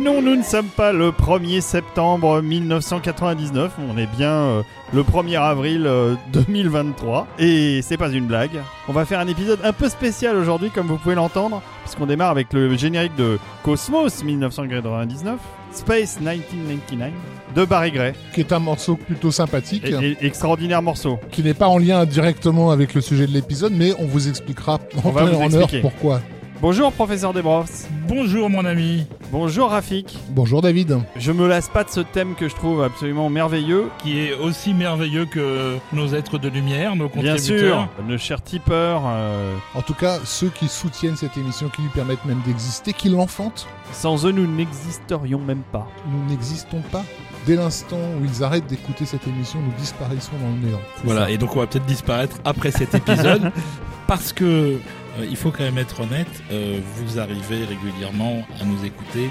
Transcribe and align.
Et 0.00 0.02
non, 0.02 0.22
nous 0.22 0.34
ne 0.34 0.42
sommes 0.42 0.68
pas 0.68 0.92
le 0.92 1.10
1er 1.10 1.60
septembre 1.60 2.40
1999, 2.40 3.72
on 3.92 3.98
est 3.98 4.06
bien 4.06 4.30
euh, 4.30 4.62
le 4.94 5.02
1er 5.02 5.38
avril 5.38 5.84
euh, 5.86 6.14
2023. 6.32 7.26
Et 7.38 7.80
c'est 7.82 7.98
pas 7.98 8.08
une 8.08 8.26
blague. 8.26 8.62
On 8.88 8.92
va 8.92 9.04
faire 9.04 9.20
un 9.20 9.26
épisode 9.26 9.58
un 9.62 9.72
peu 9.74 9.88
spécial 9.90 10.36
aujourd'hui, 10.36 10.70
comme 10.70 10.86
vous 10.86 10.96
pouvez 10.96 11.14
l'entendre, 11.14 11.60
puisqu'on 11.84 12.06
démarre 12.06 12.30
avec 12.30 12.52
le 12.54 12.74
générique 12.76 13.14
de 13.16 13.38
Cosmos 13.62 14.24
1999, 14.24 15.38
Space 15.72 16.18
1999 16.20 17.10
de 17.54 17.64
Barry 17.66 17.90
Gray. 17.90 18.12
qui 18.32 18.40
est 18.40 18.52
un 18.52 18.58
morceau 18.58 18.96
plutôt 18.96 19.30
sympathique, 19.32 19.84
Et- 19.84 20.12
et- 20.12 20.24
extraordinaire 20.26 20.80
morceau. 20.82 21.18
qui 21.30 21.42
n'est 21.42 21.52
pas 21.54 21.68
en 21.68 21.76
lien 21.78 22.06
directement 22.06 22.70
avec 22.70 22.94
le 22.94 23.00
sujet 23.02 23.26
de 23.26 23.32
l'épisode, 23.32 23.72
mais 23.76 23.92
on 23.98 24.06
vous 24.06 24.28
expliquera 24.28 24.74
en 24.96 25.08
On 25.08 25.10
va 25.10 25.24
vous 25.24 25.36
en 25.36 25.52
heure 25.52 25.68
pourquoi. 25.82 26.20
Bonjour 26.60 26.92
professeur 26.92 27.32
Desbros. 27.32 27.64
Bonjour 28.06 28.50
mon 28.50 28.64
ami, 28.66 29.06
Bonjour 29.32 29.70
Rafik. 29.70 30.18
Bonjour 30.30 30.60
David. 30.60 30.98
Je 31.16 31.30
me 31.32 31.46
lasse 31.48 31.68
pas 31.68 31.84
de 31.84 31.90
ce 31.90 32.00
thème 32.00 32.34
que 32.34 32.48
je 32.48 32.54
trouve 32.54 32.82
absolument 32.82 33.30
merveilleux. 33.30 33.88
qui 34.02 34.18
est 34.18 34.34
aussi 34.34 34.74
merveilleux 34.74 35.24
que 35.24 35.76
nos 35.92 36.08
êtres 36.14 36.36
de 36.38 36.48
lumière, 36.48 36.96
nos 36.96 37.08
Bien 37.08 37.34
contributeurs. 37.36 37.88
sûr, 37.96 38.04
le 38.08 38.18
cher 38.18 38.42
tipeur, 38.42 39.02
euh, 39.06 39.54
En 39.74 39.82
tout 39.82 39.94
cas, 39.94 40.18
ceux 40.24 40.48
qui 40.48 40.68
soutiennent 40.68 41.16
cette 41.16 41.36
émission, 41.38 41.68
qui 41.68 41.82
lui 41.82 41.88
permettent 41.90 42.24
même 42.24 42.40
d'exister, 42.44 42.92
qui 42.92 43.08
l'enfantent, 43.08 43.66
sans 43.92 44.26
eux 44.26 44.32
nous 44.32 44.46
n'existerions 44.46 45.38
même 45.38 45.62
pas. 45.72 45.86
nous 46.12 46.28
n'existons 46.28 46.82
pas. 46.92 47.04
Dès 47.46 47.56
l'instant 47.56 47.96
où 48.20 48.24
ils 48.24 48.44
arrêtent 48.44 48.66
d'écouter 48.66 49.06
cette 49.06 49.26
émission, 49.26 49.60
nous 49.60 49.72
disparaissons 49.78 50.32
dans 50.42 50.50
le 50.60 50.68
néant. 50.68 50.80
Voilà, 51.04 51.30
et 51.30 51.38
donc 51.38 51.56
on 51.56 51.60
va 51.60 51.66
peut-être 51.66 51.86
disparaître 51.86 52.36
après 52.44 52.70
cet 52.70 52.94
épisode 52.94 53.50
parce 54.06 54.32
que 54.34 54.76
il 55.28 55.36
faut 55.36 55.50
quand 55.50 55.64
même 55.64 55.78
être 55.78 56.00
honnête, 56.00 56.28
euh, 56.50 56.80
vous 56.96 57.18
arrivez 57.18 57.64
régulièrement 57.64 58.44
à 58.60 58.64
nous 58.64 58.84
écouter 58.84 59.30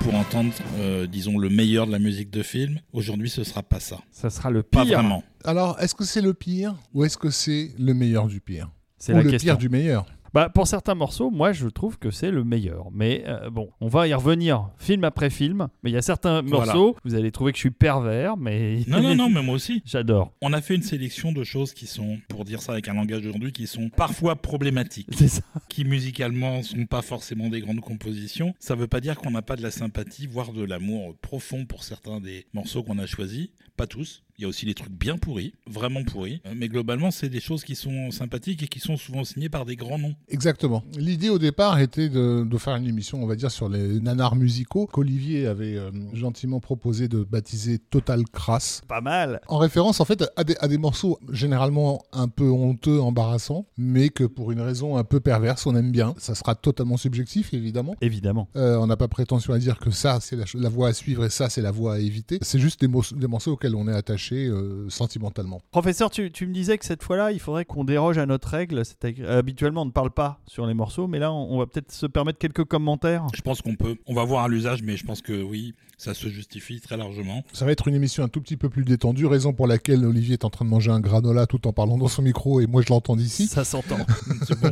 pour 0.00 0.14
entendre, 0.14 0.52
euh, 0.78 1.06
disons, 1.06 1.36
le 1.38 1.48
meilleur 1.50 1.86
de 1.86 1.92
la 1.92 1.98
musique 1.98 2.30
de 2.30 2.42
film. 2.42 2.78
Aujourd'hui, 2.92 3.28
ce 3.28 3.44
sera 3.44 3.62
pas 3.62 3.80
ça. 3.80 3.98
Ça 4.10 4.30
sera 4.30 4.50
le 4.50 4.62
Pas 4.62 4.84
pire. 4.84 4.98
vraiment. 5.00 5.22
Alors, 5.44 5.78
est-ce 5.80 5.94
que 5.94 6.04
c'est 6.04 6.22
le 6.22 6.32
pire 6.34 6.74
ou 6.94 7.04
est-ce 7.04 7.18
que 7.18 7.30
c'est 7.30 7.72
le 7.78 7.92
meilleur 7.92 8.26
du 8.26 8.40
pire 8.40 8.70
C'est 8.98 9.12
Ou 9.12 9.16
la 9.16 9.22
le 9.24 9.30
question. 9.30 9.52
pire 9.54 9.58
du 9.58 9.68
meilleur 9.68 10.06
Bah, 10.32 10.48
pour 10.48 10.66
certains 10.66 10.94
morceaux, 10.94 11.30
moi 11.30 11.52
je 11.52 11.66
trouve 11.68 11.98
que 11.98 12.10
c'est 12.10 12.30
le 12.30 12.44
meilleur. 12.44 12.86
Mais 12.92 13.24
euh, 13.26 13.50
bon, 13.50 13.70
on 13.80 13.88
va 13.88 14.06
y 14.06 14.14
revenir 14.14 14.70
film 14.78 15.04
après 15.04 15.30
film. 15.30 15.68
Mais 15.82 15.90
il 15.90 15.94
y 15.94 15.96
a 15.96 16.02
certains 16.02 16.42
Voilà. 16.42 16.66
morceaux, 16.72 16.96
vous 17.04 17.14
allez 17.14 17.30
trouver 17.32 17.52
que 17.52 17.56
je 17.58 17.62
suis 17.62 17.70
pervers, 17.70 18.36
mais. 18.36 18.80
Non, 18.86 19.02
non, 19.02 19.14
non, 19.14 19.28
mais 19.28 19.42
moi 19.42 19.54
aussi. 19.54 19.82
J'adore. 19.86 20.32
On 20.40 20.52
a 20.52 20.60
fait 20.60 20.74
une 20.74 20.82
sélection 20.82 21.32
de 21.32 21.42
choses 21.44 21.74
qui 21.74 21.86
sont, 21.86 22.18
pour 22.28 22.44
dire 22.44 22.62
ça 22.62 22.72
avec 22.72 22.88
un 22.88 22.94
langage 22.94 23.22
d'aujourd'hui, 23.22 23.52
qui 23.52 23.66
sont 23.66 23.88
parfois 23.90 24.36
problématiques. 24.36 25.08
C'est 25.12 25.28
ça. 25.28 25.42
qui 25.68 25.84
musicalement 25.84 26.62
sont 26.62 26.86
pas 26.86 27.02
forcément 27.02 27.48
des 27.48 27.60
grandes 27.60 27.80
compositions, 27.80 28.54
ça 28.58 28.74
veut 28.74 28.86
pas 28.86 29.00
dire 29.00 29.16
qu'on 29.16 29.30
n'a 29.32 29.42
pas 29.42 29.56
de 29.56 29.62
la 29.62 29.70
sympathie, 29.70 30.26
voire 30.26 30.52
de 30.52 30.62
l'amour 30.62 31.16
profond 31.20 31.64
pour 31.64 31.82
certains 31.82 32.20
des 32.20 32.46
morceaux 32.54 32.82
qu'on 32.82 32.98
a 32.98 33.06
choisis. 33.06 33.48
Pas 33.76 33.86
tous. 33.86 34.22
Il 34.40 34.44
y 34.44 34.46
a 34.46 34.48
aussi 34.48 34.64
des 34.64 34.72
trucs 34.72 34.90
bien 34.90 35.18
pourris, 35.18 35.52
vraiment 35.66 36.02
pourris. 36.02 36.40
Euh, 36.46 36.54
Mais 36.56 36.68
globalement, 36.68 37.10
c'est 37.10 37.28
des 37.28 37.40
choses 37.40 37.62
qui 37.62 37.76
sont 37.76 38.10
sympathiques 38.10 38.62
et 38.62 38.68
qui 38.68 38.80
sont 38.80 38.96
souvent 38.96 39.22
signées 39.22 39.50
par 39.50 39.66
des 39.66 39.76
grands 39.76 39.98
noms. 39.98 40.14
Exactement. 40.30 40.82
L'idée 40.96 41.28
au 41.28 41.38
départ 41.38 41.78
était 41.78 42.08
de, 42.08 42.46
de 42.50 42.56
faire 42.56 42.74
une 42.76 42.86
émission, 42.86 43.22
on 43.22 43.26
va 43.26 43.36
dire, 43.36 43.50
sur 43.50 43.68
les 43.68 44.00
nanars 44.00 44.36
musicaux 44.36 44.86
qu'Olivier 44.86 45.46
avait 45.46 45.76
euh, 45.76 45.90
gentiment 46.14 46.58
proposé 46.58 47.06
de 47.06 47.22
baptiser 47.22 47.78
Total 47.78 48.24
Crass. 48.32 48.80
Pas 48.88 49.02
mal. 49.02 49.42
En 49.46 49.58
référence, 49.58 50.00
en 50.00 50.06
fait, 50.06 50.24
à 50.36 50.42
des, 50.44 50.56
à 50.60 50.68
des 50.68 50.78
morceaux 50.78 51.18
généralement 51.30 52.02
un 52.14 52.28
peu 52.28 52.48
honteux, 52.48 52.98
embarrassants, 52.98 53.66
mais 53.76 54.08
que 54.08 54.24
pour 54.24 54.52
une 54.52 54.62
raison 54.62 54.96
un 54.96 55.04
peu 55.04 55.20
perverse, 55.20 55.66
on 55.66 55.76
aime 55.76 55.92
bien. 55.92 56.14
Ça 56.16 56.34
sera 56.34 56.54
totalement 56.54 56.96
subjectif, 56.96 57.52
évidemment. 57.52 57.94
Évidemment. 58.00 58.48
Euh, 58.56 58.78
on 58.78 58.86
n'a 58.86 58.96
pas 58.96 59.08
prétention 59.08 59.52
à 59.52 59.58
dire 59.58 59.78
que 59.78 59.90
ça, 59.90 60.18
c'est 60.22 60.36
la, 60.36 60.46
la 60.54 60.68
voie 60.70 60.88
à 60.88 60.92
suivre 60.94 61.26
et 61.26 61.30
ça, 61.30 61.50
c'est 61.50 61.60
la 61.60 61.72
voie 61.72 61.96
à 61.96 61.98
éviter. 61.98 62.38
C'est 62.40 62.58
juste 62.58 62.80
des, 62.80 62.88
des 62.88 63.26
morceaux 63.26 63.52
auxquels 63.52 63.74
on 63.74 63.86
est 63.86 63.92
attaché 63.92 64.29
euh, 64.34 64.88
sentimentalement. 64.88 65.60
Professeur, 65.70 66.10
tu, 66.10 66.30
tu 66.30 66.46
me 66.46 66.52
disais 66.52 66.78
que 66.78 66.84
cette 66.84 67.02
fois-là, 67.02 67.32
il 67.32 67.40
faudrait 67.40 67.64
qu'on 67.64 67.84
déroge 67.84 68.18
à 68.18 68.26
notre 68.26 68.48
règle. 68.48 68.82
Habituellement, 69.28 69.82
on 69.82 69.86
ne 69.86 69.90
parle 69.90 70.10
pas 70.10 70.40
sur 70.46 70.66
les 70.66 70.74
morceaux, 70.74 71.06
mais 71.06 71.18
là, 71.18 71.32
on, 71.32 71.54
on 71.54 71.58
va 71.58 71.66
peut-être 71.66 71.92
se 71.92 72.06
permettre 72.06 72.38
quelques 72.38 72.64
commentaires. 72.64 73.26
Je 73.34 73.42
pense 73.42 73.62
qu'on 73.62 73.76
peut, 73.76 73.96
on 74.06 74.14
va 74.14 74.24
voir 74.24 74.44
à 74.44 74.48
l'usage, 74.48 74.82
mais 74.82 74.96
je 74.96 75.04
pense 75.04 75.22
que 75.22 75.42
oui, 75.42 75.74
ça 76.00 76.14
se 76.14 76.28
justifie 76.28 76.80
très 76.80 76.96
largement. 76.96 77.44
Ça 77.52 77.64
va 77.66 77.72
être 77.72 77.86
une 77.88 77.94
émission 77.94 78.24
un 78.24 78.28
tout 78.28 78.40
petit 78.40 78.56
peu 78.56 78.68
plus 78.68 78.84
détendue, 78.84 79.26
raison 79.26 79.52
pour 79.52 79.66
laquelle 79.66 80.04
Olivier 80.04 80.34
est 80.34 80.44
en 80.44 80.50
train 80.50 80.64
de 80.64 80.70
manger 80.70 80.90
un 80.90 81.00
granola 81.00 81.46
tout 81.46 81.66
en 81.68 81.72
parlant 81.72 81.98
dans 81.98 82.08
son 82.08 82.22
micro 82.22 82.60
et 82.60 82.66
moi 82.66 82.82
je 82.82 82.88
l'entends 82.88 83.16
d'ici. 83.16 83.46
Ça 83.46 83.64
s'entend. 83.64 83.98
C'est 84.46 84.58
bon. 84.60 84.70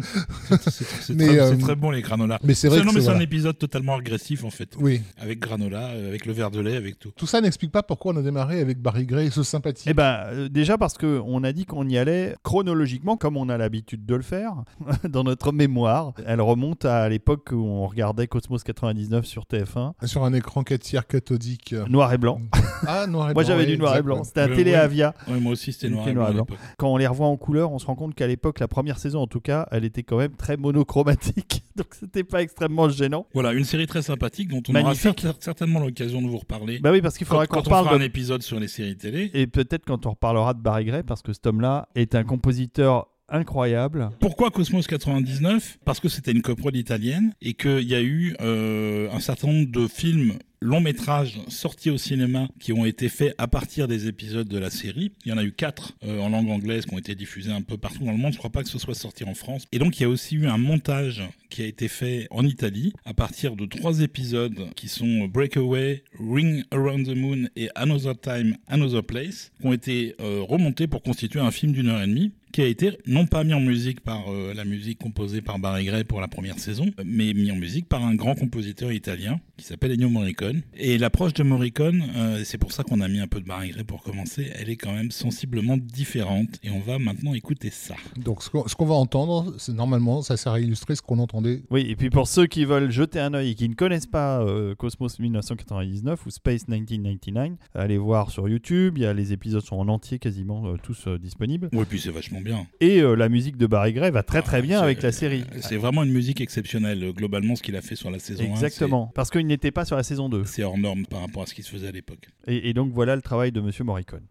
Très, 0.49 1.39
euh, 1.41 1.57
très 1.57 1.77
bon 1.77 1.91
les 1.91 2.03
granolas. 2.03 2.39
Mais 2.43 2.55
c'est 2.55 2.69
vrai 2.69 2.79
C'est- 2.81 2.87
que 2.87 2.95
mais 2.95 3.01
c'est- 3.01 3.09
un 3.09 3.21
épisode 3.21 3.59
totalement 3.59 3.95
agressif 3.97 4.45
en 4.45 4.51
fait. 4.51 4.71
Oui. 4.81 5.03
Avec 5.19 5.39
granola, 5.41 5.89
euh, 5.89 6.09
avec 6.09 6.27
le 6.27 6.33
verre 6.33 6.51
de 6.51 6.61
lait, 6.61 6.77
avec 6.77 6.99
tout. 6.99 7.11
Tout 7.17 7.27
ça 7.27 7.41
n'explique 7.41 7.73
pas 7.73 7.83
pourquoi 7.83 8.13
on 8.15 8.17
a 8.17 8.23
démarré 8.23 8.61
avec 8.61 8.79
Barry 8.81 9.05
Gray 9.07 9.27
et 9.27 9.31
ce 9.31 9.43
sympathie. 9.43 9.85
Eh 9.89 9.95
ben, 9.95 10.21
euh, 10.33 10.49
déjà 10.49 10.79
parce 10.79 10.95
que 10.97 11.21
on 11.27 11.45
a 11.45 11.53
dit 11.53 11.67
qu'on 11.67 11.89
y 11.89 11.99
allait 11.99 12.37
chronologiquement, 12.43 13.17
comme 13.17 13.37
on 13.37 13.49
a 13.49 13.59
l'habitude 13.59 14.07
de 14.07 14.15
le 14.15 14.23
faire, 14.23 14.53
dans 15.09 15.25
notre 15.25 15.53
mémoire. 15.53 16.13
Elle 16.27 16.41
remonte 16.41 16.85
à 16.85 17.09
l'époque 17.09 17.51
où 17.53 17.57
on 17.67 17.87
regardait 17.87 18.27
Cosmos 18.27 18.63
99 18.65 19.27
sur 19.27 19.45
TF1, 19.45 19.93
Sur 20.07 20.25
un 20.25 20.33
écran 20.33 20.63
4 20.63 20.81
tiers 20.81 21.07
cathodique. 21.21 21.75
noir 21.89 22.13
et 22.13 22.19
blanc. 22.19 22.41
Ah, 22.87 23.07
noir 23.07 23.31
et 23.31 23.35
Moi, 23.35 23.43
blanc, 23.43 23.49
j'avais 23.49 23.65
oui, 23.65 23.73
du 23.73 23.79
noir 23.79 23.97
et 23.97 24.03
blanc. 24.03 24.25
C'était 24.25 24.41
un 24.43 24.49
Ouais, 24.51 24.57
télé 24.57 24.71
ouais. 24.73 24.77
Avia. 24.77 25.15
Ouais, 25.29 25.39
moi 25.41 25.53
aussi, 25.53 25.73
c'était 25.73 25.89
noir, 25.89 26.07
noir 26.13 26.31
et 26.31 26.35
blanc. 26.35 26.47
Quand 26.79 26.93
on 26.93 26.97
les 26.97 27.07
revoit 27.07 27.27
en 27.27 27.37
couleur, 27.37 27.73
on 27.73 27.79
se 27.79 27.87
rend 27.87 27.95
compte 27.97 28.15
qu'à 28.15 28.27
l'époque, 28.27 28.61
la 28.61 28.69
première 28.69 28.99
saison 28.99 29.21
en 29.21 29.27
tout 29.27 29.41
cas, 29.41 29.67
elle 29.71 29.85
était 29.85 30.03
quand 30.03 30.17
même 30.19 30.35
très 30.37 30.57
monochromatique. 30.57 31.63
Donc 31.77 31.89
c'était 31.99 32.25
pas 32.25 32.43
extrêmement 32.43 32.89
gênant. 32.89 33.27
Voilà, 33.35 33.53
une 33.53 33.65
série 33.65 33.87
très 33.87 34.03
sympathique 34.03 34.49
dont 34.49 34.63
on 34.69 34.73
aura 34.75 34.83
Magnifique. 34.85 35.27
certainement 35.41 35.81
l'occasion 35.81 36.23
de 36.23 36.29
vous 36.29 36.39
reparler 36.39 36.79
Bah 36.81 36.91
oui, 36.93 37.01
parce 37.03 37.17
qu'il 37.19 37.27
faudra 37.27 37.47
qu'on 37.47 37.57
quand 37.57 37.61
on 37.61 37.65
reparle 37.65 37.85
fera 37.87 37.99
de 37.99 38.03
un 38.03 38.07
épisode 38.07 38.43
sur 38.43 38.59
les 38.61 38.69
séries 38.69 38.97
télé. 38.97 39.31
Et 39.35 39.47
peut-être 39.47 39.85
quand 39.85 40.07
on 40.07 40.11
reparlera 40.11 40.55
de 40.55 40.61
Barry 40.61 40.85
Gray, 40.87 41.03
parce 41.03 41.23
que 41.23 41.33
cet 41.33 41.47
homme-là 41.47 41.89
est 41.95 42.15
un 42.15 42.25
compositeur 42.25 43.07
incroyable. 43.31 44.09
Pourquoi 44.21 44.51
Cosmos 44.51 44.87
99 44.87 45.79
Parce 45.85 46.01
que 46.01 46.09
c'était 46.09 46.33
une 46.33 46.43
coprode 46.43 46.77
italienne 46.77 47.33
et 47.43 47.55
qu'il 47.55 47.83
y 47.87 47.95
a 47.95 48.01
eu 48.01 48.35
euh, 48.41 49.11
un 49.13 49.21
certain 49.21 49.49
nombre 49.49 49.71
de 49.71 49.87
films 49.87 50.33
longs 50.61 50.81
métrages 50.81 51.41
sortis 51.49 51.91
au 51.91 51.99
cinéma 51.99 52.49
qui 52.59 52.73
ont 52.73 52.85
été 52.85 53.09
faits 53.09 53.35
à 53.39 53.47
partir 53.47 53.89
des 53.89 54.09
épisodes 54.09 54.49
de 54.49 54.59
la 54.59 54.71
série. 54.71 55.13
Il 55.25 55.31
y 55.31 55.33
en 55.33 55.39
a 55.39 55.45
eu 55.45 55.53
quatre 55.53 55.93
euh, 56.05 56.21
en 56.21 56.29
langue 56.29 56.51
anglaise 56.51 56.87
qui 56.87 56.95
ont 56.95 56.99
été 56.99 57.15
diffusés 57.15 57.53
un 57.53 57.63
peu 57.63 57.77
partout 57.77 58.05
dans 58.05 58.13
le 58.13 58.19
monde. 58.19 58.33
Je 58.33 58.39
crois 58.39 58.51
pas 58.51 58.63
que 58.63 58.69
ce 58.69 58.79
soit 58.79 58.95
sorti 58.95 59.25
en 59.25 59.35
France. 59.35 59.65
Et 59.73 59.79
donc 59.79 59.99
il 59.99 60.03
y 60.03 60.07
a 60.07 60.09
aussi 60.09 60.37
eu 60.37 60.47
un 60.47 60.59
montage 60.59 61.23
qui 61.51 61.63
a 61.63 61.67
été 61.67 61.89
fait 61.89 62.27
en 62.31 62.45
Italie 62.45 62.93
à 63.05 63.15
partir 63.15 63.57
de 63.57 63.67
trois 63.67 64.01
épisodes 64.01 64.69
qui 64.75 64.89
sont 64.89 65.27
Breakaway, 65.27 66.05
Ring 66.19 66.65
Around 66.71 67.07
the 67.07 67.17
Moon 67.17 67.49
et 67.57 67.69
Another 67.75 68.19
Time, 68.19 68.57
Another 68.67 69.05
Place, 69.05 69.53
qui 69.61 69.67
ont 69.67 69.73
été 69.73 70.15
euh, 70.21 70.43
remontés 70.43 70.87
pour 70.87 71.03
constituer 71.03 71.41
un 71.41 71.51
film 71.51 71.73
d'une 71.73 71.89
heure 71.89 72.03
et 72.03 72.07
demie 72.07 72.33
qui 72.59 72.65
a 72.65 72.67
été 72.67 72.99
non 73.07 73.25
pas 73.25 73.45
mis 73.45 73.55
en 73.55 73.61
musique 73.61 74.01
par 74.01 74.33
euh, 74.33 74.53
la 74.53 74.65
musique 74.65 74.99
composée 74.99 75.43
par 75.43 75.61
Barry 75.61 75.85
Gray 75.85 76.03
pour 76.03 76.21
la 76.21 76.27
première 76.27 76.59
saison, 76.59 76.87
mais 77.05 77.33
mis 77.33 77.53
en 77.53 77.55
musique 77.55 77.89
par 77.89 78.05
un 78.05 78.17
grand 78.17 78.35
compositeur 78.35 78.91
italien 78.91 79.39
qui 79.57 79.65
s'appelle 79.65 79.93
Ennio 79.93 80.09
Morricone. 80.09 80.63
Et 80.75 80.99
l'approche 80.99 81.35
de 81.35 81.45
Morricone, 81.45 82.03
euh, 82.17 82.43
c'est 82.45 82.59
pour 82.59 82.73
ça 82.73 82.83
qu'on 82.83 83.01
a 83.01 83.07
mis 83.07 83.21
un 83.21 83.29
peu 83.29 83.41
de 83.41 83.47
Barry 83.47 83.71
Gray 83.71 83.85
pour 83.85 84.03
commencer, 84.03 84.51
elle 84.57 84.71
est 84.71 84.77
quand 84.77 84.93
même 84.93 85.13
sensiblement 85.13 85.77
différente. 85.77 86.59
Et 86.65 86.71
on 86.71 86.81
va 86.81 86.99
maintenant 86.99 87.33
écouter 87.33 87.71
ça. 87.71 87.95
Donc 88.17 88.43
ce 88.43 88.51
qu'on 88.51 88.87
va 88.87 88.95
entendre, 88.95 89.55
c'est 89.59 89.73
normalement, 89.73 90.23
ça 90.23 90.37
sert 90.37 90.53
à 90.53 90.61
illustrer 90.61 90.97
ce 90.97 91.03
qu'on 91.03 91.21
entendait. 91.21 91.63
Oui, 91.71 91.87
et 91.89 91.95
puis 91.95 92.11
pour 92.11 92.27
ceux 92.27 92.47
qui 92.47 92.65
veulent 92.65 92.91
jeter 92.91 93.21
un 93.21 93.35
œil 93.35 93.51
et 93.51 93.55
qui 93.55 93.69
ne 93.69 93.75
connaissent 93.75 94.07
pas 94.07 94.41
euh, 94.41 94.75
Cosmos 94.75 95.21
1999 95.21 96.27
ou 96.27 96.31
Space 96.31 96.67
1999, 96.67 97.53
allez 97.75 97.99
voir 97.99 98.33
sur 98.33 98.49
YouTube. 98.49 98.95
Il 98.97 99.03
y 99.05 99.07
a 99.07 99.13
les 99.13 99.33
épisodes 99.33 99.65
sont 99.65 99.77
en 99.77 99.87
entier 99.89 100.19
quasiment 100.19 100.67
euh, 100.67 100.77
tous 100.83 101.07
euh, 101.07 101.19
disponibles. 101.19 101.69
Ouais, 101.73 101.85
puis 101.85 102.01
c'est 102.01 102.11
vachement 102.11 102.41
bien. 102.41 102.48
Et 102.81 103.01
euh, 103.01 103.15
la 103.15 103.29
musique 103.29 103.57
de 103.57 103.67
Barry 103.67 103.93
Gray 103.93 104.11
va 104.11 104.23
très 104.23 104.43
très 104.43 104.59
Ah, 104.59 104.63
bien 104.63 104.81
avec 104.81 105.03
la 105.03 105.13
série. 105.13 105.45
C'est 105.61 105.77
vraiment 105.77 106.03
une 106.03 106.13
musique 106.13 106.41
exceptionnelle, 106.41 107.03
euh, 107.05 107.13
globalement, 107.13 107.57
ce 107.57 107.63
qu'il 107.63 107.77
a 107.77 107.81
fait 107.83 107.97
sur 107.97 108.11
la 108.11 108.19
saison 108.19 108.45
1. 108.45 108.47
Exactement, 108.47 109.11
parce 109.15 109.31
qu'il 109.31 109.47
n'était 109.47 109.71
pas 109.71 109.85
sur 109.85 109.97
la 109.97 110.03
saison 110.03 110.29
2. 110.29 110.45
c'est- 110.45 110.57
C'est 110.57 110.63
hors 110.65 110.79
norme 110.79 111.07
par 111.07 111.21
rapport 111.21 111.43
à 111.43 111.47
ce 111.47 111.55
qui 111.55 111.63
se 111.63 111.71
faisait 111.71 111.89
à 111.89 111.93
l'époque. 111.93 112.29
Et, 112.47 112.69
et 112.71 112.75
donc 112.75 112.93
voilà 112.93 113.15
le 113.17 113.23
travail 113.23 113.53
de 113.53 113.61
Monsieur 113.61 113.85
Morricone. 113.85 114.25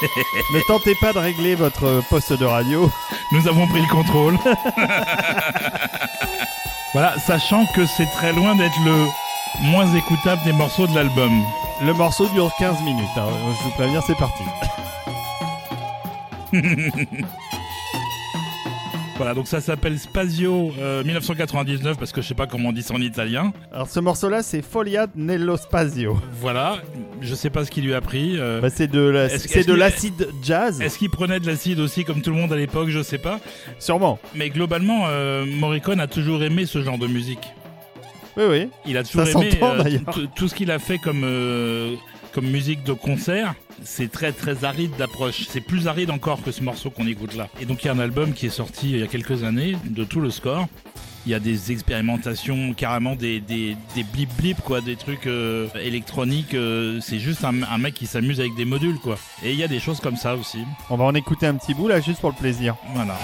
ne 0.54 0.60
tentez 0.66 0.94
pas 1.00 1.12
de 1.12 1.18
régler 1.18 1.54
votre 1.54 2.02
poste 2.08 2.32
de 2.32 2.44
radio. 2.44 2.90
Nous 3.32 3.46
avons 3.48 3.66
pris 3.68 3.80
le 3.80 3.88
contrôle. 3.88 4.36
voilà, 6.92 7.18
sachant 7.18 7.64
que 7.66 7.86
c'est 7.86 8.06
très 8.06 8.32
loin 8.32 8.54
d'être 8.56 8.78
le 8.84 9.06
moins 9.70 9.86
écoutable 9.94 10.42
des 10.44 10.52
morceaux 10.52 10.86
de 10.86 10.94
l'album. 10.94 11.30
Le 11.82 11.92
morceau 11.94 12.26
dure 12.28 12.50
15 12.58 12.82
minutes. 12.82 13.06
hein. 13.16 13.28
Je 13.58 13.64
vous 13.64 13.70
préviens, 13.70 14.00
c'est 14.06 14.16
parti. 14.16 14.42
Voilà, 19.20 19.34
donc 19.34 19.48
ça 19.48 19.60
s'appelle 19.60 19.98
Spazio 19.98 20.72
euh, 20.80 21.04
1999 21.04 21.98
parce 21.98 22.10
que 22.10 22.22
je 22.22 22.28
sais 22.28 22.34
pas 22.34 22.46
comment 22.46 22.70
on 22.70 22.72
dit 22.72 22.80
ça 22.80 22.94
en 22.94 23.00
italien. 23.02 23.52
Alors 23.70 23.86
ce 23.86 24.00
morceau-là, 24.00 24.42
c'est 24.42 24.62
Folia 24.62 25.08
nello 25.14 25.58
Spazio. 25.58 26.18
Voilà, 26.40 26.78
je 27.20 27.34
sais 27.34 27.50
pas 27.50 27.66
ce 27.66 27.70
qu'il 27.70 27.84
lui 27.84 27.92
a 27.92 28.00
pris. 28.00 28.38
euh, 28.40 28.62
Bah, 28.62 28.70
c'est 28.70 28.86
de 28.90 28.98
la- 28.98 29.28
l'acide 29.76 30.26
jazz, 30.42 30.80
Est-ce 30.80 30.96
qu'il 30.96 31.10
prenait 31.10 31.38
de 31.38 31.46
l'acide 31.46 31.80
aussi 31.80 32.02
comme 32.04 32.22
tout 32.22 32.30
le 32.30 32.36
monde 32.36 32.50
à 32.54 32.56
l'époque 32.56 32.88
Je 32.88 33.02
sais 33.02 33.18
pas. 33.18 33.40
sûrement. 33.78 34.18
Mais 34.34 34.48
globalement, 34.48 35.02
euh, 35.08 35.44
Morricone 35.44 36.00
a 36.00 36.06
toujours 36.06 36.42
aimé 36.42 36.64
ce 36.64 36.82
genre 36.82 36.96
de 36.96 37.06
musique. 37.06 37.46
Oui, 38.38 38.44
oui. 38.48 38.68
Il 38.86 38.96
a 38.96 39.04
toujours 39.04 39.26
Ça 39.26 39.38
aimé 39.38 39.50
euh, 39.62 39.98
tout- 40.34 40.48
ce 40.48 40.54
qu'il 40.54 40.70
a 40.70 40.78
fait 40.78 40.96
comme, 40.96 41.24
euh, 41.24 41.94
comme 42.32 42.46
musique 42.46 42.84
de 42.84 42.92
concert. 42.92 43.54
C'est 43.82 44.10
très 44.10 44.32
très 44.32 44.64
aride 44.64 44.92
d'approche. 44.98 45.46
C'est 45.48 45.60
plus 45.60 45.88
aride 45.88 46.10
encore 46.10 46.42
que 46.42 46.52
ce 46.52 46.62
morceau 46.62 46.90
qu'on 46.90 47.06
écoute 47.06 47.34
là. 47.34 47.48
Et 47.60 47.64
donc 47.64 47.82
il 47.82 47.86
y 47.86 47.90
a 47.90 47.92
un 47.92 47.98
album 47.98 48.32
qui 48.32 48.46
est 48.46 48.50
sorti 48.50 48.90
il 48.90 48.98
y 48.98 49.02
a 49.02 49.06
quelques 49.06 49.44
années 49.44 49.76
de 49.84 50.04
tout 50.04 50.20
le 50.20 50.30
score. 50.30 50.66
Il 51.26 51.32
y 51.32 51.34
a 51.34 51.38
des 51.38 51.70
expérimentations, 51.70 52.72
carrément 52.72 53.14
des, 53.14 53.40
des, 53.40 53.76
des 53.94 54.04
blip 54.04 54.30
blip 54.38 54.60
quoi, 54.62 54.80
des 54.80 54.96
trucs 54.96 55.26
euh, 55.26 55.68
électroniques. 55.82 56.54
euh, 56.54 56.98
c'est 57.02 57.18
juste 57.18 57.44
un, 57.44 57.62
un 57.62 57.78
mec 57.78 57.92
qui 57.92 58.06
s'amuse 58.06 58.40
avec 58.40 58.54
des 58.54 58.64
modules 58.64 58.98
quoi. 58.98 59.18
Et 59.44 59.52
il 59.52 59.58
y 59.58 59.62
a 59.62 59.68
des 59.68 59.80
choses 59.80 60.00
comme 60.00 60.16
ça 60.16 60.34
aussi. 60.34 60.60
On 60.88 60.96
va 60.96 61.04
en 61.04 61.14
écouter 61.14 61.46
un 61.46 61.56
petit 61.56 61.74
bout 61.74 61.88
là, 61.88 62.00
juste 62.00 62.20
pour 62.20 62.30
le 62.30 62.36
plaisir. 62.36 62.74
Voilà. 62.94 63.18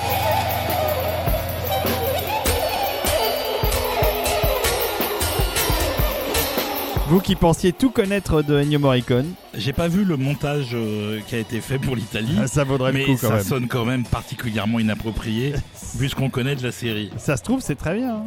Vous 7.08 7.20
qui 7.20 7.36
pensiez 7.36 7.72
tout 7.72 7.90
connaître 7.90 8.42
de 8.42 8.58
Ennio 8.58 8.80
Morricone, 8.80 9.32
J'ai 9.54 9.72
pas 9.72 9.86
vu 9.86 10.04
le 10.04 10.16
montage 10.16 10.70
euh, 10.74 11.20
qui 11.28 11.36
a 11.36 11.38
été 11.38 11.60
fait 11.60 11.78
pour 11.78 11.94
l'Italie. 11.94 12.36
ah, 12.40 12.48
ça 12.48 12.64
vaudrait 12.64 12.92
mais 12.92 13.00
le 13.00 13.06
coup 13.06 13.12
quand 13.20 13.28
ça 13.28 13.34
même. 13.36 13.44
sonne 13.44 13.68
quand 13.68 13.84
même 13.84 14.04
particulièrement 14.04 14.80
inapproprié 14.80 15.54
vu 15.96 16.08
ce 16.08 16.16
qu'on 16.16 16.30
connaît 16.30 16.56
de 16.56 16.64
la 16.64 16.72
série. 16.72 17.10
Ça 17.16 17.36
se 17.36 17.44
trouve, 17.44 17.60
c'est 17.60 17.76
très 17.76 17.94
bien. 17.96 18.16
hein. 18.16 18.24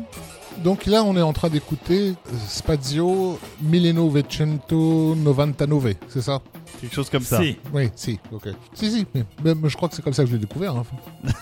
Donc 0.64 0.86
là, 0.86 1.04
on 1.04 1.16
est 1.18 1.22
en 1.22 1.34
train 1.34 1.50
d'écouter 1.50 2.10
euh, 2.12 2.38
Spazio 2.48 3.38
Millenovecento 3.62 5.16
Novantanove, 5.16 5.94
c'est 6.08 6.22
ça? 6.22 6.42
Quelque 6.80 6.96
chose 6.96 7.10
comme 7.10 7.24
ça. 7.24 7.42
Si. 7.42 7.58
Oui, 7.74 7.90
si, 7.96 8.18
ok. 8.31 8.48
Si, 8.74 8.90
si, 8.92 9.06
mais 9.14 9.54
je 9.66 9.76
crois 9.76 9.90
que 9.90 9.96
c'est 9.96 10.02
comme 10.02 10.14
ça 10.14 10.24
que 10.24 10.30
je 10.30 10.36
l'ai 10.36 10.40
découvert. 10.40 10.76
hein. 10.78 10.84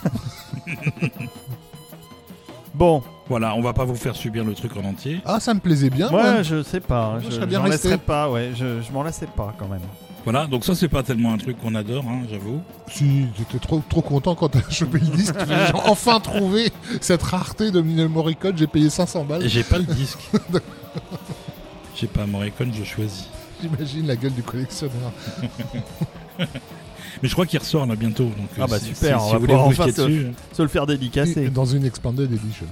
Bon, 2.77 3.01
Voilà, 3.27 3.55
on 3.55 3.61
va 3.61 3.73
pas 3.73 3.85
vous 3.85 3.95
faire 3.95 4.15
subir 4.15 4.45
le 4.45 4.53
truc 4.53 4.77
en 4.77 4.85
entier. 4.85 5.19
Ah, 5.25 5.39
ça 5.39 5.53
me 5.53 5.59
plaisait 5.59 5.89
bien. 5.89 6.09
moi 6.11 6.21
moi. 6.33 6.41
je 6.43 6.61
sais 6.61 6.79
pas, 6.79 7.17
je 7.19 7.31
je, 7.31 7.39
m'en 7.39 7.63
resté. 7.63 7.69
laisserai 7.89 7.97
pas, 7.97 8.29
ouais, 8.29 8.51
je, 8.55 8.81
je 8.81 8.91
m'en 8.91 9.01
lassais 9.01 9.25
pas 9.25 9.53
quand 9.57 9.67
même. 9.67 9.81
Voilà, 10.23 10.45
donc 10.45 10.63
ça 10.63 10.75
c'est 10.75 10.87
pas 10.87 11.01
tellement 11.03 11.33
un 11.33 11.37
truc 11.37 11.57
qu'on 11.59 11.73
adore, 11.73 12.03
hein, 12.07 12.21
j'avoue. 12.29 12.61
Si, 12.87 13.25
j'étais 13.37 13.57
trop, 13.57 13.81
trop 13.89 14.01
content 14.01 14.35
quand 14.35 14.49
t'as 14.49 14.69
chopé 14.69 14.99
le 14.99 15.07
disque. 15.07 15.33
J'ai 15.47 15.73
enfin 15.85 16.19
trouvé 16.19 16.71
cette 17.01 17.23
rareté 17.23 17.71
de 17.71 17.81
Mine 17.81 18.07
Morricone. 18.07 18.55
J'ai 18.55 18.67
payé 18.67 18.89
500 18.89 19.23
balles. 19.25 19.43
Et 19.43 19.49
j'ai 19.49 19.63
pas 19.63 19.77
le 19.79 19.85
disque. 19.85 20.19
J'ai 21.95 22.07
pas 22.07 22.27
Morricone, 22.27 22.71
je 22.73 22.83
choisis. 22.83 23.25
J'imagine 23.59 24.05
la 24.05 24.15
gueule 24.15 24.33
du 24.33 24.43
collectionneur. 24.43 25.11
Mais 27.23 27.29
je 27.29 27.33
crois 27.33 27.45
qu'il 27.45 27.59
ressort 27.59 27.85
là 27.85 27.95
bientôt. 27.95 28.25
Donc, 28.25 28.49
Ah 28.57 28.63
euh, 28.63 28.67
bah 28.67 28.79
si- 28.79 28.85
super, 28.93 29.19
si, 29.19 29.25
on 29.25 29.27
si 29.27 29.31
va 29.33 29.37
vous 29.39 29.45
pouvoir 29.45 29.65
vous 29.65 29.71
enfin 29.71 29.87
jeter 29.87 30.31
se- 30.53 30.61
le 30.61 30.67
faire 30.67 30.85
dédicacer. 30.85 31.49
Dans 31.49 31.65
une 31.65 31.85
Expanded 31.85 32.31
Edition. 32.31 32.65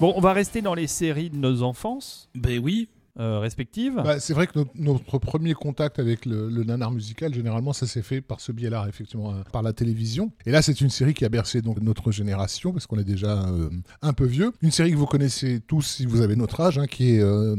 Bon, 0.00 0.12
on 0.16 0.20
va 0.20 0.32
rester 0.32 0.60
dans 0.62 0.74
les 0.74 0.86
séries 0.86 1.30
de 1.30 1.36
nos 1.36 1.62
enfances 1.62 2.28
Ben 2.34 2.60
oui, 2.62 2.88
euh, 3.18 3.38
respectives. 3.38 3.94
Bah, 4.04 4.20
c'est 4.20 4.34
vrai 4.34 4.46
que 4.46 4.52
notre, 4.58 4.70
notre 4.74 5.18
premier 5.18 5.54
contact 5.54 5.98
avec 5.98 6.26
le, 6.26 6.50
le 6.50 6.64
nanar 6.64 6.90
musical, 6.90 7.32
généralement, 7.32 7.72
ça 7.72 7.86
s'est 7.86 8.02
fait 8.02 8.20
par 8.20 8.40
ce 8.40 8.52
biais-là, 8.52 8.84
effectivement, 8.90 9.30
euh, 9.30 9.36
par 9.52 9.62
la 9.62 9.72
télévision. 9.72 10.32
Et 10.44 10.50
là, 10.50 10.60
c'est 10.60 10.82
une 10.82 10.90
série 10.90 11.14
qui 11.14 11.24
a 11.24 11.30
bercé 11.30 11.62
donc 11.62 11.80
notre 11.80 12.12
génération, 12.12 12.72
parce 12.72 12.86
qu'on 12.86 12.98
est 12.98 13.04
déjà 13.04 13.44
euh, 13.48 13.70
un 14.02 14.12
peu 14.12 14.26
vieux. 14.26 14.52
Une 14.60 14.70
série 14.70 14.90
que 14.90 14.96
vous 14.96 15.06
connaissez 15.06 15.60
tous 15.66 15.80
si 15.80 16.04
vous 16.04 16.20
avez 16.20 16.36
notre 16.36 16.60
âge, 16.60 16.76
hein, 16.78 16.86
qui 16.86 17.14
est 17.14 17.20
euh, 17.22 17.56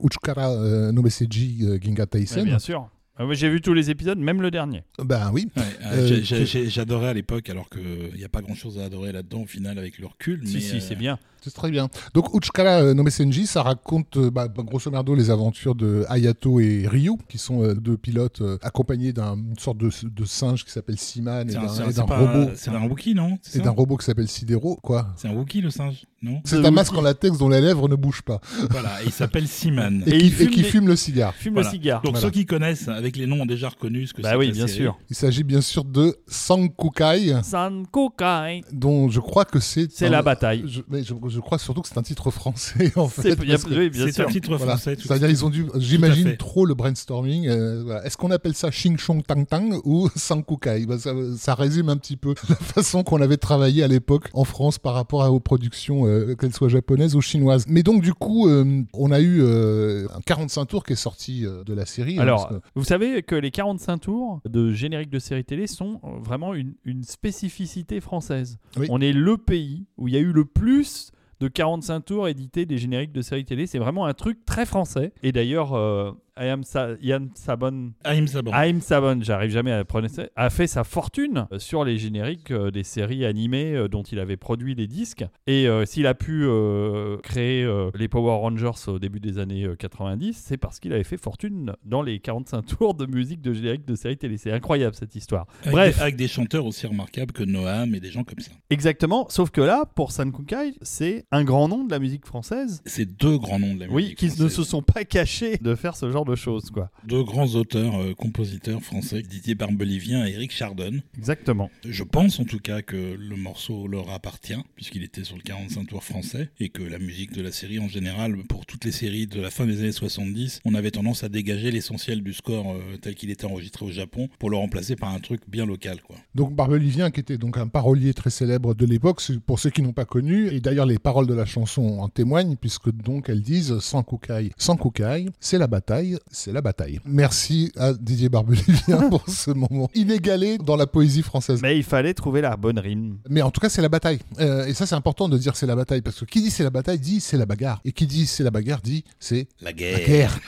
Uchikara 0.00 0.50
euh, 0.52 0.92
no 0.92 1.02
Meseji 1.02 1.58
euh, 1.62 1.78
Ginga 1.80 2.02
Ouais, 2.04 2.06
Taisen. 2.06 2.44
bien 2.44 2.60
sûr. 2.60 2.88
Ah 3.16 3.26
ouais, 3.26 3.34
J'ai 3.34 3.50
vu 3.50 3.60
tous 3.60 3.74
les 3.74 3.90
épisodes, 3.90 4.18
même 4.18 4.40
le 4.40 4.50
dernier. 4.50 4.82
Ben 4.98 5.30
oui. 5.32 5.48
Ouais, 5.56 5.62
euh, 5.84 5.92
Euh, 5.92 6.06
j'ai- 6.06 6.22
j'ai- 6.24 6.38
que- 6.38 6.44
j'ai- 6.46 6.70
j'adorais 6.70 7.08
à 7.08 7.12
l'époque, 7.14 7.50
alors 7.50 7.68
qu'il 7.68 8.14
n'y 8.16 8.24
a 8.24 8.28
pas 8.28 8.40
grand 8.40 8.54
chose 8.54 8.78
à 8.78 8.84
adorer 8.84 9.12
là-dedans 9.12 9.42
au 9.42 9.46
final 9.46 9.78
avec 9.78 9.98
le 9.98 10.06
recul. 10.06 10.40
Si, 10.46 10.54
mais, 10.54 10.60
si, 10.60 10.76
euh, 10.76 10.80
c'est 10.80 10.96
bien. 10.96 11.18
C'est 11.42 11.54
très 11.54 11.70
bien. 11.70 11.88
Donc, 12.14 12.34
Uchikara 12.34 12.82
euh, 12.82 12.94
no 12.94 13.02
Mesenji, 13.02 13.46
ça 13.46 13.62
raconte 13.62 14.16
euh, 14.16 14.30
bah, 14.30 14.48
bah, 14.48 14.62
grosso 14.64 14.90
merdo 14.90 15.14
les 15.14 15.30
aventures 15.30 15.74
de 15.74 16.04
Hayato 16.08 16.60
et 16.60 16.86
Ryu, 16.86 17.12
qui 17.28 17.38
sont 17.38 17.62
euh, 17.62 17.74
deux 17.74 17.96
pilotes 17.96 18.40
euh, 18.42 18.58
accompagnés 18.62 19.12
d'une 19.12 19.58
sorte 19.58 19.78
de, 19.78 19.90
de 20.02 20.24
singe 20.24 20.64
qui 20.64 20.70
s'appelle 20.70 20.98
Siman 20.98 21.48
et 21.48 21.52
C'est 21.52 21.58
un, 21.58 21.90
d'un 21.90 22.02
robot. 22.14 22.50
c'est 22.54 22.70
un 22.70 22.86
Wookie, 22.88 23.14
non? 23.14 23.38
Et 23.54 23.58
d'un 23.60 23.70
robot 23.70 23.96
qui 23.96 24.04
s'appelle 24.04 24.28
Sidero, 24.28 24.76
quoi. 24.76 25.08
C'est 25.16 25.28
un 25.28 25.32
Wookie 25.34 25.60
le 25.60 25.70
singe, 25.70 26.04
non? 26.22 26.40
C'est 26.44 26.60
The 26.60 26.66
un 26.66 26.70
masque 26.70 26.94
en 26.94 27.02
latex 27.02 27.38
dont 27.38 27.48
les 27.48 27.60
lèvres 27.60 27.88
ne 27.88 27.94
bougent 27.96 28.22
pas. 28.22 28.40
Voilà, 28.70 29.02
et 29.02 29.06
il 29.06 29.12
s'appelle 29.12 29.46
Seaman. 29.48 30.02
Et, 30.06 30.10
Et 30.16 30.18
qui, 30.18 30.26
il 30.26 30.32
fume 30.32 30.46
et 30.46 30.50
qui 30.50 30.62
des- 30.62 30.68
fume 30.68 30.88
le 30.88 30.96
cigare. 30.96 31.34
Fume 31.34 31.54
Voilà. 31.54 31.68
le 31.68 31.72
cigare. 31.74 32.02
Donc 32.02 32.12
Voilà. 32.14 32.26
ceux 32.26 32.30
qui 32.30 32.44
connaissent, 32.46 32.88
avec 32.88 33.16
les 33.16 33.26
noms, 33.26 33.40
ont 33.42 33.46
déjà 33.46 33.68
reconnu 33.70 34.06
ce 34.06 34.12
que 34.14 34.22
c'est. 34.22 34.30
bah 34.30 34.36
oui, 34.38 34.52
bien 34.52 34.66
série. 34.66 34.78
sûr. 34.80 34.98
Il 35.08 35.16
s'agit 35.16 35.42
bien 35.44 35.60
sûr 35.60 35.84
de 35.84 36.16
Sankukai, 36.28 37.34
Sankokai. 37.42 38.62
dont 38.72 39.08
je 39.08 39.20
crois 39.20 39.44
que 39.44 39.60
c'est. 39.60 39.90
C'est 39.90 40.08
la 40.08 40.22
bataille. 40.22 40.64
Je, 40.66 40.80
mais 40.88 41.02
je, 41.02 41.14
je 41.30 41.40
crois 41.40 41.58
surtout 41.58 41.80
que 41.82 41.88
c'est 41.88 41.98
un 41.98 42.02
titre 42.02 42.30
français, 42.30 42.92
en 42.96 43.08
fait. 43.08 43.36
C'est- 43.36 43.40
oui, 43.40 43.90
un 44.18 44.24
titre 44.26 44.48
Voilà. 44.56 44.76
français. 44.76 44.96
C'est-à-dire, 45.00 45.30
ils 45.30 45.44
ont 45.44 45.50
dû, 45.50 45.66
j'imagine 45.76 46.36
trop 46.36 46.66
le 46.66 46.74
brainstorming. 46.74 47.48
euh, 47.48 47.82
voilà. 47.84 48.04
Est-ce 48.04 48.16
qu'on 48.16 48.30
appelle 48.30 48.54
ça 48.54 48.70
Xing 48.70 48.98
Chong 48.98 49.22
Tang 49.26 49.46
Tang 49.46 49.80
ou 49.84 50.08
Sankukai 50.16 50.86
Bah, 50.86 50.98
ça, 50.98 51.12
ça 51.36 51.54
résume 51.54 51.88
un 51.88 51.96
petit 51.96 52.16
peu 52.16 52.34
la 52.48 52.56
façon 52.56 53.02
qu'on 53.02 53.20
avait 53.22 53.36
travaillé 53.36 53.82
à 53.82 53.88
l'époque 53.88 54.28
en 54.34 54.44
France 54.44 54.78
par 54.78 54.94
rapport 54.94 55.22
à, 55.22 55.30
aux 55.32 55.40
productions, 55.40 56.06
euh, 56.06 56.34
qu'elles 56.34 56.54
soient 56.54 56.68
japonaises 56.68 57.14
ou 57.16 57.20
chinoises. 57.20 57.64
Mais 57.68 57.82
donc, 57.82 58.02
du 58.02 58.12
coup, 58.14 58.48
euh, 58.48 58.82
on 58.94 59.10
a 59.12 59.20
eu 59.20 59.40
euh, 59.42 60.06
un 60.14 60.20
45 60.20 60.66
tours 60.66 60.84
qui 60.84 60.92
est 60.94 60.96
sorti 60.96 61.46
euh, 61.46 61.64
de 61.64 61.72
la 61.74 61.86
série. 61.86 62.18
hein, 62.18 62.22
Alors, 62.22 62.48
que- 62.48 62.54
vous 62.74 62.84
savez 62.84 63.22
que 63.22 63.34
les 63.34 63.50
45 63.50 63.98
tours 63.98 64.40
de 64.48 64.72
générique 64.72 65.10
de 65.10 65.18
série 65.18 65.44
télé 65.44 65.66
sont 65.66 66.00
vraiment 66.22 66.54
une, 66.54 66.74
une 66.84 67.04
spécificité 67.04 68.00
française. 68.00 68.58
Oui. 68.76 68.86
On 68.90 69.00
est 69.00 69.12
le 69.12 69.36
pays 69.36 69.86
où 69.96 70.08
il 70.08 70.14
y 70.14 70.16
a 70.16 70.20
eu 70.20 70.32
le 70.32 70.44
plus 70.44 71.10
de 71.40 71.48
45 71.48 72.00
tours 72.00 72.28
édités 72.28 72.66
des 72.66 72.78
génériques 72.78 73.12
de 73.12 73.22
série 73.22 73.44
télé. 73.44 73.66
C'est 73.66 73.78
vraiment 73.78 74.06
un 74.06 74.14
truc 74.14 74.44
très 74.44 74.66
français. 74.66 75.12
Et 75.22 75.32
d'ailleurs, 75.32 75.74
euh, 75.74 76.12
Ayam 76.40 76.64
Sa- 76.64 76.96
Sabon, 77.34 77.92
Aïm 78.04 78.26
Sabon. 78.26 78.50
Aim 78.54 78.80
Sabon, 78.80 79.20
j'arrive 79.22 79.50
jamais 79.50 79.72
à 79.72 79.84
prononcer, 79.84 80.28
a 80.36 80.48
fait 80.50 80.66
sa 80.66 80.84
fortune 80.84 81.46
euh, 81.52 81.58
sur 81.58 81.84
les 81.84 81.98
génériques 81.98 82.50
euh, 82.50 82.70
des 82.70 82.82
séries 82.82 83.24
animées 83.26 83.74
euh, 83.76 83.88
dont 83.88 84.02
il 84.02 84.18
avait 84.18 84.36
produit 84.38 84.74
les 84.74 84.86
disques. 84.86 85.24
Et 85.46 85.68
euh, 85.68 85.84
s'il 85.84 86.06
a 86.06 86.14
pu 86.14 86.44
euh, 86.44 87.18
créer 87.18 87.62
euh, 87.64 87.90
les 87.94 88.08
Power 88.08 88.36
Rangers 88.40 88.70
au 88.88 88.98
début 88.98 89.20
des 89.20 89.38
années 89.38 89.64
euh, 89.64 89.76
90, 89.76 90.32
c'est 90.42 90.56
parce 90.56 90.80
qu'il 90.80 90.92
avait 90.92 91.04
fait 91.04 91.16
fortune 91.18 91.74
dans 91.84 92.02
les 92.02 92.18
45 92.20 92.62
tours 92.78 92.94
de 92.94 93.06
musique 93.06 93.42
de 93.42 93.52
générique 93.52 93.84
de 93.84 93.94
séries 93.94 94.16
télé. 94.16 94.36
C'est 94.38 94.52
incroyable 94.52 94.94
cette 94.96 95.14
histoire. 95.14 95.46
Avec 95.62 95.72
Bref. 95.72 95.96
des- 95.96 96.02
avec 96.02 96.16
des 96.16 96.28
chanteurs 96.28 96.64
aussi 96.64 96.86
remarquables 96.86 97.32
que 97.32 97.42
Noam 97.44 97.94
et 97.94 98.00
des 98.00 98.10
gens 98.10 98.24
comme 98.24 98.40
ça. 98.40 98.52
Exactement, 98.70 99.26
sauf 99.28 99.50
que 99.50 99.60
là, 99.60 99.84
pour 99.94 100.12
San 100.12 100.32
Kukai, 100.32 100.74
c'est 100.82 101.26
un 101.30 101.44
grand 101.44 101.68
nom 101.68 101.84
de 101.84 101.90
la 101.90 101.98
musique 101.98 102.24
française. 102.24 102.80
C'est 102.86 103.04
deux 103.04 103.36
grands 103.38 103.58
noms 103.58 103.74
de 103.74 103.80
la 103.80 103.86
musique. 103.88 103.90
Oui, 103.94 104.14
qui 104.14 104.26
ne 104.26 104.30
française. 104.30 104.52
se 104.56 104.62
sont 104.64 104.82
pas 104.82 105.04
cachés 105.04 105.58
de 105.60 105.74
faire 105.74 105.96
ce 105.96 106.10
genre 106.10 106.24
de 106.24 106.29
choses, 106.36 106.70
quoi. 106.70 106.90
Deux 107.06 107.22
grands 107.22 107.54
auteurs, 107.54 108.00
euh, 108.00 108.14
compositeurs 108.14 108.82
français, 108.82 109.22
Didier 109.22 109.54
Barbelivien 109.54 110.26
et 110.26 110.32
Eric 110.32 110.52
Chardon. 110.52 111.00
Exactement. 111.16 111.70
Je 111.84 112.04
pense 112.04 112.40
en 112.40 112.44
tout 112.44 112.58
cas 112.58 112.82
que 112.82 112.96
le 112.96 113.36
morceau 113.36 113.86
leur 113.86 114.10
appartient, 114.10 114.60
puisqu'il 114.74 115.02
était 115.02 115.24
sur 115.24 115.36
le 115.36 115.42
45 115.42 115.86
tours 115.86 116.04
français, 116.04 116.50
et 116.58 116.68
que 116.68 116.82
la 116.82 116.98
musique 116.98 117.32
de 117.32 117.42
la 117.42 117.52
série 117.52 117.78
en 117.78 117.88
général, 117.88 118.36
pour 118.48 118.66
toutes 118.66 118.84
les 118.84 118.92
séries 118.92 119.26
de 119.26 119.40
la 119.40 119.50
fin 119.50 119.66
des 119.66 119.80
années 119.80 119.92
70, 119.92 120.60
on 120.64 120.74
avait 120.74 120.90
tendance 120.90 121.24
à 121.24 121.28
dégager 121.28 121.70
l'essentiel 121.70 122.22
du 122.22 122.32
score 122.32 122.72
euh, 122.72 122.96
tel 123.00 123.14
qu'il 123.14 123.30
était 123.30 123.44
enregistré 123.44 123.84
au 123.84 123.90
Japon 123.90 124.28
pour 124.38 124.50
le 124.50 124.56
remplacer 124.56 124.96
par 124.96 125.10
un 125.10 125.20
truc 125.20 125.42
bien 125.48 125.66
local. 125.66 126.00
quoi. 126.02 126.16
Donc 126.34 126.54
Barbelivien, 126.54 127.10
qui 127.10 127.20
était 127.20 127.38
donc 127.38 127.58
un 127.58 127.68
parolier 127.68 128.14
très 128.14 128.30
célèbre 128.30 128.74
de 128.74 128.86
l'époque, 128.86 129.20
pour 129.46 129.58
ceux 129.58 129.70
qui 129.70 129.82
n'ont 129.82 129.92
pas 129.92 130.04
connu, 130.04 130.48
et 130.48 130.60
d'ailleurs 130.60 130.86
les 130.86 130.98
paroles 130.98 131.26
de 131.26 131.34
la 131.34 131.44
chanson 131.44 131.98
en 132.00 132.08
témoignent, 132.08 132.56
puisque 132.56 132.90
donc 132.90 133.28
elles 133.28 133.42
disent 133.42 133.78
sans 133.80 134.02
Kukai, 134.02 134.50
sans 134.56 134.76
Kukai, 134.76 135.26
c'est 135.40 135.58
la 135.58 135.66
bataille, 135.66 136.18
c'est 136.30 136.52
la 136.52 136.60
bataille. 136.62 137.00
Merci 137.04 137.72
à 137.76 137.92
Didier 137.92 138.28
Barbelivien 138.28 139.08
pour 139.10 139.28
ce 139.28 139.50
moment 139.50 139.88
inégalé 139.94 140.58
dans 140.58 140.76
la 140.76 140.86
poésie 140.86 141.22
française. 141.22 141.60
Mais 141.62 141.76
il 141.76 141.84
fallait 141.84 142.14
trouver 142.14 142.40
la 142.40 142.56
bonne 142.56 142.78
rime. 142.78 143.18
Mais 143.28 143.42
en 143.42 143.50
tout 143.50 143.60
cas, 143.60 143.68
c'est 143.68 143.82
la 143.82 143.88
bataille. 143.88 144.18
Euh, 144.40 144.66
et 144.66 144.74
ça, 144.74 144.86
c'est 144.86 144.94
important 144.94 145.28
de 145.28 145.38
dire 145.38 145.56
c'est 145.56 145.66
la 145.66 145.76
bataille, 145.76 146.02
parce 146.02 146.20
que 146.20 146.24
qui 146.24 146.42
dit 146.42 146.50
c'est 146.50 146.64
la 146.64 146.70
bataille 146.70 146.98
dit 146.98 147.20
c'est 147.20 147.36
la 147.36 147.46
bagarre. 147.46 147.80
Et 147.84 147.92
qui 147.92 148.06
dit 148.06 148.26
c'est 148.26 148.42
la 148.44 148.50
bagarre 148.50 148.80
dit 148.80 149.04
c'est 149.18 149.48
La 149.60 149.70
la 149.70 149.72
guerre. 149.72 150.38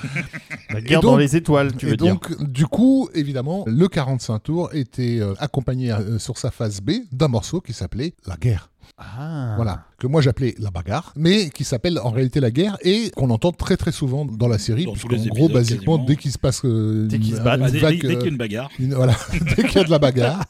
La 0.70 0.80
guerre 0.80 1.00
donc- 1.00 1.12
dans 1.12 1.16
les 1.18 1.36
étoiles, 1.36 1.76
tu 1.76 1.86
et 1.86 1.90
veux 1.90 1.96
dire. 1.96 2.12
donc, 2.14 2.42
du 2.42 2.66
coup, 2.66 3.08
évidemment, 3.14 3.64
le 3.66 3.88
45 3.88 4.38
tours 4.40 4.74
était 4.74 5.18
euh, 5.20 5.34
accompagné 5.38 5.92
euh, 5.92 6.18
sur 6.18 6.38
sa 6.38 6.50
phase 6.50 6.80
B 6.80 6.92
d'un 7.12 7.28
morceau 7.28 7.60
qui 7.60 7.72
s'appelait 7.72 8.14
La 8.26 8.36
guerre. 8.36 8.71
Ah. 8.98 9.54
Voilà, 9.56 9.84
que 9.98 10.06
moi 10.06 10.20
j'appelais 10.20 10.54
la 10.58 10.70
bagarre, 10.70 11.12
mais 11.16 11.50
qui 11.50 11.64
s'appelle 11.64 11.98
en 12.02 12.10
réalité 12.10 12.40
la 12.40 12.50
guerre 12.50 12.76
et 12.82 13.10
qu'on 13.16 13.30
entend 13.30 13.52
très 13.52 13.76
très 13.76 13.92
souvent 13.92 14.24
dans 14.24 14.48
la 14.48 14.58
série, 14.58 14.84
Dans 14.84 14.92
tous 14.94 15.06
gros, 15.08 15.16
épisodes, 15.16 15.52
basiquement, 15.52 15.92
quasiment. 15.96 16.04
dès 16.06 16.16
qu'il 16.16 16.30
se 16.32 16.38
passe 16.38 16.60
euh, 16.64 17.06
Dès 17.08 17.18
qu'ils 17.18 17.32
se 17.34 17.38
une- 17.38 17.44
battent. 17.44 17.60
une 17.60 17.64
Ah, 17.66 17.70
dès, 17.70 17.78
vague, 17.78 18.00
dès- 18.00 18.08
dès 18.08 18.08
qu'il 18.08 18.12
y 18.12 18.16
a 18.16 18.24
euh, 18.26 18.28
une 18.30 18.36
bagarre. 18.36 18.70
une- 18.78 18.94
voilà, 18.94 19.14
dès 19.56 19.62
qu'il 19.64 19.76
y 19.76 19.78
a 19.78 19.84
de 19.84 19.90
la 19.90 19.98
bagarre. 19.98 20.44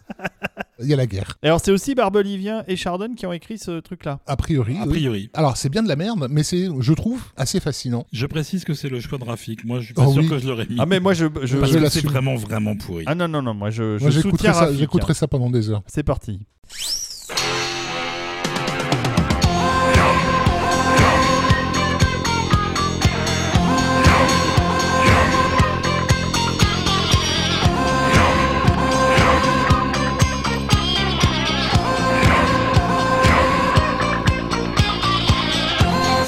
il 0.80 0.88
y 0.88 0.92
a 0.92 0.96
la 0.96 1.06
guerre. 1.06 1.38
Et 1.42 1.46
alors, 1.46 1.60
c'est 1.62 1.70
aussi 1.70 1.94
Barbelivien 1.94 2.64
et 2.66 2.74
Chardon 2.76 3.14
qui 3.16 3.24
ont 3.26 3.32
écrit 3.32 3.56
ce 3.58 3.78
truc-là. 3.80 4.18
A 4.26 4.36
priori. 4.36 4.76
A 4.78 4.82
oui. 4.84 4.88
priori. 4.90 5.30
Alors, 5.34 5.56
c'est 5.56 5.68
bien 5.68 5.82
de 5.82 5.88
la 5.88 5.94
merde, 5.96 6.26
mais 6.30 6.42
c'est, 6.42 6.68
je 6.80 6.92
trouve, 6.92 7.22
assez 7.36 7.60
fascinant. 7.60 8.04
Je 8.12 8.26
précise 8.26 8.64
que 8.64 8.74
c'est 8.74 8.88
le 8.88 8.98
choix 9.00 9.18
de 9.18 9.24
Rafik. 9.24 9.64
Moi, 9.64 9.78
je 9.80 9.86
suis 9.86 9.94
pas 9.94 10.04
Oh 10.06 10.12
sûr 10.12 10.22
oui. 10.22 10.28
que 10.28 10.38
je 10.38 10.48
l'aurais 10.48 10.66
mis. 10.66 10.76
Ah, 10.78 10.86
mais 10.86 10.98
moi, 10.98 11.14
je. 11.14 11.26
je... 11.26 11.28
Parce 11.28 11.46
je 11.50 11.56
que 11.58 11.66
c'est 11.66 11.80
l'assume. 11.80 12.10
vraiment, 12.10 12.34
vraiment 12.36 12.76
pourri. 12.76 13.04
Ah 13.06 13.14
non, 13.14 13.28
non, 13.28 13.42
non, 13.42 13.54
moi, 13.54 13.70
je, 13.70 13.96
je 13.98 14.02
Moi, 14.02 14.10
j'écouterai 14.10 14.30
soutiens 14.38 14.52
ça, 14.54 14.60
Rafik, 14.60 14.78
j'écouterai 14.78 15.10
hein. 15.12 15.14
ça 15.14 15.28
pendant 15.28 15.50
des 15.50 15.70
heures. 15.70 15.82
C'est 15.86 16.02
parti. 16.02 16.40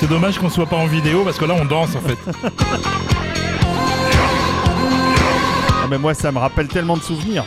C'est 0.04 0.10
dommage 0.10 0.38
qu'on 0.38 0.50
soit 0.50 0.66
pas 0.66 0.76
en 0.76 0.84
vidéo 0.84 1.24
parce 1.24 1.38
que 1.38 1.46
là, 1.46 1.54
on 1.58 1.64
danse 1.64 1.96
en 1.96 2.00
fait. 2.02 2.18
Ah, 5.82 5.86
mais 5.88 5.96
moi, 5.96 6.12
ça 6.12 6.30
me 6.30 6.38
rappelle 6.38 6.68
tellement 6.68 6.98
de 6.98 7.02
souvenirs. 7.02 7.44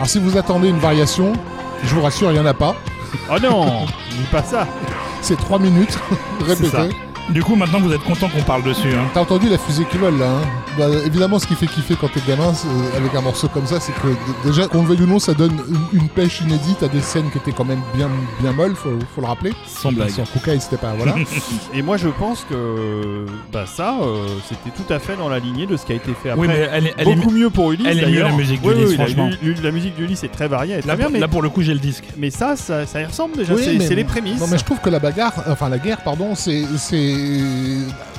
Alors, 0.00 0.08
si 0.08 0.18
vous 0.18 0.38
attendez 0.38 0.70
une 0.70 0.78
variation, 0.78 1.34
je 1.84 1.94
vous 1.94 2.00
rassure, 2.00 2.30
il 2.30 2.32
n'y 2.32 2.40
en 2.40 2.46
a 2.46 2.54
pas. 2.54 2.74
Oh 3.30 3.38
non, 3.38 3.84
dis 4.10 4.24
pas 4.32 4.42
ça. 4.42 4.66
C'est 5.20 5.36
3 5.36 5.58
minutes 5.58 5.98
répétées. 6.40 6.96
Du 7.30 7.44
coup, 7.44 7.54
maintenant, 7.54 7.78
vous 7.78 7.92
êtes 7.92 8.02
content 8.02 8.28
qu'on 8.28 8.42
parle 8.42 8.64
dessus. 8.64 8.88
Hein. 8.88 9.06
T'as 9.14 9.20
entendu 9.20 9.48
la 9.48 9.56
fusée 9.56 9.84
qui 9.88 9.96
vole 9.98 10.18
là 10.18 10.26
hein 10.26 10.42
Bah, 10.76 10.86
Évidemment, 11.06 11.38
ce 11.38 11.46
qui 11.46 11.54
fait 11.54 11.68
kiffer 11.68 11.94
quand 12.00 12.08
t'es 12.12 12.20
gamin 12.26 12.48
euh, 12.50 12.96
avec 12.96 13.14
un 13.14 13.20
morceau 13.20 13.46
comme 13.46 13.66
ça, 13.66 13.78
c'est 13.78 13.92
que 13.92 14.08
déjà, 14.44 14.66
qu'on 14.66 14.82
le 14.82 14.88
veuille 14.88 15.02
ou 15.02 15.06
non, 15.06 15.20
ça 15.20 15.32
donne 15.34 15.52
une, 15.92 16.00
une 16.00 16.08
pêche 16.08 16.40
inédite 16.40 16.82
à 16.82 16.88
des 16.88 17.00
scènes 17.00 17.30
qui 17.30 17.38
étaient 17.38 17.52
quand 17.52 17.64
même 17.64 17.82
bien, 17.94 18.08
bien 18.40 18.52
molles, 18.52 18.74
faut, 18.74 18.90
faut 19.14 19.20
le 19.20 19.28
rappeler. 19.28 19.52
Sans 19.64 19.92
blague. 19.92 20.10
Sans 20.10 20.24
Kukai, 20.24 20.58
c'était 20.58 20.76
pas. 20.76 20.92
Voilà. 20.96 21.14
Et 21.74 21.82
moi, 21.82 21.96
je 21.98 22.08
pense 22.08 22.44
que 22.50 23.26
bah, 23.52 23.64
ça, 23.64 23.98
euh, 24.02 24.26
c'était 24.48 24.70
tout 24.76 24.92
à 24.92 24.98
fait 24.98 25.16
dans 25.16 25.28
la 25.28 25.38
lignée 25.38 25.66
de 25.66 25.76
ce 25.76 25.86
qui 25.86 25.92
a 25.92 25.96
été 25.96 26.12
fait 26.20 26.30
après. 26.30 26.40
Oui, 26.42 26.48
mais 26.48 26.68
elle 26.72 26.86
est, 26.88 26.94
elle 26.98 27.08
est 27.10 27.14
Beaucoup 27.14 27.30
mieux 27.30 27.50
pour 27.50 27.70
Ulysse. 27.70 27.86
elle 27.88 28.00
est 28.00 28.10
mieux, 28.10 28.22
la 28.22 28.32
musique 28.32 28.60
d'Ulysse, 28.60 28.88
oui, 28.88 28.96
la- 28.96 29.04
franchement. 29.04 29.30
La, 29.40 29.60
la 29.62 29.70
musique 29.70 29.94
d'Ulysse 29.94 30.24
est 30.24 30.28
très 30.32 30.48
variée, 30.48 30.72
elle 30.74 30.78
est 30.80 30.86
Là, 30.88 30.94
très 30.94 30.96
bien, 30.96 31.04
pour- 31.06 31.12
mais, 31.12 31.20
là, 31.20 31.28
pour 31.28 31.42
le 31.42 31.48
coup, 31.48 31.62
j'ai 31.62 31.74
le 31.74 31.78
disque. 31.80 32.04
mais 32.18 32.30
ça, 32.30 32.56
ça, 32.56 32.86
ça 32.86 33.00
y 33.00 33.04
ressemble 33.04 33.36
déjà. 33.36 33.54
Oui, 33.54 33.78
c'est 33.80 33.94
les 33.94 34.02
prémices. 34.04 34.40
Non, 34.40 34.46
mais 34.50 34.58
je 34.58 34.64
trouve 34.64 34.80
que 34.80 34.90
la 34.90 34.98
bagarre, 34.98 35.32
enfin 35.48 35.68
la 35.68 35.78
guerre, 35.78 35.98
pardon, 36.02 36.34
c'est. 36.34 36.64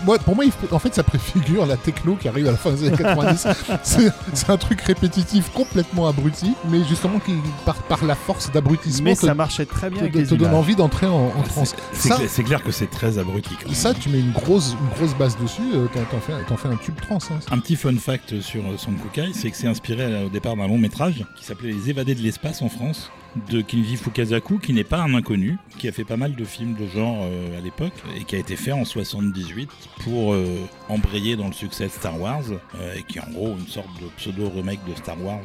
Moi, 0.06 0.18
pour 0.20 0.36
moi, 0.36 0.46
en 0.72 0.80
fait, 0.80 0.96
ça 0.96 1.04
préfigure 1.04 1.66
la 1.66 1.78
techno 1.78 2.16
qui 2.16 2.28
arrive 2.28 2.48
à 2.48 2.52
la 2.52 2.58
fin 2.58 2.72
des 2.72 2.88
années 2.88 2.98
90. 2.98 3.48
c'est, 3.84 4.50
un 4.50 4.58
truc 4.58 4.82
répétitif 4.82 5.50
complètement 5.52 6.08
abruti, 6.08 6.54
mais 6.70 6.84
justement 6.90 7.20
qui, 7.20 7.34
par, 7.66 7.76
par 7.84 8.04
la 8.06 8.16
force 8.16 8.52
d'abrutissement, 8.52 9.06
Mais 9.06 9.16
te, 9.16 9.26
ça 9.28 9.36
marchait 9.36 9.66
très 9.66 9.90
bien 9.90 10.00
te- 10.00 10.04
avec 10.06 10.14
te 10.28 10.32
les 10.32 10.38
donne 10.38 10.54
envie 10.56 10.76
d'entrer 10.76 11.06
en, 11.08 11.28
en 11.38 11.44
transe. 11.44 11.76
C'est 11.94 12.10
Ça, 12.10 12.16
clair, 12.16 12.30
c'est 12.32 12.44
clair 12.44 12.64
que 12.64 12.72
c'est 12.72 12.90
très 12.90 13.18
abruti. 13.20 13.52
quand 13.60 13.66
même. 13.68 13.76
ça, 13.76 13.94
tu 13.94 14.10
mets 14.10 14.20
une 14.20 14.32
grosse, 14.32 14.76
une 14.82 14.90
grosse 14.98 15.16
base 15.16 15.38
dessus, 15.38 15.62
euh, 15.76 15.86
t'en, 15.94 16.02
t'en 16.06 16.20
fais, 16.22 16.34
t'en 16.48 16.58
fais 16.58 16.68
un 16.70 16.78
tube 16.78 16.96
trans. 17.00 17.20
hein. 17.32 17.40
Un 17.52 17.60
petit 17.60 17.76
fun 17.76 17.96
fact 17.98 18.42
sur 18.42 18.62
euh, 18.62 18.78
Son 18.78 18.94
Kukai, 18.94 19.32
c'est 19.34 19.52
que 19.52 19.58
c'est 19.58 19.68
inspiré 19.68 20.04
euh, 20.04 20.26
au 20.26 20.30
départ 20.30 20.56
d'un 20.56 20.68
long 20.68 20.78
métrage 20.80 21.24
qui 21.36 21.46
s'appelait 21.46 21.72
Les 21.74 21.90
évadés 21.92 22.16
de 22.16 22.22
l'espace 22.22 22.62
en 22.64 22.70
France 22.70 23.12
de 23.50 23.62
Kinji 23.62 23.96
Fukasaku, 23.96 24.60
qui 24.60 24.74
n'est 24.74 24.84
pas 24.84 25.00
un 25.00 25.14
inconnu, 25.14 25.58
qui 25.78 25.88
a 25.88 25.92
fait 25.92 26.04
pas 26.04 26.18
mal 26.18 26.36
de 26.36 26.44
films 26.44 26.76
de 26.76 26.86
genre 26.88 27.20
euh, 27.22 27.58
à 27.58 27.62
l'époque 27.62 27.94
et 28.16 28.24
qui 28.24 28.36
a 28.36 28.40
été 28.40 28.56
fait 28.56 28.72
en 28.72 28.86
78 28.86 29.70
pour 30.04 30.34
euh, 30.34 30.46
embrayer 30.90 31.36
dans 31.36 31.48
le 31.48 31.54
succès 31.54 31.86
de 31.86 31.92
Star 31.92 32.20
Wars 32.20 32.44
euh, 32.52 32.96
et 32.96 33.04
qui 33.04 33.20
est 33.20 33.22
en 33.22 33.32
gros 33.32 33.56
une 33.58 33.68
sorte 33.68 33.88
de 34.02 34.08
pseudo 34.18 34.50
remake 34.50 34.80
de 34.88 34.96
Star 34.96 35.22
Wars 35.24 35.42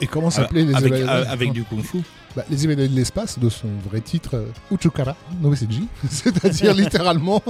Et 0.00 0.06
comment 0.06 0.30
s'appelaient 0.30 0.64
les 0.64 0.74
avec, 0.74 0.92
avec 0.92 1.52
du 1.52 1.64
kung-fu. 1.64 2.02
Bah, 2.36 2.44
Les 2.50 2.64
évadés 2.64 2.86
de 2.86 2.94
l'espace, 2.94 3.38
de 3.38 3.48
son 3.48 3.68
vrai 3.88 4.02
titre, 4.02 4.34
euh, 4.34 4.46
Uchukara 4.70 5.16
no 5.40 5.48
Mesenji, 5.48 5.88
c'est-à-dire 6.10 6.74
littéralement 6.82 7.42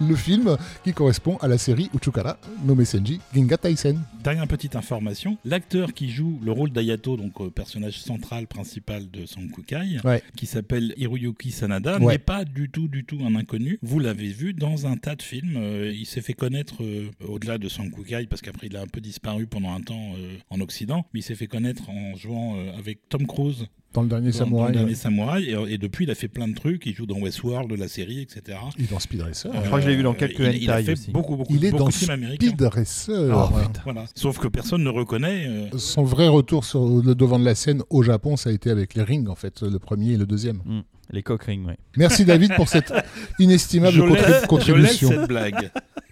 le 0.00 0.14
film 0.14 0.58
qui 0.84 0.92
correspond 0.92 1.38
à 1.38 1.48
la 1.48 1.56
série 1.56 1.88
Uchukara 1.94 2.36
no 2.62 2.74
Mesenji 2.74 3.20
Ginga 3.32 3.56
Taisen. 3.56 4.02
Dernière 4.22 4.46
petite 4.46 4.76
information, 4.76 5.38
l'acteur 5.46 5.94
qui 5.94 6.10
joue 6.10 6.38
le 6.44 6.52
rôle 6.52 6.70
d'Ayato, 6.70 7.16
donc 7.16 7.40
euh, 7.40 7.48
personnage 7.48 7.98
central 8.00 8.46
principal 8.46 9.10
de 9.10 9.24
Son 9.24 9.48
Kukai, 9.48 9.98
Ouais. 10.04 10.22
qui 10.36 10.44
s'appelle 10.44 10.92
Hiroyuki 10.98 11.50
Sanada, 11.50 11.98
Ouais. 11.98 12.12
n'est 12.12 12.18
pas 12.18 12.44
du 12.44 12.68
tout, 12.68 12.86
du 12.88 13.04
tout 13.04 13.20
un 13.26 13.34
inconnu. 13.36 13.78
Vous 13.82 13.98
l'avez 13.98 14.28
vu 14.28 14.52
dans 14.52 14.86
un 14.86 14.98
tas 14.98 15.16
de 15.16 15.22
films. 15.22 15.56
Euh, 15.56 15.90
il 15.94 16.04
s'est 16.04 16.20
fait 16.20 16.34
connaître 16.34 16.82
euh, 16.82 17.08
au-delà 17.26 17.56
de 17.56 17.68
Son 17.70 17.88
Kukai, 17.88 18.26
parce 18.26 18.42
qu'après 18.42 18.66
il 18.66 18.76
a 18.76 18.82
un 18.82 18.86
peu 18.86 19.00
disparu 19.00 19.46
pendant 19.46 19.72
un 19.74 19.80
temps 19.80 20.12
euh, 20.18 20.36
en 20.50 20.60
Occident, 20.60 21.06
mais 21.14 21.20
il 21.20 21.22
s'est 21.22 21.34
fait 21.34 21.46
connaître 21.46 21.88
en 21.88 22.14
jouant 22.16 22.56
euh, 22.58 22.76
avec 22.78 23.08
Tom 23.08 23.26
Cruise 23.26 23.66
Dans 23.94 24.02
le 24.02 24.08
dernier 24.08 24.32
dans, 24.32 24.38
dans 24.40 24.44
samouraï, 24.44 24.68
le 24.68 24.74
dernier 24.74 24.88
ouais. 24.90 24.94
Samouraï, 24.96 25.44
et, 25.50 25.72
et 25.74 25.78
depuis 25.78 26.04
il 26.04 26.10
a 26.10 26.14
fait 26.14 26.28
plein 26.28 26.46
de 26.48 26.54
trucs. 26.54 26.84
Il 26.84 26.94
joue 26.94 27.06
dans 27.06 27.18
Westworld, 27.18 27.72
la 27.72 27.88
série, 27.88 28.20
etc. 28.20 28.58
il 28.76 28.84
est 28.84 28.90
dans 28.90 28.98
Speed 28.98 29.22
Racer. 29.22 29.50
Je 29.54 29.66
crois 29.66 29.78
que 29.78 29.84
je 29.84 29.90
l'ai 29.90 29.96
vu 29.96 30.02
dans 30.02 30.14
quelques 30.14 30.40
il, 30.40 30.64
il 30.64 30.70
a 30.70 30.82
fait 30.82 30.92
aussi. 30.92 31.10
beaucoup, 31.12 31.36
beaucoup, 31.36 31.54
Il 31.54 31.64
est 31.64 31.70
beaucoup 31.70 31.84
dans 31.84 31.88
de 31.88 31.94
films 31.94 32.10
américains. 32.10 32.46
Speed 32.48 32.60
Racer. 32.62 33.32
Oh. 33.34 33.48
Voilà. 33.84 34.04
Sauf 34.14 34.38
que 34.38 34.48
personne 34.48 34.82
ne 34.84 34.90
reconnaît. 34.90 35.46
euh, 35.48 35.78
Son 35.78 36.02
vrai 36.02 36.28
retour 36.28 36.64
sur 36.64 36.84
le 37.02 37.14
devant 37.14 37.38
de 37.38 37.44
la 37.44 37.54
scène 37.54 37.82
au 37.88 38.02
Japon, 38.02 38.36
ça 38.36 38.50
a 38.50 38.52
été 38.52 38.68
avec 38.70 38.94
les 38.94 39.02
rings, 39.02 39.28
en 39.28 39.36
fait, 39.36 39.62
le 39.62 39.78
premier 39.78 40.12
et 40.12 40.16
le 40.16 40.26
deuxième. 40.26 40.56
Mm. 40.64 40.80
Les 41.10 41.22
coquerings, 41.22 41.64
ouais. 41.66 41.76
Merci 41.96 42.24
David 42.24 42.54
pour 42.56 42.68
cette 42.68 42.92
inestimable 43.38 43.94
je 43.94 44.00
contrib- 44.02 44.26
laisse- 44.26 44.42
je 44.42 44.46
contribution. 44.46 45.08
cette 45.10 45.28
blague. 45.28 45.70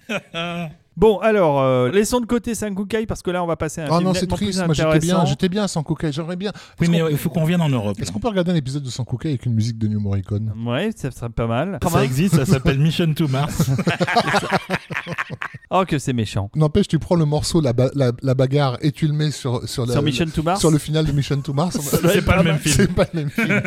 Bon, 0.96 1.18
alors, 1.20 1.61
euh, 1.61 1.90
laissons 1.90 2.20
de 2.20 2.26
côté 2.26 2.54
Sankukai 2.54 3.06
parce 3.06 3.22
que 3.22 3.30
là, 3.30 3.42
on 3.42 3.46
va 3.46 3.56
passer 3.56 3.80
à 3.80 3.84
un 3.84 3.88
Oh 3.90 3.94
film 3.96 4.08
non, 4.08 4.14
c'est 4.14 4.26
triste. 4.26 4.62
Moi, 4.64 4.75
j'étais 4.75 4.99
bien, 4.99 5.25
j'étais 5.25 5.49
bien 5.49 5.66
sans 5.66 5.82
Kukai. 5.82 6.12
J'aimerais 6.12 6.37
bien. 6.37 6.52
Oui, 6.80 6.88
mais 6.90 7.00
il 7.11 7.16
faut 7.16 7.30
qu'on 7.30 7.42
revienne 7.42 7.62
en 7.62 7.68
Europe. 7.70 7.99
Est-ce 7.99 8.12
qu'on 8.12 8.18
peut 8.20 8.28
regarder 8.28 8.52
un 8.52 8.56
épisode 8.56 8.82
de 8.82 8.90
Sans 8.90 9.04
Kukai 9.04 9.30
avec 9.30 9.46
une 9.46 9.54
musique 9.54 9.78
de 9.78 9.88
New 9.88 10.00
Morricone? 10.00 10.52
Ouais, 10.66 10.90
ça 10.94 11.11
serait 11.11 11.30
pas 11.30 11.46
mal. 11.46 11.78
Ça 11.90 12.04
existe, 12.04 12.37
ça 12.37 12.44
s'appelle 12.44 12.78
Mission 12.78 13.12
to 13.14 13.28
Mars. 13.28 13.70
Oh, 15.75 15.84
que 15.88 15.99
c'est 15.99 16.12
méchant. 16.12 16.50
N'empêche, 16.54 16.87
tu 16.87 16.99
prends 16.99 17.14
le 17.14 17.25
morceau, 17.25 17.62
la, 17.62 17.72
ba- 17.72 17.90
la, 17.94 18.12
la 18.20 18.34
bagarre, 18.34 18.76
et 18.82 18.92
tu 18.92 19.06
le 19.06 19.14
mets 19.14 19.30
sur, 19.30 19.66
sur, 19.66 19.87
la- 19.87 19.94
Sur 19.94 20.02
Mission 20.02 20.26
to 20.26 20.42
Mars? 20.42 20.61
sur 20.61 20.70
le 20.70 20.76
final 20.76 21.06
de 21.06 21.12
Mission 21.12 21.40
to 21.40 21.54
Mars. 21.54 21.78
C'est 21.80 22.22
pas 22.22 22.37
le 22.37 22.42
même 22.42 22.58
film. 22.58 22.75
C'est 22.76 22.92
pas 22.94 23.06
le 23.14 23.20
même 23.20 23.30
film. 23.30 23.62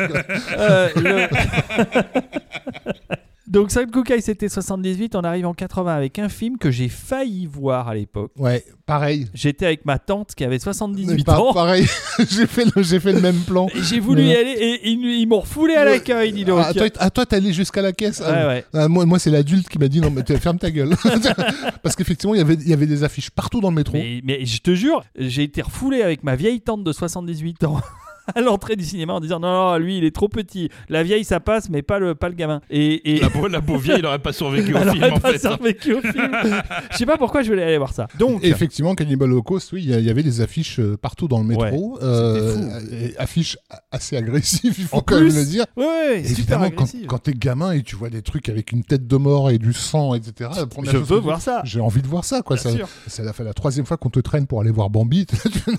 Euh, 0.56 0.88
le- 0.94 1.28
Donc, 3.48 3.70
Sankukai, 3.70 4.20
c'était 4.20 4.48
78. 4.48 5.14
On 5.14 5.20
arrive 5.20 5.46
en 5.46 5.54
80 5.54 5.94
avec 5.94 6.18
un 6.18 6.28
film 6.28 6.58
que 6.58 6.70
j'ai 6.70 6.88
failli 6.88 7.46
voir 7.46 7.88
à 7.88 7.94
l'époque. 7.94 8.32
Ouais, 8.36 8.64
pareil. 8.86 9.26
J'étais 9.34 9.66
avec 9.66 9.84
ma 9.84 9.98
tante 9.98 10.34
qui 10.34 10.44
avait 10.44 10.58
78 10.58 11.24
Pas- 11.24 11.38
ans. 11.40 11.52
pareil. 11.52 11.86
j'ai 12.30 12.46
fait, 12.46 12.64
le- 12.74 12.82
j'ai 12.82 12.98
fait 12.98 13.12
le 13.12 13.20
même 13.20 13.38
plan. 13.46 13.68
J'ai 13.82 14.00
voulu 14.00 14.22
y 14.24 14.34
aller 14.34 14.50
et 14.52 14.88
ils, 14.88 15.20
ils 15.20 15.26
m'ont 15.26 15.40
refoulé 15.40 15.74
à 15.74 15.84
l'accueil, 15.84 16.32
dis 16.32 16.44
donc. 16.44 16.60
Ah, 16.64 16.74
toi, 16.74 16.86
ah, 16.98 17.10
toi, 17.10 17.24
t'es 17.26 17.36
allé 17.36 17.52
jusqu'à 17.52 17.82
la 17.82 17.92
caisse 17.92 18.20
Ah, 18.24 18.32
Ouais, 18.32 18.46
ouais. 18.46 18.64
ah, 18.74 18.88
moi, 18.88 19.06
moi 19.06 19.18
c'est 19.18 19.30
l'adulte 19.30 19.68
qui 19.68 19.78
m'a 19.78 19.88
dit 19.88 20.00
non, 20.00 20.10
mais 20.10 20.24
ferme 20.38 20.58
ta 20.58 20.70
gueule. 20.70 20.96
Parce 21.82 21.94
qu'effectivement, 21.94 22.34
il 22.34 22.38
y 22.38 22.40
avait- 22.40 22.54
il 22.54 22.68
y 22.68 22.72
avait 22.72 22.86
des 22.86 23.04
affiches 23.04 23.30
partout 23.30 23.60
dans 23.60 23.70
le 23.70 23.76
métro. 23.76 23.94
Mais, 23.94 24.20
mais 24.24 24.44
je 24.44 24.60
te 24.60 24.74
jure, 24.74 25.04
j'ai 25.16 25.44
été 25.44 25.62
refoulé 25.62 26.02
avec 26.02 26.24
ma 26.24 26.34
vieille 26.36 26.60
tante 26.60 26.82
de 26.82 26.92
78 26.92 27.64
ans. 27.64 27.80
à 28.34 28.40
l'entrée 28.40 28.76
du 28.76 28.84
cinéma 28.84 29.14
en 29.14 29.20
disant 29.20 29.40
non, 29.40 29.48
non, 29.72 29.76
lui 29.78 29.98
il 29.98 30.04
est 30.04 30.14
trop 30.14 30.28
petit. 30.28 30.68
La 30.88 31.02
vieille 31.02 31.24
ça 31.24 31.40
passe, 31.40 31.68
mais 31.70 31.82
pas 31.82 31.98
le, 31.98 32.14
pas 32.14 32.28
le 32.28 32.34
gamin. 32.34 32.60
Et, 32.70 33.16
et... 33.16 33.20
La 33.20 33.30
pauvre, 33.30 33.48
la 33.48 33.60
pauvre 33.60 33.78
vieille, 33.80 33.98
il 33.98 34.02
n'aurait 34.02 34.18
pas 34.18 34.32
survécu 34.32 34.74
au 34.74 34.78
Elle 34.80 34.90
film 34.90 35.02
aurait 35.04 35.12
en 35.12 35.20
pas 35.20 35.32
fait. 35.32 35.38
survécu 35.38 35.94
au 35.94 36.00
film. 36.00 36.30
Je 36.92 36.96
sais 36.96 37.06
pas 37.06 37.16
pourquoi 37.16 37.42
je 37.42 37.48
voulais 37.50 37.62
aller 37.62 37.78
voir 37.78 37.92
ça. 37.92 38.06
Donc, 38.18 38.44
effectivement, 38.44 38.94
Cannibal 38.94 39.30
Holocaust, 39.32 39.72
oui, 39.72 39.84
il 39.86 40.00
y 40.04 40.10
avait 40.10 40.22
des 40.22 40.40
affiches 40.40 40.78
euh, 40.80 40.96
partout 40.96 41.28
dans 41.28 41.38
le 41.38 41.44
métro. 41.44 41.98
euh, 42.02 42.80
et 42.92 43.16
affiches 43.18 43.58
a- 43.70 43.80
assez 43.90 44.16
agressives, 44.16 44.74
il 44.78 44.84
faut 44.84 44.96
En 44.96 45.00
quand 45.00 45.16
plus, 45.18 45.26
même 45.34 45.36
le 45.36 45.44
dire. 45.44 45.64
ouais, 45.76 45.84
ouais, 45.86 46.20
Et 46.20 46.24
super 46.24 46.38
évidemment, 46.38 46.64
quand, 46.70 46.84
agressif. 46.84 47.06
quand 47.06 47.18
t'es 47.18 47.32
gamin 47.32 47.72
et 47.72 47.82
tu 47.82 47.96
vois 47.96 48.10
des 48.10 48.22
trucs 48.22 48.48
avec 48.48 48.72
une 48.72 48.82
tête 48.84 49.06
de 49.06 49.16
mort 49.16 49.50
et 49.50 49.58
du 49.58 49.72
sang, 49.72 50.14
etc. 50.14 50.50
Je 50.84 50.90
chose 50.90 51.08
veux 51.08 51.18
voir 51.18 51.40
ça. 51.40 51.62
J'ai 51.64 51.80
envie 51.80 52.02
de 52.02 52.06
voir 52.08 52.24
ça, 52.24 52.42
quoi. 52.42 52.56
Bien 52.56 52.62
Ça- 52.70 52.76
sûr. 52.76 52.88
C'est 53.06 53.22
la, 53.24 53.32
la 53.44 53.54
troisième 53.54 53.86
fois 53.86 53.96
qu'on 53.96 54.10
te 54.10 54.20
traîne 54.20 54.46
pour 54.46 54.60
aller 54.60 54.70
voir 54.70 54.90
Bambi. 54.90 55.26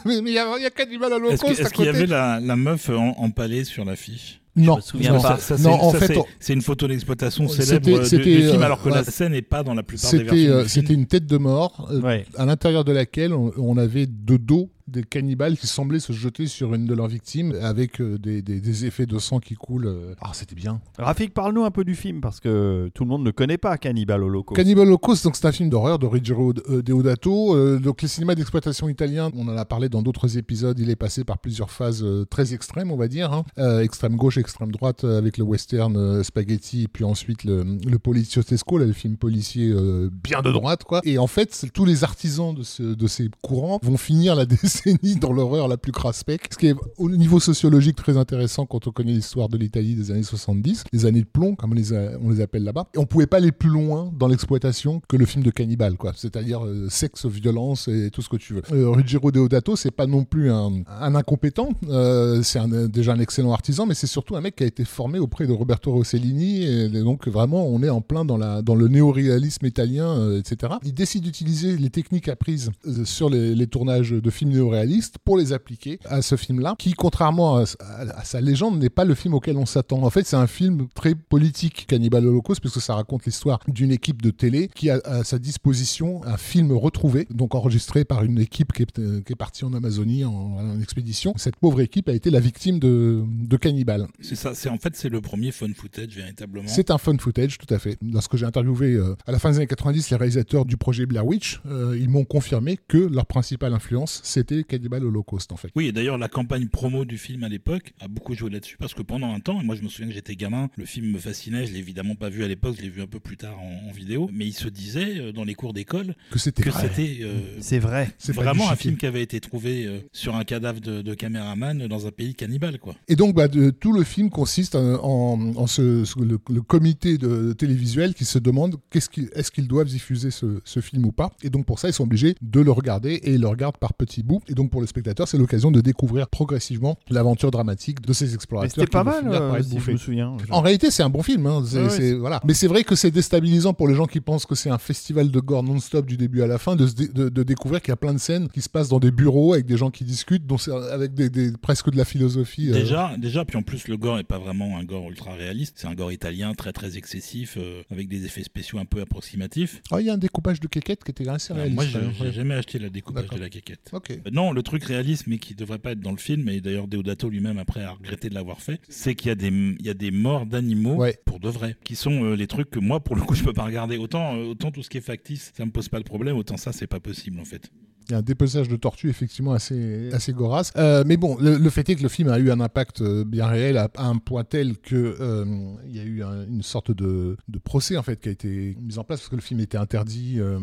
mais 0.06 0.18
il 0.18 0.30
y, 0.30 0.40
a 0.40 0.46
il 0.58 0.64
y 0.64 0.66
a 0.66 0.70
Cannibal 0.70 1.14
Holocaust 1.14 1.44
est-ce 1.60 1.70
qu'il 1.74 1.86
y 1.86 1.88
côté. 1.88 1.90
avait 1.90 2.06
la, 2.08 2.37
la 2.40 2.56
meuf 2.56 2.90
en- 2.90 3.16
empalée 3.18 3.64
sur 3.64 3.86
l'affiche 3.86 4.42
Non, 4.56 4.78
me 4.78 4.82
souviens 4.82 5.14
non, 5.14 5.22
pas. 5.22 5.38
Ça, 5.38 5.58
ça, 5.58 5.64
non, 5.70 5.78
c'est- 5.78 5.86
en 5.86 5.92
ça, 5.92 6.00
fait, 6.00 6.20
c'est- 6.40 6.54
une 6.54 6.62
photo 6.62 6.88
d'exploitation 6.88 7.48
C'était- 7.48 7.64
célèbre 7.64 7.86
du, 8.10 8.18
du 8.18 8.24
film, 8.24 8.62
euh, 8.62 8.66
alors 8.66 8.82
que 8.82 8.90
la 8.90 9.04
scène 9.04 9.34
n'est 9.34 9.42
pas 9.42 9.64
dans 9.64 9.74
la 9.74 9.84
plupart 9.84 10.12
des 10.12 10.18
c'était 10.18 10.30
versions 10.32 10.54
euh, 10.54 10.66
c'était 10.68 10.94
une 10.94 11.06
tête 11.06 11.26
de 11.28 11.38
mort 11.38 11.88
euh, 11.92 12.02
Ouais. 12.02 12.26
à 12.38 12.46
l'intérieur 12.46 12.84
de 12.84 12.92
laquelle 12.92 13.34
on, 13.34 13.52
on 13.58 13.78
avait 13.78 14.08
de 14.08 14.38
dos 14.38 14.70
des 14.88 15.04
cannibales 15.04 15.58
qui 15.58 15.68
semblaient 15.68 16.00
se 16.00 16.14
jeter 16.14 16.48
sur 16.48 16.74
une 16.74 16.86
de 16.86 16.94
leurs 16.94 17.08
victimes 17.08 17.54
avec 17.62 18.00
euh, 18.02 18.18
des, 18.18 18.42
des- 18.42 18.62
des 18.62 18.86
effets 18.86 19.06
de 19.06 19.20
sang 19.20 19.40
qui 19.40 19.56
coulent. 19.56 19.88
euh. 19.88 20.14
Ah, 20.22 20.32
c'était 20.34 20.56
bien. 20.56 20.80
Rafik, 20.98 21.34
parle-nous 21.34 21.64
un 21.64 21.72
peu 21.72 21.84
du 21.84 21.96
film 21.96 22.22
parce 22.22 22.40
que 22.40 22.90
tout 22.94 23.04
le 23.04 23.10
monde 23.10 23.24
ne 23.24 23.32
connaît 23.32 23.58
pas 23.58 23.78
Cannibal 23.78 24.24
Holocaust. 24.24 24.56
Cannibal 24.56 24.88
Holocaust, 24.88 25.24
donc 25.24 25.36
c'est 25.36 25.46
un 25.48 25.52
film 25.52 25.70
d'horreur 25.70 26.00
de 26.00 26.06
Ruggero 26.06 26.54
euh, 26.70 26.82
Deodato. 26.82 27.80
Donc 27.80 28.02
les 28.02 28.08
cinémas 28.08 28.36
d'exploitation 28.36 28.88
italiens, 28.90 29.30
on 29.36 29.48
en 29.48 29.58
a 29.58 29.66
parlé 29.66 29.90
dans 29.90 30.02
d'autres 30.02 30.38
épisodes, 30.38 30.78
il 30.80 30.90
est 30.90 30.96
passé 30.96 31.24
par 31.24 31.38
plusieurs 31.40 31.70
phases 31.72 32.06
très 32.30 32.54
extrêmes, 32.54 32.92
on 32.92 32.98
va 32.98 33.08
dire. 33.08 33.34
hein. 33.34 33.44
Euh, 33.58 33.82
extrême 33.82 34.16
gauche, 34.16 34.38
extrême 34.38 34.72
droite, 34.72 35.04
avec 35.04 35.38
le 35.38 35.44
western 35.44 36.24
spaghetti, 36.24 36.84
et 36.84 36.88
puis 36.88 37.04
ensuite 37.04 37.44
le, 37.44 37.64
le 37.86 38.00
poliziotesco, 38.00 38.78
là, 38.78 38.86
le 38.86 38.94
film 38.94 39.18
policier 39.18 39.70
euh, 39.72 40.10
bien 40.12 40.42
de 40.42 40.52
droite, 40.52 40.84
quoi. 40.84 41.02
Et 41.04 41.18
en 41.18 41.28
fait, 41.28 41.66
tous 41.74 41.86
les 41.86 42.04
artisans 42.04 42.54
de, 42.56 42.64
ce- 42.64 42.84
de 42.84 43.08
ces 43.08 43.30
courants 43.42 43.80
vont 43.84 43.98
finir 43.98 44.36
la 44.36 44.46
décennie 44.46 44.77
dans 45.20 45.34
l'horreur 45.34 45.68
la 45.68 45.78
plus 45.78 45.92
craspec. 45.92 46.48
Ce 46.52 46.58
qui 46.58 46.68
est 46.68 46.76
au 46.98 47.10
niveau 47.10 47.40
sociologique 47.40 47.96
très 47.96 48.18
intéressant 48.18 48.66
quand 48.66 48.88
on 48.88 48.92
connaît 48.92 49.14
l'histoire 49.14 49.50
de 49.50 49.58
l'Italie 49.58 49.96
des 49.96 50.12
années 50.12 50.24
70, 50.24 50.84
les 50.92 51.06
années 51.06 51.22
de 51.22 51.28
plomb, 51.28 51.56
comme 51.56 51.72
on 51.72 52.30
les, 52.30 52.42
appelle 52.42 52.64
là-bas. 52.64 52.88
Et 52.96 53.00
on 53.00 53.06
pouvait 53.06 53.28
pas 53.28 53.38
aller 53.38 53.52
plus 53.52 53.70
loin 53.70 54.12
dans 54.18 54.28
l'exploitation 54.28 55.02
que 55.08 55.18
le 55.18 55.26
film 55.26 55.44
de 55.44 55.52
cannibale, 55.52 55.98
quoi. 55.98 56.14
C'est-à-dire 56.16 56.66
euh, 56.66 56.88
sexe, 56.90 57.26
violence 57.26 57.88
et 57.88 58.10
tout 58.12 58.22
ce 58.22 58.30
que 58.30 58.38
tu 58.38 58.54
veux. 58.54 58.62
Euh, 58.72 58.90
Ruggero 58.90 59.32
Deodato, 59.32 59.76
c'est 59.76 59.92
pas 59.92 60.08
non 60.08 60.24
plus 60.24 60.52
un, 60.52 60.84
un 60.88 61.16
incompétent. 61.16 61.70
Euh, 61.90 62.42
c'est 62.44 62.60
déjà 62.90 63.14
un 63.14 63.20
excellent 63.20 63.52
artisan, 63.52 63.86
mais 63.86 63.94
c'est 63.94 64.08
surtout 64.08 64.36
un 64.36 64.42
mec 64.42 64.56
qui 64.56 64.64
a 64.64 64.68
été 64.68 64.86
formé 64.86 65.20
auprès 65.20 65.48
de 65.48 65.54
Roberto 65.54 65.92
Rossellini. 65.92 66.64
Et 66.64 66.90
donc 66.90 67.28
vraiment, 67.28 67.68
on 67.68 67.84
est 67.84 67.90
en 67.90 68.02
plein 68.02 68.26
dans, 68.26 68.38
la, 68.38 68.62
dans 68.62 68.76
le 68.76 68.88
néoréalisme 68.88 69.66
italien, 69.66 70.18
euh, 70.18 70.40
etc. 70.40 70.74
Il 70.84 70.94
décide 70.94 71.24
d'utiliser 71.24 71.78
les 71.78 71.90
techniques 71.90 72.28
apprises 72.28 72.72
euh, 72.86 73.06
sur 73.06 73.30
les, 73.30 73.56
les 73.56 73.68
tournages 73.68 74.12
de 74.12 74.30
films 74.30 74.52
néoréalistes 74.72 75.18
pour 75.24 75.38
les 75.38 75.54
appliquer 75.54 76.00
à 76.06 76.22
ce 76.22 76.36
film-là, 76.36 76.76
qui, 76.78 76.94
contrairement 76.94 77.58
à, 77.58 77.64
à- 77.80 78.20
à 78.20 78.24
sa 78.24 78.42
légende, 78.42 78.80
n'est 78.80 78.90
pas 78.90 79.06
le 79.06 79.16
film 79.16 79.34
auquel 79.34 79.58
on 79.58 79.66
s'attend. 79.66 80.04
En 80.04 80.10
fait, 80.10 80.26
c'est 80.26 80.36
un 80.36 80.48
film 80.48 80.88
très 80.94 81.16
politique, 81.16 81.86
Cannibal 81.88 82.26
Holocaust, 82.26 82.60
puisque 82.62 82.82
ça 82.82 82.96
raconte 82.96 83.26
l'histoire 83.26 83.60
d'une 83.68 83.92
équipe 83.92 84.22
de 84.22 84.30
télé 84.32 84.70
qui 84.74 84.90
a 84.90 85.00
à 85.06 85.24
sa 85.24 85.40
disposition 85.40 86.22
un 86.26 86.38
film 86.38 86.72
retrouvé, 86.72 87.28
donc 87.30 87.56
enregistré 87.56 88.04
par 88.06 88.24
une 88.24 88.40
équipe 88.40 88.74
qui 88.74 88.84
est, 88.84 89.00
euh, 89.00 89.22
qui 89.22 89.34
est 89.34 89.36
partie 89.38 89.66
en 89.66 89.74
Amazonie 89.74 90.26
en, 90.26 90.32
en 90.32 90.80
expédition. 90.82 91.34
Cette 91.38 91.56
pauvre 91.56 91.82
équipe 91.82 92.10
a 92.10 92.14
été 92.14 92.30
la 92.30 92.40
victime 92.40 92.80
de, 92.80 93.24
de 93.28 93.58
Cannibal. 93.58 94.08
C'est 94.22 94.36
ça, 94.36 94.54
c'est 94.54 94.70
en 94.70 94.78
fait 94.78 94.96
c'est 94.96 95.10
le 95.10 95.22
premier 95.22 95.52
fun 95.52 95.68
footage 95.76 96.10
véritablement. 96.16 96.68
C'est 96.68 96.92
un 96.92 96.98
fun 96.98 97.18
footage, 97.18 97.58
tout 97.58 97.72
à 97.74 97.80
fait. 97.80 97.98
Lorsque 98.02 98.36
j'ai 98.38 98.46
interviewé 98.46 98.94
euh, 98.94 99.16
à 99.26 99.32
la 99.32 99.40
fin 99.40 99.52
des 99.52 99.58
années 99.58 99.68
90 99.68 100.10
les 100.12 100.18
réalisateurs 100.18 100.66
du 100.66 100.78
projet 100.78 101.06
Blair 101.06 101.26
Witch, 101.26 101.62
euh, 101.68 101.98
ils 102.00 102.10
m'ont 102.10 102.26
confirmé 102.26 102.78
que 102.88 102.98
leur 102.98 103.26
principale 103.26 103.74
influence, 103.74 104.22
c'était 104.24 104.57
Cannibal 104.64 105.04
Holocaust, 105.06 105.52
en 105.52 105.58
fait. 105.58 105.70
Oui, 105.76 105.88
et 105.88 105.92
d'ailleurs, 105.92 106.18
la 106.18 106.28
campagne 106.30 106.68
promo 106.68 107.06
du 107.06 107.18
film 107.18 107.44
à 107.44 107.50
l'époque 107.50 107.94
a 108.00 108.08
beaucoup 108.08 108.34
joué 108.36 108.50
là-dessus 108.50 108.78
parce 108.78 108.94
que 108.94 109.02
pendant 109.02 109.34
un 109.34 109.40
temps, 109.40 109.60
et 109.62 109.64
moi 109.64 109.76
je 109.76 109.82
me 109.84 109.90
souviens 109.90 110.08
que 110.08 110.14
j'étais 110.14 110.36
gamin, 110.36 110.70
le 110.76 110.86
film 110.86 111.12
me 111.12 111.20
fascinait, 111.20 111.66
je 111.66 111.74
l'ai 111.74 111.80
évidemment 111.80 112.16
pas 112.16 112.30
vu 112.30 112.44
à 112.44 112.48
l'époque, 112.48 112.76
je 112.78 112.82
l'ai 112.82 112.90
vu 112.90 113.02
un 113.02 113.08
peu 113.08 113.20
plus 113.20 113.38
tard 113.38 113.60
en, 113.60 113.90
en 113.90 113.92
vidéo, 113.92 114.30
mais 114.34 114.46
il 114.46 114.54
se 114.54 114.68
disait 114.68 115.20
euh, 115.20 115.32
dans 115.32 115.44
les 115.44 115.56
cours 115.56 115.74
d'école 115.74 116.16
Que 116.32 116.40
c'était 116.40 116.64
que 116.64 116.70
vrai. 116.70 116.88
c'était 116.90 117.20
euh, 117.22 117.40
C'est 117.60 117.80
vrai. 117.80 118.12
C'est 118.18 118.34
vraiment 118.34 118.70
un 118.70 118.76
film 118.76 118.98
qui 118.98 119.06
avait 119.06 119.22
été 119.24 119.40
trouvé 119.40 119.86
euh, 119.86 120.00
sur 120.14 120.36
un 120.36 120.44
cadavre 120.44 120.80
de, 120.82 121.02
de 121.02 121.14
caméraman 121.14 121.88
dans 121.88 122.08
un 122.08 122.12
pays 122.12 122.36
cannibale, 122.36 122.80
quoi. 122.80 122.96
Et 123.08 123.16
donc, 123.16 123.36
bah, 123.36 123.48
de- 123.48 123.70
tout 123.70 123.94
le 123.94 124.04
film 124.04 124.30
consiste 124.30 124.76
en, 124.76 125.04
en- 125.04 125.56
en 125.56 125.68
ce, 125.68 126.06
ce- 126.06 126.20
le, 126.20 126.40
le 126.50 126.62
comité 126.62 127.18
de 127.18 127.54
télévisuel 127.54 128.14
qui 128.14 128.26
se 128.26 128.40
demande 128.40 128.76
qu'est-ce 128.90 129.10
qu'ils- 129.10 129.30
est-ce 129.34 129.52
qu'ils 129.52 129.68
doivent 129.68 129.88
diffuser 129.88 130.32
ce, 130.32 130.62
ce 130.64 130.80
film 130.80 131.06
ou 131.06 131.12
pas. 131.12 131.32
Et 131.44 131.50
donc, 131.50 131.66
pour 131.66 131.80
ça, 131.80 131.88
ils 131.90 131.94
sont 131.94 132.04
obligés 132.04 132.36
de 132.42 132.60
le 132.62 132.72
regarder 132.72 133.14
et 133.14 133.34
ils 133.34 133.42
le 133.42 133.48
regardent 133.48 133.78
par 133.78 133.94
petits 133.94 134.24
bouts. 134.24 134.42
Et 134.50 134.54
donc, 134.54 134.70
pour 134.72 134.82
le 134.82 134.88
spectateur, 134.88 135.28
c'est 135.28 135.38
l'occasion 135.38 135.72
de 135.72 135.82
découvrir 135.82 136.28
progressivement 136.30 136.98
l'aventure 137.10 137.52
dramatique 137.52 138.02
de 138.02 138.14
ces 138.14 138.34
explorateurs. 138.34 138.72
c'était 138.74 138.88
pas 138.88 139.04
mal, 139.04 139.28
euh, 139.28 139.56
être 139.56 139.66
si 139.66 139.80
je 139.80 139.92
me 139.92 139.98
souviens. 139.98 140.36
En 140.50 140.62
réalité, 140.62 140.90
c'est 140.92 141.04
un 141.04 141.10
bon 141.10 141.22
film. 141.24 141.46
hein. 141.48 141.64
Ouais, 141.74 142.14
voilà. 142.14 142.40
Mais 142.46 142.54
c'est 142.54 142.68
vrai 142.68 142.84
que 142.84 142.96
c'est 142.96 143.12
déstabilisant 143.12 143.74
pour 143.74 143.88
les 143.88 143.96
gens 143.96 144.06
qui 144.06 144.22
pensent 144.22 144.46
que 144.46 144.56
c'est 144.56 144.70
un 144.70 144.78
festival 144.78 145.30
de 145.32 145.40
gore 145.40 145.64
non-stop 145.64 146.06
du 146.06 146.18
début 146.18 146.42
à 146.42 146.48
la 146.48 146.58
fin, 146.58 146.76
de, 146.76 146.86
dé- 146.86 147.08
de- 147.08 147.30
de 147.30 147.44
découvrir 147.44 147.82
qu'il 147.82 147.90
y 147.90 147.94
a 147.94 147.98
plein 147.98 148.14
de 148.14 148.20
scènes 148.20 148.48
qui 148.50 148.62
se 148.62 148.70
passent 148.70 148.90
dans 148.90 149.00
des 149.00 149.12
bureaux 149.12 149.54
avec 149.54 149.66
des 149.66 149.78
gens 149.78 149.92
qui 149.92 150.04
discutent, 150.04 150.46
dont 150.46 150.58
c'est 150.58 150.72
avec 150.72 151.14
des, 151.14 151.30
des- 151.30 151.52
presque 151.52 151.90
de 151.92 151.98
la 151.98 152.06
philosophie. 152.06 152.70
euh, 152.70 152.74
Déjà, 152.74 153.16
déjà, 153.18 153.44
puis 153.46 153.58
en 153.58 153.64
plus, 153.64 153.88
le 153.88 153.98
gore 153.98 154.20
est 154.20 154.24
pas 154.24 154.40
vraiment 154.40 154.78
un 154.78 154.84
gore 154.84 155.10
ultra 155.10 155.34
réaliste, 155.34 155.76
c'est 155.78 155.88
un 155.88 155.94
gore 155.96 156.12
italien 156.12 156.54
très 156.54 156.72
très 156.74 156.98
excessif, 156.98 157.58
euh, 157.58 157.82
avec 157.92 158.08
des 158.08 158.26
effets 158.26 158.44
spéciaux 158.44 158.80
un 158.80 158.86
peu 158.86 159.02
approximatifs. 159.02 159.82
Ah, 159.92 160.00
il 160.02 160.08
y 160.08 160.10
a 160.10 160.14
un 160.14 160.18
découpage 160.18 160.60
de 160.60 160.68
quéquette 160.68 161.04
qui 161.04 161.12
était 161.12 161.28
assez 161.28 161.54
Alors, 161.54 161.66
réaliste. 161.66 161.94
moi, 162.02 162.12
j'ai 162.22 162.32
jamais 162.32 162.56
acheté 162.56 162.80
la 162.80 162.90
découpage 162.90 163.28
de 163.30 163.38
la 163.40 163.50
quéquette. 163.50 163.92
Non, 164.38 164.52
le 164.52 164.62
truc 164.62 164.84
réaliste, 164.84 165.26
mais 165.26 165.40
qui 165.40 165.56
devrait 165.56 165.80
pas 165.80 165.94
être 165.94 166.00
dans 166.00 166.12
le 166.12 166.18
film, 166.18 166.48
et 166.48 166.62
d'ailleurs 166.62 166.88
Deodato 166.88 167.28
lui-même 167.28 167.58
après 167.58 167.82
a 167.82 167.94
regretté 167.94 168.30
de 168.30 168.36
l'avoir 168.36 168.62
fait, 168.62 168.80
c'est 168.88 169.16
qu'il 169.16 169.30
y 169.30 169.32
a 169.32 169.36
des, 169.36 169.48
il 169.48 169.84
y 169.84 169.90
a 169.90 169.96
des 169.96 170.12
morts 170.12 170.46
d'animaux 170.46 170.94
Ouais. 170.94 171.18
pour 171.26 171.40
de 171.40 171.50
vrai, 171.50 171.76
qui 171.84 171.96
sont 171.96 172.24
euh, 172.24 172.36
les 172.36 172.46
trucs 172.46 172.70
que 172.70 172.78
moi, 172.78 173.04
pour 173.04 173.16
le 173.16 173.24
coup, 173.24 173.34
je 173.34 173.44
peux 173.44 173.52
pas 173.54 173.64
regarder. 173.66 173.98
Autant, 173.98 174.36
euh, 174.36 174.44
autant 174.44 174.70
tout 174.70 174.84
ce 174.84 174.92
qui 174.92 175.00
est 175.00 175.02
factice, 175.02 175.52
ça 175.58 175.66
me 175.66 175.72
pose 175.72 175.90
pas 175.90 175.98
le 175.98 176.04
problème, 176.04 176.38
autant 176.38 176.56
ça, 176.56 176.72
c'est 176.72 176.86
pas 176.86 177.00
possible 177.00 177.40
en 177.40 177.46
fait. 177.46 177.72
Il 178.10 178.14
y 178.14 178.16
a 178.16 178.20
un 178.20 178.22
dépeçage 178.22 178.68
de 178.70 178.76
tortues 178.76 179.10
effectivement 179.10 179.52
assez, 179.54 180.10
assez 180.14 180.34
gorace. 180.34 180.72
Euh, 180.78 181.04
mais 181.06 181.18
bon, 181.18 181.38
le, 181.40 181.58
le 181.58 181.70
fait 181.70 181.88
est 181.90 181.96
que 181.96 182.04
le 182.04 182.10
film 182.10 182.30
a 182.30 182.40
eu 182.40 182.52
un 182.52 182.60
impact 182.60 183.02
euh, 183.02 183.24
bien 183.26 183.48
réel 183.48 183.78
à, 183.78 183.90
à 183.98 184.06
un 184.08 184.18
point 184.18 184.44
tel 184.44 184.78
que 184.78 185.16
euh, 185.20 185.46
il 185.88 185.96
y 185.96 186.00
a 186.00 186.04
eu 186.04 186.24
un- 186.24 186.46
une 186.48 186.62
sorte 186.64 186.92
de, 186.92 187.38
de 187.48 187.60
procès 187.60 187.98
en 187.98 188.04
fait 188.04 188.20
qui 188.20 188.30
a 188.30 188.32
été 188.32 188.78
mis 188.82 188.98
en 188.98 189.04
place 189.04 189.20
parce 189.20 189.30
que 189.30 189.36
le 189.36 189.42
film 189.42 189.60
était 189.60 189.78
interdit. 189.78 190.36
euh, 190.40 190.60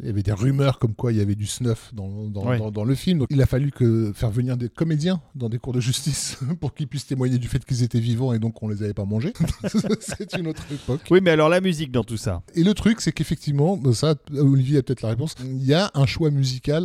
il 0.00 0.06
y 0.06 0.10
avait 0.10 0.22
des 0.22 0.32
rumeurs 0.32 0.78
comme 0.78 0.94
quoi 0.94 1.12
il 1.12 1.18
y 1.18 1.20
avait 1.20 1.34
du 1.34 1.46
snuff 1.46 1.92
dans, 1.94 2.28
dans, 2.28 2.46
Ouais. 2.46 2.58
dans- 2.58 2.70
dans 2.70 2.84
le 2.84 2.94
film. 2.94 3.18
Donc 3.18 3.28
il 3.30 3.42
a 3.42 3.46
fallu 3.46 3.70
que 3.70 4.12
faire 4.14 4.30
venir 4.30 4.56
des 4.56 4.68
comédiens 4.68 5.20
dans 5.34 5.48
des 5.48 5.58
cours 5.58 5.72
de 5.72 5.80
justice 5.80 6.38
pour 6.60 6.74
qu'ils 6.74 6.88
puissent 6.88 7.06
témoigner 7.06 7.38
du 7.38 7.48
fait 7.48 7.64
qu'ils 7.64 7.82
étaient 7.82 8.00
vivants 8.00 8.32
et 8.32 8.38
donc 8.38 8.62
on 8.62 8.68
les 8.68 8.82
avait 8.82 8.94
pas 8.94 9.04
mangés. 9.04 9.32
C'est 10.00 10.36
une 10.38 10.46
autre 10.48 10.62
époque. 10.72 11.00
Oui, 11.10 11.20
mais 11.22 11.30
alors 11.30 11.48
la 11.48 11.60
musique 11.60 11.92
dans 11.92 12.04
tout 12.04 12.16
ça? 12.16 12.42
Et 12.54 12.62
le 12.64 12.74
truc, 12.74 13.00
c'est 13.00 13.12
qu'effectivement, 13.12 13.78
ça, 13.92 14.14
Olivier 14.36 14.78
a 14.78 14.82
peut-être 14.82 15.02
la 15.02 15.10
réponse, 15.10 15.34
il 15.44 15.64
y 15.64 15.74
a 15.74 15.90
un 15.94 16.06
choix 16.06 16.30
musical 16.30 16.77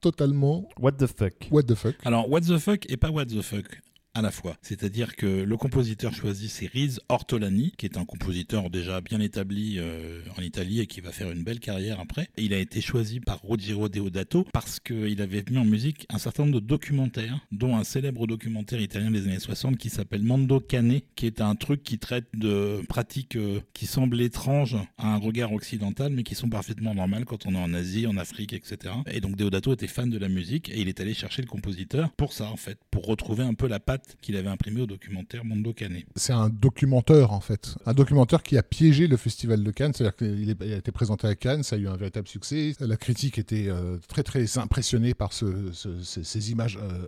totalement 0.00 0.66
What 0.78 0.92
the 0.98 1.06
fuck? 1.06 1.32
what 1.50 1.66
the 1.66 1.74
fuck. 1.76 1.94
Alors, 2.04 2.28
what 2.28 2.40
the 2.42 2.58
fuck 2.58 2.86
et 2.90 2.96
pas 2.96 3.10
what 3.10 3.26
the 3.28 3.42
fuck 3.42 3.66
à 4.14 4.22
la 4.22 4.30
fois. 4.30 4.56
C'est-à-dire 4.62 5.14
que 5.16 5.26
le 5.26 5.56
compositeur 5.56 6.14
choisi, 6.14 6.48
c'est 6.48 6.66
Riz 6.66 6.98
Ortolani, 7.08 7.72
qui 7.76 7.86
est 7.86 7.96
un 7.96 8.04
compositeur 8.04 8.70
déjà 8.70 9.00
bien 9.00 9.20
établi 9.20 9.76
euh, 9.78 10.20
en 10.36 10.42
Italie 10.42 10.80
et 10.80 10.86
qui 10.86 11.00
va 11.00 11.12
faire 11.12 11.30
une 11.30 11.42
belle 11.42 11.60
carrière 11.60 12.00
après. 12.00 12.28
Il 12.36 12.52
a 12.52 12.58
été 12.58 12.80
choisi 12.80 13.20
par 13.20 13.40
Ruggiero 13.42 13.88
Deodato 13.88 14.46
parce 14.52 14.80
qu'il 14.80 15.22
avait 15.22 15.44
mis 15.50 15.58
en 15.58 15.64
musique 15.64 16.06
un 16.10 16.18
certain 16.18 16.44
nombre 16.44 16.60
de 16.60 16.66
documentaires, 16.66 17.38
dont 17.52 17.76
un 17.76 17.84
célèbre 17.84 18.26
documentaire 18.26 18.80
italien 18.80 19.10
des 19.10 19.26
années 19.26 19.38
60 19.38 19.76
qui 19.76 19.90
s'appelle 19.90 20.22
Mando 20.22 20.60
Cane, 20.60 21.00
qui 21.14 21.26
est 21.26 21.40
un 21.40 21.54
truc 21.54 21.82
qui 21.82 21.98
traite 21.98 22.26
de 22.34 22.82
pratiques 22.88 23.36
euh, 23.36 23.60
qui 23.74 23.86
semblent 23.86 24.20
étranges 24.20 24.76
à 24.98 25.14
un 25.14 25.18
regard 25.18 25.52
occidental, 25.52 26.12
mais 26.12 26.24
qui 26.24 26.34
sont 26.34 26.48
parfaitement 26.48 26.94
normales 26.94 27.24
quand 27.24 27.46
on 27.46 27.54
est 27.54 27.58
en 27.58 27.72
Asie, 27.74 28.06
en 28.06 28.16
Afrique, 28.16 28.52
etc. 28.52 28.94
Et 29.06 29.20
donc 29.20 29.36
Deodato 29.36 29.72
était 29.72 29.86
fan 29.86 30.10
de 30.10 30.18
la 30.18 30.28
musique 30.28 30.68
et 30.70 30.80
il 30.80 30.88
est 30.88 31.00
allé 31.00 31.14
chercher 31.14 31.42
le 31.42 31.48
compositeur 31.48 32.10
pour 32.12 32.32
ça, 32.32 32.46
en 32.46 32.56
fait, 32.56 32.78
pour 32.90 33.06
retrouver 33.06 33.44
un 33.44 33.54
peu 33.54 33.68
la 33.68 33.78
patte 33.78 33.99
qu'il 34.20 34.36
avait 34.36 34.48
imprimée 34.48 34.80
au 34.82 34.86
documentaire 34.86 35.44
Mondo 35.44 35.72
Cane. 35.72 36.02
C'est 36.16 36.32
un 36.32 36.48
documentaire 36.48 37.32
en 37.32 37.40
fait. 37.40 37.74
Un 37.86 37.94
documentaire 37.94 38.42
qui 38.42 38.56
a 38.58 38.62
piégé 38.62 39.06
le 39.06 39.16
festival 39.16 39.62
de 39.62 39.70
Cannes. 39.70 39.92
C'est-à-dire 39.94 40.16
qu'il 40.16 40.56
a 40.72 40.76
été 40.76 40.92
présenté 40.92 41.26
à 41.26 41.34
Cannes, 41.34 41.62
ça 41.62 41.76
a 41.76 41.78
eu 41.78 41.88
un 41.88 41.96
véritable 41.96 42.28
succès. 42.28 42.74
La 42.80 42.96
critique 42.96 43.38
était 43.38 43.66
euh, 43.68 43.98
très 44.08 44.22
très 44.22 44.58
impressionnée 44.58 45.14
par 45.14 45.32
ce- 45.32 45.72
ce- 45.72 46.02
ces, 46.02 46.24
ces 46.24 46.50
images 46.50 46.78
euh, 46.82 47.06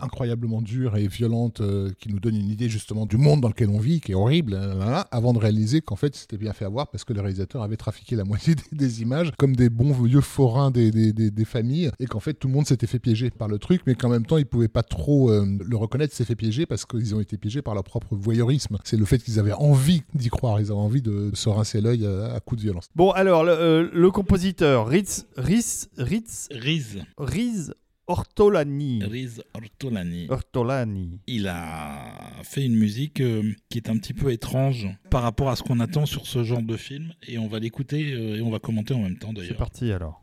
incroyablement 0.00 0.62
dures 0.62 0.96
et 0.96 1.06
violentes 1.08 1.60
euh, 1.60 1.90
qui 1.98 2.08
nous 2.08 2.20
donnent 2.20 2.36
une 2.36 2.50
idée 2.50 2.68
justement 2.68 3.06
du 3.06 3.16
monde 3.16 3.40
dans 3.40 3.48
lequel 3.48 3.68
on 3.68 3.78
vit, 3.78 4.00
qui 4.00 4.12
est 4.12 4.14
horrible, 4.14 4.54
hein, 4.54 4.74
là, 4.74 4.84
là, 4.90 5.08
avant 5.10 5.32
de 5.32 5.38
réaliser 5.38 5.80
qu'en 5.80 5.96
fait 5.96 6.14
c'était 6.14 6.36
bien 6.38 6.52
fait 6.52 6.64
avoir 6.64 6.88
parce 6.88 7.04
que 7.04 7.12
le 7.12 7.20
réalisateur 7.20 7.62
avait 7.62 7.76
trafiqué 7.76 8.16
la 8.16 8.24
moitié 8.24 8.54
des, 8.72 8.76
des 8.76 9.02
images 9.02 9.32
comme 9.38 9.56
des 9.56 9.70
bons 9.70 9.92
vieux 9.92 10.20
forains 10.20 10.70
des, 10.70 10.90
des- 10.90 11.12
des- 11.12 11.30
des 11.30 11.44
familles 11.44 11.90
et 12.00 12.06
qu'en 12.06 12.20
fait 12.20 12.34
tout 12.34 12.48
le 12.48 12.54
monde 12.54 12.66
s'était 12.66 12.86
fait 12.86 12.98
piéger 12.98 13.30
par 13.30 13.48
le 13.48 13.58
truc 13.58 13.82
mais 13.86 13.94
qu'en 13.94 14.08
même 14.08 14.26
temps 14.26 14.38
ils 14.38 14.46
pouvaient 14.46 14.68
pas 14.68 14.82
trop 14.82 15.30
euh, 15.30 15.46
le 15.64 15.76
reconnaître 15.76 16.14
s'est 16.14 16.24
fait 16.24 16.36
piéger 16.36 16.66
parce 16.66 16.84
qu'ils 16.86 17.14
ont 17.14 17.20
été 17.20 17.36
piégés 17.36 17.62
par 17.62 17.74
leur 17.74 17.84
propre 17.84 18.14
voyeurisme. 18.16 18.78
C'est 18.84 18.96
le 18.96 19.04
fait 19.04 19.18
qu'ils 19.18 19.38
avaient 19.38 19.52
envie 19.52 20.02
d'y 20.14 20.28
croire, 20.28 20.60
ils 20.60 20.66
avaient 20.66 20.74
envie 20.80 21.02
de 21.02 21.30
se 21.34 21.48
rincer 21.48 21.80
l'œil 21.80 22.06
à, 22.06 22.34
à 22.34 22.40
coups 22.40 22.60
de 22.60 22.64
violence. 22.66 22.86
Bon, 22.94 23.10
alors, 23.10 23.44
le, 23.44 23.52
euh, 23.52 23.88
le 23.92 24.10
compositeur 24.10 24.86
Ritz, 24.88 25.26
Ritz, 25.36 25.88
Ritz, 25.98 26.48
Riz, 26.52 27.02
Riz 27.18 27.70
Ortolani. 28.08 29.02
Riz 29.04 29.40
Ortolani. 29.54 30.26
Ortolani. 30.28 31.20
il 31.26 31.46
a 31.48 32.12
fait 32.42 32.64
une 32.64 32.74
musique 32.76 33.20
euh, 33.20 33.52
qui 33.68 33.78
est 33.78 33.88
un 33.88 33.96
petit 33.96 34.12
peu 34.12 34.32
étrange 34.32 34.88
par 35.10 35.22
rapport 35.22 35.48
à 35.50 35.56
ce 35.56 35.62
qu'on 35.62 35.78
attend 35.80 36.04
sur 36.04 36.26
ce 36.26 36.42
genre 36.42 36.62
de 36.62 36.76
film 36.76 37.12
et 37.28 37.38
on 37.38 37.46
va 37.48 37.58
l'écouter 37.60 38.12
euh, 38.12 38.36
et 38.38 38.40
on 38.42 38.50
va 38.50 38.58
commenter 38.58 38.92
en 38.94 38.98
même 39.00 39.18
temps 39.18 39.28
C'est 39.28 39.42
d'ailleurs. 39.42 39.56
parti 39.56 39.92
alors. 39.92 40.20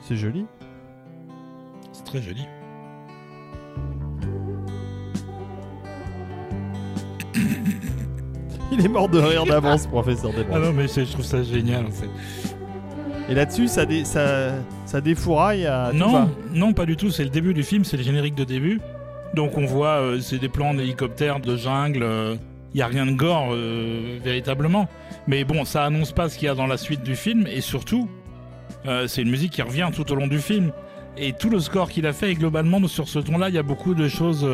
C'est 0.00 0.16
joli. 0.16 0.46
C'est 1.92 2.04
très 2.04 2.22
joli. 2.22 2.42
Il 8.72 8.84
est 8.84 8.88
mort 8.88 9.08
de 9.08 9.18
rire 9.18 9.44
d'avance, 9.44 9.86
professeur 9.86 10.30
Ah 10.34 10.36
Desbranches. 10.38 10.60
non, 10.64 10.72
mais 10.72 10.88
je 10.88 11.12
trouve 11.12 11.24
ça 11.24 11.42
génial 11.42 11.86
en 11.86 11.90
fait. 11.90 12.08
Et 13.28 13.34
là-dessus, 13.34 13.68
ça, 13.68 13.86
dé- 13.86 14.04
ça, 14.04 14.52
ça 14.86 15.00
défouraille 15.00 15.64
à 15.66 15.88
tout 15.90 15.96
Non, 15.96 16.12
va. 16.12 16.28
non, 16.54 16.72
pas 16.72 16.86
du 16.86 16.96
tout. 16.96 17.10
C'est 17.10 17.22
le 17.24 17.30
début 17.30 17.54
du 17.54 17.62
film, 17.62 17.84
c'est 17.84 17.96
le 17.96 18.02
générique 18.02 18.34
de 18.34 18.44
début. 18.44 18.80
Donc 19.34 19.56
on 19.56 19.64
voit, 19.64 20.00
euh, 20.00 20.20
c'est 20.20 20.38
des 20.38 20.48
plans 20.48 20.74
d'hélicoptère, 20.74 21.38
de 21.40 21.56
jungle. 21.56 22.04
Il 22.74 22.78
y 22.78 22.82
a 22.82 22.86
rien 22.86 23.06
de 23.06 23.12
gore 23.12 23.50
euh, 23.52 24.18
véritablement. 24.24 24.88
Mais 25.26 25.44
bon, 25.44 25.64
ça 25.64 25.84
annonce 25.84 26.12
pas 26.12 26.28
ce 26.28 26.36
qu'il 26.38 26.46
y 26.46 26.50
a 26.50 26.54
dans 26.54 26.66
la 26.66 26.76
suite 26.78 27.02
du 27.02 27.14
film. 27.14 27.46
Et 27.46 27.60
surtout, 27.60 28.08
euh, 28.86 29.06
c'est 29.06 29.22
une 29.22 29.30
musique 29.30 29.52
qui 29.52 29.62
revient 29.62 29.88
tout 29.94 30.10
au 30.10 30.14
long 30.14 30.26
du 30.26 30.38
film. 30.38 30.72
Et 31.18 31.34
tout 31.34 31.50
le 31.50 31.60
score 31.60 31.90
qu'il 31.90 32.06
a 32.06 32.14
fait, 32.14 32.30
et 32.30 32.34
globalement, 32.34 32.86
sur 32.88 33.06
ce 33.08 33.18
ton-là, 33.18 33.50
il 33.50 33.54
y 33.54 33.58
a 33.58 33.62
beaucoup 33.62 33.92
de 33.94 34.08
choses. 34.08 34.44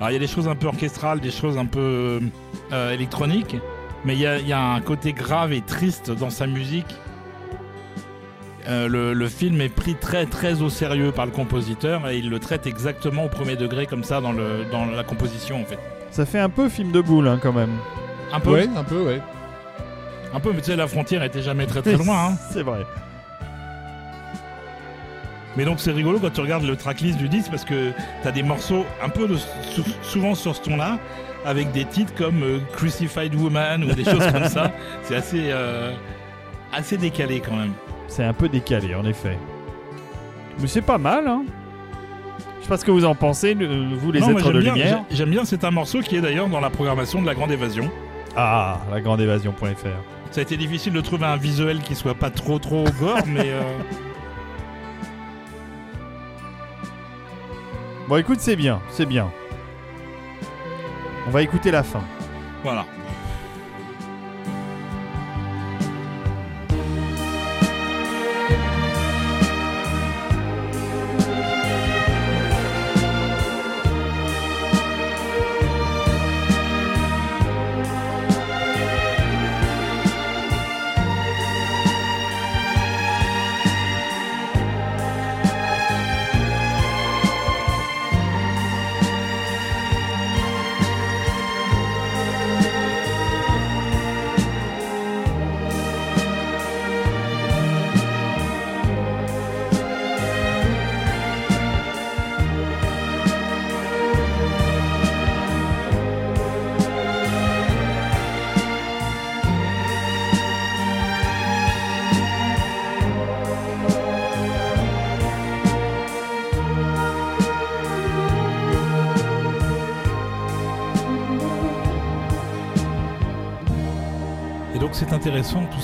Euh, 0.00 0.04
alors 0.04 0.10
il 0.10 0.14
y 0.14 0.16
a 0.16 0.18
des 0.20 0.26
choses 0.26 0.48
un 0.48 0.54
peu 0.56 0.66
orchestrales, 0.66 1.20
des 1.20 1.30
choses 1.30 1.58
un 1.58 1.66
peu 1.66 2.20
euh, 2.72 2.90
électroniques. 2.92 3.56
Mais 4.04 4.14
il 4.14 4.20
y 4.20 4.26
a, 4.26 4.38
il 4.38 4.48
y 4.48 4.52
a 4.54 4.60
un 4.62 4.80
côté 4.80 5.12
grave 5.12 5.52
et 5.52 5.60
triste 5.60 6.10
dans 6.10 6.30
sa 6.30 6.46
musique 6.46 6.86
euh, 8.68 8.88
le, 8.88 9.14
le 9.14 9.28
film 9.28 9.60
est 9.62 9.68
pris 9.70 9.94
très 9.94 10.26
très 10.26 10.60
au 10.62 10.68
sérieux 10.68 11.12
par 11.12 11.24
le 11.26 11.32
compositeur 11.32 12.08
et 12.08 12.18
il 12.18 12.28
le 12.28 12.38
traite 12.38 12.66
exactement 12.66 13.24
au 13.24 13.28
premier 13.28 13.56
degré 13.56 13.86
comme 13.86 14.04
ça 14.04 14.20
dans, 14.20 14.32
le, 14.32 14.64
dans 14.70 14.84
la 14.86 15.02
composition 15.02 15.60
en 15.60 15.64
fait. 15.64 15.78
Ça 16.10 16.26
fait 16.26 16.38
un 16.38 16.50
peu 16.50 16.68
film 16.68 16.92
de 16.92 17.00
boule, 17.00 17.26
hein, 17.28 17.38
quand 17.42 17.52
même. 17.54 17.70
Un 18.32 18.38
peu, 18.40 18.50
Ouais, 18.52 18.68
un 18.76 18.84
peu, 18.84 19.00
ouais. 19.02 19.20
un 20.34 20.40
peu, 20.40 20.52
mais 20.52 20.60
tu 20.60 20.70
sais 20.70 20.76
la 20.76 20.86
frontière 20.88 21.22
était 21.22 21.40
jamais 21.42 21.66
très 21.66 21.80
très 21.82 21.96
loin. 21.96 22.28
hein. 22.32 22.36
C'est 22.52 22.62
vrai. 22.62 22.84
Mais 25.56 25.64
donc 25.64 25.80
c'est 25.80 25.90
rigolo 25.92 26.18
quand 26.20 26.30
tu 26.32 26.40
regardes 26.40 26.64
le 26.64 26.76
tracklist 26.76 27.18
du 27.18 27.28
disque 27.28 27.50
parce 27.50 27.64
que 27.64 27.90
t'as 28.22 28.30
des 28.30 28.42
morceaux 28.42 28.84
un 29.02 29.08
peu 29.08 29.26
de, 29.26 29.36
souvent 30.02 30.34
sur 30.34 30.54
ce 30.54 30.62
ton-là 30.62 30.98
avec 31.44 31.72
des 31.72 31.84
titres 31.86 32.14
comme 32.14 32.42
euh, 32.42 32.58
Crucified 32.72 33.34
Woman 33.34 33.82
ou 33.84 33.92
des 33.94 34.04
choses 34.04 34.26
comme 34.32 34.44
ça. 34.48 34.70
C'est 35.02 35.16
assez 35.16 35.44
euh, 35.50 35.92
assez 36.72 36.96
décalé 36.96 37.40
quand 37.40 37.56
même. 37.56 37.72
C'est 38.06 38.24
un 38.24 38.32
peu 38.32 38.48
décalé, 38.48 38.94
en 38.94 39.04
effet. 39.04 39.36
Mais 40.60 40.66
c'est 40.66 40.82
pas 40.82 40.98
mal, 40.98 41.26
hein. 41.28 41.42
Je 42.58 42.64
sais 42.64 42.68
pas 42.68 42.76
ce 42.76 42.84
que 42.84 42.90
vous 42.90 43.04
en 43.04 43.14
pensez, 43.14 43.54
vous 43.54 44.12
les 44.12 44.20
Non, 44.20 44.36
êtres 44.36 44.52
de 44.52 44.60
bien, 44.60 44.74
lumière. 44.74 45.04
j'ai- 45.10 45.16
J'aime 45.16 45.30
bien, 45.30 45.44
c'est 45.44 45.64
un 45.64 45.70
morceau 45.70 46.00
qui 46.00 46.16
est 46.16 46.20
d'ailleurs 46.20 46.48
dans 46.48 46.60
la 46.60 46.70
programmation 46.70 47.22
de 47.22 47.26
la 47.26 47.34
Grande 47.34 47.50
Évasion. 47.52 47.90
Ah, 48.36 48.80
lagrandeévasion.fr. 48.92 49.86
Ça 50.32 50.40
a 50.40 50.42
été 50.42 50.56
difficile 50.56 50.92
de 50.92 51.00
trouver 51.00 51.24
un 51.26 51.36
visuel 51.36 51.80
qui 51.80 51.94
soit 51.94 52.14
pas 52.14 52.30
trop 52.30 52.58
trop 52.58 52.84
gore, 53.00 53.18
mais 53.26 53.46
euh, 53.50 53.62
Bon, 58.10 58.16
écoute, 58.16 58.40
c'est 58.40 58.56
bien, 58.56 58.82
c'est 58.90 59.06
bien. 59.06 59.30
On 61.28 61.30
va 61.30 61.42
écouter 61.42 61.70
la 61.70 61.84
fin. 61.84 62.02
voilà. 62.64 62.84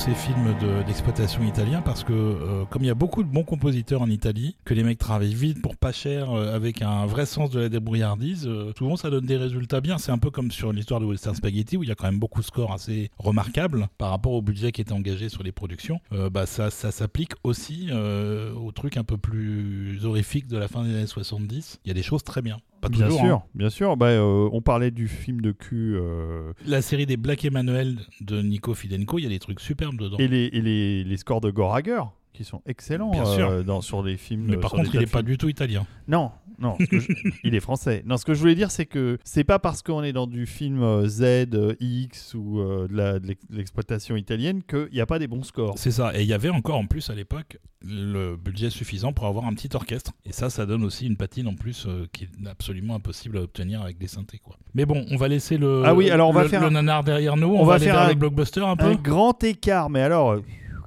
Ces 0.06 0.14
films 0.14 0.54
de- 0.60 0.84
d'exploitation 0.86 1.42
italiens 1.42 1.82
parce 1.82 2.04
que 2.04 2.12
euh, 2.12 2.64
comme 2.70 2.84
il 2.84 2.86
y 2.86 2.90
a 2.90 2.94
beaucoup 2.94 3.24
de 3.24 3.28
bons 3.28 3.42
compositeurs 3.42 4.02
en 4.02 4.08
Italie, 4.08 4.56
que 4.64 4.72
les 4.72 4.84
mecs 4.84 4.98
travaillent 4.98 5.34
vite 5.34 5.60
pour 5.60 5.76
pas 5.76 5.90
cher 5.90 6.30
euh, 6.30 6.54
avec 6.54 6.80
un 6.80 7.06
vrai 7.06 7.26
sens 7.26 7.50
de 7.50 7.58
la 7.58 7.68
débrouillardise, 7.68 8.46
euh, 8.46 8.72
souvent 8.78 8.94
ça 8.96 9.10
donne 9.10 9.26
des 9.26 9.36
résultats 9.36 9.80
bien. 9.80 9.98
C'est 9.98 10.12
un 10.12 10.18
peu 10.18 10.30
comme 10.30 10.52
sur 10.52 10.72
l'histoire 10.72 11.00
de 11.00 11.06
Western 11.06 11.34
Spaghetti 11.34 11.76
où 11.76 11.82
il 11.82 11.88
y 11.88 11.92
a 11.92 11.96
quand 11.96 12.06
même 12.06 12.20
beaucoup 12.20 12.38
de 12.40 12.46
scores 12.46 12.72
assez 12.72 13.10
remarquables 13.18 13.88
par 13.98 14.10
rapport 14.10 14.32
au 14.32 14.42
budget 14.42 14.70
qui 14.70 14.80
était 14.80 14.92
engagé 14.92 15.28
sur 15.28 15.42
les 15.42 15.50
productions. 15.52 15.98
Bah 16.30 16.46
ça, 16.46 16.70
ça 16.70 16.92
s'applique 16.92 17.32
aussi 17.42 17.90
aux 17.92 18.72
trucs 18.72 18.96
un 18.96 19.04
peu 19.04 19.16
plus 19.16 20.04
horrifiques 20.04 20.46
de 20.46 20.56
la 20.56 20.68
fin 20.68 20.84
des 20.84 20.94
années 20.94 21.06
70. 21.06 21.80
Il 21.84 21.88
y 21.88 21.90
a 21.90 21.94
des 21.94 22.02
choses 22.04 22.22
très 22.22 22.42
bien. 22.42 22.58
Pas 22.80 22.88
Bien 22.88 23.06
toujours, 23.06 23.20
sûr, 23.20 23.34
hein. 23.36 23.42
bien 23.54 23.70
sûr. 23.70 23.96
Bah, 23.96 24.06
euh, 24.08 24.48
on 24.52 24.60
parlait 24.60 24.90
du 24.90 25.08
film 25.08 25.40
de 25.40 25.52
cul 25.52 25.96
euh, 25.96 26.52
La 26.66 26.82
série 26.82 27.06
des 27.06 27.16
Black 27.16 27.44
Emmanuel 27.44 27.96
de 28.20 28.42
Nico 28.42 28.74
Fidenco, 28.74 29.18
il 29.18 29.22
y 29.22 29.26
a 29.26 29.30
des 29.30 29.38
trucs 29.38 29.60
superbes 29.60 29.96
dedans. 29.96 30.18
et, 30.18 30.28
les, 30.28 30.44
et 30.52 30.60
les, 30.60 31.04
les 31.04 31.16
scores 31.16 31.40
de 31.40 31.50
Gorager 31.50 32.02
qui 32.36 32.44
sont 32.44 32.62
excellents 32.66 33.10
Bien 33.10 33.24
euh, 33.26 33.62
dans, 33.62 33.80
sur 33.80 34.02
les 34.02 34.16
films. 34.16 34.46
Mais 34.48 34.56
euh, 34.56 34.60
par 34.60 34.70
contre, 34.70 34.86
il 34.86 34.92
tas 34.92 35.00
est 35.02 35.06
de 35.06 35.10
pas 35.10 35.22
du 35.22 35.38
tout 35.38 35.48
italien. 35.48 35.86
Non, 36.08 36.30
non, 36.58 36.76
ce 36.78 36.84
que 36.86 36.98
je- 37.00 37.12
il 37.44 37.54
est 37.54 37.60
français. 37.60 38.02
Non, 38.06 38.16
ce 38.16 38.24
que 38.24 38.34
je 38.34 38.40
voulais 38.40 38.54
dire, 38.54 38.70
c'est 38.70 38.86
que 38.86 39.18
c'est 39.24 39.44
pas 39.44 39.58
parce 39.58 39.82
qu'on 39.82 40.02
est 40.02 40.12
dans 40.12 40.26
du 40.26 40.46
film 40.46 40.82
euh, 40.82 41.06
Z, 41.08 41.76
X 41.80 42.34
ou 42.34 42.60
euh, 42.60 42.88
de 42.88 43.36
l'exploitation 43.50 44.16
italienne 44.16 44.62
qu'il 44.62 44.88
n'y 44.92 45.00
a 45.00 45.06
pas 45.06 45.18
des 45.18 45.26
bons 45.26 45.42
scores. 45.42 45.74
C'est 45.78 45.90
ça. 45.90 46.12
Et 46.18 46.22
il 46.22 46.28
y 46.28 46.32
avait 46.32 46.50
encore 46.50 46.76
en 46.76 46.86
plus 46.86 47.10
à 47.10 47.14
l'époque 47.14 47.58
le 47.88 48.36
budget 48.36 48.70
suffisant 48.70 49.12
pour 49.12 49.26
avoir 49.26 49.44
un 49.46 49.54
petit 49.54 49.68
orchestre. 49.74 50.12
Et 50.24 50.32
ça, 50.32 50.50
ça 50.50 50.66
donne 50.66 50.82
aussi 50.82 51.06
une 51.06 51.16
patine 51.16 51.46
en 51.46 51.54
plus 51.54 51.86
euh, 51.86 52.06
qui 52.12 52.24
est 52.24 52.48
absolument 52.48 52.94
impossible 52.96 53.38
à 53.38 53.42
obtenir 53.42 53.82
avec 53.82 53.96
des 53.98 54.08
synthés. 54.08 54.38
Quoi. 54.38 54.56
Mais 54.74 54.86
bon, 54.86 55.04
on 55.10 55.16
va 55.16 55.28
laisser 55.28 55.56
le, 55.58 55.82
Ah 55.84 55.94
oui, 55.94 56.10
alors 56.10 56.30
on 56.30 56.32
va 56.32 56.42
le, 56.44 56.48
faire 56.48 56.62
le 56.62 56.70
nanar 56.70 57.04
derrière 57.04 57.36
nous. 57.36 57.48
On, 57.48 57.60
on 57.60 57.64
va, 57.64 57.74
va 57.74 57.78
faire 57.84 57.98
un- 58.00 58.08
les 58.08 58.14
blockbusters 58.14 58.66
un 58.66 58.76
peu. 58.76 58.86
Un 58.86 58.94
grand 58.94 59.42
écart, 59.44 59.88
mais 59.90 60.00
alors 60.00 60.36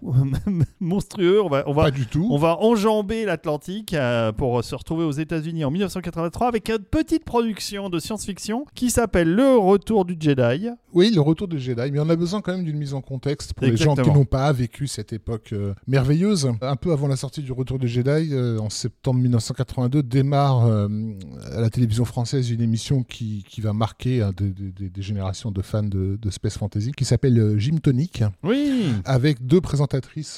monstrueux. 0.79 1.41
On 1.41 1.49
va, 1.49 1.63
on 1.67 1.73
va, 1.73 1.83
Pas 1.85 1.91
du 1.91 2.05
tout. 2.05 2.27
On 2.31 2.37
va 2.37 2.57
enjamber 2.59 3.25
l'Atlantique 3.25 3.93
euh, 3.93 4.31
pour 4.31 4.63
se 4.63 4.75
retrouver 4.75 5.03
aux 5.03 5.11
États-Unis 5.11 5.63
en 5.65 5.71
1983 5.71 6.47
avec 6.47 6.69
une 6.69 6.79
petite 6.79 7.23
production 7.25 7.89
de 7.89 7.99
science-fiction 7.99 8.65
qui 8.75 8.89
s'appelle 8.89 9.33
Le 9.33 9.57
Retour 9.57 10.05
du 10.05 10.15
Jedi. 10.19 10.69
Oui, 10.93 11.11
le 11.13 11.21
retour 11.21 11.47
du 11.47 11.59
Jedi, 11.59 11.91
mais 11.91 11.99
on 11.99 12.09
a 12.09 12.15
besoin 12.15 12.41
quand 12.41 12.51
même 12.53 12.63
d'une 12.65 12.77
mise 12.77 12.93
en 12.93 13.01
contexte 13.01 13.53
pour 13.53 13.65
les 13.67 13.77
gens 13.77 13.95
qui 13.95 14.09
n'ont 14.09 14.25
pas 14.25 14.51
vécu 14.51 14.87
cette 14.87 15.13
époque 15.13 15.49
euh, 15.53 15.73
merveilleuse. 15.87 16.49
Un 16.61 16.75
peu 16.75 16.91
avant 16.91 17.07
la 17.07 17.15
sortie 17.15 17.41
du 17.41 17.51
retour 17.51 17.77
du 17.79 17.87
Jedi, 17.87 18.29
euh, 18.31 18.57
en 18.59 18.69
septembre 18.69 19.19
1982, 19.19 20.03
démarre 20.03 20.65
à 20.65 21.61
la 21.61 21.69
télévision 21.69 22.05
française 22.05 22.49
une 22.51 22.61
émission 22.61 23.03
qui, 23.03 23.43
qui 23.47 23.61
va 23.61 23.73
marquer 23.73 24.21
hein, 24.21 24.31
des, 24.35 24.49
des- 24.49 24.89
des 24.89 25.01
générations 25.01 25.51
de 25.51 25.61
fans 25.61 25.83
de, 25.83 26.17
de 26.19 26.29
Space 26.29 26.57
Fantasy, 26.57 26.91
qui 26.91 27.05
s'appelle 27.05 27.55
Jim 27.57 27.77
Tonic, 27.81 28.23
Oui. 28.43 28.83
avec 29.05 29.45
deux 29.45 29.61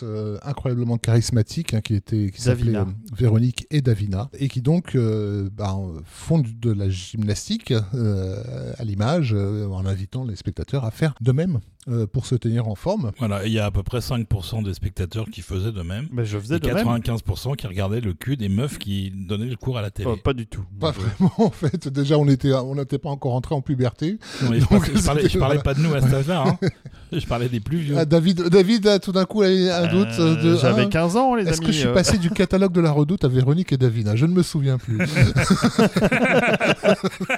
euh, 0.04 0.38
incroyablement 0.44 0.98
charismatiques, 0.98 1.74
hein, 1.74 1.82
qui 1.82 1.96
étaient 1.96 2.30
qui 2.34 2.42
s'appelaient 2.42 2.72
Davina. 2.74 2.82
euh, 2.82 3.16
Véronique 3.16 3.68
et 3.70 3.82
Davina, 3.82 4.30
et 4.34 4.48
qui 4.48 4.62
donc 4.62 4.96
euh, 4.96 5.50
bah, 5.52 5.78
font 6.06 6.40
de 6.40 6.72
la 6.72 6.90
gymnastique 6.90 7.72
à 7.72 8.84
l'image, 8.84 9.34
en 9.34 9.86
invitant 9.86 10.24
les 10.24 10.36
spectateurs 10.36 10.86
à 10.86 10.92
faire 10.92 11.16
de 11.22 11.32
même 11.32 11.60
euh, 11.88 12.06
pour 12.08 12.26
se 12.26 12.36
tenir 12.36 12.67
en 12.67 12.76
forme. 12.76 13.12
Voilà, 13.20 13.46
il 13.46 13.52
y 13.52 13.60
a 13.60 13.65
à 13.65 13.72
peu 13.72 13.84
près 13.84 14.00
5% 14.00 14.63
des 14.63 14.74
spectateurs 14.74 15.26
qui 15.32 15.41
faisaient 15.41 15.72
de 15.72 15.82
même. 15.82 16.08
Mais 16.12 16.26
je 16.26 16.38
faisais 16.38 16.58
Et 16.58 16.60
de 16.60 16.70
même. 16.72 16.88
95% 16.88 17.56
qui 17.56 17.67
regardaient 17.67 18.02
le 18.02 18.13
cul 18.13 18.38
des 18.38 18.50
meufs 18.50 18.78
qui 18.78 19.12
donnaient 19.15 19.46
le 19.46 19.56
cours 19.56 19.78
à 19.78 19.82
la 19.82 19.89
télé. 19.91 20.10
Oh, 20.12 20.15
pas 20.15 20.34
du 20.34 20.46
tout. 20.48 20.63
Pas 20.80 20.91
vraiment, 20.91 21.34
en 21.38 21.50
fait. 21.50 21.88
Déjà, 21.88 22.17
on 22.17 22.28
était, 22.28 22.54
on 22.54 22.76
n'était 22.76 23.00
pas 23.00 23.10
encore 23.10 23.34
entré 23.34 23.56
en 23.56 23.62
puberté. 23.62 24.17
Non, 24.44 24.54
je, 24.54 24.60
Donc, 24.60 24.70
parlais, 24.70 24.91
je 24.96 25.06
parlais- 25.06 25.22
je 25.24 25.28
c'était- 25.28 25.39
parlais 25.39 25.56
voilà. 25.56 25.63
pas 25.63 25.74
de 25.74 25.80
nous 25.82 25.94
à 25.96 26.02
cet 26.02 26.13
âge-là. 26.13 26.44
hein. 26.48 26.58
Je 27.13 27.26
parlais 27.28 27.50
des 27.50 27.60
plus 27.60 27.80
vieux. 27.80 27.96
Ah, 27.98 28.06
David, 28.06 28.44
David 28.44 28.88
a 28.88 28.98
tout 28.98 29.12
d'un 29.12 29.26
coup 29.26 29.41
un 29.41 29.48
Euh, 29.48 29.88
doute 29.88 30.08
euh, 30.20 30.41
de. 30.41 30.56
J'avais 30.56 30.84
hein, 30.84 30.89
15 30.89 31.17
ans, 31.17 31.36
les 31.36 31.44
Est-ce 31.44 31.58
amis. 31.58 31.65
que 31.65 31.72
je 31.74 31.80
suis 31.80 31.89
passé 31.94 32.17
du 32.17 32.30
catalogue 32.30 32.72
de 32.72 32.80
la 32.80 32.89
Redoute 32.91 33.26
à 33.26 33.28
Véronique 33.28 33.74
et 33.74 33.78
Davina 33.78 34.15
Je 34.15 34.26
ne 34.26 34.34
me 34.34 34.44
souviens 34.44 34.78
plus. 34.78 34.98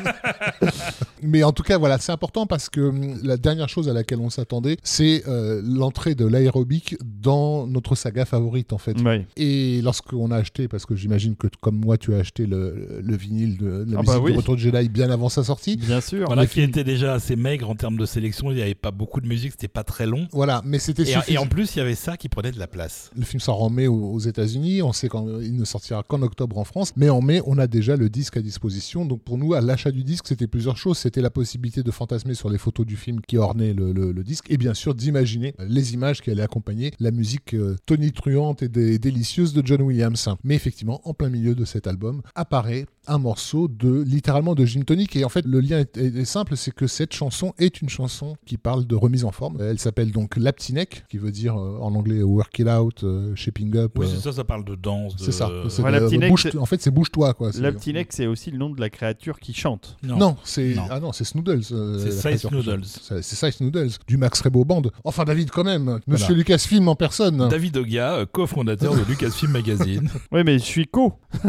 Mais 1.22 1.42
en 1.44 1.52
tout 1.52 1.62
cas, 1.62 1.78
voilà, 1.78 1.98
c'est 1.98 2.12
important 2.12 2.46
parce 2.46 2.68
que 2.68 2.80
hum, 2.80 3.18
la 3.22 3.36
dernière 3.36 3.68
chose 3.68 3.88
à 3.88 3.92
laquelle 3.92 4.20
on 4.20 4.29
s'attendait, 4.30 4.76
c'est 4.82 5.22
euh, 5.28 5.60
l'entrée 5.64 6.14
de 6.14 6.24
l'aérobic 6.24 6.96
dans 7.04 7.66
notre 7.66 7.94
saga 7.94 8.24
favorite, 8.24 8.72
en 8.72 8.78
fait. 8.78 9.00
Ouais. 9.02 9.26
Et 9.36 9.80
lorsqu'on 9.82 10.30
a 10.30 10.36
acheté, 10.36 10.68
parce 10.68 10.86
que 10.86 10.96
j'imagine 10.96 11.36
que 11.36 11.46
comme 11.60 11.76
moi, 11.78 11.98
tu 11.98 12.14
as 12.14 12.18
acheté 12.18 12.46
le, 12.46 13.00
le 13.02 13.16
vinyle 13.16 13.58
de 13.58 13.66
la 13.66 13.98
Ah 13.98 14.00
musique 14.02 14.06
bah 14.06 14.18
oui. 14.22 14.32
du 14.32 14.38
Retour 14.38 14.54
de 14.56 14.60
Jedi 14.60 14.88
bien 14.88 15.10
avant 15.10 15.28
sa 15.28 15.44
sortie. 15.44 15.76
Bien 15.76 16.00
sûr. 16.00 16.26
Voilà, 16.26 16.46
qui 16.46 16.60
était 16.60 16.84
déjà 16.84 17.14
assez 17.14 17.36
maigre 17.36 17.68
en 17.70 17.74
termes 17.74 17.96
de 17.96 18.06
sélection. 18.06 18.50
Il 18.50 18.56
n'y 18.56 18.62
avait 18.62 18.74
pas 18.74 18.90
beaucoup 18.90 19.20
de 19.20 19.26
musique, 19.26 19.52
c'était 19.52 19.68
pas 19.68 19.84
très 19.84 20.06
long. 20.06 20.26
Voilà, 20.32 20.62
mais 20.64 20.78
c'était 20.78 21.02
Et, 21.02 21.34
et 21.34 21.38
en 21.38 21.46
plus, 21.46 21.74
il 21.74 21.78
y 21.78 21.82
avait 21.82 21.94
ça 21.94 22.16
qui 22.16 22.28
prenait 22.28 22.52
de 22.52 22.58
la 22.58 22.66
place. 22.66 23.10
Le 23.16 23.24
film 23.24 23.40
sort 23.40 23.62
en 23.62 23.70
mai 23.70 23.86
aux, 23.86 24.12
aux 24.12 24.18
États-Unis. 24.20 24.82
On 24.82 24.92
sait 24.92 25.08
qu'il 25.08 25.56
ne 25.56 25.64
sortira 25.64 26.02
qu'en 26.02 26.22
octobre 26.22 26.58
en 26.58 26.64
France. 26.64 26.92
Mais 26.96 27.08
en 27.10 27.20
mai, 27.20 27.40
on 27.46 27.58
a 27.58 27.66
déjà 27.66 27.96
le 27.96 28.08
disque 28.08 28.36
à 28.36 28.42
disposition. 28.42 29.04
Donc 29.04 29.22
pour 29.22 29.38
nous, 29.38 29.54
à 29.54 29.60
l'achat 29.60 29.90
du 29.90 30.04
disque, 30.04 30.26
c'était 30.28 30.46
plusieurs 30.46 30.76
choses. 30.76 30.98
C'était 30.98 31.22
la 31.22 31.30
possibilité 31.30 31.82
de 31.82 31.90
fantasmer 31.90 32.34
sur 32.34 32.50
les 32.50 32.58
photos 32.58 32.86
du 32.86 32.96
film 32.96 33.20
qui 33.26 33.36
ornaient 33.36 33.72
le, 33.72 33.92
le- 33.92 34.12
le 34.12 34.19
disque. 34.22 34.46
Et 34.50 34.56
bien 34.56 34.74
sûr, 34.74 34.94
d'imaginer 34.94 35.54
les 35.58 35.94
images 35.94 36.20
qui 36.20 36.30
allaient 36.30 36.42
accompagner 36.42 36.92
la 37.00 37.10
musique 37.10 37.54
euh, 37.54 37.76
tonitruante 37.86 38.62
et 38.62 38.68
dé- 38.68 38.98
délicieuse 38.98 39.52
de 39.52 39.62
John 39.64 39.82
Williams. 39.82 40.28
Mais 40.44 40.54
effectivement, 40.54 41.00
en 41.04 41.14
plein 41.14 41.28
milieu 41.28 41.54
de 41.54 41.64
cet 41.64 41.86
album, 41.86 42.22
apparaît 42.34 42.86
un 43.06 43.18
morceau 43.18 43.66
de 43.68 44.02
littéralement 44.02 44.54
de 44.54 44.64
gin 44.64 44.84
tonic. 44.84 45.16
Et 45.16 45.24
en 45.24 45.28
fait, 45.28 45.44
le 45.46 45.60
lien 45.60 45.78
est, 45.80 45.96
est- 45.96 46.14
est 46.16 46.24
simple, 46.24 46.56
c'est 46.56 46.72
que 46.74 46.86
cette 46.86 47.12
chanson 47.12 47.52
est 47.58 47.80
une 47.82 47.88
chanson 47.88 48.36
qui 48.46 48.56
parle 48.56 48.86
de 48.86 48.94
remise 48.94 49.24
en 49.24 49.30
forme. 49.32 49.58
Elle 49.60 49.78
s'appelle 49.78 50.12
donc 50.12 50.36
Laptinek, 50.36 51.04
qui 51.08 51.18
veut 51.18 51.32
dire 51.32 51.56
euh, 51.56 51.78
en 51.80 51.94
anglais 51.94 52.22
work 52.22 52.58
it 52.58 52.68
out, 52.68 53.02
euh, 53.04 53.34
shaping 53.34 53.74
up. 53.76 53.92
Oui, 53.98 54.06
euh, 54.06 54.10
c'est 54.14 54.20
ça, 54.20 54.32
ça 54.32 54.44
parle 54.44 54.64
de 54.64 54.74
danse. 54.74 55.16
de- 55.16 55.24
c'est 55.24 55.32
ça. 55.32 55.48
Ouais, 55.50 55.64
de- 55.64 56.28
bouge- 56.28 56.56
en 56.58 56.66
fait, 56.66 56.80
c'est 56.80 56.90
bouge-toi 56.90 57.34
quoi. 57.34 57.52
C'est- 57.52 57.60
L'Aptinek, 57.60 58.12
c'est 58.12 58.26
aussi 58.26 58.50
le 58.50 58.58
nom 58.58 58.70
de 58.70 58.80
la 58.80 58.90
créature 58.90 59.40
qui 59.40 59.52
chante. 59.54 59.96
Non. 60.02 60.16
Non, 60.18 60.36
c'est 60.44 60.76
ah 60.90 61.00
non, 61.00 61.12
c'est 61.12 61.24
Snoodles. 61.24 61.62
euh, 61.72 61.98
C'est 61.98 62.38
Size. 62.38 62.50
Noodles. 62.50 62.84
C'est 62.84 63.22
c'est 63.22 63.36
Size 63.36 63.60
Noodles 63.60 63.90
du 64.10 64.16
Max 64.16 64.40
Rebo 64.40 64.64
Band. 64.64 64.82
Enfin 65.04 65.22
David 65.22 65.50
quand 65.52 65.62
même, 65.62 66.00
Monsieur 66.08 66.26
Voilà. 66.26 66.34
Lucasfilm 66.38 66.88
en 66.88 66.96
personne. 66.96 67.46
David 67.48 67.76
Ogia, 67.76 68.14
euh, 68.14 68.26
cofondateur 68.26 68.92
de 68.96 69.02
Lucasfilm 69.08 69.52
Magazine. 69.52 70.10
Oui, 70.32 70.42
mais 70.44 70.58
je 70.58 70.64
suis 70.64 70.86
co. 70.88 71.14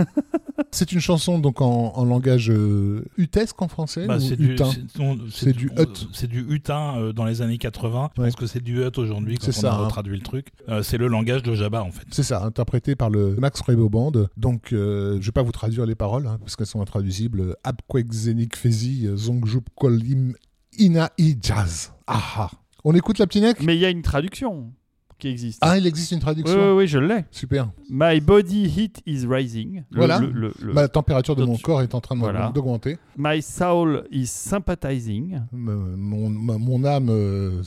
C'est 0.71 0.91
une 0.91 0.99
chanson 0.99 1.39
donc 1.39 1.59
en, 1.59 1.91
en 1.95 2.05
langage 2.05 2.51
euh, 2.51 3.03
utesque 3.17 3.59
en 3.61 3.67
français. 3.67 4.05
Bah, 4.05 4.19
c'est 4.19 4.35
du, 4.35 4.53
hutin 4.53 4.69
c'est- 4.71 5.51
du. 5.53 5.71
C'est 6.13 6.27
du 6.27 6.45
hutin 6.49 6.97
euh, 6.97 7.13
dans 7.13 7.25
les 7.25 7.41
années 7.41 7.57
80. 7.57 8.11
Je 8.15 8.21
Ouais. 8.21 8.27
pense 8.27 8.35
que 8.35 8.45
c'est 8.45 8.61
du 8.63 8.79
hut 8.85 8.97
aujourd'hui 8.97 9.37
quand 9.37 9.45
C'est 9.51 9.57
on 9.57 9.61
ça, 9.61 9.73
a 9.73 9.75
hein. 9.79 9.85
retraduit 9.85 10.15
le 10.15 10.21
truc. 10.23 10.49
Euh, 10.69 10.83
c'est 10.83 10.97
le 10.97 11.07
langage 11.07 11.41
de 11.41 11.55
Jabba 11.55 11.83
en 11.83 11.91
fait. 11.91 12.05
C'est 12.11 12.23
ça, 12.23 12.43
interprété 12.43 12.95
par 12.95 13.09
le 13.09 13.35
Max 13.37 13.59
Rebo 13.61 13.89
Band. 13.89 14.11
Donc, 14.37 14.71
euh, 14.71 15.17
je 15.19 15.25
vais 15.25 15.31
pas 15.31 15.41
vous 15.43 15.51
traduire 15.51 15.85
les 15.87 15.95
paroles, 15.95 16.27
hein, 16.27 16.37
parce 16.39 16.55
qu'elles 16.55 16.67
sont 16.67 16.81
intraduisibles. 16.81 17.55
Abquek 17.63 18.11
Zenik 18.13 18.55
Fezi, 18.55 19.09
Zongjup 19.15 19.65
Kolim 19.75 20.33
Ina 20.79 21.09
I 21.17 21.37
Jazz. 21.41 21.91
Ah 22.07 22.21
ah. 22.37 22.49
On 22.83 22.93
écoute 22.95 23.19
la 23.19 23.27
Ptinec 23.27 23.61
Mais 23.61 23.75
il 23.75 23.79
y 23.79 23.85
a 23.85 23.89
une 23.89 24.01
traduction 24.01 24.71
qui 25.19 25.27
existe. 25.27 25.59
Ah, 25.61 25.77
il 25.77 25.85
existe 25.85 26.11
une 26.11 26.17
oui, 26.17 26.21
traduction. 26.21 26.69
oui, 26.71 26.77
oui, 26.77 26.87
je 26.87 26.97
l'ai. 26.97 27.25
Super. 27.29 27.69
My 27.89 28.19
body 28.19 28.65
heat 28.67 29.01
is 29.05 29.25
rising. 29.27 29.83
Le- 29.91 29.97
Voilà. 29.97 30.19
le- 30.19 30.31
le- 30.31 30.53
le- 30.59 30.73
Ma 30.73 30.87
température 30.87 31.35
de 31.35 31.43
mon 31.45 31.57
corps 31.57 31.81
est 31.83 31.93
en 31.93 32.01
train 32.01 32.15
voilà. 32.17 32.51
d'augmenter. 32.55 32.97
My 33.17 33.41
soul 33.41 34.05
is 34.09 34.25
sympathizing. 34.27 35.41
Me- 35.51 35.95
Mon, 35.95 36.29
mon 36.57 36.83
âme, 36.85 37.09
euh, 37.11 37.61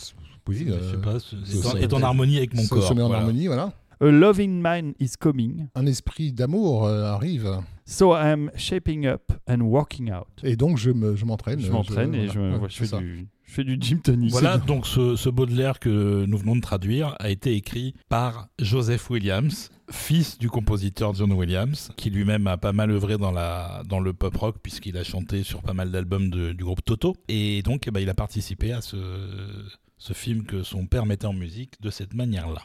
oui, 0.49 0.64
je 0.67 0.73
euh, 0.73 0.90
sais 0.90 0.97
pas, 0.99 1.21
c'est- 1.21 1.37
c'est- 1.45 1.59
est, 1.59 1.67
en, 1.67 1.77
est 1.77 1.93
en 1.93 2.03
harmonie 2.03 2.38
avec 2.38 2.55
mon 2.55 2.62
se, 2.62 2.69
corps. 2.71 2.88
se 2.88 2.95
met 2.95 3.03
en 3.03 3.07
voilà. 3.07 3.21
harmonie, 3.23 3.47
voilà. 3.47 3.73
A 4.01 4.07
loving 4.07 4.61
mind 4.63 4.95
is 5.01 5.13
coming. 5.19 5.69
Un 5.75 5.87
esprit 5.87 6.33
d'amour 6.33 6.85
euh, 6.87 7.05
arrive. 7.05 7.59
So 7.87 8.15
I'm 8.17 8.51
shaping 8.57 9.07
up 9.07 9.33
and 9.49 9.61
walking 9.61 10.11
out. 10.13 10.27
Et 10.43 10.57
donc, 10.57 10.79
je 10.79 10.91
me- 10.91 11.17
je 11.17 11.25
m'entraîne. 11.25 11.61
Je 11.61 11.71
m'entraîne 11.71 12.15
et 12.15 12.29
je, 12.29 12.39
voilà. 12.39 12.57
me- 12.57 12.63
Ouais, 12.63 12.69
je 12.71 12.77
c'est 12.85 12.87
fais 12.87 12.99
du, 12.99 13.29
je 13.45 13.53
fais 13.53 13.65
du 13.65 13.77
gym 13.79 14.01
tonic. 14.01 14.31
Voilà, 14.33 14.57
donc 14.67 14.87
ce, 14.87 15.17
ce 15.17 15.29
Baudelaire 15.29 15.79
que 15.79 16.25
nous 16.25 16.39
venons 16.39 16.57
de 16.57 16.61
traduire 16.63 17.15
a 17.19 17.29
été 17.31 17.55
écrit 17.55 17.95
par 18.09 18.49
Joseph 18.59 19.11
Williams, 19.11 19.71
fils 19.91 20.39
du 20.39 20.49
compositeur 20.49 21.13
John 21.15 21.33
Williams, 21.33 21.93
qui 21.97 22.09
lui-même 22.09 22.47
a 22.47 22.57
pas 22.57 22.73
mal 22.73 22.91
œuvré 22.91 23.19
dans, 23.19 23.33
la, 23.33 23.83
dans 23.87 24.01
le 24.01 24.15
pop 24.15 24.35
rock 24.37 24.57
puisqu'il 24.63 24.97
a 24.97 25.05
chanté 25.05 25.43
sur 25.43 25.61
pas 25.63 25.75
mal 25.75 25.91
d'albums 25.91 26.31
du 26.31 26.65
groupe 26.65 26.83
Toto. 26.85 27.15
Et 27.29 27.61
donc 27.63 27.87
eh 27.87 27.91
ben, 27.91 28.01
il 28.01 28.09
a 28.09 28.15
participé 28.15 28.73
à 28.73 28.81
ce, 28.81 28.97
ce 29.99 30.13
film 30.15 30.45
que 30.45 30.63
son 30.63 30.87
père 30.87 31.05
mettait 31.05 31.27
en 31.27 31.35
musique 31.35 31.75
de 31.83 31.91
cette 31.91 32.15
manière-là. 32.15 32.63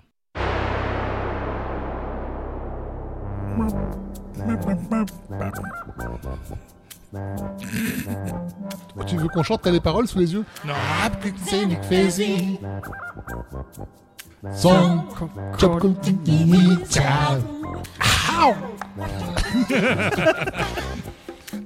Tu 9.07 9.17
veux 9.17 9.27
qu'on 9.27 9.43
chante 9.43 9.61
T'as 9.63 9.71
les 9.71 9.79
paroles 9.79 10.07
sous 10.07 10.19
les 10.19 10.33
yeux? 10.33 10.45
Non. 10.65 10.73
Son 14.53 15.03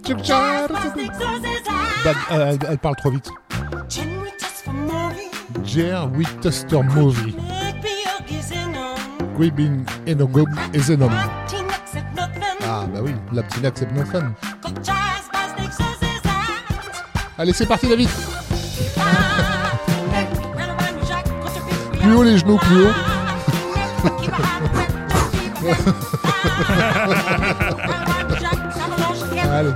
elle, 2.31 2.59
elle 2.69 2.77
parle 2.77 2.95
trop 2.95 3.11
vite. 3.11 3.29
Jer 5.63 6.09
Witester 6.13 6.81
Movie. 6.81 7.35
Guibin 9.37 9.83
Enogum 10.07 10.49
Ezenom. 10.73 11.11
Ah 12.75 12.87
bah 12.91 13.01
oui, 13.03 13.13
la 13.31 13.43
petite 13.43 13.63
accepte 13.65 13.91
no 13.93 14.03
fun. 14.03 14.33
Allez, 17.37 17.53
c'est 17.53 17.67
parti 17.67 17.87
David. 17.87 18.09
Plus 22.01 22.15
haut 22.15 22.23
les 22.23 22.37
genoux, 22.39 22.57
plus 22.57 22.85
haut. 22.85 22.89
Allez. 29.51 29.71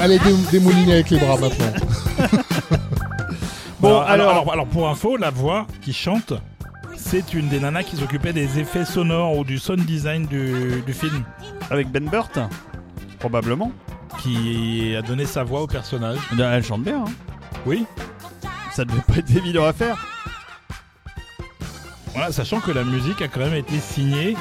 Allez, 0.00 0.18
dé- 0.18 0.34
démouliner 0.52 0.92
avec 0.94 1.10
les 1.10 1.18
bras 1.18 1.36
maintenant. 1.38 1.72
Bon, 3.80 4.00
alors, 4.00 4.10
alors- 4.10 4.30
alors, 4.30 4.52
alors, 4.54 4.66
pour 4.66 4.88
info, 4.88 5.16
la 5.16 5.30
voix 5.30 5.64
qui 5.80 5.92
chante, 5.92 6.32
c'est 7.10 7.32
une 7.34 7.48
des 7.48 7.58
nanas 7.60 7.84
qui 7.84 7.96
s'occupait 7.96 8.32
des 8.32 8.58
effets 8.58 8.84
sonores 8.84 9.36
ou 9.38 9.44
du 9.44 9.58
sound 9.58 9.84
design 9.84 10.26
du, 10.26 10.82
du 10.84 10.92
film, 10.92 11.24
Avec 11.70 11.88
Ben 11.90 12.04
Burt 12.08 12.38
Probablement. 13.18 13.72
qui 14.20 14.94
a 14.96 15.02
donné 15.02 15.24
sa 15.24 15.42
voix 15.42 15.62
au 15.62 15.66
personnage. 15.66 16.18
Elle 16.38 16.62
chante 16.64 16.82
bien. 16.82 17.04
hein. 17.06 17.10
Oui. 17.66 17.86
Ça 18.72 18.84
devait 18.84 19.00
pas 19.00 19.16
être 19.16 19.34
évident 19.34 19.64
à 19.64 19.72
faire. 19.72 19.96
Voilà, 22.12 22.30
sachant 22.32 22.60
que 22.60 22.70
la 22.72 22.84
musique 22.84 23.22
a 23.22 23.28
quand 23.28 23.40
même 23.40 23.54
été 23.54 23.78
signée 23.78 24.36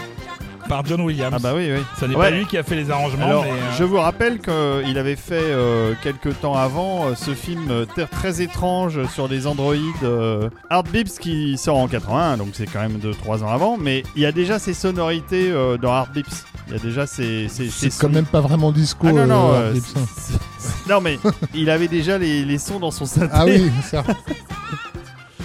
par 0.67 0.85
John 0.85 1.01
Williams. 1.01 1.33
Ah 1.35 1.39
bah 1.39 1.53
oui, 1.55 1.69
oui. 1.73 1.81
Ça 1.99 2.07
n'est 2.07 2.15
Ouais. 2.15 2.29
pas 2.29 2.35
lui 2.35 2.45
qui 2.45 2.57
a 2.57 2.63
fait 2.63 2.75
les 2.75 2.89
arrangements, 2.91 3.25
Alors, 3.25 3.43
mais 3.43 3.51
euh, 3.51 3.77
je 3.77 3.83
vous 3.83 3.97
rappelle 3.97 4.39
qu'il 4.39 4.97
avait 4.97 5.15
fait 5.15 5.39
euh, 5.41 5.93
quelques 6.03 6.39
temps 6.41 6.55
avant 6.55 7.07
euh, 7.07 7.15
ce 7.15 7.31
film 7.33 7.67
euh, 7.69 7.85
très 8.11 8.41
étrange 8.41 9.05
sur 9.13 9.27
des 9.29 9.47
androïdes 9.47 9.83
euh, 10.03 10.49
Hard 10.69 10.87
Bips 10.89 11.19
qui 11.19 11.57
sort 11.57 11.77
en 11.77 11.87
81, 11.87 12.37
donc 12.37 12.49
c'est 12.53 12.65
quand 12.67 12.79
même 12.81 12.97
2-3 12.99 13.43
ans 13.43 13.49
avant, 13.51 13.77
mais 13.77 14.03
il 14.15 14.21
y 14.21 14.25
a 14.25 14.31
déjà 14.31 14.59
ces 14.59 14.73
sonorités 14.73 15.51
euh, 15.51 15.77
dans 15.77 15.91
Hard 15.93 16.11
Bips. 16.13 16.45
Il 16.67 16.73
y 16.73 16.75
a 16.75 16.79
déjà 16.79 17.07
ces. 17.07 17.47
ces, 17.47 17.69
ces 17.69 17.89
C'est 17.89 18.01
quand 18.01 18.07
sons. 18.07 18.13
même 18.13 18.25
pas 18.25 18.41
vraiment 18.41 18.71
disco. 18.73 19.07
Ah 19.09 19.13
non, 19.13 19.25
non, 19.27 19.53
Hard 19.53 19.73
Bips, 19.73 19.93
hein. 19.95 20.35
non, 20.89 20.99
mais 21.01 21.17
il 21.53 21.69
avait 21.69 21.87
déjà 21.87 22.17
les, 22.17 22.43
les 22.43 22.57
sons 22.57 22.79
dans 22.79 22.91
son 22.91 23.05
synthé. 23.05 23.29
Ah 23.31 23.45
oui, 23.45 23.71
ça. 23.83 24.03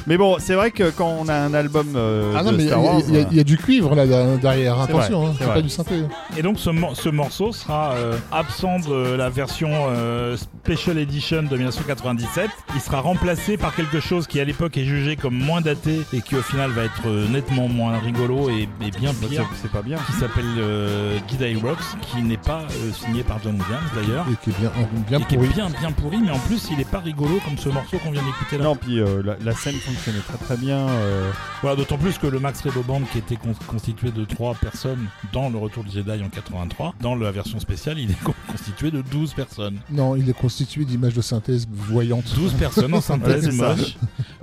Mais 0.06 0.16
bon, 0.16 0.36
c'est 0.40 0.54
vrai 0.54 0.70
que 0.70 0.90
quand 0.90 1.16
on 1.20 1.28
a 1.28 1.34
un 1.34 1.54
album 1.54 1.94
euh, 1.96 2.34
Ah 2.36 2.42
non, 2.42 2.52
de 2.52 2.56
mais 2.56 2.62
il 2.64 2.68
y, 2.68 2.72
a- 2.72 2.72
Star 2.72 2.84
Wars, 2.84 3.00
il 3.08 3.14
y 3.14 3.18
a- 3.18 3.26
il 3.30 3.36
y 3.36 3.40
a 3.40 3.44
du 3.44 3.56
cuivre 3.56 3.94
là 3.94 4.06
derrière. 4.06 4.76
C'est 4.76 4.82
Attention, 4.94 5.20
vrai, 5.20 5.28
hein, 5.28 5.32
c'est 5.34 5.38
c'est 5.38 5.44
vrai. 5.44 5.54
pas 5.54 5.62
du 5.62 5.68
synthé. 5.68 5.94
Et 6.36 6.42
donc 6.42 6.58
ce, 6.58 6.70
mor- 6.70 6.96
ce 6.96 7.08
morceau 7.08 7.52
sera 7.52 7.92
euh, 7.94 8.16
absent 8.32 8.78
de 8.80 9.14
la 9.14 9.28
version 9.30 9.70
euh, 9.72 10.36
Special 10.64 10.98
Edition 10.98 11.42
de 11.44 11.56
1997. 11.56 12.50
Il 12.74 12.80
sera 12.80 13.00
remplacé 13.00 13.56
par 13.56 13.74
quelque 13.74 14.00
chose 14.00 14.26
qui 14.26 14.40
à 14.40 14.44
l'époque 14.44 14.76
est 14.76 14.84
jugé 14.84 15.16
comme 15.16 15.34
moins 15.36 15.60
daté 15.60 16.00
et 16.12 16.20
qui 16.20 16.34
au 16.36 16.42
final 16.42 16.70
va 16.70 16.84
être 16.84 17.02
euh, 17.06 17.28
nettement 17.28 17.68
moins 17.68 17.98
rigolo 17.98 18.48
et, 18.50 18.68
et 18.84 18.90
bien 18.90 19.12
bah, 19.20 19.28
pire. 19.28 19.46
c'est- 19.52 19.62
c'est 19.62 19.70
pas 19.72 19.82
bien. 19.82 19.98
Qui 20.06 20.12
s'appelle 20.12 20.44
euh, 20.58 21.18
Jedi 21.30 21.54
Rocks, 21.60 21.78
qui 22.10 22.22
n'est 22.22 22.36
pas 22.36 22.62
euh, 22.62 22.92
signé 22.92 23.22
par 23.22 23.38
John 23.42 23.52
Williams 23.54 23.90
d'ailleurs. 23.94 24.26
Et 24.32 24.36
qui 24.42 24.50
est 24.50 24.58
bien, 24.60 24.72
bien 25.08 25.18
et 25.18 25.24
qui 25.24 25.34
pourri. 25.36 25.48
est 25.48 25.54
bien 25.54 25.68
bien 25.80 25.92
pourri, 25.92 26.18
mais 26.24 26.30
en 26.30 26.38
plus 26.40 26.68
il 26.72 26.80
est 26.80 26.88
pas 26.90 26.98
rigolo 26.98 27.38
comme 27.44 27.56
ce 27.58 27.68
morceau 27.68 27.98
qu'on 27.98 28.10
vient 28.10 28.22
d'écouter 28.22 28.58
là. 28.58 28.64
Non, 28.64 28.76
puis 28.76 28.98
euh, 29.00 29.22
la, 29.24 29.36
la 29.42 29.52
scène 29.54 29.74
fonctionnait 29.94 30.20
très 30.20 30.38
très 30.38 30.56
bien. 30.56 30.88
euh, 30.88 31.30
Voilà, 31.60 31.76
d'autant 31.76 31.98
plus 31.98 32.18
que 32.18 32.26
le 32.26 32.38
Max 32.40 32.60
Rebo 32.62 32.82
Band, 32.82 33.02
qui 33.12 33.18
était 33.18 33.36
con- 33.36 33.54
constitué 33.66 34.10
de 34.10 34.24
3 34.24 34.54
personnes 34.54 35.06
dans 35.32 35.48
le 35.50 35.58
Retour 35.58 35.84
du 35.84 35.90
Jedi 35.90 36.22
en 36.22 36.28
83, 36.28 36.94
dans 37.00 37.14
la 37.14 37.30
version 37.30 37.60
spéciale, 37.60 37.98
il 37.98 38.10
est 38.10 38.22
con- 38.24 38.34
constitué 38.48 38.90
de 38.90 39.02
12 39.02 39.34
personnes. 39.34 39.78
Non, 39.90 40.16
il 40.16 40.28
est 40.28 40.38
constitué 40.38 40.84
d'images 40.84 41.14
de 41.14 41.22
synthèse 41.22 41.66
voyantes. 41.70 42.34
12 42.34 42.52
personnes 42.54 42.94
en 42.94 43.00
synthèse 43.00 43.48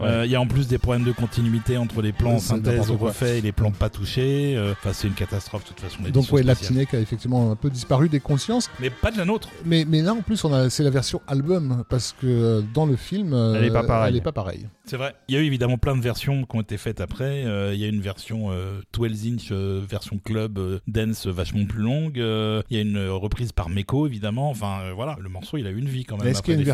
Euh, 0.02 0.26
Il 0.26 0.32
y 0.32 0.36
a 0.36 0.42
en 0.42 0.48
plus 0.48 0.68
des 0.68 0.78
problèmes 0.78 1.04
de 1.06 1.12
continuité 1.12 1.78
entre 1.78 2.02
les 2.02 2.12
plans 2.14 2.34
Ouais, 2.34 2.40
synthèse 2.40 2.90
refaits 2.92 3.38
et 3.38 3.42
les 3.42 3.52
plans 3.52 3.72
pas 3.72 3.90
touchés. 3.90 4.56
Euh, 4.56 4.72
Enfin, 4.72 4.94
c'est 4.94 5.08
une 5.08 5.14
catastrophe 5.14 5.64
de 5.64 5.70
toute 5.70 5.80
façon. 5.82 6.04
Donc 6.10 6.32
ouais. 6.32 6.44
Laptinec 6.44 6.94
a 6.94 7.00
effectivement 7.00 7.52
un 7.52 7.56
peu 7.56 7.70
disparu 7.70 8.08
des 8.08 8.20
consciences. 8.20 8.70
Mais 8.80 8.90
pas 8.90 9.12
de 9.12 9.18
la 9.18 9.26
nôtre. 9.26 9.50
Mais, 9.66 9.86
mais 9.86 10.02
là 10.02 10.14
en 10.14 10.22
plus, 10.22 10.44
on 10.46 10.54
a, 10.54 10.70
c'est 10.70 10.84
la 10.84 10.90
version 10.90 11.22
album 11.28 11.84
parce 11.90 12.14
que 12.20 12.28
euh, 12.28 12.62
dans 12.74 12.86
le 12.86 12.96
film, 12.96 13.34
euh, 13.34 13.56
Elle 13.56 13.66
est 13.66 13.72
pas 13.72 13.84
pareille. 13.84 14.10
Elle 14.12 14.18
est 14.18 14.22
pas 14.22 14.32
pareille. 14.32 14.68
C'est 14.86 14.98
vrai. 14.98 15.14
Il 15.28 15.36
y 15.36 15.38
a 15.38 15.42
eu 15.42 15.46
évidemment 15.46 15.78
plein 15.78 15.96
de 15.98 16.02
versions 16.02 16.46
qui 16.46 16.56
ont 16.56 16.62
été 16.62 16.78
faites 16.78 17.02
après. 17.02 17.44
Euh, 17.46 17.74
il 17.74 17.80
y 17.80 17.84
a 17.84 17.88
une 17.88 18.02
version 18.02 18.52
euh, 18.52 18.82
12 18.94 19.28
inch, 19.28 19.48
euh, 19.52 19.82
version 19.88 20.18
club 20.24 20.58
euh, 20.58 20.80
dance 20.88 21.28
vachement 21.28 21.66
plus 21.66 21.82
longue. 21.82 22.20
Euh, 22.20 22.62
il 22.70 22.78
y 22.78 22.80
a 22.80 22.84
une 22.84 23.08
reprise 23.10 23.52
par 23.52 23.70
Meko 23.70 24.08
évidemment. 24.08 24.50
Enfin 24.50 24.80
euh, 24.84 24.94
voilà, 24.96 25.18
le 25.20 25.30
morceau 25.30 25.58
il 25.58 25.68
a 25.68 25.72
eu 25.72 25.78
une 25.78 25.90
vie 25.90 26.06
quand 26.06 26.16
même. 26.18 26.26
Mais 26.26 26.32
est-ce 26.32 26.42
qu'il 26.42 26.54
y 26.54 26.58
a 26.58 26.60
une 26.60 26.66
les 26.66 26.72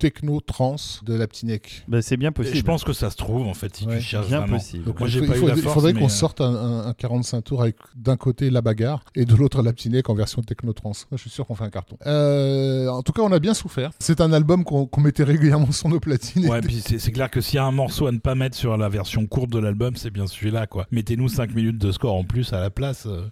version 0.00 0.08
techno-trans 0.10 0.76
de 1.04 1.14
Laptinec 1.14 1.84
Bah, 1.88 2.02
c'est 2.02 2.16
bien 2.16 2.32
possible. 2.32 2.56
Je 2.56 2.62
pense 2.62 2.84
que 2.84 2.92
ça 2.92 3.10
se 3.10 3.16
trouve 3.16 3.46
en 3.46 3.54
fait 3.54 3.76
si 3.76 3.86
Ouais, 3.86 3.98
tu 3.98 4.04
cherches 4.04 4.28
bien 4.28 4.40
vraiment. 4.40 4.56
possible. 4.58 4.84
Donc, 4.84 4.98
Moi, 5.00 5.08
il 5.08 5.12
j'ai 5.12 5.20
faut- 5.20 5.26
pas 5.26 5.32
il 5.32 5.36
eu 5.36 5.40
faut- 5.40 5.46
la 5.48 5.54
il 5.56 5.62
force, 5.62 5.74
faudrait 5.74 5.92
qu'on 5.94 6.04
euh, 6.06 6.08
sorte 6.08 6.40
un, 6.40 6.54
un- 6.54 6.86
un 6.86 6.94
45 6.94 7.42
tours 7.42 7.62
avec 7.62 7.76
d'un 7.96 8.16
côté 8.16 8.50
la 8.50 8.60
bagarre 8.62 9.04
et 9.14 9.24
de 9.24 9.34
l'autre 9.34 9.62
Laptinec 9.62 10.08
en 10.08 10.14
version 10.14 10.42
techno-trans. 10.42 10.92
Moi, 11.10 11.16
je 11.16 11.20
suis 11.22 11.30
sûr 11.30 11.46
qu'on 11.46 11.54
fait 11.54 11.64
un 11.64 11.70
carton. 11.70 11.96
Euh, 12.06 12.88
en 12.88 13.02
tout 13.02 13.12
cas, 13.12 13.22
on 13.22 13.32
a 13.32 13.38
bien 13.38 13.54
souffert. 13.54 13.90
C'est 13.98 14.20
un 14.20 14.32
album 14.32 14.64
qu'on 14.64 14.88
mettait 15.00 15.24
régulièrement 15.24 15.72
sur 15.72 15.88
nos 15.88 16.00
platines. 16.00 16.46
Ouais, 16.48 16.60
puis 16.60 16.80
c'est 16.80 16.98
c'est 16.98 17.12
clair 17.12 17.30
que 17.30 17.40
s'il 17.40 17.56
y 17.56 17.58
a 17.58 17.64
un 17.64 17.72
morceau 17.72 18.06
à 18.06 18.12
ne 18.12 18.18
pas 18.18 18.34
mettre 18.34 18.56
sur 18.56 18.76
la 18.76 18.88
version 18.88 19.26
courte 19.26 19.50
de 19.50 19.58
l'album, 19.58 19.96
c'est 19.96 20.10
bien 20.10 20.26
celui-là, 20.26 20.66
quoi. 20.66 20.86
Mettez-nous 20.92 21.28
5 21.28 21.54
minutes 21.54 21.78
de 21.78 21.92
score 21.92 22.14
en 22.14 22.24
plus 22.24 22.52
à 22.52 22.60
la 22.60 22.70
place. 22.70 23.06
euh, 23.06 23.22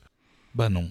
Bah 0.55 0.69
non. 0.69 0.89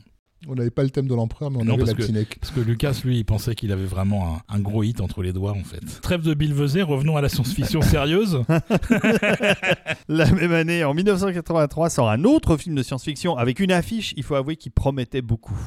On 0.47 0.53
n'avait 0.55 0.69
pas 0.69 0.83
le 0.83 0.91
thème 0.91 1.07
de 1.07 1.15
l'empereur, 1.15 1.49
mais 1.49 1.57
on 1.59 1.65
Non, 1.65 1.73
avait 1.73 1.83
parce 1.85 1.93
que- 1.93 2.01
Laptinec. 2.01 2.37
Parce 2.39 2.51
que 2.53 2.59
Lucas, 2.59 2.99
lui, 3.03 3.17
il 3.17 3.23
pensait 3.25 3.55
qu'il 3.55 3.71
avait 3.71 3.85
vraiment 3.85 4.35
un, 4.49 4.55
un 4.55 4.59
gros 4.59 4.83
hit 4.83 5.01
entre 5.01 5.23
les 5.23 5.33
doigts, 5.33 5.53
en 5.53 5.63
fait. 5.63 5.81
Trêve 6.01 6.21
de 6.21 6.33
Bill 6.35 6.53
Vezet, 6.53 6.83
revenons 6.83 7.17
à 7.17 7.21
la 7.21 7.29
science-fiction 7.29 7.81
sérieuse. 7.81 8.43
La 10.07 10.29
même 10.31 10.53
année, 10.53 10.83
en 10.83 10.93
1983, 10.93 11.89
sort 11.89 12.09
un 12.09 12.23
autre 12.25 12.57
film 12.57 12.75
de 12.75 12.83
science-fiction 12.83 13.37
avec 13.37 13.59
une 13.59 13.71
affiche, 13.71 14.13
il 14.17 14.23
faut 14.23 14.35
avouer, 14.35 14.55
qui 14.55 14.69
promettait 14.69 15.21
beaucoup. 15.21 15.57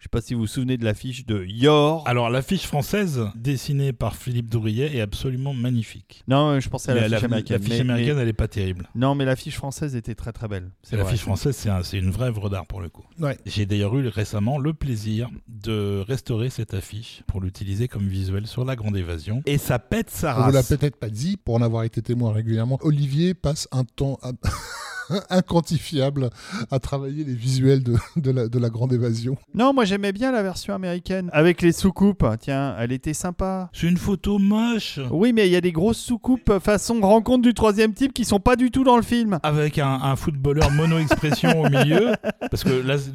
Je 0.00 0.04
sais 0.04 0.08
pas 0.08 0.22
si 0.22 0.32
vous 0.32 0.40
vous 0.40 0.46
souvenez 0.46 0.78
de 0.78 0.84
l'affiche 0.86 1.26
de 1.26 1.44
Yor. 1.44 2.08
Alors, 2.08 2.30
l'affiche 2.30 2.62
française, 2.66 3.20
dessinée 3.34 3.92
par 3.92 4.16
Philippe 4.16 4.48
Dourillet, 4.48 4.96
est 4.96 5.02
absolument 5.02 5.52
magnifique. 5.52 6.24
Non, 6.26 6.58
je 6.58 6.70
pensais 6.70 6.92
à 6.92 6.94
La- 6.94 7.00
l'affiche 7.02 7.20
la- 7.20 7.26
américaine. 7.26 7.58
L'affiche 7.58 7.74
mais- 7.74 7.80
américaine, 7.80 8.16
mais- 8.16 8.22
elle 8.22 8.28
est 8.28 8.32
pas 8.32 8.48
terrible. 8.48 8.88
Non, 8.94 9.14
mais 9.14 9.26
l'affiche 9.26 9.56
française 9.56 9.94
était 9.96 10.14
très 10.14 10.32
très 10.32 10.48
belle. 10.48 10.70
L'affiche 10.90 11.20
française, 11.20 11.54
c'est 11.54 11.68
un- 11.68 11.82
c'est 11.82 11.98
une 11.98 12.10
vraie 12.10 12.28
œuvre 12.28 12.48
d'art 12.48 12.64
pour 12.66 12.80
le 12.80 12.88
coup. 12.88 13.04
Ouais. 13.18 13.36
J'ai 13.44 13.66
d'ailleurs 13.66 13.94
eu 13.98 14.08
récemment 14.08 14.56
le 14.58 14.72
plaisir 14.72 15.28
de 15.48 16.02
restaurer 16.08 16.48
cette 16.48 16.72
affiche 16.72 17.22
pour 17.26 17.42
l'utiliser 17.42 17.86
comme 17.86 18.08
visuel 18.08 18.46
sur 18.46 18.64
la 18.64 18.76
grande 18.76 18.96
évasion. 18.96 19.42
Et 19.44 19.58
ça 19.58 19.78
pète 19.78 20.08
sa 20.08 20.32
On 20.40 20.46
vous 20.46 20.52
l'a 20.52 20.60
race. 20.60 20.68
peut-être 20.70 20.96
pas 20.96 21.10
dit, 21.10 21.36
pour 21.36 21.56
en 21.56 21.60
avoir 21.62 21.84
été 21.84 22.00
témoin 22.00 22.32
régulièrement. 22.32 22.78
Olivier 22.80 23.34
passe 23.34 23.68
un 23.70 23.84
temps 23.84 24.18
à- 24.22 24.32
inquantifiable 25.30 26.30
à 26.70 26.78
travailler 26.78 27.24
les 27.24 27.34
visuels 27.34 27.82
de, 27.82 27.96
de 28.16 28.30
la, 28.30 28.48
de 28.48 28.58
la 28.58 28.68
grande 28.70 28.92
évasion. 28.92 29.36
Non, 29.54 29.72
moi 29.72 29.84
j'aimais 29.84 30.12
bien 30.12 30.32
la 30.32 30.42
version 30.42 30.74
américaine 30.74 31.30
avec 31.32 31.62
les 31.62 31.72
soucoupes. 31.72 32.24
Tiens, 32.40 32.74
elle 32.78 32.92
était 32.92 33.14
sympa. 33.14 33.68
C'est 33.72 33.88
une 33.88 33.96
photo 33.96 34.38
moche. 34.38 34.98
Oui, 35.10 35.32
mais 35.32 35.46
il 35.48 35.52
y 35.52 35.56
a 35.56 35.60
des 35.60 35.72
grosses 35.72 35.98
soucoupes 35.98 36.58
façon 36.60 37.00
rencontre 37.00 37.42
du 37.42 37.54
troisième 37.54 37.92
type 37.94 38.12
qui 38.12 38.24
sont 38.24 38.40
pas 38.40 38.56
du 38.56 38.70
tout 38.70 38.84
dans 38.84 38.96
le 38.96 39.02
film. 39.02 39.38
Avec 39.42 39.78
un, 39.78 39.88
un 40.02 40.16
footballeur 40.16 40.70
mono-expression 40.70 41.60
au 41.62 41.68
milieu. 41.68 42.12
Parce 42.50 42.64
que 42.64 42.70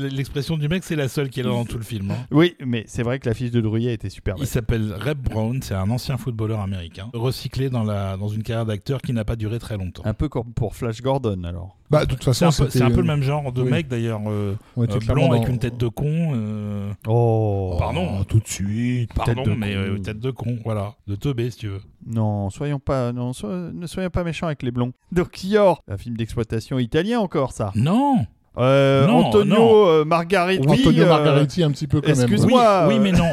l'expression 0.06 0.58
du 0.58 0.68
mec, 0.68 0.84
c'est 0.84 0.96
la 0.96 1.08
seule 1.08 1.30
qui 1.30 1.40
est 1.40 1.44
là 1.44 1.50
dans 1.50 1.66
tout 1.66 1.78
le 1.78 1.84
film. 1.84 2.12
hein. 2.12 2.16
Oui, 2.32 2.56
mais 2.66 2.84
c'est 2.88 3.04
vrai 3.04 3.20
que 3.20 3.28
l'affiche 3.28 3.52
de 3.52 3.62
Drouillet 3.62 3.94
était 3.94 4.10
super 4.10 4.36
Il 4.38 4.40
belle. 4.42 4.48
s'appelle 4.48 4.94
Reb 5.00 5.20
Brown, 5.20 5.62
c'est 5.62 5.76
un 5.76 5.90
ancien 5.90 6.18
footballeur 6.18 6.60
américain, 6.62 7.10
recyclé 7.14 7.70
dans, 7.70 7.84
la, 7.84 8.18
dans 8.18 8.28
une 8.28 8.44
carrière 8.44 8.66
d'acteur 8.66 9.02
qui 9.02 9.14
n'a 9.14 9.26
pas 9.26 9.36
duré 9.36 9.60
très 9.60 9.78
longtemps. 9.78 10.04
Un 10.06 10.14
peu 10.14 10.30
comme 10.30 10.54
pour 10.54 10.76
Flash 10.76 11.02
Gordon 11.02 11.44
alors. 11.44 11.78
Bah, 11.92 12.06
de 12.06 12.10
toute 12.12 12.24
C'est 12.24 12.32
façon, 12.34 12.46
un, 12.46 12.48
peu, 12.50 12.54
c'était- 12.72 12.80
c'est 12.80 12.84
un 12.84 12.90
peu 12.90 13.02
le 13.02 13.08
même 13.08 13.22
genre 13.22 13.52
de 13.52 13.62
oui. 13.62 13.70
mec 13.70 13.88
d'ailleurs, 13.88 14.20
euh, 14.28 14.56
euh, 14.78 14.88
blond 15.08 15.32
avec 15.32 15.44
dans- 15.44 15.50
une 15.50 15.60
tête 15.60 15.78
de 15.78 15.88
con. 15.88 16.32
euh, 16.34 16.92
Oh. 17.08 17.76
Pardon. 17.78 18.24
tout 18.28 18.40
de 18.40 18.48
suite. 18.48 19.14
Pardon, 19.14 19.44
Tête 19.44 19.46
de 19.46 19.60
mais 19.60 19.74
con. 19.74 19.80
euh, 19.80 19.98
tête 20.00 20.20
de 20.20 20.32
con, 20.32 20.58
voilà. 20.66 20.94
De 21.08 21.16
teubé, 21.16 21.52
si 21.52 21.58
tu 21.58 21.68
veux. 21.68 21.82
Non, 22.08 22.50
soyons 22.50 22.80
pas, 22.80 23.12
non, 23.14 23.34
so- 23.34 23.48
ne 23.72 23.86
soyons 23.88 24.10
pas 24.10 24.24
méchants 24.24 24.48
avec 24.48 24.64
les 24.64 24.72
blonds. 24.72 24.94
Donc 25.12 25.44
Yor, 25.44 25.84
un 25.88 25.98
film 25.98 26.18
d'exploitation 26.18 26.80
italien 26.80 27.20
encore 27.20 27.52
ça. 27.52 27.72
Non 27.76 28.26
Euh, 28.58 29.06
Non, 29.06 29.26
Antonio 29.26 29.54
non. 29.54 29.88
euh, 29.90 30.06
Margariti. 30.06 30.66
Antonio 30.68 31.04
euh, 31.04 31.10
Margariti 31.10 31.62
un 31.62 31.72
petit 31.72 31.88
peu 31.88 32.00
quand 32.00 32.08
même. 32.08 32.18
excuse-moi. 32.22 32.86
Oui, 32.88 32.96
euh, 32.96 33.00
mais 33.02 33.12
non. 33.12 33.30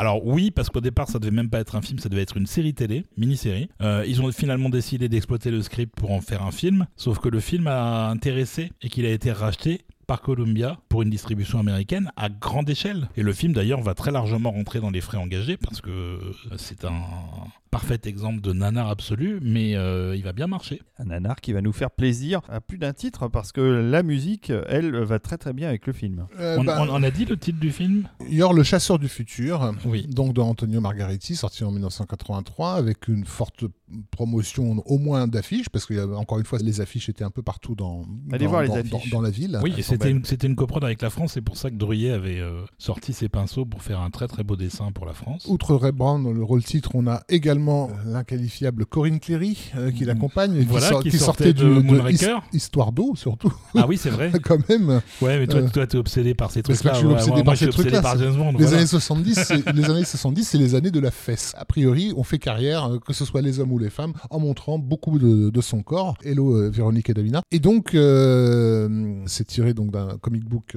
Alors 0.00 0.24
oui, 0.24 0.52
parce 0.52 0.70
qu'au 0.70 0.80
départ, 0.80 1.08
ça 1.08 1.18
devait 1.18 1.34
même 1.34 1.50
pas 1.50 1.58
être 1.58 1.74
un 1.74 1.82
film, 1.82 1.98
ça 1.98 2.08
devait 2.08 2.22
être 2.22 2.36
une 2.36 2.46
série 2.46 2.72
télé, 2.72 3.04
mini-série. 3.16 3.68
Euh, 3.82 4.04
ils 4.06 4.22
ont 4.22 4.30
finalement 4.30 4.68
décidé 4.68 5.08
d'exploiter 5.08 5.50
le 5.50 5.60
script 5.60 5.92
pour 5.96 6.12
en 6.12 6.20
faire 6.20 6.44
un 6.44 6.52
film, 6.52 6.86
sauf 6.96 7.18
que 7.18 7.28
le 7.28 7.40
film 7.40 7.66
a 7.66 8.08
intéressé 8.08 8.70
et 8.80 8.90
qu'il 8.90 9.04
a 9.06 9.10
été 9.10 9.32
racheté 9.32 9.80
par 10.06 10.22
Columbia 10.22 10.78
pour 10.88 11.02
une 11.02 11.10
distribution 11.10 11.58
américaine 11.58 12.12
à 12.16 12.28
grande 12.28 12.70
échelle. 12.70 13.08
Et 13.16 13.22
le 13.22 13.32
film 13.32 13.52
d'ailleurs 13.52 13.82
va 13.82 13.94
très 13.94 14.12
largement 14.12 14.52
rentrer 14.52 14.80
dans 14.80 14.90
les 14.90 15.00
frais 15.00 15.18
engagés 15.18 15.56
parce 15.56 15.80
que 15.80 15.90
euh, 15.90 16.18
c'est 16.56 16.84
un 16.84 17.02
parfait 17.70 17.98
exemple 18.04 18.40
de 18.40 18.52
nanar 18.52 18.88
absolu, 18.88 19.38
mais 19.42 19.76
euh, 19.76 20.14
il 20.16 20.22
va 20.22 20.32
bien 20.32 20.46
marcher. 20.46 20.80
Un 20.98 21.06
nanar 21.06 21.40
qui 21.40 21.52
va 21.52 21.60
nous 21.60 21.72
faire 21.72 21.90
plaisir 21.90 22.40
à 22.48 22.60
plus 22.60 22.78
d'un 22.78 22.92
titre 22.92 23.28
parce 23.28 23.52
que 23.52 23.60
la 23.60 24.02
musique, 24.02 24.52
elle, 24.68 24.96
va 25.04 25.18
très 25.18 25.38
très 25.38 25.52
bien 25.52 25.68
avec 25.68 25.86
le 25.86 25.92
film. 25.92 26.26
Euh, 26.40 26.56
on, 26.58 26.64
bah, 26.64 26.78
on- 26.80 26.88
on 26.88 27.02
a 27.02 27.10
dit 27.10 27.24
le 27.24 27.36
titre 27.36 27.58
du 27.60 27.70
film? 27.70 28.08
Yor, 28.28 28.52
le 28.54 28.62
chasseur 28.62 28.98
du 28.98 29.08
futur, 29.08 29.72
Oui. 29.84 30.06
donc 30.08 30.32
de 30.34 30.40
Antonio 30.40 30.80
Margariti, 30.80 31.36
sorti 31.36 31.64
en 31.64 31.70
1983, 31.72 32.74
avec 32.74 33.08
une 33.08 33.24
forte 33.24 33.64
promotion 34.10 34.82
au 34.86 34.98
moins 34.98 35.26
d'affiches, 35.26 35.68
parce 35.68 35.86
qu'il 35.86 35.96
y 35.96 36.00
a 36.00 36.06
encore 36.06 36.38
une 36.38 36.44
fois, 36.44 36.58
les 36.58 36.80
affiches 36.80 37.08
étaient 37.08 37.24
un 37.24 37.30
peu 37.30 37.42
partout 37.42 37.74
dans, 37.74 38.04
Allez 38.32 38.44
dans, 38.44 38.50
voir 38.50 38.62
les 38.62 38.68
dans- 38.68 38.74
affiches. 38.76 39.10
dans- 39.10 39.18
dans 39.18 39.22
la 39.22 39.30
ville. 39.30 39.58
Oui, 39.62 39.74
c'était 39.82 40.10
une, 40.10 40.24
c'était 40.24 40.46
une 40.46 40.56
coprode 40.56 40.84
avec 40.84 41.02
la 41.02 41.10
France, 41.10 41.32
c'est 41.34 41.40
pour 41.42 41.56
ça 41.56 41.70
que 41.70 41.76
Drouillet 41.76 42.10
avait 42.10 42.40
euh, 42.40 42.62
sorti 42.78 43.12
ses 43.12 43.28
pinceaux 43.28 43.64
pour 43.64 43.82
faire 43.82 44.00
un 44.00 44.10
très 44.10 44.28
très 44.28 44.42
beau 44.44 44.56
dessin 44.56 44.92
pour 44.92 45.06
la 45.06 45.12
France. 45.12 45.46
Outre 45.48 45.74
Ray 45.74 45.92
Brown 45.92 46.22
dans 46.22 46.32
le 46.32 46.42
rôle 46.42 46.62
titre, 46.62 46.90
on 46.94 47.06
a 47.06 47.22
également 47.28 47.57
l'inqualifiable 48.06 48.86
Corinne 48.86 49.20
Cléry 49.20 49.58
euh, 49.76 49.90
qui 49.90 50.04
l'accompagne, 50.04 50.54
et 50.56 50.60
qui 50.60 50.64
Voilà, 50.66 50.88
sort- 50.88 51.02
qui 51.02 51.10
qui, 51.10 51.18
sortait 51.18 51.44
sortait 51.52 51.64
de 51.64 51.74
de 51.74 51.80
Moonraker. 51.80 52.40
His- 52.52 52.56
Histoire 52.58 52.92
d'eau 52.92 53.14
surtout, 53.16 53.52
Ah 53.76 53.86
oui, 53.88 53.96
c'est 53.96 54.10
vrai. 54.10 54.30
quand 54.42 54.68
même. 54.68 55.00
Ouais, 55.22 55.38
mais 55.38 55.46
toi, 55.46 55.60
Euh, 55.60 55.68
toi, 55.72 55.86
t'es 55.86 55.96
obsédé 55.98 56.34
par 56.34 56.50
ces 56.50 56.62
trucs-là. 56.62 56.92
je 56.94 56.98
suis 56.98 57.06
obsédé 57.06 57.30
ouais, 57.32 57.36
par 57.38 57.44
moi, 57.44 57.56
ces 57.56 57.68
trucs-là. 57.68 58.00
Les 58.16 58.26
voilà. 58.30 58.76
années 58.76 58.86
70, 58.86 59.34
c'est 59.46 59.72
les 59.74 59.84
années 59.84 60.04
70, 60.04 60.44
c'est 60.44 60.58
les 60.58 60.74
années 60.74 60.90
de 60.90 61.00
la 61.00 61.10
fesse. 61.10 61.52
A 61.56 61.64
priori, 61.64 62.12
on 62.16 62.22
fait 62.22 62.38
carrière, 62.38 62.84
euh, 62.92 62.98
que 62.98 63.12
ce 63.12 63.24
soit 63.24 63.42
les 63.42 63.60
hommes 63.60 63.72
ou 63.72 63.78
les 63.78 63.90
femmes, 63.90 64.12
en 64.30 64.38
montrant 64.40 64.78
beaucoup 64.78 65.18
de, 65.18 65.50
de 65.50 65.60
son 65.60 65.82
corps. 65.82 66.16
Hello 66.24 66.56
euh, 66.56 66.70
Véronique 66.70 67.10
et 67.10 67.14
Davina. 67.14 67.42
Et 67.50 67.58
donc, 67.60 67.90
c'est 69.26 69.46
tiré 69.46 69.74
donc 69.74 69.90
d'un 69.90 70.16
comic 70.18 70.44
book 70.44 70.76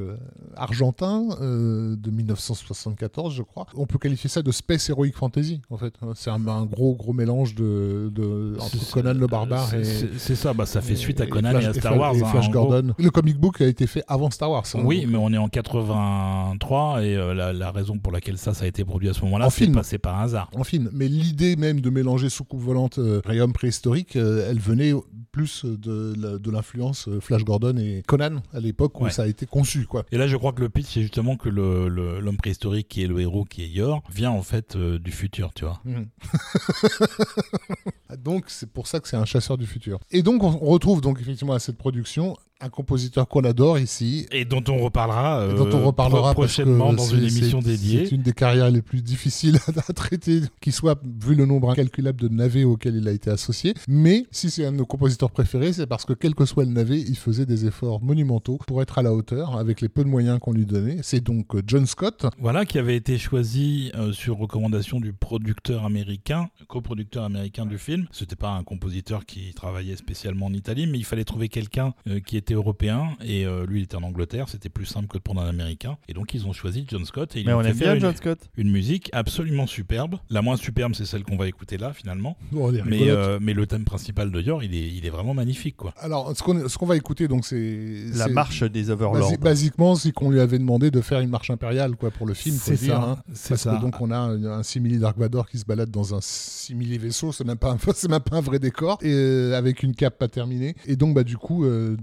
argentin 0.55 1.27
de 1.39 2.11
1974, 2.11 3.33
je 3.35 3.43
crois. 3.43 3.65
On 3.75 3.85
peut 3.85 3.97
qualifier 3.97 4.29
ça 4.29 4.41
de 4.41 4.51
space 4.51 4.89
heroic 4.89 5.11
fantasy, 5.13 5.61
en 5.69 5.77
fait. 5.77 5.93
C'est 6.15 6.29
un, 6.29 6.47
un 6.47 6.65
gros 6.71 6.95
gros 6.95 7.13
mélange 7.13 7.53
de, 7.55 8.09
de 8.13 8.55
entre 8.59 8.91
Conan 8.91 9.13
le 9.13 9.27
barbare 9.27 9.67
c'est- 9.69 9.81
et 9.81 10.07
c'est- 10.17 10.35
ça, 10.35 10.53
bah, 10.53 10.65
ça 10.65 10.81
fait 10.81 10.95
suite 10.95 11.21
à 11.21 11.25
et 11.25 11.29
Conan 11.29 11.51
Flash- 11.51 11.63
et 11.63 11.67
à 11.67 11.73
Star 11.73 11.97
Wars. 11.97 12.15
et 12.15 12.21
hein, 12.23 12.25
Flash 12.25 12.49
gros. 12.49 12.67
Gordon. 12.69 12.93
Le 12.97 13.09
comic 13.09 13.37
book 13.37 13.61
a 13.61 13.67
été 13.67 13.85
fait 13.87 14.03
avant 14.07 14.29
Star 14.31 14.49
Wars. 14.51 14.63
hein. 14.73 14.81
Oui, 14.83 15.05
mais 15.07 15.17
on 15.17 15.31
est 15.33 15.37
en 15.37 15.49
83 15.49 17.03
et 17.03 17.15
euh, 17.15 17.33
la, 17.33 17.53
la 17.53 17.71
raison 17.71 17.97
pour 17.97 18.11
laquelle 18.11 18.37
ça, 18.37 18.53
ça 18.53 18.65
a 18.65 18.67
été 18.67 18.83
produit 18.85 19.09
à 19.09 19.13
ce 19.13 19.21
moment-là, 19.25 19.47
En 19.47 19.49
c'est 19.49 19.63
film. 19.65 19.75
pas, 19.75 19.83
c'est 19.83 19.97
pas 19.99 20.13
un 20.15 20.23
hasard. 20.23 20.49
en 20.55 20.63
film. 20.63 20.89
Mais 20.93 21.07
l'idée 21.07 21.55
même 21.55 21.81
de 21.81 21.89
mélanger 21.89 22.29
soucoupe 22.29 22.61
volante 22.61 22.97
euh, 22.99 23.21
et 23.31 23.41
homme 23.41 23.53
préhistorique, 23.53 24.15
euh, 24.15 24.47
elle 24.49 24.59
venait 24.59 24.93
plus 25.31 25.63
de, 25.65 26.37
de 26.37 26.51
l'influence 26.51 27.07
euh, 27.07 27.19
Flash 27.21 27.43
Gordon 27.45 27.77
et 27.77 28.03
Conan 28.05 28.41
à 28.53 28.59
l'époque 28.59 28.99
où 28.99 29.05
Ouais. 29.05 29.09
ça 29.11 29.23
a 29.23 29.27
été 29.27 29.45
conçu. 29.45 29.85
Quoi. 29.85 30.03
Et 30.11 30.17
là, 30.17 30.27
je 30.27 30.35
crois 30.35 30.51
que 30.51 30.61
le 30.61 30.69
pitch, 30.69 30.87
c'est 30.93 31.01
justement 31.01 31.37
que 31.37 31.47
le- 31.49 31.87
le- 31.87 32.19
l'homme 32.19 32.37
préhistorique 32.37 32.87
qui 32.89 33.03
est 33.03 33.07
le 33.07 33.19
héros, 33.21 33.45
qui 33.45 33.63
est 33.63 33.67
Yor, 33.69 34.03
vient 34.13 34.31
en 34.31 34.41
fait 34.41 34.75
euh, 34.75 34.99
du 34.99 35.11
futur, 35.11 35.51
tu 35.55 35.65
vois. 35.65 35.81
donc 38.17 38.45
c'est 38.47 38.71
pour 38.71 38.87
ça 38.87 38.99
que 38.99 39.07
c'est 39.07 39.17
un 39.17 39.25
chasseur 39.25 39.57
du 39.57 39.67
futur. 39.67 39.99
Et 40.11 40.23
donc 40.23 40.43
on 40.43 40.51
retrouve 40.57 41.01
donc 41.01 41.19
effectivement 41.19 41.53
à 41.53 41.59
cette 41.59 41.77
production 41.77 42.35
un 42.61 42.69
compositeur 42.69 43.27
qu'on 43.27 43.41
adore 43.41 43.77
ici. 43.77 44.25
Et 44.31 44.45
dont 44.45 44.63
on 44.69 44.77
reparlera, 44.77 45.47
dont 45.49 45.69
on 45.71 45.81
euh, 45.81 45.85
reparlera 45.85 46.33
parce 46.33 46.55
que 46.55 46.61
prochainement 46.61 46.93
dans 46.93 47.05
une 47.05 47.23
émission 47.23 47.59
dédiée. 47.59 48.05
C'est 48.05 48.15
une 48.15 48.21
des 48.21 48.33
carrières 48.33 48.71
les 48.71 48.81
plus 48.81 49.01
difficiles 49.01 49.59
à 49.87 49.93
traiter, 49.93 50.41
qui 50.61 50.71
soit 50.71 50.99
vu 51.21 51.35
le 51.35 51.45
nombre 51.45 51.71
incalculable 51.71 52.21
de 52.21 52.29
navets 52.29 52.63
auxquels 52.63 52.95
il 52.95 53.07
a 53.07 53.11
été 53.11 53.29
associé. 53.29 53.73
Mais 53.87 54.25
si 54.31 54.49
c'est 54.49 54.65
un 54.65 54.71
de 54.71 54.77
nos 54.77 54.85
compositeurs 54.85 55.31
préférés, 55.31 55.73
c'est 55.73 55.87
parce 55.87 56.05
que 56.05 56.13
quel 56.13 56.33
que 56.35 56.45
soit 56.45 56.63
le 56.63 56.71
navet, 56.71 56.99
il 56.99 57.17
faisait 57.17 57.45
des 57.45 57.65
efforts 57.65 58.01
monumentaux 58.01 58.59
pour 58.67 58.81
être 58.81 58.97
à 58.97 59.01
la 59.01 59.13
hauteur 59.13 59.57
avec 59.57 59.81
les 59.81 59.89
peu 59.89 60.03
de 60.03 60.09
moyens 60.09 60.39
qu'on 60.39 60.53
lui 60.53 60.65
donnait. 60.65 60.99
C'est 61.01 61.21
donc 61.21 61.55
euh, 61.55 61.61
John 61.67 61.85
Scott. 61.85 62.25
Voilà, 62.39 62.65
qui 62.65 62.79
avait 62.79 62.95
été 62.95 63.17
choisi 63.17 63.91
euh, 63.95 64.13
sur 64.13 64.37
recommandation 64.37 64.99
du 64.99 65.11
producteur 65.13 65.85
américain, 65.85 66.49
coproducteur 66.67 67.25
américain 67.25 67.65
du 67.65 67.77
film, 67.77 67.81
film. 67.81 68.07
C'était 68.11 68.35
pas 68.35 68.51
un 68.51 68.63
compositeur 68.63 69.25
qui 69.25 69.53
travaillait 69.53 69.95
spécialement 69.95 70.45
en 70.45 70.53
Italie, 70.53 70.87
mais 70.87 70.99
il 70.99 71.05
fallait 71.05 71.23
trouver 71.23 71.49
quelqu'un 71.49 71.93
euh, 72.07 72.19
qui 72.19 72.37
était 72.37 72.50
européen 72.53 73.09
et 73.23 73.45
euh, 73.45 73.65
lui 73.65 73.79
il 73.81 73.83
était 73.83 73.95
en 73.95 74.03
Angleterre. 74.03 74.47
C'était 74.49 74.69
plus 74.69 74.85
simple 74.85 75.07
que 75.07 75.17
de 75.17 75.23
prendre 75.23 75.41
un 75.41 75.47
américain. 75.49 75.97
Et 76.07 76.13
donc 76.13 76.33
ils 76.33 76.45
ont 76.47 76.53
choisi 76.53 76.85
John 76.87 77.05
Scott 77.05 77.35
et 77.35 77.41
ils 77.41 77.45
Mais 77.47 77.53
ont 77.53 77.59
on 77.59 77.63
fait 77.63 77.69
aime 77.69 77.75
faire 77.75 77.87
bien 77.87 77.95
une, 77.95 78.01
John 78.01 78.15
Scott. 78.15 78.39
une 78.57 78.71
musique 78.71 79.09
absolument 79.13 79.67
superbe. 79.67 80.15
La 80.29 80.41
moins 80.41 80.55
superbe, 80.57 80.93
c'est 80.95 81.05
celle 81.05 81.23
qu'on 81.23 81.37
va 81.37 81.47
écouter 81.47 81.77
là 81.77 81.93
finalement. 81.93 82.37
Bon, 82.51 82.69
elle 82.69 82.77
est 82.79 82.83
Mais, 82.85 83.09
euh, 83.09 83.39
mais 83.41 83.53
le 83.53 83.65
thème 83.67 83.85
principal 83.85 84.31
de 84.31 84.41
Yor, 84.41 84.63
il 84.63 84.73
est, 84.75 84.87
il 84.93 85.05
est 85.05 85.09
vraiment 85.09 85.33
magnifique 85.33 85.77
quoi. 85.77 85.93
Alors, 85.97 86.35
ce 86.35 86.43
qu'on 86.43 86.67
ce 86.67 86.77
qu'on 86.77 86.85
va 86.85 86.95
écouter, 86.97 87.27
donc, 87.27 87.45
c'est. 87.45 88.05
La 88.15 88.27
marche 88.27 88.63
des 88.63 88.89
Overlords. 88.89 89.31
basi- 89.31 89.39
basiquement, 89.39 89.95
c'est 89.95 90.11
qu'on 90.11 90.29
lui 90.29 90.39
avait 90.39 90.59
demandé 90.59 90.91
de 90.91 91.01
faire 91.01 91.19
une 91.19 91.29
marche 91.29 91.49
impériale 91.49 91.95
quoi, 91.95 92.11
pour 92.11 92.25
le 92.27 92.33
film. 92.33 92.55
C'est 92.59 92.75
ça, 92.75 93.01
hein. 93.01 93.17
Parce 93.27 93.61
ça. 93.61 93.75
que 93.75 93.81
donc 93.81 93.99
on 94.01 94.11
a 94.11 94.17
un, 94.17 94.43
un 94.45 94.63
simili 94.63 94.97
Dark 94.99 95.17
Vador 95.17 95.47
qui 95.49 95.57
se 95.57 95.65
balade 95.65 95.89
dans 95.91 96.15
un 96.15 96.19
simili 96.21 96.97
vaisseau, 96.97 97.31
c'est 97.31 97.43
même 97.45 97.57
pas 97.57 97.71
un, 97.71 97.77
c'est 97.95 98.09
même 98.09 98.19
pas 98.21 98.37
un 98.37 98.41
vrai 98.41 98.59
décor, 98.59 98.97
et 99.01 99.11
euh, 99.11 99.57
avec 99.57 99.83
une 99.83 99.93
cape 99.95 100.17
pas 100.17 100.27
terminée. 100.27 100.75
Et 100.85 100.95
donc 100.95 101.13
bah 101.15 101.23
du 101.23 101.37
coup, 101.37 101.65
euh, 101.65 101.95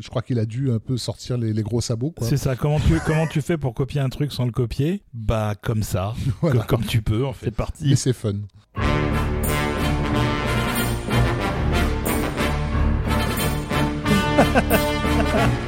je 0.00 0.08
crois 0.08 0.22
qu'il 0.22 0.38
a 0.38 0.46
dû 0.46 0.70
un 0.70 0.78
peu 0.78 0.96
sortir 0.96 1.36
les, 1.38 1.52
les 1.52 1.62
gros 1.62 1.80
sabots 1.80 2.10
quoi. 2.12 2.26
C'est 2.26 2.36
ça. 2.36 2.56
Comment 2.56 2.80
tu, 2.80 2.98
comment 3.06 3.26
tu 3.26 3.40
fais 3.42 3.56
pour 3.58 3.74
copier 3.74 4.00
un 4.00 4.08
truc 4.08 4.32
sans 4.32 4.44
le 4.44 4.52
copier? 4.52 5.02
Bah 5.14 5.54
comme 5.60 5.82
ça, 5.82 6.14
Voilà. 6.40 6.60
comme, 6.64 6.80
comme 6.80 6.86
tu 6.86 7.02
peux 7.02 7.24
en 7.26 7.32
fait. 7.32 7.46
C'est 7.46 7.50
parti. 7.56 7.90
Et 7.92 7.96
c'est 7.96 8.12
fun. 8.12 8.34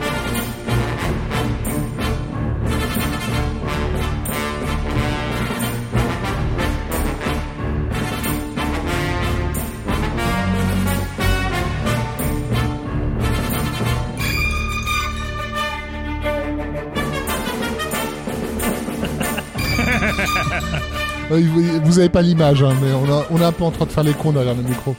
vous- 21.38 21.80
Vous 21.84 21.98
avez 21.98 22.08
pas 22.08 22.22
l'image, 22.22 22.62
hein, 22.62 22.72
mais 22.82 22.88
on, 22.92 23.12
a, 23.12 23.24
on 23.30 23.40
est 23.40 23.44
un 23.44 23.52
peu 23.52 23.64
en 23.64 23.70
train 23.70 23.86
de 23.86 23.90
faire 23.90 24.04
les 24.04 24.12
cons 24.14 24.32
derrière 24.32 24.54
le 24.54 24.62
micro. 24.62 24.94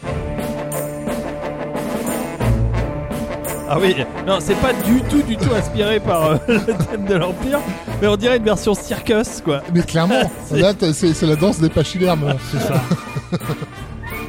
Ah 3.74 3.78
oui, 3.80 3.96
non, 4.28 4.40
c'est 4.42 4.56
pas 4.56 4.74
du 4.74 5.02
tout, 5.10 5.22
du 5.22 5.38
tout 5.38 5.54
inspiré 5.56 6.02
par 6.02 6.32
euh, 6.32 6.36
le 6.50 6.60
thème 6.86 7.06
de 7.06 7.16
l'Empire, 7.16 7.60
mais 8.02 8.08
on 8.10 8.18
dirait 8.18 8.36
une 8.38 8.44
version 8.44 8.74
circus, 8.74 9.40
quoi. 9.44 9.62
Mais 9.74 9.82
clairement, 9.84 10.30
C'est- 10.46 10.60
là 10.60 10.74
c'est 10.92 11.22
la 11.24 11.38
danse 11.38 11.60
des 11.60 11.70
pachydermes. 11.70 12.34
C'est 12.52 12.60
ça. 12.60 12.82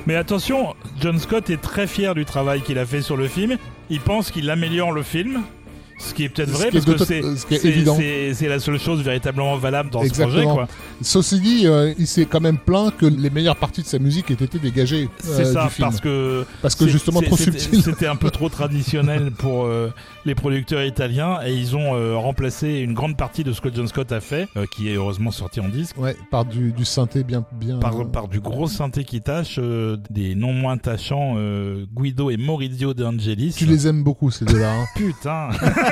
Mais 0.06 0.14
attention, 0.14 0.74
John 1.00 1.18
Scott 1.18 1.50
est 1.50 1.60
très 1.60 1.88
fier 1.88 2.14
du 2.14 2.24
travail 2.24 2.60
qu'il 2.62 2.78
a 2.78 2.86
fait 2.86 3.02
sur 3.02 3.16
le 3.16 3.26
film. 3.26 3.56
Il 3.90 3.98
pense 4.00 4.30
qu'il 4.30 4.48
améliore 4.48 4.92
le 4.92 5.02
film. 5.02 5.40
Ce 6.04 6.14
qui 6.14 6.24
est 6.24 6.28
peut-être 6.28 6.50
vrai 6.50 6.70
parce 6.72 6.84
que 6.84 6.96
c'est 7.04 7.22
euh, 7.22 8.48
la 8.48 8.58
seule 8.58 8.78
chose 8.78 9.02
véritablement 9.02 9.56
valable 9.56 9.90
dans 9.90 10.02
ce 10.02 10.08
projet. 10.08 10.22
Exactement. 10.24 10.54
Quoi. 10.54 10.68
Ceci 11.00 11.40
dit, 11.40 11.66
euh, 11.66 11.94
il 11.98 12.06
s'est 12.06 12.24
quand 12.26 12.40
même 12.40 12.58
plaint 12.58 12.94
que 12.96 13.06
les 13.06 13.30
meilleures 13.30 13.56
parties 13.56 13.82
de 13.82 13.86
sa 13.86 13.98
musique 13.98 14.30
aient 14.30 14.34
été 14.34 14.58
dégagées 14.58 15.08
euh, 15.26 15.36
C'est 15.36 15.44
ça, 15.44 15.64
du 15.64 15.70
film. 15.70 15.88
parce 15.88 16.00
que 16.00 16.44
Parce 16.60 16.74
que 16.74 16.88
justement 16.88 17.20
trop 17.22 17.36
c'était- 17.36 17.58
subtil. 17.58 17.82
C'était 17.92 18.06
un 18.06 18.16
peu 18.16 18.30
trop 18.30 18.48
traditionnel 18.48 19.30
pour 19.32 19.64
euh, 19.64 19.90
les 20.24 20.34
producteurs 20.34 20.84
italiens 20.84 21.38
et 21.44 21.54
ils 21.54 21.76
ont 21.76 21.94
euh, 21.94 22.16
remplacé 22.16 22.68
une 22.80 22.94
grande 22.94 23.16
partie 23.16 23.44
de 23.44 23.52
ce 23.52 23.60
que 23.60 23.68
John 23.74 23.86
Scott 23.88 24.10
a 24.12 24.20
fait, 24.20 24.48
euh, 24.56 24.66
qui 24.74 24.88
est 24.88 24.94
heureusement 24.94 25.30
sorti 25.30 25.60
en 25.60 25.68
disque. 25.68 25.96
Ouais, 25.98 26.16
par 26.30 26.44
du, 26.44 26.72
du 26.72 26.84
synthé 26.84 27.22
bien 27.24 27.44
bien. 27.52 27.78
Par, 27.78 28.00
euh, 28.00 28.04
par 28.04 28.28
du 28.28 28.40
gros 28.40 28.66
synthé 28.66 29.04
qui 29.04 29.20
tâche, 29.20 29.56
euh, 29.58 29.96
des 30.10 30.34
non 30.34 30.52
moins 30.52 30.76
tâchants 30.78 31.34
euh, 31.36 31.84
Guido 31.94 32.30
et 32.30 32.36
Maurizio 32.36 32.94
De 32.94 33.04
Angelis. 33.04 33.54
Tu 33.56 33.66
les 33.66 33.86
aimes 33.86 34.02
beaucoup 34.02 34.30
ces 34.30 34.44
deux-là. 34.44 34.72
hein. 34.80 34.84
Putain 34.96 35.48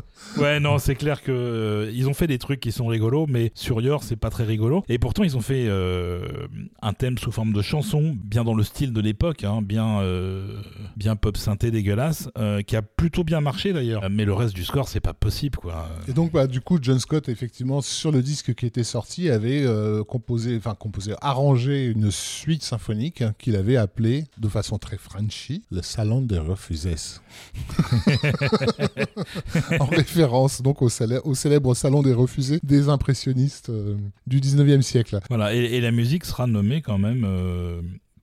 Ouais, 0.37 0.59
non, 0.59 0.79
c'est 0.79 0.95
clair 0.95 1.21
que 1.21 1.31
euh, 1.31 1.91
ils 1.93 2.07
ont 2.07 2.13
fait 2.13 2.27
des 2.27 2.37
trucs 2.37 2.59
qui 2.59 2.71
sont 2.71 2.87
rigolos, 2.87 3.25
mais 3.27 3.51
sur 3.53 3.81
Yor, 3.81 4.03
c'est 4.03 4.15
pas 4.15 4.29
très 4.29 4.43
rigolo. 4.43 4.83
Et 4.87 4.97
pourtant, 4.97 5.23
ils 5.23 5.35
ont 5.35 5.41
fait 5.41 5.65
euh, 5.67 6.47
un 6.81 6.93
thème 6.93 7.17
sous 7.17 7.31
forme 7.31 7.53
de 7.53 7.61
chanson, 7.61 8.15
bien 8.23 8.43
dans 8.43 8.53
le 8.53 8.63
style 8.63 8.93
de 8.93 9.01
l'époque, 9.01 9.43
hein, 9.43 9.61
bien, 9.61 9.99
euh, 9.99 10.61
bien 10.95 11.15
pop 11.15 11.37
synthé 11.37 11.71
dégueulasse, 11.71 12.29
qui 12.65 12.75
a 12.75 12.81
plutôt 12.81 13.23
bien 13.23 13.41
marché 13.41 13.73
d'ailleurs. 13.73 14.09
Mais 14.09 14.25
le 14.25 14.33
reste 14.33 14.55
du 14.55 14.63
score, 14.63 14.87
c'est 14.87 14.99
pas 14.99 15.13
possible, 15.13 15.57
quoi. 15.57 15.89
Et 16.07 16.13
donc, 16.13 16.31
bah, 16.31 16.47
du 16.47 16.61
coup, 16.61 16.79
John 16.81 16.99
Scott, 16.99 17.29
effectivement, 17.29 17.81
sur 17.81 18.11
le 18.11 18.21
disque 18.21 18.55
qui 18.55 18.65
était 18.65 18.83
sorti, 18.83 19.29
avait 19.29 19.65
composé, 20.07 20.57
enfin 20.57 20.75
composé, 20.75 21.13
arrangé 21.21 21.85
une 21.85 22.11
suite 22.11 22.63
symphonique 22.63 23.21
hein, 23.21 23.33
qu'il 23.37 23.55
avait 23.55 23.77
appelée, 23.77 24.25
de 24.37 24.47
façon 24.47 24.77
très 24.77 24.97
Frenchy, 24.97 25.63
le 25.71 25.81
Salon 25.81 26.21
des 26.21 26.39
Refusés. 26.39 26.91
en 29.79 29.85
donc 30.61 30.81
au, 30.81 30.89
célè- 30.89 31.21
au 31.23 31.33
célèbre 31.35 31.73
Salon 31.73 32.01
des 32.01 32.13
Refusés 32.13 32.59
des 32.63 32.89
impressionnistes 32.89 33.69
euh, 33.69 33.95
du 34.27 34.39
19e 34.39 34.81
siècle. 34.81 35.19
Voilà, 35.29 35.53
et, 35.55 35.59
et 35.59 35.81
la 35.81 35.91
musique 35.91 36.25
sera 36.25 36.47
nommée 36.47 36.81
quand 36.81 36.97
même 36.97 37.23
euh, 37.25 37.81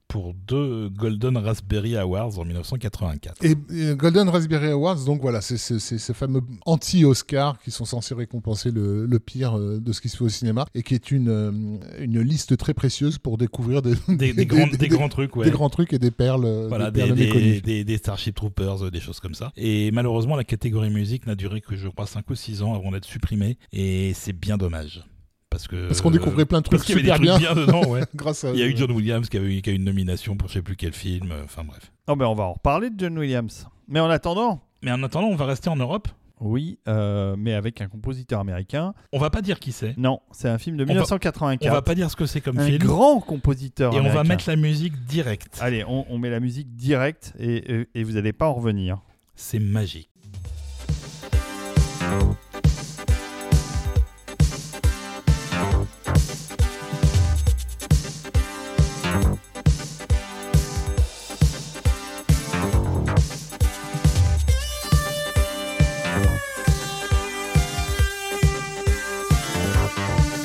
pour 0.09 0.33
deux 0.33 0.89
Golden 0.89 1.37
Raspberry 1.37 1.95
Awards 1.95 2.39
en 2.39 2.43
1984. 2.43 3.45
Et, 3.45 3.51
et 3.51 3.95
Golden 3.95 4.27
Raspberry 4.27 4.71
Awards, 4.71 5.05
donc 5.05 5.21
voilà, 5.21 5.39
c'est 5.39 5.57
ces 5.57 6.13
fameux 6.13 6.41
anti-Oscar 6.65 7.59
qui 7.59 7.71
sont 7.71 7.85
censés 7.85 8.15
récompenser 8.15 8.71
le, 8.71 9.05
le 9.05 9.19
pire 9.19 9.57
euh, 9.57 9.79
de 9.79 9.93
ce 9.93 10.01
qui 10.01 10.09
se 10.09 10.17
fait 10.17 10.23
au 10.23 10.29
cinéma 10.29 10.65
et 10.73 10.81
qui 10.81 10.95
est 10.95 11.11
une, 11.11 11.29
euh, 11.29 11.51
une 11.99 12.21
liste 12.21 12.57
très 12.57 12.73
précieuse 12.73 13.19
pour 13.19 13.37
découvrir 13.37 13.81
des, 13.83 13.93
Des, 14.07 14.33
des 14.33 14.45
grands, 14.47 14.67
des 14.67 14.87
grands 14.87 15.09
trucs, 15.09 15.35
ouais. 15.35 15.45
des 15.45 15.51
grands 15.51 15.69
trucs 15.69 15.93
et 15.93 15.99
des 15.99 16.11
perles, 16.11 16.45
euh, 16.45 16.67
Voilà, 16.67 16.89
des 16.89 17.01
perles 17.01 17.13
méconnues. 17.13 17.97
Starship 17.97 18.33
Troopers, 18.33 18.89
des 18.89 18.99
choses 18.99 19.19
comme 19.19 19.35
ça. 19.35 19.51
Et 19.55 19.91
malheureusement, 19.91 20.35
la 20.35 20.43
catégorie 20.43 20.89
musique 20.89 21.27
n'a 21.27 21.35
duré 21.35 21.61
que, 21.61 21.75
je 21.75 21.87
crois, 21.87 22.07
5 22.07 22.27
ou 22.29 22.35
6 22.35 22.63
ans 22.63 22.73
avant 22.73 22.91
d'être 22.91 23.05
supprimée. 23.05 23.57
Et 23.71 24.13
c'est 24.15 24.33
bien 24.33 24.57
dommage. 24.57 25.03
Parce 25.49 25.67
que 25.67 25.87
Parce 25.87 26.01
qu'on 26.01 26.11
découvrait 26.11 26.45
plein 26.45 26.59
de 26.59 26.63
trucs 26.65 26.79
parce 26.79 26.85
qu'il 26.85 26.95
y 27.05 27.09
avait 27.11 27.17
super 27.17 27.19
des 27.19 27.39
bien. 27.39 27.53
trucs 27.53 27.55
bien 27.55 27.65
dedans, 27.81 27.89
ouais. 27.89 28.01
Grâce 28.15 28.43
à 28.43 28.51
Il 28.51 28.59
y 28.59 28.63
a 28.63 28.67
eu 28.67 28.77
John 28.77 28.91
Williams 28.91 29.27
qui 29.29 29.37
a 29.37 29.41
eu, 29.41 29.61
qui 29.61 29.69
a 29.69 29.73
eu 29.73 29.77
une 29.77 29.83
nomination 29.83 30.37
pour 30.37 30.47
je 30.47 30.53
sais 30.53 30.61
plus 30.61 30.75
quel 30.75 30.93
film. 30.93 31.31
euh, 31.31 31.43
Enfin 31.45 31.63
bref. 31.63 31.91
Non, 32.07 32.15
mais 32.15 32.25
on 32.25 32.35
va 32.35 32.43
en 32.43 32.53
reparler 32.53 32.89
de 32.91 32.99
John 32.99 33.17
Williams. 33.17 33.67
Mais 33.87 33.99
en 33.99 34.09
attendant, 34.09 34.61
Mais 34.83 34.91
en 34.91 35.01
attendant, 35.03 35.27
on 35.27 35.35
va 35.35 35.45
rester 35.45 35.69
en 35.69 35.75
Europe. 35.75 36.07
oui, 36.39 36.77
euh, 36.87 37.35
mais 37.37 37.53
avec 37.55 37.81
un 37.81 37.87
compositeur 37.87 38.39
américain. 38.39 38.93
On 39.11 39.17
va 39.19 39.31
pas 39.31 39.41
dire 39.41 39.59
qui 39.59 39.71
c'est. 39.71 39.97
Non, 39.97 40.19
c'est 40.31 40.47
un 40.49 40.59
film 40.59 40.77
de 40.77 40.83
va- 40.83 40.89
1984. 40.93 41.67
On 41.71 41.73
va 41.75 41.81
pas 41.81 41.95
dire 41.95 42.11
ce 42.11 42.15
que 42.15 42.27
c'est 42.27 42.41
comme 42.41 42.59
un 42.59 42.65
film. 42.67 42.77
grand 42.77 43.19
compositeur 43.19 43.93
Et 43.95 43.99
on 43.99 44.09
va 44.09 44.23
mettre 44.23 44.47
la 44.47 44.55
musique 44.55 45.03
directe. 45.05 45.57
Allez, 45.61 45.83
on, 45.83 46.05
on 46.09 46.19
met 46.19 46.29
la 46.29 46.39
musique 46.39 46.75
directe 46.75 47.33
et, 47.39 47.79
et- 47.81 47.87
et 47.95 48.03
vous 48.03 48.11
n'allez 48.13 48.33
pas 48.33 48.47
en 48.47 48.53
revenir. 48.53 48.99
C'est 49.35 49.59
magique. 49.59 50.09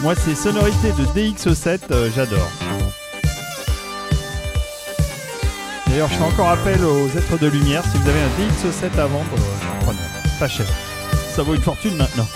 Moi, 0.04 0.14
ces 0.16 0.34
sonorités 0.34 0.92
de 0.92 1.04
DX7, 1.18 1.78
euh, 1.90 2.10
j'adore. 2.14 2.50
D'ailleurs, 5.86 6.10
je 6.10 6.14
fais 6.16 6.24
encore 6.24 6.50
appel 6.50 6.84
aux 6.84 7.08
êtres 7.08 7.38
de 7.38 7.46
lumière. 7.46 7.82
Si 7.90 7.96
vous 7.96 8.06
avez 8.10 8.20
un 8.20 8.28
DX7 8.38 9.00
à 9.00 9.06
vendre, 9.06 9.24
prenez. 9.80 9.98
Pas 10.38 10.46
cher. 10.46 10.66
Ça 11.34 11.42
vaut 11.42 11.54
une 11.54 11.62
fortune 11.62 11.96
maintenant. 11.96 12.26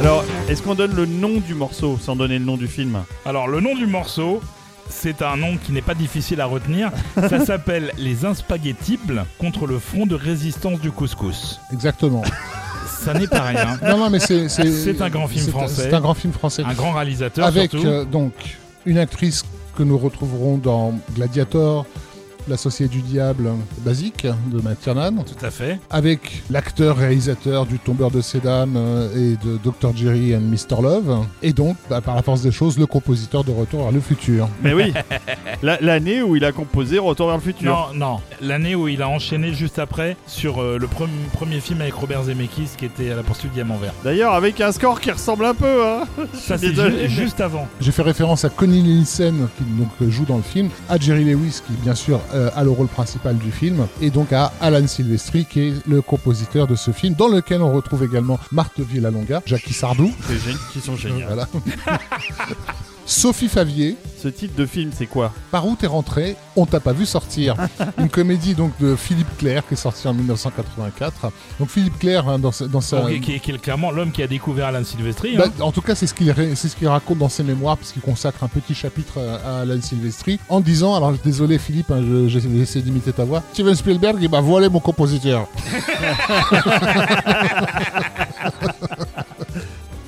Alors, 0.00 0.22
est-ce 0.50 0.62
qu'on 0.62 0.74
donne 0.74 0.94
le 0.94 1.06
nom 1.06 1.40
du 1.40 1.54
morceau 1.54 1.96
sans 1.98 2.14
donner 2.14 2.38
le 2.38 2.44
nom 2.44 2.58
du 2.58 2.68
film? 2.68 3.04
Alors, 3.24 3.48
le 3.48 3.60
nom 3.60 3.74
du 3.74 3.86
morceau, 3.86 4.42
c'est 4.88 5.22
un 5.22 5.36
nom 5.36 5.56
qui 5.56 5.72
n'est 5.72 5.82
pas 5.82 5.94
difficile 5.94 6.40
à 6.40 6.46
retenir. 6.46 6.90
Ça 7.28 7.44
s'appelle 7.44 7.92
Les 7.98 8.24
Inspaghettibles 8.24 9.24
contre 9.38 9.66
le 9.66 9.78
front 9.78 10.06
de 10.06 10.14
résistance 10.14 10.80
du 10.80 10.90
couscous. 10.90 11.60
Exactement. 11.72 12.22
Ça 12.86 13.14
n'est 13.14 13.26
pas 13.28 13.42
rien. 13.42 13.78
non, 13.82 13.98
non, 13.98 14.10
mais 14.10 14.18
c'est 14.18 14.48
C'est 14.48 15.00
un 15.00 15.08
grand 15.10 15.28
film 15.28 15.46
français. 15.48 15.82
C'est 15.88 15.94
un 15.94 16.00
grand 16.00 16.14
film 16.14 16.32
français. 16.32 16.62
Un 16.64 16.74
grand 16.74 16.92
réalisateur 16.92 17.46
Avec 17.46 17.70
surtout. 17.70 17.86
euh, 17.86 18.04
donc 18.04 18.32
une 18.86 18.98
actrice 18.98 19.44
que 19.76 19.82
nous 19.84 19.98
retrouverons 19.98 20.58
dans 20.58 20.94
Gladiator, 21.14 21.86
l'associé 22.48 22.88
du 22.88 23.00
diable 23.02 23.50
basique 23.84 24.26
de 24.52 24.60
McTiernan, 24.60 25.24
Tout 25.24 25.44
à 25.44 25.50
fait. 25.50 25.78
avec 25.90 26.42
l'acteur 26.50 26.96
réalisateur 26.96 27.66
du 27.66 27.78
Tombeur 27.78 28.10
de 28.10 28.20
Sedan 28.20 28.68
euh, 28.76 29.08
et 29.14 29.36
de 29.46 29.58
Dr. 29.62 29.96
Jerry 29.96 30.34
and 30.34 30.40
Mr. 30.40 30.82
Love, 30.82 31.26
et 31.42 31.52
donc, 31.52 31.76
bah, 31.90 32.00
par 32.00 32.14
la 32.16 32.22
force 32.22 32.42
des 32.42 32.50
choses, 32.50 32.78
le 32.78 32.86
compositeur 32.86 33.44
de 33.44 33.52
Retour 33.52 33.82
vers 33.82 33.92
le 33.92 34.00
futur. 34.00 34.48
Mais 34.62 34.72
oui, 34.74 34.92
La- 35.62 35.78
l'année 35.80 36.22
où 36.22 36.36
il 36.36 36.44
a 36.44 36.52
composé 36.52 36.98
Retour 36.98 37.26
vers 37.28 37.36
le 37.36 37.42
futur. 37.42 37.70
Non, 37.94 37.98
non. 37.98 38.20
L'année 38.40 38.74
où 38.74 38.88
il 38.88 39.02
a 39.02 39.08
enchaîné 39.08 39.52
juste 39.52 39.78
après 39.78 40.16
sur 40.26 40.62
euh, 40.62 40.78
le 40.78 40.86
pre- 40.86 41.08
premier 41.32 41.60
film 41.60 41.80
avec 41.80 41.94
Robert 41.94 42.24
Zemeckis 42.24 42.70
qui 42.76 42.84
était 42.84 43.10
à 43.10 43.16
la 43.16 43.22
poursuite 43.22 43.50
du 43.50 43.54
diamant 43.56 43.76
vert. 43.76 43.92
D'ailleurs, 44.04 44.32
avec 44.34 44.60
un 44.60 44.72
score 44.72 45.00
qui 45.00 45.10
ressemble 45.10 45.44
un 45.44 45.54
peu, 45.54 45.84
hein. 45.86 46.04
Ça, 46.34 46.56
c'est 46.58 46.74
ju- 46.74 47.08
juste 47.08 47.40
avant. 47.40 47.66
J'ai 47.80 47.92
fait 47.92 48.02
référence 48.02 48.44
à 48.44 48.48
Connie 48.48 48.82
Nielsen, 48.82 49.48
qui 49.56 49.64
donc 49.64 50.10
joue 50.10 50.24
dans 50.24 50.36
le 50.36 50.42
film, 50.42 50.68
à 50.88 50.98
Jerry 50.98 51.24
Lewis, 51.24 51.60
qui 51.66 51.72
bien 51.82 51.94
sûr 51.94 52.20
euh, 52.38 52.50
a 52.54 52.64
le 52.64 52.70
rôle 52.70 52.86
principal 52.88 53.36
du 53.36 53.50
film, 53.50 53.86
et 54.00 54.10
donc 54.10 54.32
à 54.32 54.52
Alan 54.60 54.86
Silvestri, 54.86 55.44
qui 55.44 55.60
est 55.68 55.72
le 55.86 56.00
compositeur 56.00 56.66
de 56.66 56.76
ce 56.76 56.90
film, 56.92 57.14
dans 57.14 57.28
lequel 57.28 57.60
on 57.60 57.72
retrouve 57.72 58.04
également 58.04 58.38
Marthe 58.52 58.80
Villalonga, 58.80 59.42
Jackie 59.44 59.74
Sardou, 59.74 60.10
C'est 60.26 60.34
gé- 60.34 60.56
qui 60.72 60.80
sont 60.80 60.96
géniaux. 60.96 61.26
voilà. 61.26 61.46
Sophie 63.10 63.48
Favier, 63.48 63.96
Ce 64.22 64.28
titre 64.28 64.54
de 64.54 64.66
film, 64.66 64.90
c'est 64.94 65.06
quoi? 65.06 65.32
Par 65.50 65.66
où 65.66 65.74
t'es 65.76 65.86
rentré? 65.86 66.36
On 66.56 66.66
t'a 66.66 66.78
pas 66.78 66.92
vu 66.92 67.06
sortir. 67.06 67.54
Une 67.98 68.10
comédie 68.10 68.54
donc 68.54 68.72
de 68.80 68.94
Philippe 68.96 69.34
Clair 69.38 69.66
qui 69.66 69.72
est 69.74 69.78
sortie 69.78 70.06
en 70.08 70.12
1984. 70.12 71.32
Donc 71.58 71.70
Philippe 71.70 71.98
Clair 71.98 72.28
hein, 72.28 72.38
dans, 72.38 72.52
sa- 72.52 72.66
dans 72.68 72.82
sa, 72.82 73.00
qui, 73.22 73.36
est- 73.36 73.40
qui 73.40 73.50
est 73.52 73.58
clairement 73.58 73.92
l'homme 73.92 74.12
qui 74.12 74.22
a 74.22 74.26
découvert 74.26 74.66
Alan 74.66 74.84
Silvestri. 74.84 75.36
Bah, 75.38 75.44
hein. 75.48 75.52
en 75.62 75.72
tout 75.72 75.80
cas, 75.80 75.94
c'est 75.94 76.06
ce 76.06 76.12
qu'il 76.12 76.34
c'est 76.54 76.68
ce 76.68 76.76
qu'il 76.76 76.86
raconte 76.88 77.16
dans 77.18 77.30
ses 77.30 77.44
mémoires, 77.44 77.78
puisqu'il 77.78 78.02
consacre 78.02 78.44
un 78.44 78.48
petit 78.48 78.74
chapitre 78.74 79.14
à, 79.18 79.58
à 79.58 79.62
Alan 79.62 79.80
Silvestri, 79.80 80.38
en 80.50 80.60
disant, 80.60 80.94
alors 80.94 81.12
désolé 81.24 81.56
Philippe, 81.58 81.90
hein, 81.90 82.02
je- 82.02 82.28
je 82.28 82.38
vais 82.40 82.58
essayer 82.58 82.82
d'imiter 82.84 83.14
ta 83.14 83.24
voix, 83.24 83.42
Steven 83.54 83.74
Spielberg, 83.74 84.18
il 84.20 84.28
m'a 84.28 84.42
volé 84.42 84.68
mon 84.68 84.80
compositeur. 84.80 85.46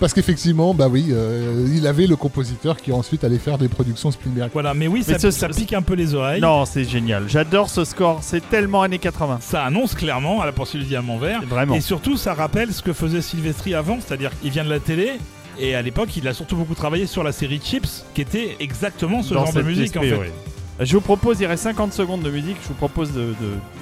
Parce 0.01 0.15
qu'effectivement, 0.15 0.73
bah 0.75 0.89
oui, 0.89 1.09
euh, 1.11 1.69
il 1.73 1.87
avait 1.87 2.07
le 2.07 2.17
compositeur 2.17 2.77
qui 2.79 2.91
ensuite 2.91 3.23
allait 3.23 3.39
faire 3.39 3.59
des 3.59 3.69
productions 3.69 4.11
Spielberg. 4.11 4.51
Voilà, 4.53 4.73
mais 4.73 4.89
oui, 4.89 5.05
Mais 5.07 5.13
ça, 5.15 5.19
ce- 5.21 5.31
ça 5.31 5.53
ce- 5.53 5.59
pique 5.61 5.75
un 5.75 5.83
peu 5.83 5.93
les 5.95 6.15
oreilles. 6.15 6.41
Non, 6.41 6.65
c'est 6.65 6.85
génial. 6.85 7.25
J'adore 7.29 7.69
ce 7.69 7.85
score. 7.85 8.21
C'est 8.23 8.49
tellement 8.49 8.81
années 8.83 8.99
80. 8.99 9.39
Ça 9.43 9.63
annonce 9.65 9.95
clairement 9.95 10.41
à 10.41 10.47
la 10.47 10.53
poursuite 10.53 10.81
du 10.83 10.89
diamant 10.89 11.19
vert. 11.19 11.43
Vraiment. 11.47 11.75
Et 11.75 11.81
surtout, 11.83 12.17
ça 12.17 12.33
rappelle 12.35 12.73
ce 12.73 12.83
que 12.83 12.93
faisait 12.95 13.21
Silvestri 13.21 13.75
avant, 13.75 13.99
c'est-à-dire 14.01 14.31
qu'il 14.41 14.51
vient 14.51 14.65
de 14.65 14.71
la 14.71 14.81
télé. 14.81 15.13
Et 15.59 15.75
à 15.75 15.83
l'époque, 15.83 16.17
il 16.17 16.27
a 16.27 16.33
surtout 16.33 16.57
beaucoup 16.57 16.75
travaillé 16.75 17.07
sur 17.07 17.23
la 17.23 17.33
série 17.33 17.61
Chips, 17.63 18.05
qui 18.15 18.23
était 18.23 18.57
exactement 18.59 19.23
ce 19.23 19.35
Dans 19.35 19.45
genre 19.45 19.53
de 19.55 19.61
musique 19.63 19.95
en 19.99 20.03
esprit, 20.03 20.19
fait. 20.19 20.33
oui. 20.81 20.87
Je 20.87 20.95
vous 20.95 21.03
propose, 21.03 21.39
il 21.41 21.47
reste 21.47 21.65
50 21.65 21.93
secondes 21.93 22.23
de 22.23 22.31
musique. 22.31 22.57
Je 22.63 22.69
vous 22.69 22.75
propose 22.75 23.13
de, 23.13 23.21
de- 23.21 23.35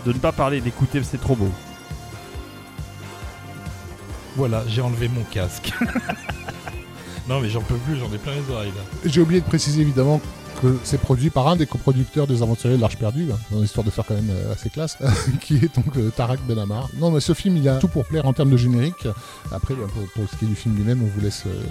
de 0.07 0.12
ne 0.12 0.19
pas 0.19 0.33
parler, 0.33 0.61
d'écouter. 0.61 1.01
C'est 1.05 1.21
trop 1.21 1.37
beau. 1.37 1.49
Voilà, 4.39 4.62
j'ai 4.68 4.80
enlevé 4.80 5.09
mon 5.09 5.24
casque. 5.24 5.72
non, 7.28 7.41
mais 7.41 7.51
j'en 7.51 7.61
peux 7.61 7.74
plus, 7.74 7.97
j'en 7.97 8.07
ai 8.14 8.18
plein 8.18 8.32
les 8.34 8.55
oreilles 8.55 8.70
là. 8.70 8.82
J'ai 9.05 9.20
oublié 9.20 9.41
de 9.41 9.47
préciser 9.47 9.80
évidemment 9.80 10.20
que 10.62 10.76
c'est 10.84 11.01
produit 11.01 11.30
par 11.30 11.49
un 11.49 11.57
des 11.57 11.66
coproducteurs 11.66 12.28
des 12.28 12.41
Aventuriers 12.41 12.76
de 12.76 12.80
l'Arche 12.80 12.97
perdue, 12.99 13.26
hein, 13.32 13.39
dans 13.51 13.61
l'histoire 13.61 13.84
de 13.84 13.91
faire 13.91 14.05
quand 14.07 14.14
même 14.14 14.30
euh, 14.30 14.53
assez 14.53 14.70
classe, 14.70 14.97
qui 15.41 15.57
est 15.57 15.74
donc 15.74 15.97
euh, 15.97 16.11
Tarak 16.11 16.41
Benamar. 16.47 16.89
Non, 16.99 17.11
mais 17.11 17.18
ce 17.18 17.32
film, 17.34 17.57
il 17.57 17.68
a 17.68 17.78
tout 17.78 17.89
pour 17.89 18.05
plaire 18.05 18.26
en 18.26 18.32
termes 18.32 18.51
de 18.51 18.57
générique. 18.57 19.09
Après, 19.53 19.74
bah, 19.74 19.86
pour, 19.93 20.05
pour 20.11 20.30
ce 20.32 20.36
qui 20.36 20.45
est 20.45 20.49
du 20.49 20.55
film 20.55 20.76
lui-même, 20.76 21.03
on 21.03 21.07
vous 21.07 21.20
laisse 21.20 21.45
euh, 21.47 21.62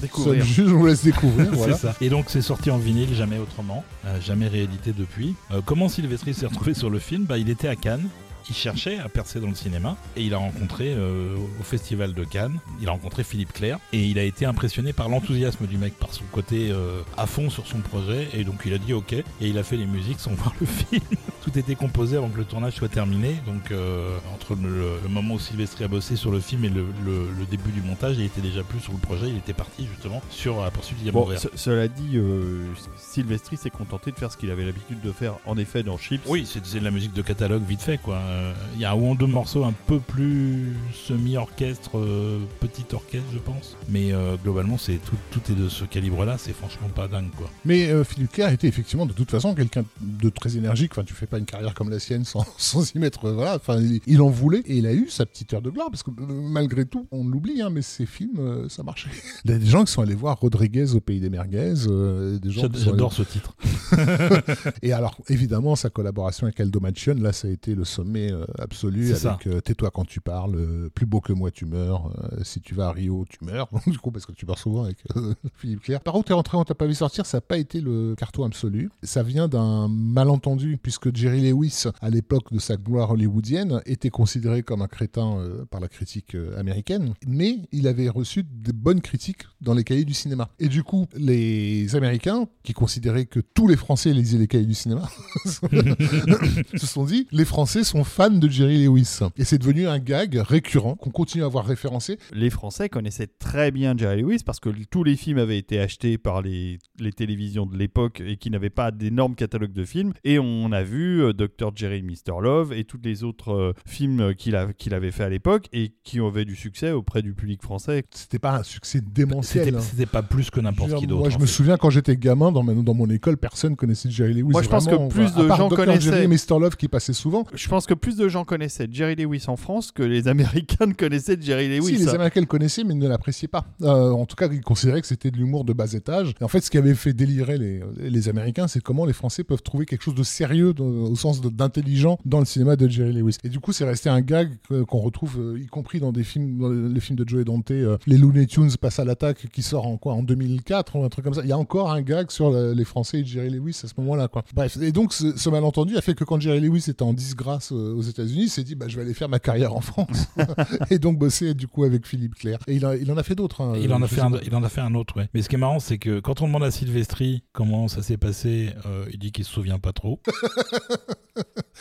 Découvrir. 0.00 0.44
juge, 0.44 0.72
on 0.72 0.78
vous 0.78 0.86
laisse 0.86 1.04
découvrir. 1.04 1.48
voilà. 1.52 1.74
C'est 1.76 1.86
ça. 1.88 1.94
Et 2.00 2.08
donc 2.08 2.24
c'est 2.28 2.42
sorti 2.42 2.70
en 2.72 2.78
vinyle, 2.78 3.14
jamais 3.14 3.38
autrement, 3.38 3.84
euh, 4.04 4.20
jamais 4.20 4.48
réédité 4.48 4.92
depuis. 4.92 5.34
Euh, 5.52 5.60
comment 5.64 5.88
Sylvestri 5.88 6.34
s'est 6.34 6.46
retrouvé 6.46 6.74
sur 6.74 6.90
le 6.90 6.98
film? 6.98 7.24
Bah, 7.24 7.38
Il 7.38 7.50
était 7.50 7.68
à 7.68 7.76
Cannes. 7.76 8.08
Il 8.48 8.54
cherchait 8.54 8.98
à 8.98 9.08
percer 9.08 9.40
dans 9.40 9.48
le 9.48 9.54
cinéma 9.54 9.96
et 10.16 10.22
il 10.22 10.32
a 10.34 10.38
rencontré 10.38 10.92
euh, 10.94 11.34
au 11.60 11.62
festival 11.62 12.12
de 12.14 12.24
Cannes, 12.24 12.58
il 12.80 12.88
a 12.88 12.92
rencontré 12.92 13.24
Philippe 13.24 13.52
Clair 13.52 13.78
et 13.92 14.04
il 14.04 14.18
a 14.18 14.22
été 14.22 14.46
impressionné 14.46 14.92
par 14.92 15.08
l'enthousiasme 15.08 15.66
du 15.66 15.78
mec, 15.78 15.94
par 15.98 16.12
son 16.14 16.24
côté 16.32 16.70
euh, 16.70 17.00
à 17.16 17.26
fond 17.26 17.50
sur 17.50 17.66
son 17.66 17.78
projet 17.78 18.28
et 18.34 18.44
donc 18.44 18.62
il 18.64 18.72
a 18.72 18.78
dit 18.78 18.92
ok 18.92 19.12
et 19.14 19.24
il 19.40 19.58
a 19.58 19.62
fait 19.64 19.76
les 19.76 19.86
musiques 19.86 20.20
sans 20.20 20.30
voir 20.34 20.54
le 20.60 20.66
film. 20.66 21.02
Tout 21.42 21.58
était 21.58 21.74
composé 21.76 22.16
avant 22.16 22.28
que 22.28 22.38
le 22.38 22.44
tournage 22.44 22.74
soit 22.74 22.88
terminé, 22.88 23.36
donc 23.46 23.70
euh, 23.70 24.16
entre 24.34 24.54
le, 24.56 24.98
le 25.02 25.08
moment 25.08 25.34
où 25.34 25.38
Sylvestri 25.38 25.84
a 25.84 25.88
bossé 25.88 26.16
sur 26.16 26.30
le 26.30 26.40
film 26.40 26.64
et 26.64 26.68
le, 26.68 26.86
le- 27.04 27.28
le 27.38 27.44
début 27.50 27.70
du 27.70 27.82
montage, 27.82 28.16
il 28.18 28.24
était 28.24 28.40
déjà 28.40 28.62
plus 28.64 28.80
sur 28.80 28.92
le 28.92 28.98
projet, 28.98 29.28
il 29.28 29.36
était 29.36 29.52
parti 29.52 29.86
justement 29.86 30.20
sur 30.30 30.60
la 30.62 30.70
poursuite 30.70 31.02
du 31.02 31.10
Bon, 31.12 31.26
ce- 31.38 31.48
cela 31.54 31.86
dit, 31.88 32.16
euh, 32.16 32.64
Sylvestri 32.96 33.56
s'est 33.56 33.70
contenté 33.70 34.10
de 34.10 34.16
faire 34.16 34.32
ce 34.32 34.36
qu'il 34.36 34.50
avait 34.50 34.64
l'habitude 34.64 35.00
de 35.00 35.12
faire, 35.12 35.34
en 35.46 35.56
effet, 35.56 35.82
dans 35.82 35.96
Chips. 35.98 36.22
Oui, 36.26 36.46
c'est 36.50 36.64
c'est 36.66 36.80
de 36.80 36.84
la 36.84 36.90
musique 36.90 37.12
de 37.12 37.22
catalogue 37.22 37.62
vite 37.64 37.82
fait 37.82 37.98
quoi. 37.98 38.16
Euh, 38.36 38.52
Il 38.74 38.80
y 38.80 38.84
a 38.84 38.92
un 38.92 38.94
ou 38.94 39.14
deux 39.16 39.26
morceaux 39.26 39.64
un 39.64 39.72
peu 39.86 39.98
plus 39.98 40.74
semi-orchestre, 40.92 41.98
euh, 41.98 42.38
petit 42.60 42.84
orchestre 42.92 43.26
je 43.32 43.38
pense. 43.38 43.76
Mais 43.88 44.12
euh, 44.12 44.36
globalement 44.42 44.76
c'est 44.78 44.98
tout, 45.04 45.16
tout 45.30 45.40
est 45.50 45.54
de 45.54 45.68
ce 45.68 45.84
calibre-là, 45.84 46.36
c'est 46.38 46.52
franchement 46.52 46.88
pas 46.94 47.08
dingue 47.08 47.30
quoi. 47.36 47.50
Mais 47.64 47.88
Philippe 48.04 48.32
Clair 48.32 48.50
était 48.52 48.68
effectivement 48.68 49.06
de 49.06 49.12
toute 49.12 49.30
façon 49.30 49.54
quelqu'un 49.54 49.84
de 50.00 50.28
très 50.28 50.56
énergique. 50.56 50.92
Enfin, 50.92 51.04
tu 51.04 51.14
fais 51.14 51.26
pas 51.26 51.38
une 51.38 51.44
carrière 51.46 51.74
comme 51.74 51.90
la 51.90 51.98
sienne 51.98 52.24
sans, 52.24 52.44
sans 52.58 52.94
y 52.94 52.98
mettre. 52.98 53.30
voilà. 53.30 53.56
Enfin, 53.56 53.78
il, 53.80 54.00
il 54.06 54.20
en 54.20 54.28
voulait 54.28 54.62
et 54.66 54.76
il 54.76 54.86
a 54.86 54.92
eu 54.92 55.08
sa 55.08 55.24
petite 55.26 55.54
heure 55.54 55.62
de 55.62 55.70
gloire 55.70 55.88
parce 55.90 56.02
que 56.02 56.10
malgré 56.20 56.84
tout, 56.84 57.06
on 57.10 57.24
l'oublie, 57.26 57.62
hein, 57.62 57.70
mais 57.70 57.82
ces 57.82 58.06
films, 58.06 58.68
ça 58.68 58.82
marchait. 58.82 59.10
Il 59.44 59.50
y 59.50 59.54
a 59.54 59.58
des 59.58 59.66
gens 59.66 59.84
qui 59.84 59.92
sont 59.92 60.02
allés 60.02 60.14
voir 60.14 60.38
Rodriguez 60.38 60.94
au 60.94 61.00
pays 61.00 61.20
des 61.20 61.30
merguez. 61.30 61.74
euh, 61.88 62.38
des 62.38 62.50
gens 62.50 62.64
allés- 62.64 62.78
J'adore 62.78 63.12
ce 63.12 63.22
titre. 63.22 63.54
Et 64.82 64.92
alors, 64.92 65.16
évidemment, 65.28 65.76
sa 65.76 65.90
collaboration 65.90 66.46
avec 66.46 66.58
Aldo 66.60 66.80
Machion, 66.80 67.14
là, 67.18 67.32
ça 67.32 67.48
a 67.48 67.50
été 67.50 67.74
le 67.74 67.84
sommet 67.84 68.25
euh, 68.30 68.44
absolu 68.58 69.14
C'est 69.14 69.26
avec 69.26 69.46
euh, 69.46 69.60
Tais-toi 69.60 69.90
quand 69.90 70.04
tu 70.04 70.20
parles, 70.20 70.56
euh, 70.56 70.88
Plus 70.94 71.06
beau 71.06 71.20
que 71.20 71.32
moi, 71.32 71.50
tu 71.50 71.66
meurs, 71.66 72.12
Si 72.42 72.60
tu 72.60 72.74
vas 72.74 72.88
à 72.88 72.92
Rio, 72.92 73.24
tu 73.28 73.44
meurs. 73.44 73.68
du 73.86 73.98
coup, 73.98 74.10
parce 74.10 74.26
que 74.26 74.32
tu 74.32 74.46
meurs 74.46 74.58
souvent 74.58 74.84
avec 74.84 74.98
Philippe 75.56 75.80
Clair. 75.80 76.00
Par 76.00 76.16
où 76.16 76.22
t'es 76.22 76.32
rentré, 76.32 76.56
on 76.56 76.64
t'a 76.64 76.74
pas 76.74 76.86
vu 76.86 76.94
sortir, 76.94 77.26
ça 77.26 77.38
n'a 77.38 77.42
pas 77.42 77.58
été 77.58 77.80
le 77.80 78.14
carton 78.16 78.44
absolu. 78.44 78.90
Ça 79.02 79.22
vient 79.22 79.48
d'un 79.48 79.88
malentendu, 79.88 80.78
puisque 80.82 81.14
Jerry 81.14 81.50
Lewis, 81.50 81.84
à 82.00 82.10
l'époque 82.10 82.52
de 82.52 82.58
sa 82.58 82.76
gloire 82.76 83.10
hollywoodienne, 83.10 83.80
était 83.86 84.10
considéré 84.10 84.62
comme 84.62 84.82
un 84.82 84.88
crétin 84.88 85.42
par 85.70 85.80
la 85.80 85.88
critique 85.88 86.36
américaine, 86.56 87.14
mais 87.26 87.60
il 87.72 87.88
avait 87.88 88.08
reçu 88.08 88.42
des 88.42 88.72
bonnes 88.72 89.00
critiques 89.00 89.44
dans 89.60 89.74
les 89.74 89.84
cahiers 89.84 90.04
du 90.04 90.14
cinéma. 90.14 90.48
Et 90.58 90.68
du 90.68 90.82
coup, 90.82 91.06
les 91.16 91.94
Américains, 91.96 92.48
qui 92.62 92.72
considéraient 92.72 93.26
que 93.26 93.40
tous 93.40 93.68
les 93.68 93.76
Français 93.76 94.12
lisaient 94.12 94.38
les 94.38 94.46
cahiers 94.46 94.66
du 94.66 94.74
cinéma, 94.74 95.08
se 95.44 96.86
sont 96.86 97.04
dit 97.04 97.26
les 97.30 97.44
Français 97.44 97.84
sont 97.84 98.04
fans 98.06 98.30
de 98.30 98.48
Jerry 98.48 98.84
Lewis. 98.84 99.18
Et 99.36 99.44
c'est 99.44 99.58
devenu 99.58 99.86
un 99.86 99.98
gag 99.98 100.36
récurrent 100.36 100.94
qu'on 100.94 101.10
continue 101.10 101.44
à 101.44 101.48
voir 101.48 101.66
référencé. 101.66 102.18
Les 102.32 102.50
Français 102.50 102.88
connaissaient 102.88 103.28
très 103.38 103.70
bien 103.70 103.94
Jerry 103.96 104.22
Lewis 104.22 104.40
parce 104.44 104.60
que 104.60 104.70
tous 104.90 105.04
les 105.04 105.16
films 105.16 105.38
avaient 105.38 105.58
été 105.58 105.78
achetés 105.80 106.18
par 106.18 106.42
les, 106.42 106.78
les 106.98 107.12
télévisions 107.12 107.66
de 107.66 107.76
l'époque 107.76 108.22
et 108.26 108.36
qui 108.36 108.50
n'avaient 108.50 108.70
pas 108.70 108.90
d'énormes 108.90 109.34
catalogues 109.34 109.72
de 109.72 109.84
films. 109.84 110.12
Et 110.24 110.38
on 110.38 110.72
a 110.72 110.82
vu 110.82 111.22
euh, 111.22 111.32
Dr. 111.32 111.72
Jerry 111.74 112.02
Mr. 112.02 112.40
Love 112.40 112.72
et 112.72 112.84
tous 112.84 112.98
les 113.02 113.24
autres 113.24 113.52
euh, 113.52 113.72
films 113.86 114.34
qu'il 114.34 114.56
a- 114.56 114.72
qu'il 114.72 114.94
avait 114.94 115.10
fait 115.10 115.24
à 115.24 115.28
l'époque 115.28 115.66
et 115.72 115.92
qui 116.04 116.20
avaient 116.20 116.44
du 116.44 116.56
succès 116.56 116.92
auprès 116.92 117.22
du 117.22 117.34
public 117.34 117.62
français. 117.62 118.04
C'était 118.10 118.38
pas 118.38 118.56
un 118.56 118.62
succès 118.62 119.00
démentiel. 119.00 119.64
C'était 119.66 119.76
hein. 119.76 119.80
c'était 119.80 120.06
pas 120.06 120.22
plus 120.22 120.50
que 120.50 120.60
n'importe 120.60 120.90
dire, 120.90 120.98
qui 120.98 121.06
d'autre. 121.06 121.20
Moi, 121.20 121.30
je 121.30 121.38
me 121.38 121.46
fait. 121.46 121.52
souviens 121.52 121.76
quand 121.76 121.90
j'étais 121.90 122.16
gamin, 122.16 122.52
dans, 122.52 122.62
ma- 122.62 122.74
dans 122.74 122.94
mon 122.94 123.08
école, 123.10 123.36
personne 123.36 123.76
connaissait 123.76 124.10
Jerry 124.10 124.34
Lewis. 124.34 124.52
Moi, 124.52 124.62
je 124.62 124.68
pense 124.68 124.86
que 124.86 125.08
plus 125.08 125.34
de 125.34 125.46
part 125.46 125.56
gens 125.58 125.68
Dr. 125.68 125.76
connaissaient- 125.76 126.00
Jerry 126.00 126.28
Mr. 126.28 126.58
Love 126.60 126.76
qui 126.76 126.88
passait 126.88 127.12
souvent. 127.12 127.44
Je 127.54 127.68
pense 127.68 127.86
que 127.86 127.94
plus 127.96 128.16
de 128.16 128.28
gens 128.28 128.44
connaissaient 128.44 128.88
Jerry 128.90 129.16
Lewis 129.16 129.44
en 129.48 129.56
France 129.56 129.92
que 129.92 130.02
les 130.02 130.28
Américains 130.36 130.86
ne 130.86 130.92
connaissaient 130.92 131.38
Jerry 131.40 131.68
Lewis. 131.68 131.96
Si, 131.96 131.96
les 131.96 132.08
Américains 132.08 132.40
le 132.40 132.46
connaissaient, 132.46 132.84
mais 132.84 132.94
ne 132.94 133.08
l'appréciaient 133.08 133.48
pas. 133.48 133.66
Euh, 133.82 134.10
en 134.10 134.26
tout 134.26 134.36
cas, 134.36 134.48
ils 134.50 134.60
considéraient 134.60 135.00
que 135.00 135.06
c'était 135.06 135.30
de 135.30 135.36
l'humour 135.36 135.64
de 135.64 135.72
bas 135.72 135.92
étage. 135.92 136.34
Et 136.40 136.44
en 136.44 136.48
fait, 136.48 136.60
ce 136.60 136.70
qui 136.70 136.78
avait 136.78 136.94
fait 136.94 137.12
délirer 137.12 137.58
les, 137.58 138.28
Américains, 138.28 138.66
c'est 138.66 138.82
comment 138.82 139.04
les 139.04 139.12
Français 139.12 139.44
peuvent 139.44 139.62
trouver 139.62 139.86
quelque 139.86 140.02
chose 140.02 140.14
de 140.14 140.22
sérieux, 140.22 140.74
au 140.78 141.14
sens 141.14 141.40
d'intelligent, 141.40 142.18
dans 142.24 142.40
le 142.40 142.44
cinéma 142.44 142.76
de 142.76 142.88
Jerry 142.88 143.12
Lewis. 143.12 143.36
Et 143.44 143.48
du 143.48 143.60
coup, 143.60 143.72
c'est 143.72 143.84
resté 143.84 144.08
un 144.08 144.20
gag 144.20 144.50
qu'on 144.88 144.98
retrouve, 144.98 145.38
euh, 145.38 145.60
y 145.60 145.66
compris 145.66 146.00
dans 146.00 146.12
des 146.12 146.24
films, 146.24 146.58
dans 146.58 146.70
les 146.70 147.00
films 147.00 147.18
de 147.18 147.28
Joe 147.28 147.44
Dante, 147.44 147.70
euh, 147.70 147.98
les 148.06 148.18
Looney 148.18 148.46
Tunes 148.46 148.70
passent 148.80 148.98
à 148.98 149.04
l'attaque, 149.04 149.46
qui 149.52 149.62
sort 149.62 149.86
en 149.86 149.96
quoi, 149.96 150.14
en 150.14 150.22
2004 150.22 150.96
ou 150.96 151.04
un 151.04 151.08
truc 151.08 151.24
comme 151.24 151.34
ça. 151.34 151.42
Il 151.44 151.48
y 151.48 151.52
a 151.52 151.58
encore 151.58 151.92
un 151.92 152.02
gag 152.02 152.30
sur 152.30 152.50
les 152.50 152.84
Français 152.84 153.20
et 153.20 153.24
Jerry 153.24 153.50
Lewis 153.50 153.80
à 153.84 153.88
ce 153.88 153.94
moment-là. 153.98 154.28
Bref. 154.54 154.78
Et 154.80 154.92
donc, 154.92 155.12
ce, 155.12 155.36
ce 155.36 155.50
malentendu 155.50 155.96
a 155.96 156.00
fait 156.00 156.14
que 156.14 156.24
quand 156.24 156.40
Jerry 156.40 156.60
Lewis 156.60 156.84
était 156.88 157.02
en 157.02 157.12
disgrâce 157.12 157.72
aux 157.94 158.02
États-Unis, 158.02 158.48
s'est 158.48 158.64
dit, 158.64 158.74
bah, 158.74 158.86
je 158.88 158.96
vais 158.96 159.02
aller 159.02 159.14
faire 159.14 159.28
ma 159.28 159.38
carrière 159.38 159.74
en 159.74 159.80
France. 159.80 160.28
et 160.90 160.98
donc 160.98 161.18
bosser 161.18 161.54
du 161.54 161.66
coup 161.68 161.84
avec 161.84 162.06
Philippe 162.06 162.34
Clair. 162.34 162.58
Et 162.66 162.74
il, 162.76 162.84
a- 162.84 162.96
il 162.96 163.10
en 163.12 163.16
a 163.16 163.22
fait 163.22 163.34
d'autres. 163.34 163.60
hein. 163.62 163.74
Il 163.80 163.92
en, 163.92 164.02
a 164.02 164.06
Je 164.06 164.14
fait 164.14 164.20
un, 164.20 164.30
il 164.44 164.54
en 164.54 164.62
a 164.62 164.68
fait 164.68 164.80
un 164.80 164.94
autre, 164.94 165.16
ouais. 165.16 165.28
Mais 165.34 165.42
ce 165.42 165.48
qui 165.48 165.54
est 165.56 165.58
marrant, 165.58 165.78
c'est 165.80 165.98
que 165.98 166.20
quand 166.20 166.42
on 166.42 166.46
demande 166.46 166.64
à 166.64 166.70
Sylvestri 166.70 167.42
comment 167.52 167.88
ça 167.88 168.02
s'est 168.02 168.16
passé, 168.16 168.70
euh, 168.86 169.04
il 169.12 169.18
dit 169.18 169.32
qu'il 169.32 169.44
se 169.44 169.52
souvient 169.52 169.78
pas 169.78 169.92
trop. 169.92 170.20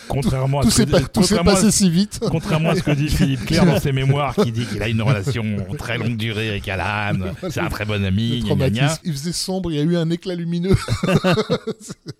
Contrairement 0.10 0.60
à 0.60 0.64
Tout 0.64 0.70
ce 0.72 0.82
que 0.84 1.08
tout 1.08 1.24
s'est 1.24 1.40
à- 1.40 1.44
passé 1.44 1.72
si 1.72 1.90
vite. 1.90 2.20
Contrairement 2.30 2.72
à 2.72 2.76
ce 2.76 2.84
que 2.84 2.92
dit 2.92 3.08
Philippe 3.08 3.46
Clair 3.46 3.66
dans 3.66 3.80
ses 3.80 3.94
mémoires, 3.94 4.36
qui 4.36 4.52
dit 4.52 4.66
qu'il 4.66 4.84
a 4.84 4.90
une 4.90 5.02
relation 5.02 5.44
très 5.78 5.98
longue 5.98 6.18
durée 6.18 6.50
avec 6.50 6.68
Alan, 6.68 7.18
c'est 7.50 7.62
un 7.62 7.70
très 7.70 7.86
bon 7.86 8.04
ami, 8.04 8.44
gna, 8.44 8.70
gna. 8.70 8.98
Il 9.06 9.14
faisait 9.14 9.32
sombre, 9.32 9.72
il 9.72 9.78
y 9.78 9.80
a 9.80 9.84
eu 9.84 9.96
un 9.96 10.10
éclat 10.10 10.36
lumineux. 10.36 10.76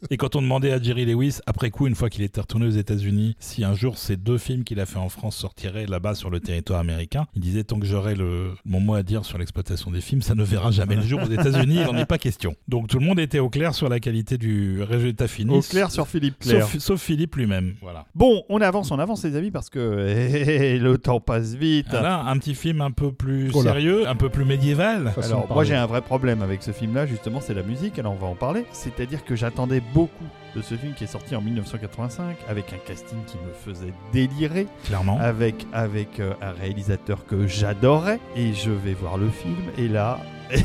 Et 0.10 0.18
quand 0.18 0.36
on 0.38 0.42
demandait 0.42 0.72
à 0.72 0.82
Jerry 0.82 1.06
Lewis, 1.06 1.40
après 1.46 1.70
coup, 1.72 1.88
une 1.88 1.96
fois 1.96 2.10
qu'il 2.10 2.24
était 2.24 2.40
retourné 2.40 2.66
aux 2.68 2.72
États-Unis, 2.72 3.36
si 3.40 3.64
un 3.66 3.74
jour 3.76 3.98
ces 3.98 4.18
deux 4.18 4.38
films 4.38 4.64
qu'il 4.64 4.80
a 4.80 4.86
fait 4.86 4.98
en 4.98 5.10
France 5.10 5.36
sortiraient 5.36 5.86
là-bas 5.86 6.16
sur 6.16 6.30
le 6.30 6.40
territoire 6.40 6.80
américain, 6.80 7.26
il 7.36 7.42
disait 7.42 7.64
tant 7.64 7.80
que 7.80 7.86
j'aurai 7.86 8.16
le 8.16 8.52
mon 8.66 8.80
mot 8.80 8.96
à 8.96 9.04
dire 9.04 9.26
sur 9.26 9.38
l'exploitation 9.38 9.92
des 9.92 10.02
films, 10.02 10.22
ça 10.22 10.36
ne 10.36 10.44
verra 10.44 10.72
jamais 10.72 10.96
le 10.96 11.02
jour 11.02 11.22
aux 11.22 11.32
États-Unis, 11.32 11.78
il 11.82 11.86
n'en 11.86 11.98
est 11.98 12.06
pas 12.06 12.18
question. 12.18 12.56
Donc 12.68 12.88
tout 12.88 13.00
le 13.00 13.06
monde 13.06 13.20
était 13.20 13.40
au 13.40 13.50
clair 13.50 13.74
sur 13.74 13.90
la 13.90 14.00
qualité 14.00 14.38
du 14.38 14.82
résultat 14.82 15.28
fini. 15.28 15.54
Au 15.54 15.62
clair 15.62 15.92
sur 15.92 16.08
Philippe 16.08 16.40
Clair. 16.40 16.68
Sauf, 16.68 16.78
sauf 16.82 17.02
Philippe 17.02 17.36
lui-même, 17.36 17.76
voilà. 17.82 18.06
Bon, 18.16 18.44
on 18.50 18.62
avance, 18.62 18.92
on 18.92 19.00
avance 19.00 19.24
les 19.24 19.36
amis 19.36 19.52
parce 19.52 19.70
que 19.70 20.08
eh, 20.10 20.80
le 20.80 20.98
temps 20.98 21.20
passe 21.20 21.56
vite. 21.56 21.92
Là, 21.92 22.24
un 22.26 22.38
petit 22.38 22.56
film 22.56 22.82
un 22.82 22.92
peu 22.92 23.12
plus 23.12 23.52
Oh 23.54 23.62
sérieux, 23.62 24.08
un 24.08 24.16
peu 24.16 24.30
plus 24.30 24.46
médiéval. 24.46 25.14
Alors 25.24 25.48
moi 25.52 25.64
j'ai 25.64 25.76
un 25.76 25.86
vrai 25.86 26.02
problème 26.02 26.42
avec 26.42 26.64
ce 26.64 26.72
film-là, 26.72 27.06
justement, 27.06 27.42
c'est 27.42 27.54
la 27.54 27.64
musique, 27.64 28.00
alors 28.00 28.14
on 28.14 28.18
va 28.18 28.28
en 28.28 28.36
parler. 28.36 28.66
C'est-à-dire 28.72 29.24
que 29.24 29.36
j'attendais 29.36 29.82
beaucoup 29.94 30.26
de 30.56 30.62
ce 30.62 30.76
film 30.76 30.94
qui 30.94 31.04
est 31.04 31.08
sorti 31.08 31.36
en 31.36 31.42
1985, 31.42 32.38
avec 32.48 32.72
un 32.74 32.78
casting 32.78 33.18
qui 33.26 33.38
me 33.38 33.52
faisait 33.54 33.94
délirer, 34.14 34.68
Clairement. 34.86 35.20
avec, 35.20 35.68
avec 35.74 36.20
euh, 36.20 36.34
un 36.42 36.52
réalisateur 36.52 37.26
que 37.26 37.46
j'adorais, 37.48 38.20
et 38.36 38.54
je 38.54 38.72
vais 38.72 38.94
voir 38.94 39.18
le 39.18 39.30
film, 39.30 39.58
et 39.78 39.88
là... 39.88 40.20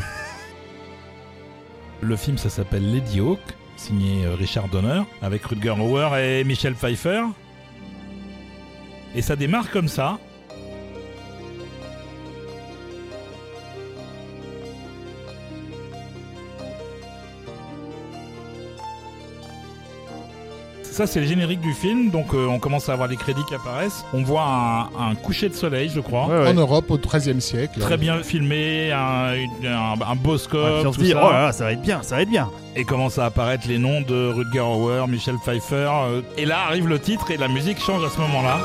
Le 2.03 2.17
film, 2.17 2.39
ça 2.39 2.49
s'appelle 2.49 2.91
Lady 2.91 3.21
Hawk, 3.21 3.41
signé 3.77 4.25
euh, 4.25 4.35
Richard 4.35 4.69
Donner, 4.69 5.03
avec 5.21 5.45
Rutger 5.45 5.75
Hauer 5.79 6.09
et 6.19 6.45
Michel 6.45 6.75
Pfeiffer. 6.75 7.25
Et 9.15 9.21
ça 9.21 9.37
démarre 9.37 9.71
comme 9.71 9.87
ça. 9.89 10.19
Ça, 20.91 21.07
c'est 21.07 21.21
le 21.21 21.27
générique 21.27 21.61
du 21.61 21.73
film, 21.73 22.11
donc 22.11 22.35
euh, 22.35 22.47
on 22.47 22.59
commence 22.59 22.89
à 22.89 22.93
avoir 22.93 23.09
les 23.09 23.17
crédits 23.17 23.45
qui 23.49 23.55
apparaissent. 23.55 24.05
On 24.13 24.23
voit 24.23 24.43
un, 24.43 25.11
un 25.11 25.15
coucher 25.15 25.49
de 25.49 25.55
soleil, 25.55 25.89
je 25.95 26.01
crois. 26.01 26.27
Ouais, 26.27 26.39
ouais. 26.41 26.49
En 26.49 26.55
Europe, 26.55 26.91
au 26.91 26.99
XIIIe 26.99 27.41
siècle. 27.41 27.79
Très 27.81 27.97
bien 27.97 28.23
filmé, 28.23 28.91
un, 28.93 29.35
une- 29.35 29.67
un- 29.67 29.95
un 29.95 30.17
beau 30.17 30.37
score, 30.37 30.85
on 30.85 30.93
se 30.93 30.99
dit, 31.01 31.13
ça. 31.13 31.21
oh 31.25 31.31
là 31.31 31.43
là, 31.47 31.53
ça 31.53 31.65
va 31.65 31.73
être 31.73 31.83
bien, 31.83 32.03
ça 32.03 32.17
va 32.17 32.23
être 32.23 32.29
bien. 32.31 32.51
et 32.77 32.85
commencent 32.85 33.19
à 33.19 33.25
apparaître 33.27 33.67
les 33.69 33.79
noms 33.79 34.01
de 34.03 34.33
Rutger 34.33 34.61
Hauer, 34.61 35.07
Michel 35.09 35.37
Pfeiffer. 35.45 35.89
euh, 36.09 36.23
et 36.37 36.45
là 36.45 36.59
arrive 36.67 36.87
le 36.89 36.99
titre 36.99 37.31
et 37.31 37.37
la 37.37 37.49
musique 37.49 37.81
change 37.81 38.05
à 38.05 38.11
ce 38.11 38.19
moment-là. 38.21 38.59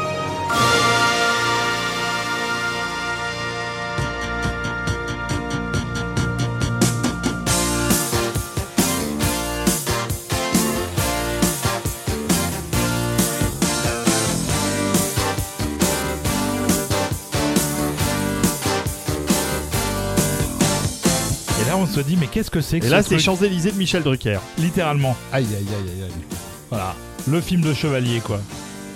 Là 21.76 21.82
on 21.82 21.88
se 21.88 22.00
dit 22.00 22.18
mais 22.20 22.28
qu'est-ce 22.28 22.52
que 22.52 22.62
c'est 22.62 22.80
que 22.80 22.86
Et 22.86 22.90
ce 22.90 22.94
là 22.94 23.02
c'est 23.02 23.10
truc 23.10 23.20
Champs-Élysées 23.20 23.72
de 23.72 23.78
Michel 23.78 24.04
Drucker. 24.04 24.40
Littéralement. 24.58 25.16
Aïe, 25.32 25.46
aïe, 25.46 25.56
aïe, 25.56 25.92
aïe, 25.96 26.04
aïe. 26.04 26.38
Voilà. 26.70 26.96
Le 27.28 27.42
film 27.42 27.62
de 27.62 27.74
chevalier 27.74 28.20
quoi. 28.20 28.40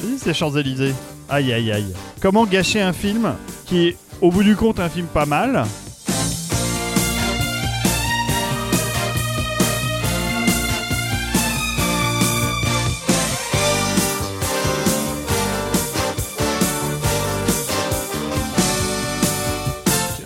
Oui, 0.03 0.17
c'est 0.17 0.33
Champs-Élysées. 0.33 0.93
Aïe 1.29 1.51
aïe 1.53 1.71
aïe. 1.71 1.93
Comment 2.21 2.45
gâcher 2.45 2.81
un 2.81 2.93
film 2.93 3.33
qui 3.65 3.87
est 3.87 3.97
au 4.21 4.31
bout 4.31 4.43
du 4.43 4.55
compte 4.55 4.79
un 4.79 4.89
film 4.89 5.07
pas 5.07 5.25
mal 5.25 5.65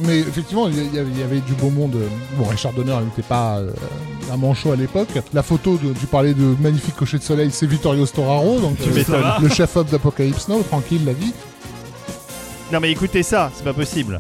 Mais 0.06 0.20
effectivement, 0.20 0.68
il 0.68 0.76
y 0.94 1.00
avait, 1.00 1.10
il 1.10 1.20
y 1.20 1.24
avait 1.24 1.40
du 1.40 1.54
beau 1.54 1.70
monde. 1.70 1.98
Bon, 2.38 2.46
Richard 2.46 2.74
Donner 2.74 2.96
n'était 3.04 3.28
pas 3.28 3.58
euh, 3.58 3.72
un 4.32 4.38
manchot 4.38 4.72
à 4.72 4.76
l'époque. 4.76 5.10
La 5.34 5.44
photo, 5.44 5.78
de, 5.78 5.94
tu 5.94 6.06
parlais 6.08 6.34
de 6.34 6.56
magnifique 6.60 6.96
cocher 6.96 7.18
de 7.18 7.24
soleil, 7.24 7.52
c'est 7.52 7.66
Vittorio 7.66 8.06
Storaro, 8.06 8.60
donc 8.60 8.78
Tu 8.78 8.90
euh, 8.90 9.22
le 9.42 9.50
chef-op 9.50 9.90
d'Apocalypse 9.90 10.48
Now, 10.48 10.62
tranquille 10.64 11.06
la 11.06 11.14
vie. 11.14 11.34
Non 12.72 12.80
mais 12.80 12.92
écoutez 12.92 13.24
ça, 13.24 13.52
c'est 13.54 13.64
pas 13.64 13.74
possible. 13.74 14.20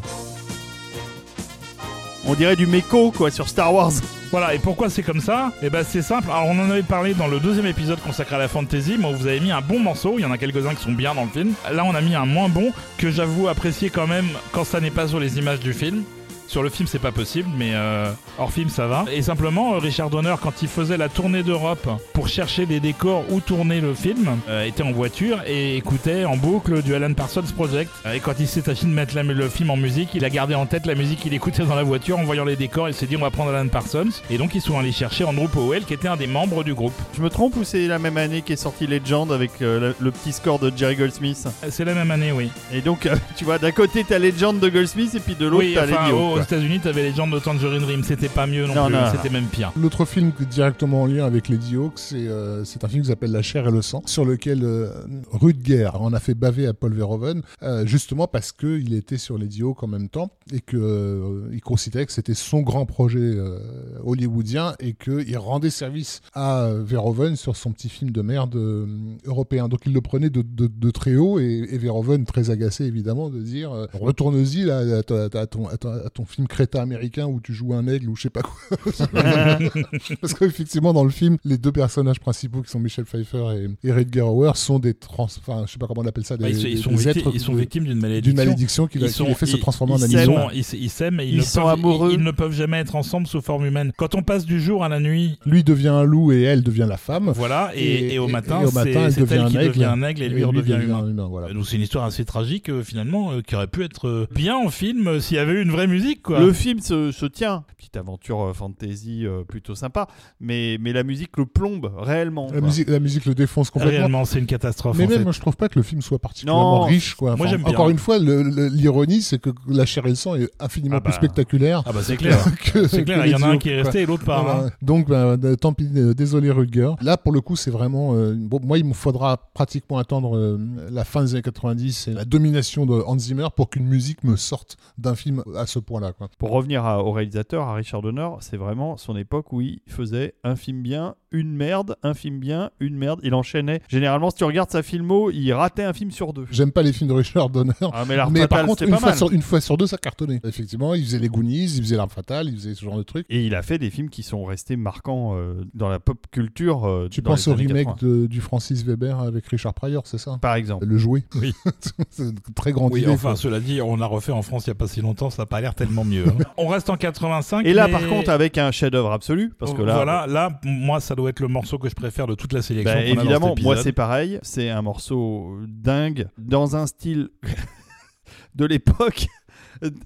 On 2.25 2.36
dirait 2.36 2.55
du 2.55 2.67
méco 2.67 3.11
quoi 3.11 3.31
sur 3.31 3.49
Star 3.49 3.73
Wars. 3.73 3.91
Voilà, 4.34 4.55
et 4.55 4.57
pourquoi 4.57 4.89
c'est 4.89 5.03
comme 5.03 5.19
ça? 5.19 5.51
Eh 5.61 5.69
ben 5.69 5.86
c'est 5.88 6.01
simple, 6.01 6.31
alors 6.31 6.47
on 6.47 6.57
en 6.59 6.71
avait 6.71 6.81
parlé 6.81 7.13
dans 7.13 7.27
le 7.27 7.39
deuxième 7.39 7.67
épisode 7.67 7.99
consacré 7.99 8.36
à 8.36 8.39
la 8.39 8.47
fantasy, 8.47 8.97
mais 8.99 9.13
vous 9.13 9.27
avez 9.27 9.39
mis 9.39 9.51
un 9.51 9.61
bon 9.61 9.77
morceau, 9.77 10.15
il 10.17 10.23
y 10.23 10.25
en 10.25 10.31
a 10.31 10.39
quelques-uns 10.39 10.73
qui 10.73 10.81
sont 10.81 10.91
bien 10.91 11.13
dans 11.13 11.25
le 11.25 11.29
film. 11.29 11.53
Là 11.71 11.86
on 11.86 11.93
a 11.93 12.01
mis 12.01 12.15
un 12.15 12.25
moins 12.25 12.49
bon, 12.49 12.71
que 12.97 13.11
j'avoue 13.11 13.47
apprécier 13.47 13.91
quand 13.91 14.07
même 14.07 14.25
quand 14.51 14.63
ça 14.63 14.79
n'est 14.79 14.89
pas 14.89 15.07
sur 15.07 15.19
les 15.19 15.38
images 15.38 15.59
du 15.59 15.71
film. 15.71 16.01
Sur 16.47 16.61
le 16.61 16.69
film, 16.69 16.87
c'est 16.87 16.99
pas 16.99 17.11
possible, 17.11 17.49
mais 17.57 17.71
euh, 17.73 18.11
hors 18.37 18.51
film, 18.51 18.69
ça 18.69 18.85
va. 18.87 19.05
Et 19.11 19.21
simplement, 19.23 19.73
euh, 19.73 19.77
Richard 19.79 20.09
Donner, 20.09 20.35
quand 20.41 20.61
il 20.61 20.67
faisait 20.67 20.97
la 20.97 21.09
tournée 21.09 21.41
d'Europe 21.41 21.87
pour 22.13 22.27
chercher 22.27 22.65
des 22.65 22.79
décors 22.79 23.23
où 23.31 23.39
tourner 23.39 23.81
le 23.81 23.93
film, 23.93 24.27
euh, 24.49 24.65
était 24.65 24.83
en 24.83 24.91
voiture 24.91 25.39
et 25.47 25.77
écoutait 25.77 26.25
en 26.25 26.37
boucle 26.37 26.83
du 26.83 26.93
Alan 26.93 27.13
Parsons 27.13 27.41
Project. 27.55 27.89
Et 28.13 28.19
quand 28.19 28.33
il 28.39 28.47
s'est 28.47 28.69
agi 28.69 28.85
de 28.85 28.91
mettre 28.91 29.15
la- 29.15 29.23
le 29.23 29.49
film 29.49 29.71
en 29.71 29.77
musique, 29.77 30.09
il 30.13 30.23
a 30.25 30.29
gardé 30.29 30.53
en 30.53 30.65
tête 30.65 30.85
la 30.85 30.95
musique 30.95 31.21
qu'il 31.21 31.33
écoutait 31.33 31.63
dans 31.63 31.75
la 31.75 31.83
voiture 31.83 32.19
en 32.19 32.23
voyant 32.23 32.45
les 32.45 32.55
décors. 32.55 32.87
Il 32.87 32.93
s'est 32.93 33.07
dit, 33.07 33.15
on 33.17 33.21
va 33.21 33.31
prendre 33.31 33.51
Alan 33.53 33.67
Parsons. 33.67 34.09
Et 34.29 34.37
donc, 34.37 34.53
ils 34.53 34.61
sont 34.61 34.77
allés 34.77 34.91
chercher 34.91 35.23
Andrew 35.23 35.47
Powell, 35.47 35.85
qui 35.85 35.93
était 35.93 36.07
un 36.07 36.17
des 36.17 36.27
membres 36.27 36.63
du 36.63 36.73
groupe. 36.73 36.93
Je 37.17 37.21
me 37.21 37.29
trompe 37.29 37.55
ou 37.55 37.63
c'est 37.63 37.87
la 37.87 37.97
même 37.99 38.17
année 38.17 38.41
qu'est 38.43 38.55
sorti 38.57 38.85
Legend 38.85 39.31
avec 39.31 39.51
euh, 39.61 39.79
le, 39.79 39.95
le 39.99 40.11
petit 40.11 40.33
score 40.33 40.59
de 40.59 40.71
Jerry 40.75 40.95
Goldsmith? 40.95 41.47
C'est 41.69 41.85
la 41.85 41.93
même 41.95 42.11
année, 42.11 42.31
oui. 42.31 42.49
Et 42.73 42.81
donc 42.81 43.07
tu 43.35 43.45
vois 43.45 43.57
d'un 43.57 43.71
côté 43.71 44.03
t'as 44.07 44.19
Legend 44.19 44.59
de 44.59 44.69
Goldsmith 44.69 45.15
et 45.15 45.19
puis 45.19 45.35
de 45.35 45.45
l'autre 45.45 45.63
Oui, 45.63 45.73
t'as 45.75 45.85
enfin, 45.85 46.09
Hawk, 46.11 46.32
aux. 46.34 46.41
États-Unis, 46.41 46.79
t'avais 46.79 47.03
les 47.03 47.13
gens 47.13 47.27
de 47.27 47.39
Tangerine 47.39 47.81
Dream. 47.81 48.03
C'était 48.03 48.29
pas 48.29 48.45
mieux 48.47 48.65
non, 48.67 48.75
Non, 48.75 48.88
plus, 48.88 49.17
c'était 49.17 49.29
même 49.29 49.45
pire. 49.45 49.71
L'autre 49.79 50.05
film 50.05 50.31
directement 50.51 51.03
en 51.03 51.05
lien 51.05 51.25
avec 51.25 51.49
Lady 51.49 51.75
Hawk, 51.75 51.93
c'est 51.95 52.27
euh, 52.27 52.63
c'est 52.65 52.84
un 52.84 52.88
film 52.88 53.03
qui 53.03 53.09
s'appelle 53.09 53.31
La 53.31 53.41
chair 53.41 53.67
et 53.67 53.71
le 53.71 53.81
sang, 53.81 54.01
sur 54.05 54.25
lequel 54.25 54.63
euh, 54.63 54.89
Rutger 55.31 55.89
en 55.93 56.13
a 56.13 56.19
fait 56.19 56.34
baver 56.34 56.67
à 56.67 56.73
Paul 56.73 56.93
Verhoeven, 56.93 57.41
euh, 57.63 57.86
justement 57.86 58.27
parce 58.27 58.51
qu'il 58.51 58.93
était 58.93 59.17
sur 59.17 59.38
Lady 59.38 59.61
Hawk 59.63 59.84
en 59.84 59.88
même 59.88 60.09
temps 60.09 60.31
et 60.53 60.59
que 60.59 60.77
euh, 60.77 61.49
il 61.53 61.61
considérait 61.61 62.05
que 62.05 62.11
c'était 62.11 62.34
son 62.34 62.61
grand 62.61 62.86
projet 62.86 63.19
euh, 63.19 63.59
hollywoodien 64.03 64.73
et 64.79 64.93
qu'il 64.93 65.38
rendait 65.38 65.69
service 65.69 66.21
à 66.34 66.63
euh, 66.65 66.84
Verhoeven 66.86 67.36
sur 67.36 67.55
son 67.55 67.71
petit 67.71 67.89
film 67.89 68.11
de 68.11 68.21
merde 68.21 68.55
euh, 68.55 68.86
européen. 69.25 69.67
Donc 69.67 69.81
il 69.86 69.93
le 69.93 70.01
prenait 70.01 70.29
de, 70.29 70.41
de- 70.41 70.67
de 70.67 70.91
très 70.91 71.15
haut 71.15 71.39
et, 71.39 71.67
et 71.69 71.77
Verhoeven, 71.77 72.25
très 72.25 72.49
agacé 72.49 72.86
évidemment, 72.86 73.29
de 73.29 73.39
dire 73.41 73.71
euh, 73.71 73.88
retourne-y 73.93 74.63
là, 74.63 74.79
à, 74.79 75.38
à 75.39 75.45
ton, 75.47 75.67
à 75.67 75.77
ton- 75.77 75.91
à 75.93 76.09
ton 76.24 76.32
film 76.32 76.47
crétin 76.47 76.82
américain 76.82 77.26
où 77.26 77.39
tu 77.41 77.53
joues 77.53 77.74
un 77.74 77.88
aigle 77.88 78.09
ou 78.09 78.15
je 78.15 78.24
sais 78.24 78.30
pas 78.30 78.41
quoi. 78.41 78.78
Parce 80.21 80.34
qu'effectivement, 80.34 80.93
dans 80.93 81.03
le 81.03 81.09
film, 81.09 81.38
les 81.43 81.57
deux 81.57 81.71
personnages 81.71 82.19
principaux 82.19 82.61
qui 82.61 82.69
sont 82.69 82.80
Michel 82.80 83.05
Pfeiffer 83.05 83.67
et, 83.84 83.88
et 83.88 83.91
Rutger 83.91 84.21
Hauer 84.21 84.51
sont 84.55 84.80
des 84.80 84.93
trans. 84.93 85.24
Enfin, 85.26 85.63
je 85.67 85.71
sais 85.74 85.78
pas 85.80 85.88
comment 85.88 86.01
on 86.01 86.05
appelle 86.07 86.26
ça. 86.26 86.38
Des, 86.38 86.43
Bah, 86.43 86.49
ils, 86.49 86.55
sont- 86.59 86.67
ils 86.67 86.76
des- 86.76 86.82
sont 86.82 86.89
des 86.91 86.95
victi- 86.97 87.09
êtres 87.19 87.32
ils 87.34 87.39
sont 87.39 87.53
de- 87.53 87.59
victimes 87.59 87.84
d'une 87.84 87.93
d'une 87.93 88.01
malédiction. 88.01 88.45
malédiction 88.45 88.88
qui, 88.88 88.99
les 88.99 89.07
fait 89.09 89.45
se 89.45 89.57
transformer 89.57 89.93
en 89.93 90.01
animaux. 90.01 90.39
ils 90.53 90.63
s'aiment 90.89 91.19
et 91.19 91.26
ils, 91.26 91.34
Ils 91.34 91.38
ne 91.38 91.41
sont 91.43 91.61
peuvent, 91.61 91.69
amoureux. 91.71 92.09
Ils, 92.11 92.19
ils 92.19 92.24
ne 92.24 92.32
peuvent 92.32 92.53
jamais 92.53 92.78
être 92.78 92.95
ensemble 92.95 93.28
sous 93.28 93.41
forme 93.41 93.65
humaine. 93.65 93.91
Quand 93.97 94.15
on 94.15 94.21
passe 94.24 94.45
du 94.45 94.59
jour 94.61 94.84
à 94.84 94.89
la 94.89 94.99
nuit, 94.99 95.38
Lui 95.45 95.63
devient 95.63 95.88
un 95.89 96.03
loup 96.03 96.32
et 96.32 96.41
elle 96.43 96.63
devient 96.63 96.86
la 96.88 96.97
femme. 96.97 97.32
voilà, 97.36 97.71
et, 97.76 98.13
et 98.13 98.19
au 98.19 98.28
matin, 98.28 98.61
et 98.61 98.65
au 98.65 98.71
matin, 98.71 99.09
c'est 99.09 99.21
elle 99.21 99.28
devient 99.28 99.34
elle 99.34 99.41
un 99.41 99.49
qui 99.49 99.57
aigle. 99.57 99.67
devient 99.69 99.84
un 99.86 100.03
aigle 100.03 100.24
et 100.24 100.30
lui 100.30 100.43
redevient 100.43 100.80
humain. 100.84 101.28
voilà. 101.30 101.47
Euh, 101.47 101.53
Donc 101.53 101.65
c'est 101.67 101.76
une 101.76 101.82
histoire 101.82 102.05
assez 102.05 102.26
tragique 102.26 102.69
euh, 102.69 102.84
finalement 102.84 103.32
euh, 103.32 103.41
qui 103.41 103.55
aurait 103.55 103.67
pu 103.67 103.84
être 103.84 104.07
euh, 104.07 104.28
bien 104.34 104.55
en 104.55 104.69
film 104.69 105.19
s'il 105.19 105.38
y 105.38 105.39
avait 105.39 105.53
eu 105.53 105.61
une 105.61 105.71
vraie 105.71 105.88
musique 105.88 106.12
quoi. 106.22 106.39
Le 106.39 106.53
film 106.53 106.80
se, 106.80 107.11
se 107.11 107.26
tient, 107.26 107.64
petite 107.78 107.97
aventure 107.97 108.41
euh, 108.41 108.53
fantasy 108.53 109.26
euh, 109.26 109.43
plutôt 109.43 109.76
sympa, 109.76 110.07
mais, 110.39 110.78
mais 110.80 110.93
la 110.93 111.03
musique 111.03 111.38
le 111.38 111.45
plombe 111.45 111.91
réellement. 111.97 112.47
La 112.53 112.59
quoi. 112.59 112.68
musique, 112.68 112.89
la 112.89 112.99
musique 112.99 113.26
le 113.26 113.34
défonce 113.36 113.70
complètement. 113.70 113.97
Réellement 113.97 114.26
c'est 114.26 114.39
une 114.39 114.45
catastrophe 114.45 114.97
Mais 114.97 115.05
en 115.05 115.09
même, 115.09 115.18
fait. 115.20 115.24
moi, 115.24 115.32
je 115.34 115.39
trouve 115.39 115.55
pas 115.55 115.70
que 115.70 115.80
le 115.80 115.84
film 115.84 116.01
soit 116.01 116.20
particulièrement 116.20 116.80
Non, 116.80 116.86
riche. 116.86 117.16
Quoi. 117.16 117.36
moi, 117.36 117.47
j'aime 117.47 117.64
bien. 117.64 117.72
Encore 117.74 117.89
une 117.89 117.97
fois, 117.97 118.20
le- 118.20 118.43
le- 118.43 118.68
l'ironie, 118.68 119.22
c'est 119.22 119.39
que 119.39 119.49
la 119.68 119.86
chair 119.86 120.05
et 120.05 120.09
le 120.09 120.16
sang 120.16 120.36
est 120.36 120.49
infiniment 120.59 120.97
Ah 120.97 121.01
plus 121.01 121.11
bah. 121.11 121.18
spectaculaire 121.18 121.84
Ah 121.86 121.91
bah 121.93 121.99
c'est 122.03 122.18
clair. 122.18 122.38
que 122.74 122.88
C'est 122.88 123.03
clair, 123.03 123.22
que 123.24 123.28
il 123.28 123.32
y 123.32 123.36
en 123.36 123.41
a 123.41 123.47
un 123.47 123.57
qui 123.57 123.70
est 123.70 123.76
quoi. 123.76 123.84
resté 123.84 124.01
et 124.01 124.05
l'autre 124.05 124.26
pas. 124.26 124.41
Voilà. 124.41 124.59
hein. 124.68 124.70
Donc, 124.82 125.07
ben, 125.07 125.38
euh, 125.43 125.55
tant 125.55 125.74
pis, 125.74 125.89
euh, 125.95 126.14
désolé 126.14 126.51
Rutger. 126.51 126.91
Là, 127.01 127.18
pour 127.18 127.32
le 127.32 127.41
coup, 127.41 127.55
c'est 127.55 127.72
vraiment. 127.72 128.14
euh, 128.16 128.34
bon, 128.38 128.59
moi, 128.64 128.78
il 128.78 128.86
me 128.86 128.93
faudra 128.93 129.38
pratiquement 129.53 129.97
attendre 129.97 130.38
euh, 130.38 130.57
la 130.91 131.03
fin 131.03 131.24
des 131.24 131.34
années 131.34 131.41
90 131.41 132.07
et 132.09 132.14
la 132.14 132.26
domination 132.26 132.86
de 132.86 132.93
Hans 133.05 133.18
Zimmer 133.18 133.47
pour 133.55 133.70
qu'une 133.70 133.86
musique 133.88 134.24
me 134.24 134.36
sorte 134.36 134.78
d'un 134.97 135.16
film 135.16 135.43
à 135.57 135.66
ce 135.66 135.80
point-là. 135.80 136.02
Pour 136.37 136.51
revenir 136.51 136.83
au 136.83 137.11
réalisateur, 137.11 137.67
à 137.67 137.75
Richard 137.75 138.01
Donner, 138.01 138.29
c'est 138.39 138.57
vraiment 138.57 138.97
son 138.97 139.15
époque 139.15 139.53
où 139.53 139.61
il 139.61 139.81
faisait 139.87 140.35
un 140.43 140.55
film 140.55 140.81
bien, 140.81 141.15
une 141.34 141.53
merde, 141.55 141.97
un 142.03 142.13
film 142.13 142.39
bien, 142.39 142.69
une 142.79 142.95
merde. 142.95 143.19
Il 143.23 143.34
enchaînait. 143.34 143.81
Généralement, 143.89 144.29
si 144.29 144.38
tu 144.38 144.43
regardes 144.45 144.69
sa 144.71 144.84
filmo, 144.84 145.31
il 145.31 145.51
ratait 145.51 145.84
un 145.84 145.93
film 145.93 146.11
sur 146.11 146.31
deux. 146.31 146.45
J'aime 146.51 146.71
pas 146.71 146.81
les 146.84 146.93
films 146.93 147.09
de 147.09 147.15
Richard 147.15 147.49
Donner. 147.49 147.73
Ah, 147.81 148.05
mais 148.07 148.47
par 148.47 148.65
contre, 148.65 148.84
une 148.84 148.91
pas 148.91 148.97
fois, 148.97 149.09
mal. 149.09 149.17
sur, 149.17 149.31
une 149.31 149.41
fois 149.41 149.59
sur 149.59 149.75
deux, 149.77 149.88
ça 149.88 149.97
cartonnait. 149.97 150.39
Effectivement, 150.45 150.93
il 150.93 151.03
faisait 151.03 151.19
les 151.19 151.27
Goonies, 151.29 151.65
il 151.75 151.81
faisait 151.84 151.95
l'arme 151.97 152.09
fatale, 152.09 152.47
il 152.47 152.55
faisait 152.55 152.75
ce 152.75 152.86
genre 152.86 152.97
de 152.97 153.03
trucs. 153.03 153.25
Et 153.29 153.45
il 153.45 153.55
a 153.55 153.61
fait 153.61 153.77
des 153.77 153.89
films 153.89 154.09
qui 154.09 154.23
sont 154.23 154.43
restés 154.45 154.75
marquants 154.75 155.36
euh, 155.36 155.55
dans 155.73 155.89
la 155.89 155.99
pop 155.99 156.17
culture. 156.31 156.86
euh, 156.86 157.07
Tu 157.09 157.21
dans 157.21 157.31
penses 157.31 157.47
au 157.47 157.53
remake 157.55 157.88
80. 157.88 157.95
de- 158.01 158.27
du 158.27 158.39
Francis 158.41 158.84
Weber 158.86 159.19
avec 159.19 159.47
Richard 159.47 159.73
Pryor, 159.73 160.03
c'est 160.05 160.17
ça? 160.17 160.38
Par 160.41 160.55
exemple. 160.55 160.86
Le 160.86 160.97
jouet. 160.97 161.23
Oui. 161.36 161.53
c'est 162.09 162.23
une 162.23 162.34
très 162.55 162.71
grande 162.71 162.93
Oui, 162.93 163.01
idée. 163.01 163.09
enfin, 163.11 163.29
quoi. 163.29 163.36
cela 163.36 163.59
dit, 163.59 163.81
on 163.81 163.95
l'a 163.97 164.05
refait 164.05 164.31
en 164.31 164.41
France 164.43 164.65
il 164.67 164.69
n'y 164.69 164.73
a 164.73 164.75
pas 164.75 164.88
si 164.88 165.01
longtemps, 165.01 165.29
ça 165.29 165.41
n'a 165.41 165.45
pas 165.47 165.59
l'air 165.61 165.73
tellement 165.75 166.03
mieux. 166.05 166.25
hein. 166.27 166.43
on 166.57 166.67
reste 166.67 166.89
en 166.89 166.95
85. 166.97 167.65
Et 167.65 167.73
là, 167.73 167.88
mais- 167.88 167.93
par 167.93 168.07
contre, 168.07 168.29
avec 168.29 168.57
un 168.57 168.71
chef-d'œuvre 168.71 169.11
absolu, 169.11 169.51
parce 169.57 169.73
que 169.73 169.81
là, 169.81 169.95
Voilà, 169.95 170.27
là, 170.27 170.59
moi, 170.63 170.99
ça 170.99 171.15
doit 171.15 171.22
être 171.28 171.39
le 171.39 171.47
morceau 171.47 171.78
que 171.78 171.89
je 171.89 171.95
préfère 171.95 172.28
de 172.28 172.36
toute 172.36 172.53
la 172.53 172.61
sélection. 172.61 172.93
Bah, 172.93 173.01
dans 173.01 173.07
cet 173.07 173.17
évidemment, 173.17 173.55
moi 173.61 173.78
c'est 173.78 173.93
pareil. 173.93 174.39
C'est 174.41 174.69
un 174.69 174.82
morceau 174.82 175.57
dingue 175.67 176.28
dans 176.38 176.76
un 176.76 176.88
style 176.88 177.30
de 178.55 178.65
l'époque. 178.65 179.28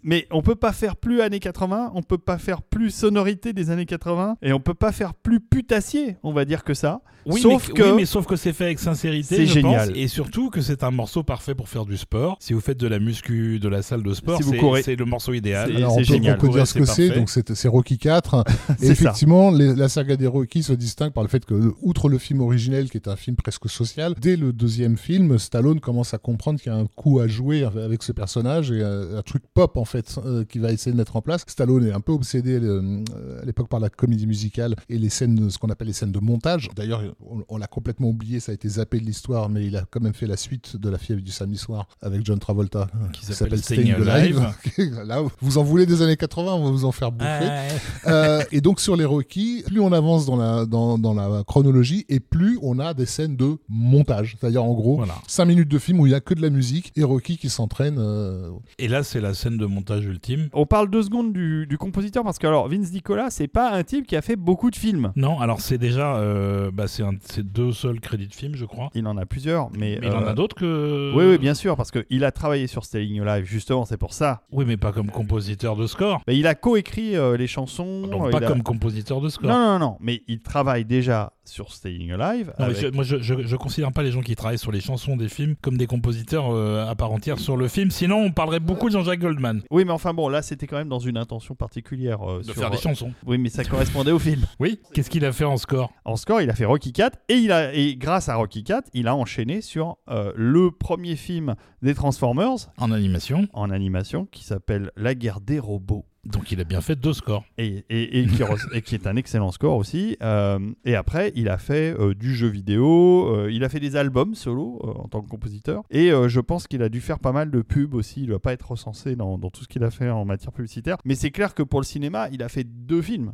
Mais 0.03 0.27
on 0.31 0.41
peut 0.41 0.55
pas 0.55 0.71
faire 0.73 0.95
plus 0.95 1.21
années 1.21 1.39
80, 1.39 1.91
on 1.95 2.01
peut 2.03 2.17
pas 2.17 2.37
faire 2.37 2.61
plus 2.61 2.91
sonorité 2.91 3.53
des 3.53 3.69
années 3.69 3.85
80, 3.85 4.37
et 4.41 4.53
on 4.53 4.59
peut 4.59 4.73
pas 4.73 4.91
faire 4.91 5.13
plus 5.13 5.39
putassier, 5.39 6.17
on 6.23 6.33
va 6.33 6.45
dire 6.45 6.63
que 6.63 6.73
ça. 6.73 7.01
Oui, 7.25 7.41
sauf 7.41 7.67
mais, 7.67 7.73
que 7.73 7.83
oui, 7.83 7.93
mais 7.97 8.05
sauf 8.05 8.25
que 8.25 8.37
c'est 8.37 8.53
fait 8.53 8.65
avec 8.65 8.79
sincérité, 8.79 9.35
C'est 9.35 9.45
génial. 9.45 9.89
pense, 9.89 9.97
et 9.97 10.07
surtout 10.07 10.49
que 10.49 10.61
c'est 10.61 10.81
un 10.83 10.91
morceau 10.91 11.23
parfait 11.23 11.55
pour 11.55 11.67
faire 11.67 11.85
du 11.85 11.97
sport. 11.97 12.37
Si 12.39 12.53
vous 12.53 12.61
faites 12.61 12.79
de 12.79 12.87
la 12.87 12.99
muscu, 12.99 13.59
de 13.59 13.67
la 13.67 13.81
salle 13.81 14.01
de 14.01 14.13
sport, 14.13 14.37
Si 14.37 14.43
vous 14.43 14.51
c'est 14.53 14.57
courez. 14.57 14.81
c'est 14.83 14.95
le 14.95 15.03
morceau 15.03 15.33
idéal. 15.33 15.69
C'est- 15.71 15.75
Alors, 15.75 15.93
on 15.93 15.97
peut, 15.97 16.03
génial. 16.03 16.35
on 16.37 16.39
peut 16.39 16.47
Ouais, 16.47 16.53
dire 16.53 16.67
ce 16.67 16.73
que 16.75 16.85
c'est, 16.85 17.09
donc 17.09 17.29
c'est 17.29 17.53
c'est 17.53 17.67
Rocky 17.67 17.97
4. 17.97 18.45
Et 18.81 18.87
effectivement, 18.87 19.51
les- 19.51 19.75
la 19.75 19.89
saga 19.89 20.15
des 20.15 20.27
Rocky 20.27 20.63
se 20.63 20.71
distingue 20.71 21.11
par 21.11 21.23
le 21.23 21.27
fait 21.29 21.43
que, 21.43 21.73
outre 21.81 22.07
le 22.07 22.17
film 22.17 22.39
originel, 22.39 22.89
qui 22.89 22.95
est 22.97 23.09
un 23.09 23.17
film 23.17 23.35
presque 23.35 23.69
social, 23.69 24.13
dès 24.21 24.37
le 24.37 24.53
deuxième 24.53 24.97
film, 24.97 25.37
Stallone 25.37 25.81
commence 25.81 26.13
à 26.13 26.19
comprendre 26.19 26.61
qu'il 26.61 26.71
y 26.71 26.75
a 26.75 26.77
un 26.77 26.85
coup 26.85 27.19
à 27.19 27.27
jouer 27.27 27.63
avec 27.65 28.03
ce 28.03 28.13
personnage 28.13 28.71
et 28.71 28.81
un, 28.83 29.17
un 29.17 29.21
truc 29.21 29.43
pop, 29.57 29.77
en 29.77 29.85
fait, 29.85 30.15
euh, 30.25 30.43
qu'il 30.45 30.61
va 30.61 30.71
essayer 30.71 30.91
de 30.91 30.97
mettre 30.97 31.15
en 31.15 31.21
place. 31.21 31.43
Stallone 31.47 31.85
est 31.87 31.91
un 31.91 31.99
peu 31.99 32.11
obsédé 32.11 32.59
euh, 32.61 33.03
à 33.41 33.45
l'époque 33.45 33.69
par 33.69 33.79
la 33.79 33.89
comédie 33.89 34.27
musicale 34.27 34.75
et 34.89 34.97
les 34.97 35.09
scènes, 35.09 35.49
ce 35.49 35.57
qu'on 35.57 35.69
appelle 35.69 35.87
les 35.87 35.93
scènes 35.93 36.11
de 36.11 36.19
montage. 36.19 36.69
D'ailleurs, 36.75 37.01
on, 37.27 37.43
on 37.49 37.57
l'a 37.57 37.67
complètement 37.67 38.09
oublié, 38.09 38.39
ça 38.39 38.51
a 38.51 38.55
été 38.55 38.69
zappé 38.69 38.99
de 38.99 39.05
l'histoire, 39.05 39.49
mais 39.49 39.65
il 39.65 39.75
a 39.75 39.83
quand 39.89 39.99
même 40.01 40.13
fait 40.13 40.27
la 40.27 40.37
suite 40.37 40.77
de 40.77 40.89
La 40.89 40.97
fièvre 40.97 41.21
du 41.21 41.31
samedi 41.31 41.57
soir 41.57 41.87
avec 42.01 42.25
John 42.25 42.37
Travolta, 42.39 42.87
Qui 43.13 43.25
s'appelle 43.25 43.59
Staying 43.61 43.93
Alive. 43.93 44.47
Là, 45.05 45.23
vous 45.41 45.57
en 45.57 45.63
voulez 45.63 45.85
des 45.85 46.01
années 46.01 46.17
80, 46.17 46.53
on 46.53 46.63
va 46.65 46.69
vous 46.71 46.85
en 46.85 46.91
faire 46.91 47.11
bouffer. 47.11 47.25
Ouais. 47.45 47.67
Euh, 48.07 48.43
et 48.51 48.61
donc 48.61 48.79
sur 48.79 48.95
les 48.95 49.05
Rocky, 49.05 49.63
plus 49.65 49.79
on 49.79 49.91
avance 49.91 50.25
dans 50.25 50.35
la, 50.37 50.65
dans, 50.65 50.97
dans 50.97 51.13
la 51.13 51.43
chronologie 51.45 52.05
et 52.09 52.19
plus 52.19 52.59
on 52.61 52.79
a 52.79 52.93
des 52.93 53.05
scènes 53.05 53.35
de 53.35 53.57
montage. 53.69 54.37
C'est-à-dire 54.39 54.63
en 54.63 54.73
gros, 54.73 54.97
Voilà. 54.97 55.15
5 55.27 55.45
minutes 55.45 55.69
de 55.69 55.79
film 55.79 55.99
où 55.99 56.05
il 56.05 56.09
n'y 56.09 56.15
a 56.15 56.19
que 56.21 56.33
de 56.33 56.41
la 56.41 56.49
musique 56.49 56.91
et 56.95 57.03
Rocky 57.03 57.37
qui 57.37 57.49
s'entraîne. 57.49 57.95
euh, 57.97 58.49
Et 58.77 58.87
là, 58.87 59.03
c'est 59.03 59.21
la 59.21 59.33
scène 59.33 59.46
de 59.51 59.65
montage 59.65 60.05
ultime. 60.05 60.49
On 60.53 60.65
parle 60.65 60.89
deux 60.89 61.03
secondes 61.03 61.31
du, 61.33 61.65
du 61.67 61.77
compositeur 61.77 62.23
parce 62.23 62.37
que 62.39 62.47
alors 62.47 62.67
Vince 62.67 62.91
Nicola, 62.91 63.29
c'est 63.29 63.47
pas 63.47 63.71
un 63.71 63.83
type 63.83 64.05
qui 64.07 64.15
a 64.15 64.21
fait 64.21 64.35
beaucoup 64.35 64.71
de 64.71 64.75
films. 64.75 65.11
Non, 65.15 65.39
alors 65.39 65.61
c'est 65.61 65.77
déjà, 65.77 66.15
euh, 66.17 66.71
bah, 66.73 66.87
c'est 66.87 67.03
un- 67.03 67.11
c'est 67.21 67.45
deux 67.49 67.71
seuls 67.71 67.99
crédits 67.99 68.27
de 68.27 68.33
film, 68.35 68.55
je 68.55 68.65
crois. 68.65 68.89
Il 68.95 69.07
en 69.07 69.17
a 69.17 69.25
plusieurs, 69.25 69.69
mais, 69.71 69.97
Mais 70.01 70.07
il 70.07 70.13
en 70.13 70.23
euh, 70.23 70.29
a 70.31 70.33
d'autres 70.33 70.55
que. 70.55 71.11
Oui, 71.15 71.23
oui, 71.25 71.37
bien 71.37 71.53
sûr, 71.53 71.75
parce 71.77 71.91
qu'il 71.91 72.23
a 72.23 72.31
travaillé 72.31 72.67
sur 72.67 72.83
Staying 72.83 73.21
Alive, 73.21 73.45
justement, 73.45 73.85
c'est 73.85 73.97
pour 73.97 74.13
ça. 74.13 74.41
Oui, 74.51 74.65
mais 74.67 74.77
pas 74.77 74.91
comme 74.91 75.11
compositeur 75.11 75.75
de 75.75 75.87
score. 75.87 76.21
Mais 76.27 76.37
il 76.37 76.47
a 76.47 76.55
coécrit 76.55 77.15
euh, 77.15 77.37
les 77.37 77.47
chansons. 77.47 78.07
Donc 78.07 78.27
euh, 78.27 78.31
pas 78.31 78.37
a- 78.39 78.47
comme 78.47 78.63
compositeur 78.63 79.21
de 79.21 79.29
score. 79.29 79.49
Non, 79.49 79.57
non, 79.57 79.79
non, 79.79 79.97
mais 79.99 80.23
il 80.27 80.41
travaille 80.41 80.85
déjà 80.85 81.33
sur 81.45 81.71
Staying 81.71 82.11
Alive. 82.11 82.53
Non, 82.59 82.65
avec- 82.65 82.77
je- 82.77 82.87
moi, 82.87 83.03
je, 83.03 83.17
je, 83.19 83.35
je 83.45 83.55
considère 83.55 83.91
pas 83.91 84.03
les 84.03 84.11
gens 84.11 84.21
qui 84.21 84.35
travaillent 84.35 84.57
sur 84.57 84.71
les 84.71 84.81
chansons 84.81 85.15
des 85.15 85.29
films 85.29 85.55
comme 85.61 85.77
des 85.77 85.87
compositeurs 85.87 86.47
euh, 86.51 86.85
à 86.89 86.95
part 86.95 87.11
entière 87.11 87.39
sur 87.39 87.55
le 87.57 87.67
film. 87.67 87.91
Sinon, 87.91 88.17
on 88.17 88.31
parlerait 88.31 88.59
beaucoup 88.59 88.87
de 88.87 88.93
Jean-Jacques 88.93 89.19
Goldman. 89.19 89.36
Oui, 89.71 89.85
mais 89.85 89.91
enfin 89.91 90.13
bon, 90.13 90.29
là, 90.29 90.41
c'était 90.41 90.67
quand 90.67 90.77
même 90.77 90.89
dans 90.89 90.99
une 90.99 91.17
intention 91.17 91.55
particulière. 91.55 92.21
euh, 92.29 92.39
De 92.39 92.43
sur, 92.43 92.55
faire 92.55 92.69
des 92.69 92.77
euh, 92.77 92.81
chansons. 92.81 93.11
Oui, 93.25 93.37
mais 93.37 93.49
ça 93.49 93.63
correspondait 93.63 94.11
au 94.11 94.19
film. 94.19 94.45
Oui. 94.59 94.79
Qu'est-ce 94.93 95.09
qu'il 95.09 95.25
a 95.25 95.31
fait 95.31 95.45
en 95.45 95.57
score? 95.57 95.91
En 96.05 96.15
score, 96.15 96.41
il 96.41 96.49
a 96.49 96.53
fait 96.55 96.65
Rocky 96.65 96.91
4 96.93 97.17
et, 97.29 97.35
il 97.35 97.51
a, 97.51 97.73
et 97.73 97.95
grâce 97.95 98.29
à 98.29 98.35
Rocky 98.35 98.63
4, 98.63 98.89
il 98.93 99.07
a 99.07 99.15
enchaîné 99.15 99.61
sur 99.61 99.97
euh, 100.09 100.31
le 100.35 100.71
premier 100.71 101.15
film 101.15 101.55
des 101.81 101.93
Transformers 101.93 102.71
En 102.77 102.91
animation. 102.91 103.47
en 103.53 103.69
animation 103.69 104.25
qui 104.25 104.43
s'appelle 104.43 104.91
La 104.95 105.15
guerre 105.15 105.41
des 105.41 105.59
robots. 105.59 106.05
Donc 106.31 106.51
il 106.51 106.59
a 106.59 106.63
bien 106.63 106.81
fait 106.81 106.95
deux 106.95 107.13
scores. 107.13 107.45
Et, 107.57 107.85
et- 107.89 108.19
et 108.19 108.27
qui, 108.27 108.43
re- 108.43 108.73
et 108.75 108.81
qui 108.81 108.95
est 108.95 109.07
un 109.07 109.15
excellent 109.15 109.51
score 109.51 109.75
aussi. 109.77 110.17
Euh, 110.21 110.59
et 110.85 110.95
après, 110.95 111.31
il 111.35 111.47
a 111.49 111.57
fait 111.57 111.95
euh, 111.99 112.13
du 112.13 112.35
jeu 112.35 112.47
vidéo, 112.47 113.33
euh, 113.33 113.51
il 113.51 113.63
a 113.63 113.69
fait 113.69 113.79
des 113.79 113.95
albums 113.95 114.35
solo 114.35 114.81
euh, 114.83 115.01
en 115.01 115.07
tant 115.07 115.21
que 115.21 115.29
compositeur. 115.29 115.83
Et 115.89 116.11
euh, 116.11 116.27
je 116.27 116.39
pense 116.39 116.67
qu'il 116.67 116.81
a 116.83 116.89
dû 116.89 116.99
faire 117.01 117.19
pas 117.19 117.31
mal 117.31 117.49
de 117.51 117.61
pubs 117.61 117.93
aussi. 117.93 118.21
Il 118.21 118.27
ne 118.27 118.33
va 118.33 118.39
pas 118.39 118.53
être 118.53 118.71
recensé 118.71 119.15
dans, 119.15 119.37
dans 119.37 119.49
tout 119.49 119.63
ce 119.63 119.67
qu'il 119.67 119.83
a 119.83 119.91
fait 119.91 120.09
en 120.09 120.25
matière 120.25 120.51
publicitaire. 120.51 120.97
Mais 121.05 121.15
c'est 121.15 121.31
clair 121.31 121.53
que 121.53 121.63
pour 121.63 121.79
le 121.79 121.85
cinéma, 121.85 122.27
il 122.31 122.43
a 122.43 122.49
fait 122.49 122.63
deux 122.65 123.01
films. 123.01 123.33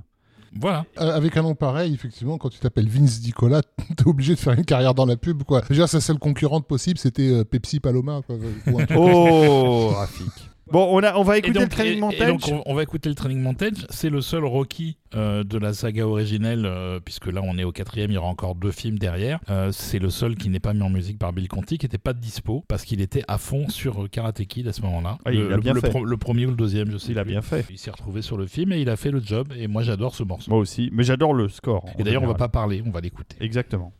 Voilà. 0.56 0.86
avec 0.98 1.36
un 1.36 1.42
nom 1.42 1.56
pareil, 1.56 1.96
effectivement, 1.96 2.38
quand 2.38 2.50
tu 2.50 2.60
t'appelles 2.60 2.88
Vince 2.88 3.24
Nicola, 3.26 3.64
t'es 3.98 4.06
obligé 4.08 4.36
de 4.36 4.40
faire 4.40 4.54
une 4.54 4.66
carrière 4.66 4.94
dans 4.94 5.08
la 5.08 5.18
pub. 5.18 5.42
Quoi. 5.42 5.62
Déjà, 5.68 5.88
sa 5.88 6.00
seule 6.00 6.20
concurrente 6.20 6.68
possible, 6.68 7.00
c'était 7.00 7.44
Pepsi 7.44 7.80
Paloma. 7.80 8.22
Quoi, 8.28 8.36
ou 8.68 8.80
un 8.80 8.86
truc 8.86 8.98
Oh. 9.00 9.94
Bon, 10.72 10.88
on, 10.92 11.04
a, 11.04 11.16
on 11.18 11.24
va 11.24 11.38
écouter 11.38 11.54
donc, 11.60 11.64
le 11.64 11.70
training 11.70 11.94
et- 11.94 11.98
et 11.98 12.00
montage. 12.00 12.28
donc, 12.28 12.42
on, 12.48 12.72
on 12.72 12.74
va 12.74 12.84
écouter 12.84 13.10
le 13.10 13.16
training 13.16 13.40
montage. 13.40 13.74
C'est 13.90 14.10
le 14.10 14.22
seul 14.22 14.46
Rocky 14.46 14.98
euh, 15.14 15.44
de 15.44 15.58
la 15.58 15.74
saga 15.74 16.08
originelle, 16.08 16.64
euh, 16.66 17.00
puisque 17.04 17.28
là 17.28 17.42
on 17.44 17.58
est 17.58 17.64
au 17.66 17.72
quatrième, 17.72 18.12
il 18.12 18.14
y 18.14 18.18
aura 18.18 18.30
encore 18.30 18.56
deux 18.56 18.72
films 18.72 18.98
derrière. 18.98 19.40
Euh, 19.50 19.72
c'est 19.74 20.00
le 20.00 20.10
seul 20.10 20.36
qui 20.36 20.50
n'est 20.50 20.62
pas 20.62 20.74
mis 20.74 20.82
en 20.82 20.90
musique 20.90 21.20
par 21.20 21.34
Bill 21.34 21.48
Conti, 21.50 21.78
qui 21.78 21.86
n'était 21.86 21.98
pas 21.98 22.14
dispo, 22.14 22.64
parce 22.68 22.86
qu'il 22.86 23.02
était 23.02 23.24
à 23.28 23.38
fond 23.38 23.68
sur 23.68 24.10
Karate 24.10 24.44
Kid 24.46 24.68
à 24.68 24.74
ce 24.74 24.82
moment-là. 24.84 25.18
Ah, 25.26 25.32
il 25.34 25.40
le, 25.40 25.48
a 25.54 25.56
le- 25.58 25.62
bien 25.62 25.74
le 25.74 25.82
fait. 25.82 25.90
pro- 25.90 26.06
le 26.06 26.18
premier 26.18 26.46
ou 26.46 26.50
le 26.52 26.56
deuxième, 26.56 26.90
je 26.92 26.98
sais. 26.98 27.12
Il 27.12 27.20
a 27.20 27.24
plus. 27.24 27.32
bien 27.32 27.42
fait. 27.42 27.66
Il 27.70 27.78
s'est 27.78 27.92
retrouvé 27.92 28.22
sur 28.22 28.38
le 28.38 28.48
film 28.48 28.72
et 28.72 28.80
il 28.82 28.90
a 28.90 28.96
fait 28.96 29.12
le 29.12 29.20
job. 29.22 29.50
Et 29.58 29.68
moi 29.68 29.84
j'adore 29.84 30.16
ce 30.16 30.24
morceau. 30.24 30.50
Moi 30.50 30.60
aussi. 30.60 30.90
Mais 30.94 31.04
j'adore 31.04 31.34
le 31.34 31.50
score. 31.50 31.86
Et 32.00 32.04
d'ailleurs 32.04 32.24
on 32.24 32.28
va 32.28 32.34
pas 32.36 32.48
parler, 32.50 32.82
on 32.86 32.90
va 32.90 33.02
l'écouter. 33.02 33.36
Exactement. 33.42 33.92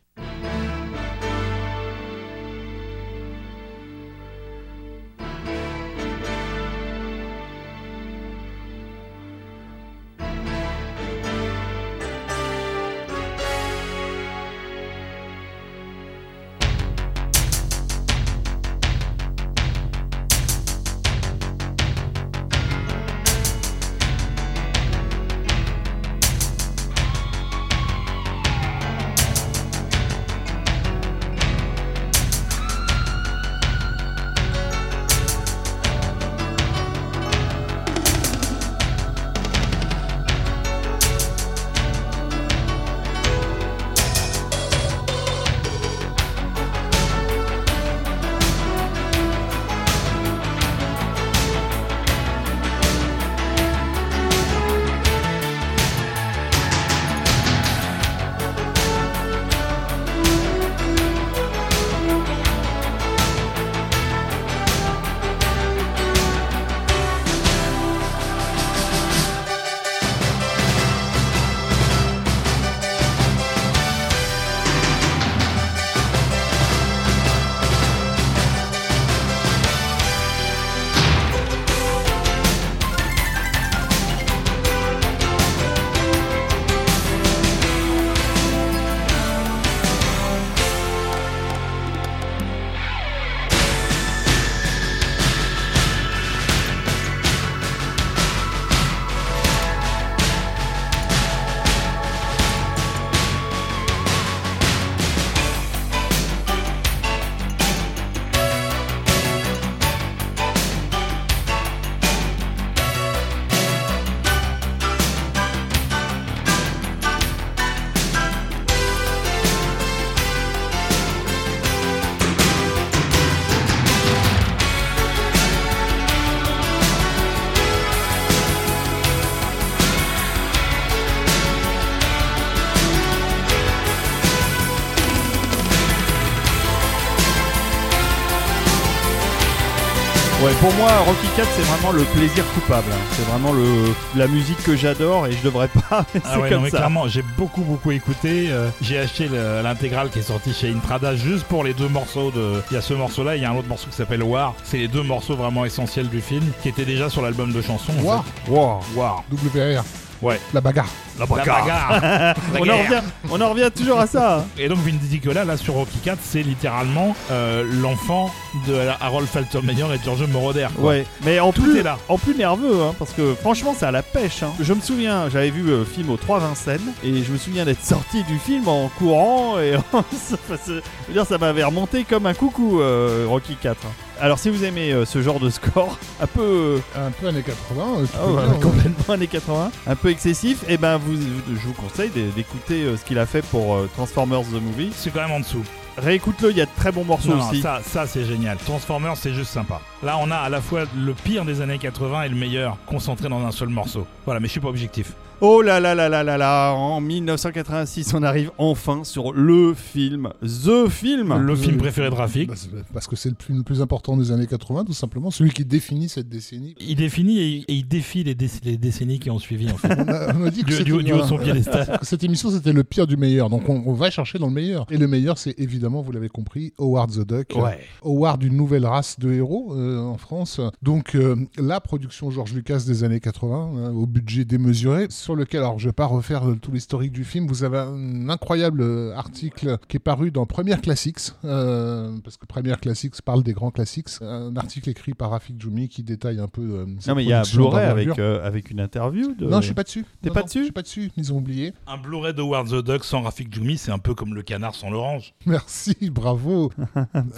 Pour 140.64 140.72
moi, 140.76 140.88
Rocky 141.04 141.26
4, 141.36 141.46
c'est 141.56 141.62
vraiment 141.62 141.92
le 141.92 142.04
plaisir 142.04 142.42
coupable. 142.54 142.90
C'est 143.12 143.26
vraiment 143.26 143.52
le, 143.52 143.92
la 144.16 144.26
musique 144.26 144.62
que 144.62 144.74
j'adore 144.74 145.26
et 145.26 145.32
je 145.32 145.42
devrais 145.42 145.68
pas. 145.68 146.06
mais 146.14 146.22
Ah 146.24 146.30
c'est 146.32 146.40
ouais, 146.40 146.48
comme 146.48 146.58
non, 146.58 146.62
mais 146.64 146.70
ça. 146.70 146.78
clairement, 146.78 147.06
j'ai 147.06 147.20
beaucoup 147.36 147.60
beaucoup 147.60 147.90
écouté. 147.90 148.46
Euh, 148.48 148.70
j'ai 148.80 148.98
acheté 148.98 149.28
le- 149.28 149.60
l'intégrale 149.62 150.08
qui 150.08 150.20
est 150.20 150.22
sortie 150.22 150.54
chez 150.54 150.72
Intrada 150.72 151.16
juste 151.16 151.44
pour 151.44 151.64
les 151.64 151.74
deux 151.74 151.88
morceaux 151.88 152.30
de. 152.30 152.62
Il 152.70 152.74
y 152.74 152.78
a 152.78 152.80
ce 152.80 152.94
morceau-là, 152.94 153.36
il 153.36 153.42
y 153.42 153.44
a 153.44 153.50
un 153.50 153.56
autre 153.56 153.68
morceau 153.68 153.88
qui 153.90 153.96
s'appelle 153.96 154.22
War. 154.22 154.54
C'est 154.64 154.78
les 154.78 154.88
deux 154.88 155.02
morceaux 155.02 155.36
vraiment 155.36 155.66
essentiels 155.66 156.08
du 156.08 156.22
film 156.22 156.44
qui 156.62 156.70
étaient 156.70 156.86
déjà 156.86 157.10
sur 157.10 157.20
l'album 157.20 157.52
de 157.52 157.60
chansons. 157.60 157.92
en 158.00 158.02
War, 158.02 158.24
fait. 158.46 158.50
Wow. 158.50 158.80
War. 158.96 159.22
WR. 159.30 159.82
Ouais. 160.22 160.40
La 160.54 160.62
bagarre. 160.62 160.86
La 161.18 161.26
bagarre. 161.26 161.66
La 161.66 162.34
On 162.58 162.62
en, 162.70 162.78
revient, 162.78 163.02
on 163.36 163.40
en 163.40 163.50
revient 163.50 163.70
toujours 163.74 163.98
à 163.98 164.06
ça. 164.06 164.38
hein. 164.38 164.44
Et 164.58 164.68
donc 164.68 164.78
Vin 164.78 164.92
Diesel 165.00 165.46
là 165.46 165.56
sur 165.56 165.74
Rocky 165.74 165.98
4, 166.04 166.18
c'est 166.22 166.42
littéralement 166.42 167.16
euh, 167.30 167.64
l'enfant 167.82 168.30
de 168.68 168.74
Harold 169.00 169.26
Faltermeyer 169.28 169.84
et 169.94 169.98
Giorgio 170.02 170.26
Moroder. 170.28 170.68
quoi. 170.76 170.90
Ouais, 170.90 171.06
mais 171.24 171.40
en 171.40 171.52
Tout 171.52 171.62
plus, 171.62 171.78
est 171.78 171.82
là. 171.82 171.98
en 172.08 172.16
plus 172.18 172.34
nerveux, 172.36 172.80
hein, 172.82 172.94
parce 172.98 173.12
que 173.12 173.34
franchement, 173.34 173.74
c'est 173.78 173.86
à 173.86 173.90
la 173.90 174.02
pêche. 174.02 174.42
hein. 174.42 174.52
Je 174.60 174.72
me 174.72 174.80
souviens, 174.80 175.28
j'avais 175.30 175.50
vu 175.50 175.62
le 175.62 175.84
film 175.84 176.10
au 176.10 176.16
3 176.16 176.38
Vincennes, 176.38 176.92
et 177.02 177.22
je 177.24 177.32
me 177.32 177.38
souviens 177.38 177.64
d'être 177.64 177.84
sorti 177.84 178.22
du 178.24 178.38
film 178.38 178.68
en 178.68 178.88
courant, 178.98 179.58
et 179.58 179.74
dire, 181.12 181.26
ça 181.26 181.38
m'avait 181.38 181.64
remonté 181.64 182.04
comme 182.04 182.26
un 182.26 182.34
coucou, 182.34 182.80
euh, 182.80 183.26
Rocky 183.28 183.56
4. 183.60 183.76
Alors, 184.20 184.38
si 184.38 184.48
vous 184.48 184.62
aimez 184.64 184.92
euh, 184.92 185.04
ce 185.04 185.20
genre 185.22 185.40
de 185.40 185.50
score, 185.50 185.98
un 186.20 186.26
peu, 186.28 186.40
euh, 186.40 186.78
Un 186.96 187.10
peu 187.10 187.26
années 187.28 187.42
80. 187.42 187.82
euh, 187.98 188.04
ah 188.14 188.18
peux 188.26 188.32
ouais, 188.32 188.46
dire, 188.48 188.60
complètement 188.60 189.14
années 189.14 189.26
80, 189.26 189.70
un 189.88 189.96
peu 189.96 190.10
excessif, 190.10 190.58
et 190.68 190.76
ben, 190.76 190.98
vous, 190.98 191.14
je 191.48 191.66
vous 191.66 191.72
conseille 191.72 192.10
d'é- 192.10 192.28
d'écouter 192.36 192.82
euh, 192.84 192.96
ce 192.96 193.04
qu'il 193.04 193.18
a 193.18 193.23
fait 193.26 193.42
pour 193.42 193.74
euh, 193.74 193.90
Transformers 193.94 194.42
the 194.42 194.60
Movie. 194.60 194.90
C'est 194.94 195.10
quand 195.12 195.22
même 195.22 195.32
en 195.32 195.40
dessous. 195.40 195.64
Réécoute-le, 195.96 196.50
il 196.50 196.56
y 196.56 196.60
a 196.60 196.66
de 196.66 196.70
très 196.76 196.90
bons 196.90 197.04
morceaux 197.04 197.36
non, 197.36 197.48
aussi. 197.48 197.62
ça, 197.62 197.80
ça 197.84 198.06
c'est 198.06 198.24
génial. 198.24 198.58
Transformers, 198.58 199.16
c'est 199.16 199.32
juste 199.32 199.52
sympa. 199.52 199.80
Là, 200.02 200.18
on 200.20 200.30
a 200.30 200.36
à 200.36 200.48
la 200.48 200.60
fois 200.60 200.84
le 200.96 201.14
pire 201.14 201.44
des 201.44 201.60
années 201.60 201.78
80 201.78 202.22
et 202.22 202.28
le 202.28 202.36
meilleur 202.36 202.76
concentré 202.86 203.28
dans 203.28 203.44
un 203.44 203.52
seul 203.52 203.68
morceau. 203.68 204.06
Voilà, 204.24 204.40
mais 204.40 204.48
je 204.48 204.52
suis 204.52 204.60
pas 204.60 204.68
objectif. 204.68 205.12
Oh 205.40 205.60
là 205.60 205.78
là 205.78 205.94
là 205.94 206.08
là 206.08 206.22
là 206.22 206.38
là, 206.38 206.72
en 206.72 207.00
1986, 207.02 208.14
on 208.14 208.22
arrive 208.22 208.50
enfin 208.56 209.04
sur 209.04 209.32
le 209.32 209.74
film, 209.74 210.30
The 210.40 210.88
Film. 210.88 211.34
Le 211.36 211.54
film 211.56 211.76
préféré 211.76 212.08
de 212.08 212.14
Rafik. 212.14 212.48
bah, 212.48 212.54
parce 212.94 213.06
que 213.06 213.14
c'est 213.16 213.28
le 213.28 213.34
plus, 213.34 213.54
le 213.54 213.62
plus 213.62 213.82
important 213.82 214.16
des 214.16 214.32
années 214.32 214.46
80, 214.46 214.84
tout 214.86 214.92
simplement. 214.94 215.30
Celui 215.30 215.50
qui 215.50 215.64
définit 215.66 216.08
cette 216.08 216.28
décennie. 216.30 216.74
Il 216.80 216.96
définit 216.96 217.40
et, 217.40 217.56
et 217.68 217.74
il 217.74 217.86
défie 217.86 218.24
les, 218.24 218.34
déc- 218.34 218.60
les 218.64 218.78
décennies 218.78 219.18
qui 219.18 219.28
ont 219.30 219.38
suivi 219.38 219.70
en 219.70 219.76
fait. 219.76 219.88
On 219.98 220.08
a, 220.08 220.34
on 220.34 220.44
a 220.46 220.50
dit 220.50 220.62
que 220.62 220.66
du, 220.68 220.72
c'était 220.72 220.84
du 220.84 220.92
haut- 220.92 221.02
du 221.02 221.12
haut 221.12 221.18
de 221.20 221.26
son 221.26 221.38
un- 221.38 221.42
piédestal. 221.42 221.98
que 222.00 222.06
cette 222.06 222.24
émission 222.24 222.50
c'était 222.50 222.72
le 222.72 222.84
pire 222.84 223.06
du 223.06 223.16
meilleur, 223.18 223.50
donc 223.50 223.68
on, 223.68 223.82
on 223.84 223.92
va 223.92 224.10
chercher 224.10 224.38
dans 224.38 224.46
le 224.46 224.54
meilleur. 224.54 224.86
Et 224.90 224.96
le 224.96 225.08
meilleur, 225.08 225.36
c'est 225.36 225.58
évidemment, 225.58 226.00
vous 226.00 226.12
l'avez 226.12 226.28
compris, 226.30 226.72
Howard 226.78 227.10
the 227.10 227.26
Duck. 227.26 227.52
Ouais. 227.56 227.80
Howard, 228.02 228.42
une 228.44 228.56
nouvelle 228.56 228.86
race 228.86 229.18
de 229.18 229.30
héros 229.32 229.74
euh, 229.74 229.98
en 229.98 230.16
France. 230.16 230.60
Donc 230.80 231.16
euh, 231.16 231.36
la 231.58 231.80
production 231.80 232.30
George 232.30 232.54
Lucas 232.54 232.84
des 232.86 233.04
années 233.04 233.20
80, 233.20 233.72
hein, 233.76 233.90
au 233.92 234.06
budget 234.06 234.44
démesuré, 234.46 235.06
sur 235.10 235.33
lequel, 235.34 235.60
alors 235.60 235.78
je 235.78 235.88
vais 235.88 235.92
pas 235.92 236.06
refaire 236.06 236.48
euh, 236.48 236.56
tout 236.56 236.72
l'historique 236.72 237.12
du 237.12 237.24
film, 237.24 237.46
vous 237.46 237.64
avez 237.64 237.78
un 237.78 238.28
incroyable 238.28 238.82
euh, 238.82 239.14
article 239.16 239.78
qui 239.88 239.96
est 239.96 240.00
paru 240.00 240.30
dans 240.30 240.46
Première 240.46 240.80
Classics, 240.80 241.32
euh, 241.44 242.16
parce 242.24 242.36
que 242.36 242.46
Première 242.46 242.80
Classics 242.80 243.20
parle 243.22 243.42
des 243.42 243.52
grands 243.52 243.70
classics, 243.70 244.08
un 244.20 244.56
article 244.56 244.88
écrit 244.90 245.14
par 245.14 245.30
Rafik 245.30 245.60
Djoumi 245.60 245.88
qui 245.88 246.02
détaille 246.02 246.38
un 246.40 246.48
peu... 246.48 246.62
euh, 246.62 246.86
Non 247.06 247.14
mais 247.14 247.24
il 247.24 247.28
y 247.28 247.32
a 247.32 247.40
un 247.40 247.42
Blu-ray 247.42 247.84
avec, 247.86 248.18
euh, 248.18 248.44
avec 248.46 248.70
une 248.70 248.80
interview 248.80 249.34
de... 249.34 249.46
Non, 249.46 249.60
je 249.60 249.66
suis 249.66 249.74
pas 249.74 249.82
dessus. 249.84 250.04
T'es 250.22 250.28
Non, 250.28 250.34
pas 250.34 250.40
non, 250.40 250.46
dessus 250.46 250.58
Je 250.60 250.64
suis 250.64 250.72
pas 250.72 250.82
dessus. 250.82 251.10
Ils 251.16 251.32
ont 251.32 251.38
oublié. 251.38 251.72
Un 251.86 251.98
Blu-ray 251.98 252.34
de 252.34 252.40
Howard 252.42 252.68
the 252.68 252.84
Duck 252.84 253.04
sans 253.04 253.22
Rafik 253.22 253.52
Djoumi, 253.54 253.76
c'est 253.78 253.92
un 253.92 253.98
peu 253.98 254.14
comme 254.14 254.34
le 254.34 254.42
canard 254.42 254.74
sans 254.74 254.90
l'orange. 254.90 255.34
Merci, 255.46 255.96
bravo. 256.10 256.70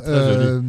Euh, 0.07 0.61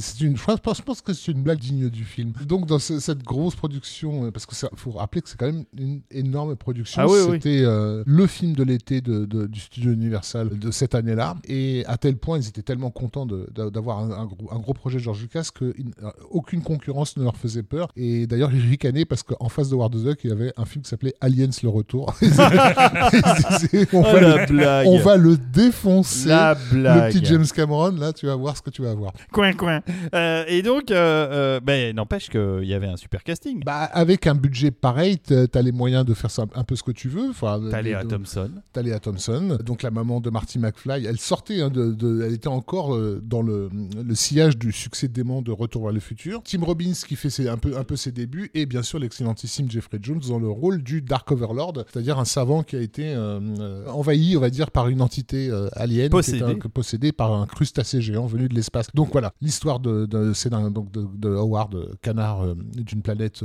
c'est 0.00 0.20
une, 0.24 0.36
je 0.36 0.42
pense, 0.44 0.76
je 0.78 0.82
pense 0.82 1.00
que 1.00 1.12
c'est 1.12 1.32
une 1.32 1.42
blague 1.42 1.58
digne 1.58 1.88
du 1.88 2.04
film. 2.04 2.32
Donc 2.46 2.66
dans 2.66 2.78
ce- 2.78 3.00
cette 3.00 3.22
grosse 3.22 3.54
production, 3.56 4.30
parce 4.30 4.46
que 4.46 4.54
ça, 4.54 4.68
faut 4.74 4.92
rappeler 4.92 5.22
que 5.22 5.28
c'est 5.28 5.36
quand 5.38 5.46
même 5.46 5.64
une 5.76 6.00
énorme 6.10 6.55
production. 6.56 7.02
Ah 7.02 7.06
oui, 7.08 7.18
oui. 7.28 7.32
C'était 7.34 7.62
euh, 7.64 8.02
le 8.06 8.26
film 8.26 8.54
de 8.54 8.62
l'été 8.64 9.00
de, 9.00 9.24
de- 9.24 9.46
du 9.46 9.60
studio 9.60 9.92
Universal 9.92 10.58
de 10.58 10.70
cette 10.70 10.94
année-là, 10.94 11.36
et 11.48 11.84
à 11.86 11.96
tel 11.96 12.16
point 12.16 12.38
ils 12.38 12.48
étaient 12.48 12.62
tellement 12.62 12.90
contents 12.90 13.26
d'avoir 13.26 13.98
un, 14.00 14.10
un 14.10 14.24
gros, 14.26 14.48
un 14.52 14.58
gros 14.58 14.74
projet 14.74 14.98
de 14.98 15.02
George 15.02 15.20
Lucas 15.22 15.48
que 15.54 15.74
il- 15.78 15.92
euh, 16.02 16.10
aucune 16.30 16.62
concurrence 16.62 17.16
ne 17.16 17.22
leur 17.24 17.36
faisait 17.36 17.62
peur. 17.62 17.88
Et 17.96 18.26
d'ailleurs 18.26 18.52
ils 18.52 18.68
ricanaient 18.68 19.04
parce 19.04 19.22
qu'en 19.22 19.48
face 19.48 19.68
de 19.70 19.74
Ward 19.74 19.92
the 19.92 20.02
Duck, 20.04 20.18
il 20.24 20.30
y 20.30 20.32
avait 20.32 20.52
un 20.56 20.64
film 20.64 20.82
qui 20.82 20.90
s'appelait 20.90 21.14
Aliens 21.20 21.50
le 21.62 21.68
retour. 21.68 22.14
Ils 22.22 22.28
se 22.30 23.58
disaient, 23.66 23.86
on, 23.92 24.00
Oh 24.00 24.02
va 24.02 24.20
la 24.20 24.36
le, 24.46 24.46
blague 24.52 24.86
on 24.88 24.98
va 24.98 25.16
le 25.16 25.36
défoncer. 25.36 26.28
La 26.28 26.54
Le 26.72 26.76
blague 26.78 27.12
petit 27.12 27.24
James 27.24 27.46
Cameron, 27.54 27.92
là, 27.92 28.12
tu 28.12 28.26
vas 28.26 28.34
voir 28.36 28.56
ce 28.56 28.62
que 28.62 28.70
tu 28.70 28.82
vas 28.82 28.94
voir. 28.94 29.12
Coin 29.32 29.52
coin 29.52 29.80
Euh, 30.14 30.44
Et 30.48 30.62
donc, 30.62 30.90
euh, 30.90 31.60
ben, 31.60 31.94
n'empêche 31.94 32.28
qu'il 32.28 32.64
y 32.64 32.74
avait 32.74 32.86
un 32.86 32.96
super 32.96 33.22
casting. 33.24 33.62
Bah, 33.64 33.84
avec 33.84 34.26
un 34.26 34.34
budget 34.34 34.70
pareil, 34.70 35.18
t'as 35.18 35.46
t'as 35.46 35.62
les 35.62 35.72
moyens 35.72 36.04
de 36.04 36.14
faire 36.14 36.30
ça 36.30 36.45
un 36.54 36.64
peu 36.64 36.76
ce 36.76 36.82
que 36.82 36.90
tu 36.92 37.08
veux. 37.08 37.30
Enfin, 37.30 37.58
de- 37.58 37.70
Thompson. 38.04 38.50
t'as 38.72 38.82
Léa 38.82 38.98
Thompson, 39.00 39.58
donc 39.64 39.82
la 39.82 39.90
maman 39.90 40.20
de 40.20 40.30
Marty 40.30 40.58
McFly. 40.58 41.06
Elle 41.06 41.18
sortait, 41.18 41.60
hein, 41.60 41.70
de, 41.70 41.92
de- 41.92 42.22
elle 42.22 42.32
était 42.32 42.48
encore 42.48 42.94
euh, 42.94 43.20
dans 43.24 43.42
le, 43.42 43.68
le 44.02 44.14
sillage 44.14 44.56
du 44.58 44.72
succès 44.72 45.08
dément 45.08 45.42
de 45.42 45.50
Retour 45.52 45.84
vers 45.84 45.92
le 45.92 46.00
futur. 46.00 46.42
Tim 46.44 46.62
Robbins 46.64 46.92
qui 47.06 47.16
fait 47.16 47.30
ses- 47.30 47.48
un, 47.48 47.56
peu, 47.58 47.76
un 47.76 47.84
peu 47.84 47.96
ses 47.96 48.12
débuts, 48.12 48.50
et 48.54 48.66
bien 48.66 48.82
sûr 48.82 48.98
l'excellentissime 48.98 49.70
Jeffrey 49.70 49.98
Jones 50.02 50.20
dans 50.28 50.38
le 50.38 50.48
rôle 50.48 50.82
du 50.82 51.02
Dark 51.02 51.30
Overlord, 51.32 51.84
c'est-à-dire 51.90 52.18
un 52.18 52.24
savant 52.24 52.62
qui 52.62 52.76
a 52.76 52.80
été 52.80 53.14
euh, 53.14 53.40
euh, 53.60 53.86
envahi, 53.88 54.36
on 54.36 54.40
va 54.40 54.50
dire, 54.50 54.70
par 54.70 54.88
une 54.88 55.00
entité 55.02 55.48
euh, 55.50 55.68
alien, 55.72 56.10
Possédé. 56.10 56.42
un- 56.42 56.54
possédé 56.68 57.12
par 57.12 57.32
un 57.32 57.46
crustacé 57.46 58.00
géant 58.00 58.26
venu 58.26 58.48
de 58.48 58.54
l'espace. 58.54 58.86
Donc 58.94 59.10
voilà, 59.12 59.32
l'histoire 59.40 59.80
de, 59.80 60.06
de, 60.06 60.32
c'est 60.34 60.50
d'un- 60.50 60.70
donc 60.70 60.90
de, 60.92 61.06
de 61.16 61.28
Howard, 61.28 61.96
canard 62.02 62.42
euh, 62.44 62.54
d'une 62.74 63.02
planète 63.02 63.42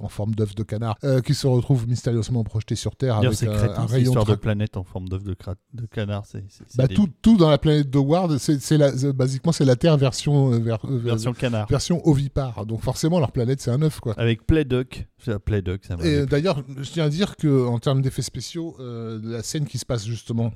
en 0.00 0.08
forme 0.08 0.34
d'œuf 0.34 0.54
de 0.54 0.62
canard, 0.62 0.96
qui 1.24 1.34
se 1.34 1.46
retrouve 1.46 1.86
mystérieusement 1.88 2.07
projeté 2.44 2.74
sur 2.74 2.96
Terre 2.96 3.16
avec 3.16 3.42
un, 3.42 3.46
crétin, 3.46 3.82
un 3.82 3.86
rayon 3.86 4.04
histoire 4.06 4.24
de 4.24 4.34
planète 4.34 4.76
en 4.76 4.84
forme 4.84 5.08
d'œuf 5.08 5.22
de, 5.22 5.36
de 5.74 5.86
canard. 5.86 6.24
C'est 6.26 6.44
bah, 6.76 6.88
tout, 6.88 7.08
tout 7.22 7.36
dans 7.36 7.50
la 7.50 7.58
planète 7.58 7.90
d'Howard, 7.90 8.38
c'est, 8.38 8.76
la, 8.78 8.90
basiquement 9.12 9.52
c'est 9.52 9.64
la 9.64 9.76
Terre 9.76 9.96
version, 9.96 10.52
euh, 10.52 10.58
ver- 10.58 10.78
euh, 10.84 10.98
version 10.98 11.32
canard. 11.32 11.66
version 11.68 12.06
ovipare. 12.06 12.66
Donc 12.66 12.82
forcément 12.82 13.20
leur 13.20 13.32
planète 13.32 13.60
c'est 13.60 13.70
un 13.70 13.82
œuf 13.82 14.00
quoi. 14.00 14.14
Avec 14.18 14.46
Playduck. 14.46 15.06
C'est 15.20 15.36
Playduck, 15.40 15.84
ça 15.84 15.96
Et 16.04 16.26
d'ailleurs, 16.26 16.62
je 16.80 16.88
tiens 16.90 17.06
à 17.06 17.08
dire 17.08 17.34
que 17.36 17.66
en 17.66 17.80
termes 17.80 18.02
d'effets 18.02 18.22
spéciaux, 18.22 18.76
euh, 18.78 19.18
la 19.22 19.42
scène 19.42 19.66
qui 19.66 19.76
se 19.78 19.84
passe 19.84 20.06
justement 20.06 20.52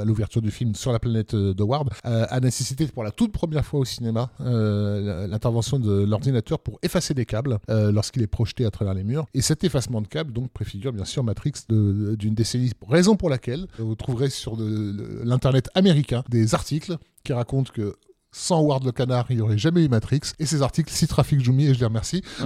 à 0.00 0.04
l'ouverture 0.04 0.40
du 0.40 0.50
film 0.50 0.74
sur 0.74 0.92
la 0.92 0.98
planète 0.98 1.34
euh, 1.34 1.52
d'Howard 1.52 1.90
a 2.02 2.40
nécessité 2.40 2.86
pour 2.86 3.04
la 3.04 3.10
toute 3.10 3.32
première 3.32 3.64
fois 3.66 3.80
au 3.80 3.84
cinéma 3.84 4.30
l'intervention 4.40 5.78
de 5.78 6.04
l'ordinateur 6.04 6.58
pour 6.58 6.78
effacer 6.82 7.14
des 7.14 7.26
câbles 7.26 7.58
lorsqu'il 7.68 8.22
est 8.22 8.26
projeté 8.26 8.64
à 8.64 8.70
travers 8.70 8.94
les 8.94 9.04
murs. 9.04 9.26
Et 9.34 9.42
cet 9.42 9.64
effacement 9.64 10.00
de 10.00 10.06
câbles 10.06 10.32
donc 10.32 10.50
préfigure 10.56 10.92
bien 10.92 11.04
sûr 11.04 11.22
Matrix 11.22 11.52
d'une 11.68 12.34
décennie. 12.34 12.72
Raison 12.88 13.14
pour 13.14 13.28
laquelle 13.28 13.66
vous 13.78 13.94
trouverez 13.94 14.30
sur 14.30 14.56
l'internet 14.58 15.68
américain 15.74 16.24
des 16.30 16.54
articles 16.54 16.96
qui 17.24 17.34
racontent 17.34 17.70
que 17.74 17.96
sans 18.38 18.58
Howard 18.58 18.84
le 18.84 18.92
canard, 18.92 19.26
il 19.30 19.36
n'y 19.36 19.42
aurait 19.42 19.56
jamais 19.58 19.82
eu 19.84 19.88
Matrix. 19.88 20.20
Et 20.38 20.44
ces 20.46 20.60
articles 20.62 20.92
citent 20.92 21.12
Rafik 21.12 21.40
Djoumi 21.42 21.66
et 21.66 21.74
je 21.74 21.80
les 21.80 21.86
remercie. 21.86 22.22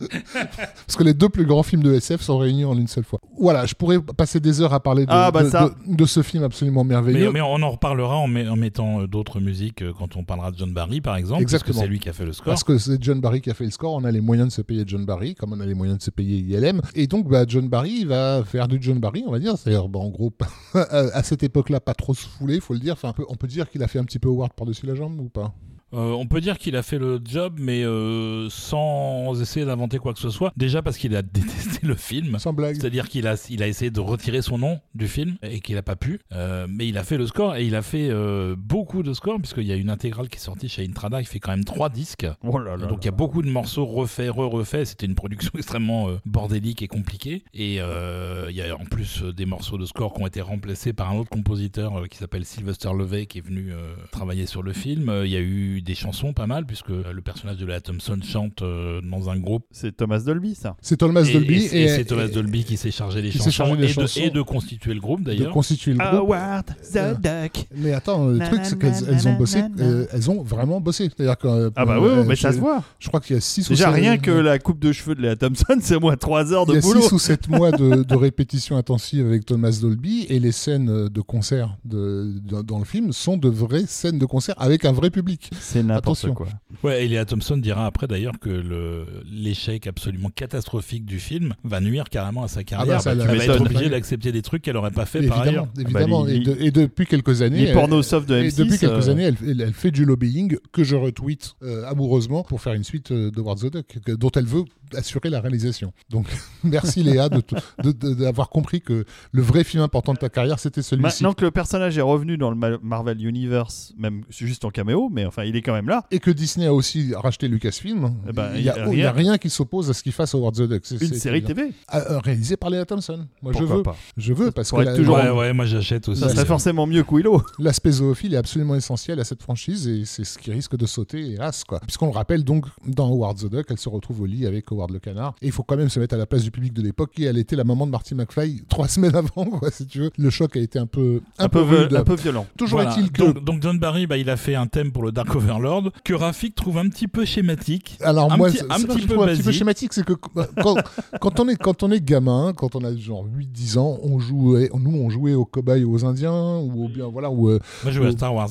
Parce 0.00 0.96
que 0.96 1.04
les 1.04 1.14
deux 1.14 1.28
plus 1.28 1.46
grands 1.46 1.62
films 1.62 1.82
de 1.82 1.94
SF 1.94 2.20
sont 2.22 2.36
réunis 2.38 2.64
en 2.64 2.76
une 2.76 2.88
seule 2.88 3.04
fois. 3.04 3.20
Voilà, 3.38 3.66
je 3.66 3.74
pourrais 3.74 4.00
passer 4.00 4.40
des 4.40 4.60
heures 4.60 4.74
à 4.74 4.80
parler 4.80 5.06
de, 5.06 5.10
Ah, 5.12 5.30
bah 5.30 5.44
de- 5.44 5.48
ça. 5.48 5.70
de- 5.86 5.94
de 5.94 6.04
ce 6.04 6.22
film 6.22 6.42
absolument 6.42 6.82
merveilleux. 6.84 7.26
Mais, 7.26 7.32
mais 7.34 7.40
on 7.40 7.54
en 7.62 7.70
reparlera 7.70 8.16
en, 8.16 8.26
met- 8.26 8.48
en 8.48 8.56
mettant 8.56 9.02
euh, 9.02 9.06
d'autres 9.06 9.38
musiques 9.40 9.82
euh, 9.82 9.92
quand 9.96 10.16
on 10.16 10.24
parlera 10.24 10.50
de 10.50 10.58
John 10.58 10.72
Barry 10.72 11.00
par 11.00 11.16
exemple. 11.16 11.40
Exactement. 11.42 11.74
Parce 11.74 11.82
que 11.82 11.84
c'est 11.86 11.88
lui 11.90 12.00
qui 12.00 12.08
a 12.08 12.12
fait 12.12 12.24
le 12.24 12.32
score. 12.32 12.46
Parce 12.46 12.64
que 12.64 12.76
c'est 12.78 13.02
John 13.02 13.20
Barry 13.20 13.40
qui 13.40 13.50
a 13.50 13.54
fait 13.54 13.64
le 13.64 13.70
score, 13.70 13.94
on 13.94 14.04
a 14.04 14.10
les 14.10 14.20
moyens 14.20 14.48
de 14.48 14.52
se 14.52 14.62
payer 14.62 14.82
John 14.86 15.04
Barry, 15.04 15.34
comme 15.36 15.52
on 15.52 15.60
a 15.60 15.66
les 15.66 15.74
moyens 15.74 15.98
de 15.98 16.02
se 16.02 16.10
payer 16.10 16.38
ILM. 16.38 16.80
Et 16.94 17.06
donc, 17.06 17.28
bah, 17.28 17.44
John 17.46 17.68
Barry 17.68 17.98
il 18.00 18.08
va 18.08 18.42
faire 18.44 18.66
du 18.68 18.78
John 18.80 18.98
Barry, 18.98 19.22
on 19.26 19.30
va 19.30 19.38
dire. 19.38 19.56
C'est-à-dire, 19.56 19.88
bah, 19.88 20.00
en 20.00 20.08
gros, 20.08 20.32
à 20.74 21.22
cette 21.22 21.44
époque-là, 21.44 21.78
pas 21.80 21.94
trop 21.94 22.14
se 22.14 22.26
fouler, 22.26 22.58
faut 22.60 22.74
le 22.74 22.80
dire. 22.80 22.94
Enfin, 22.94 23.14
on 23.28 23.36
peut 23.36 23.46
dire 23.46 23.68
qu'il 23.68 23.82
a 23.82 23.88
fait 23.88 23.98
un 23.98 24.04
petit 24.04 24.18
peu 24.18 24.28
Howard 24.28 24.52
par-dessus 24.54 24.86
la 24.86 24.94
jambe 24.94 25.20
ou 25.20 25.28
pas? 25.28 25.54
Euh, 25.94 26.12
on 26.12 26.26
peut 26.26 26.40
dire 26.40 26.58
qu'il 26.58 26.76
a 26.76 26.82
fait 26.82 26.98
le 26.98 27.20
job, 27.24 27.54
mais 27.58 27.84
euh, 27.84 28.48
sans 28.50 29.40
essayer 29.40 29.66
d'inventer 29.66 29.98
quoi 29.98 30.14
que 30.14 30.18
ce 30.18 30.30
soit. 30.30 30.52
Déjà 30.56 30.82
parce 30.82 30.96
qu'il 30.96 31.14
a 31.16 31.22
détesté 31.22 31.86
le 31.86 31.94
film. 31.94 32.38
Sans 32.38 32.52
blague. 32.52 32.76
C'est-à-dire 32.76 33.08
qu'il 33.08 33.26
a, 33.26 33.34
il 33.50 33.62
a 33.62 33.68
essayé 33.68 33.90
de 33.90 34.00
retirer 34.00 34.42
son 34.42 34.58
nom 34.58 34.80
du 34.94 35.08
film 35.08 35.36
et 35.42 35.60
qu'il 35.60 35.74
n'a 35.74 35.82
pas 35.82 35.96
pu. 35.96 36.20
Euh, 36.32 36.66
mais 36.68 36.88
il 36.88 36.98
a 36.98 37.04
fait 37.04 37.18
le 37.18 37.26
score 37.26 37.56
et 37.56 37.64
il 37.64 37.74
a 37.74 37.82
fait 37.82 38.10
beaucoup 38.56 39.02
de 39.02 39.12
scores 39.12 39.38
puisqu'il 39.38 39.66
y 39.66 39.72
a 39.72 39.76
une 39.76 39.90
intégrale 39.90 40.28
qui 40.28 40.36
est 40.36 40.40
sortie 40.40 40.68
chez 40.68 40.84
Intrada 40.84 41.22
qui 41.22 41.28
fait 41.28 41.40
quand 41.40 41.50
même 41.50 41.64
trois 41.64 41.88
disques. 41.88 42.26
Oh 42.42 42.58
là 42.58 42.76
là. 42.76 42.86
Donc 42.86 42.98
il 43.02 43.06
y 43.06 43.08
a 43.08 43.12
beaucoup 43.12 43.42
de 43.42 43.50
morceaux 43.50 43.84
refaits, 43.84 44.30
re-refaits. 44.30 44.86
C'était 44.86 45.06
une 45.06 45.14
production 45.14 45.52
extrêmement 45.56 46.08
bordélique 46.24 46.82
et 46.82 46.88
compliquée. 46.88 47.44
Et 47.54 47.74
il 47.76 48.56
y 48.56 48.62
a 48.62 48.76
en 48.78 48.84
plus 48.84 49.22
des 49.22 49.46
morceaux 49.46 49.78
de 49.78 49.86
score 49.86 50.14
qui 50.14 50.22
ont 50.22 50.26
été 50.26 50.40
remplacés 50.40 50.92
par 50.92 51.10
un 51.10 51.16
autre 51.16 51.30
compositeur 51.30 52.08
qui 52.08 52.18
s'appelle 52.18 52.44
Sylvester 52.44 52.90
Levey 52.96 53.26
qui 53.26 53.38
est 53.38 53.46
venu 53.46 53.72
travailler 54.10 54.46
sur 54.46 54.62
le 54.62 54.72
film. 54.72 55.12
Il 55.24 55.30
y 55.30 55.36
a 55.36 55.40
eu 55.40 55.81
eu 55.82 55.84
des 55.84 55.94
chansons 55.94 56.32
pas 56.32 56.46
mal, 56.46 56.64
puisque 56.66 56.88
le 56.88 57.20
personnage 57.20 57.56
de 57.58 57.66
Léa 57.66 57.80
Thompson 57.80 58.18
chante 58.22 58.62
euh, 58.62 59.00
dans 59.02 59.28
un 59.30 59.36
groupe. 59.38 59.64
C'est 59.72 59.96
Thomas 59.96 60.20
Dolby, 60.20 60.54
ça. 60.54 60.76
C'est 60.80 60.96
Thomas 60.96 61.22
Et, 61.24 61.32
Dolby 61.32 61.54
et- 61.72 61.82
et 61.84 61.88
c'est 61.88 62.04
Thomas 62.04 62.28
Dolby 62.28 62.64
qui 62.64 62.76
s'est 62.76 62.90
chargé 62.90 63.20
des 63.22 63.30
chansons, 63.30 63.50
chargé 63.50 63.76
des 63.76 63.84
et, 63.84 63.88
chansons. 63.88 64.20
De, 64.20 64.26
et 64.26 64.30
de 64.30 64.42
constituer 64.42 64.94
le 64.94 65.00
groupe 65.00 65.20
de 65.22 65.26
d'ailleurs. 65.26 65.52
constituer 65.52 65.92
le 65.92 65.98
groupe. 65.98 66.12
Howard 66.12 66.70
Euh, 66.96 67.14
the 67.14 67.20
Duck. 67.20 67.66
Mais 67.76 67.92
attends, 67.92 68.26
le 68.26 68.38
Na, 68.38 68.46
truc 68.48 68.60
c'est 68.64 68.78
qu'elles 68.78 69.28
ont 69.28 69.34
bossé, 69.34 69.62
na, 69.62 69.68
na. 69.68 69.82
euh, 69.84 70.06
elles 70.12 70.30
ont 70.30 70.42
vraiment 70.42 70.80
bossé. 70.80 71.08
C'est-à-dire 71.14 71.36
que 71.38 71.46
euh, 71.48 71.70
Ah 71.76 71.84
bah 71.84 71.96
euh, 71.96 72.00
oui, 72.00 72.08
euh, 72.20 72.24
mais 72.26 72.36
ça 72.36 72.52
se 72.52 72.58
voit. 72.58 72.82
Je 72.98 73.08
crois 73.08 73.20
qu'il 73.20 73.34
y 73.34 73.38
a 73.38 73.40
6 73.40 73.66
ou 73.68 73.72
Déjà, 73.72 73.86
sept- 73.86 73.94
rien 73.94 74.18
que 74.18 74.30
la 74.30 74.58
coupe 74.58 74.78
de 74.78 74.92
cheveux 74.92 75.14
de 75.14 75.22
Léa 75.22 75.36
Thompson, 75.36 75.76
c'est 75.80 75.96
au 75.96 76.00
moins 76.00 76.16
3 76.16 76.52
heures 76.52 76.64
Il 76.68 76.70
y 76.70 76.74
de 76.74 76.78
a 76.78 76.82
boulot. 76.82 77.00
6 77.02 77.12
ou 77.12 77.18
7 77.18 77.48
mois 77.48 77.70
de, 77.72 78.02
de 78.02 78.14
répétition 78.16 78.76
intensive 78.76 79.26
avec 79.26 79.44
Thomas 79.46 79.76
Dolby 79.80 80.26
et 80.28 80.38
les 80.38 80.52
scènes 80.52 81.08
de 81.08 81.20
concert 81.20 81.76
de, 81.84 82.32
de- 82.42 82.62
dans 82.62 82.78
le 82.78 82.84
film 82.84 83.12
sont 83.12 83.36
de 83.36 83.48
vraies 83.48 83.84
scènes 83.86 84.18
de 84.18 84.26
concert 84.26 84.54
avec 84.58 84.84
un 84.84 84.92
vrai 84.92 85.10
public. 85.10 85.50
C'est 85.72 85.82
n'importe 85.82 86.18
Attention. 86.24 86.34
quoi. 86.34 86.48
Ouais, 86.82 87.04
et 87.04 87.08
Léa 87.08 87.24
Thompson 87.24 87.56
dira 87.56 87.86
après 87.86 88.06
d'ailleurs 88.06 88.38
que 88.40 88.50
le- 88.50 89.06
l'échec 89.30 89.86
absolument 89.86 90.30
catastrophique 90.34 91.04
du 91.04 91.18
film 91.18 91.54
va 91.64 91.80
nuire 91.80 92.04
carrément 92.10 92.42
à 92.44 92.48
sa 92.48 92.64
carrière. 92.64 93.00
ça, 93.00 93.12
Elle 93.12 93.18
la- 93.18 93.26
va 93.26 93.36
tu 93.38 93.50
être 93.50 93.60
obligée 93.60 93.88
d'accepter 93.88 94.32
des 94.32 94.42
trucs 94.42 94.62
qu'elle 94.62 94.76
aurait 94.76 94.90
pas 94.90 95.06
fait 95.06 95.22
par 95.26 95.40
ailleurs. 95.42 95.68
évidemment. 95.78 96.22
Ah 96.24 96.26
bah, 96.26 96.32
et, 96.32 96.38
de- 96.40 96.56
et 96.60 96.70
depuis 96.70 97.06
quelques 97.06 97.42
années, 97.42 97.58
Les 97.62 97.64
elle- 97.68 97.74
pornos 97.74 98.06
soft 98.06 98.28
de 98.28 98.36
et 98.36 98.48
M6. 98.48 98.56
depuis 98.56 98.78
quelques 98.78 99.08
euh, 99.08 99.12
années, 99.12 99.22
elle, 99.24 99.36
elle- 99.46 99.60
elle 99.60 99.72
fait 99.72 99.90
du 99.90 100.04
lobbying 100.04 100.56
que 100.72 100.84
je 100.84 100.96
retweet 100.96 101.54
euh, 101.62 101.84
amoureusement 101.88 102.42
pour 102.42 102.60
faire 102.60 102.72
une 102.74 102.84
suite 102.84 103.12
euh, 103.12 103.30
de 103.30 103.40
War 103.40 103.56
the 103.56 103.70
Duck 103.72 103.98
dont 104.18 104.30
elle 104.30 104.46
veut 104.46 104.64
assurer 104.94 105.30
la 105.30 105.40
réalisation. 105.40 105.92
Donc 106.10 106.26
merci 106.64 107.02
Léa 107.02 107.28
de 107.28 107.40
t- 107.40 107.56
de- 107.82 107.92
de- 107.92 108.14
d'avoir 108.14 108.50
compris 108.50 108.80
que 108.82 109.04
le 109.30 109.42
vrai 109.42 109.64
film 109.64 109.82
important 109.82 110.12
de 110.12 110.18
ta 110.18 110.28
carrière 110.28 110.58
c'était 110.58 110.82
celui-ci. 110.82 111.02
Maintenant 111.02 111.32
que 111.32 111.44
le 111.44 111.50
personnage 111.50 111.96
est 111.96 112.02
revenu 112.02 112.36
dans 112.36 112.50
le 112.50 112.56
Ma- 112.56 112.78
Marvel 112.82 113.24
Universe, 113.24 113.94
même 113.96 114.22
juste 114.28 114.64
en 114.64 114.70
caméo, 114.70 115.08
mais 115.10 115.24
enfin, 115.24 115.44
il 115.44 115.56
est 115.56 115.61
quand 115.62 115.72
même 115.72 115.88
là. 115.88 116.04
Et 116.10 116.18
que 116.18 116.30
Disney 116.30 116.66
a 116.66 116.74
aussi 116.74 117.14
racheté 117.14 117.48
Lucasfilm, 117.48 118.14
Eh 118.28 118.32
ben, 118.32 118.50
il 118.56 118.62
n'y 118.62 119.02
a, 119.02 119.08
a 119.08 119.12
rien 119.12 119.38
qui 119.38 119.50
s'oppose 119.50 119.88
à 119.90 119.94
ce 119.94 120.02
qu'il 120.02 120.12
fasse 120.12 120.34
Howard 120.34 120.54
the 120.56 120.62
Duck. 120.68 120.82
C'est- 120.84 121.00
Une 121.00 121.08
c'est 121.08 121.18
série. 121.18 121.42
TV. 121.42 121.72
Ah, 121.88 122.00
euh, 122.10 122.18
réalisée 122.18 122.56
par 122.56 122.70
Léa 122.70 122.84
Thompson. 122.84 123.26
Moi 123.42 123.52
je 123.58 123.64
veux, 123.64 123.82
pas 123.82 123.96
je 124.16 124.32
veux 124.32 124.50
parce 124.50 124.70
que 124.70 124.76
la- 124.80 124.94
toujours- 124.94 125.16
Ouais, 125.16 125.30
ouais, 125.30 125.52
moi 125.52 125.64
j'achète 125.64 126.08
aussi. 126.08 126.20
Ça 126.20 126.28
serait 126.28 126.44
forcément 126.46 126.86
mieux 126.86 127.02
que 127.04 127.14
Willow. 127.14 127.42
l'aspect 127.58 127.92
zoophile 127.92 128.34
est 128.34 128.38
absolument 128.38 128.74
essentiel 128.74 129.20
à 129.20 129.24
cette 129.24 129.42
franchise 129.42 129.86
et 129.88 130.04
c'est 130.04 130.24
ce 130.24 130.38
qui 130.38 130.50
risque 130.50 130.76
de 130.76 130.86
sauter, 130.86 131.32
hélas. 131.32 131.64
Quoi. 131.64 131.80
Puisqu'on 131.80 132.06
le 132.06 132.12
rappelle 132.12 132.44
donc, 132.44 132.66
dans 132.86 133.08
Howard 133.08 133.38
the 133.38 133.50
Duck, 133.50 133.66
elle 133.70 133.78
se 133.78 133.88
retrouve 133.88 134.22
au 134.22 134.26
lit 134.26 134.46
avec 134.46 134.70
Howard 134.72 134.90
le 134.90 134.98
canard. 134.98 135.34
Et 135.42 135.46
il 135.46 135.52
faut 135.52 135.62
quand 135.62 135.76
même 135.76 135.88
se 135.88 136.00
mettre 136.00 136.14
à 136.14 136.18
la 136.18 136.26
place 136.26 136.42
du 136.42 136.50
public 136.50 136.72
de 136.72 136.82
l'époque 136.82 137.12
et 137.18 137.24
elle 137.24 137.38
était 137.38 137.56
la 137.56 137.64
maman 137.64 137.86
de 137.86 137.90
Marty 137.92 138.14
McFly 138.14 138.62
trois 138.68 138.88
semaines 138.88 139.14
avant, 139.16 139.44
quoi, 139.46 139.70
si 139.70 139.86
tu 139.86 140.00
veux. 140.00 140.10
Le 140.18 140.30
choc 140.30 140.56
a 140.56 140.60
été 140.60 140.78
un 140.78 140.86
peu, 140.86 141.20
un 141.38 141.44
Un 141.44 141.48
peu, 141.48 141.64
peu 141.66 141.76
rude. 141.76 141.94
un 141.94 142.04
peu 142.04 142.14
violent. 142.14 142.46
Toujours 142.56 142.80
Voilà. 142.80 142.96
est-il 142.96 143.10
que. 143.12 143.22
donc, 143.22 143.44
donc 143.44 143.62
John 143.62 143.78
Barry, 143.78 144.06
bah, 144.06 144.16
il 144.16 144.28
a 144.30 144.36
fait 144.36 144.54
un 144.54 144.66
thème 144.66 144.92
pour 144.92 145.02
le 145.02 145.12
Dark 145.12 145.28
Overlord 145.42 145.90
que 146.04 146.14
Rafik 146.14 146.54
trouve 146.54 146.78
un 146.78 146.88
petit 146.88 147.08
peu 147.08 147.24
schématique. 147.24 147.98
Alors 148.00 148.36
moi, 148.36 148.50
petit, 148.50 148.62
un, 148.68 148.80
petit 148.80 149.02
je 149.02 149.06
peu 149.06 149.20
un 149.20 149.26
petit 149.26 149.42
peu 149.42 149.52
schématique, 149.52 149.92
c'est 149.92 150.04
que 150.04 150.12
quand, 150.12 151.40
on 151.40 151.48
est, 151.48 151.56
quand 151.56 151.82
on 151.82 151.90
est 151.90 152.04
gamin, 152.04 152.52
quand 152.56 152.74
on 152.74 152.84
a 152.84 152.94
genre 152.96 153.26
8-10 153.26 153.78
ans, 153.78 153.98
on 154.02 154.18
jouait, 154.18 154.70
nous 154.74 154.96
on 154.96 155.10
jouait 155.10 155.34
aux 155.34 155.44
cobayes, 155.44 155.84
aux 155.84 156.04
Indiens, 156.04 156.58
ou 156.58 156.88
bien 156.88 157.06
voilà, 157.06 157.30
ou, 157.30 157.50
à 157.50 157.58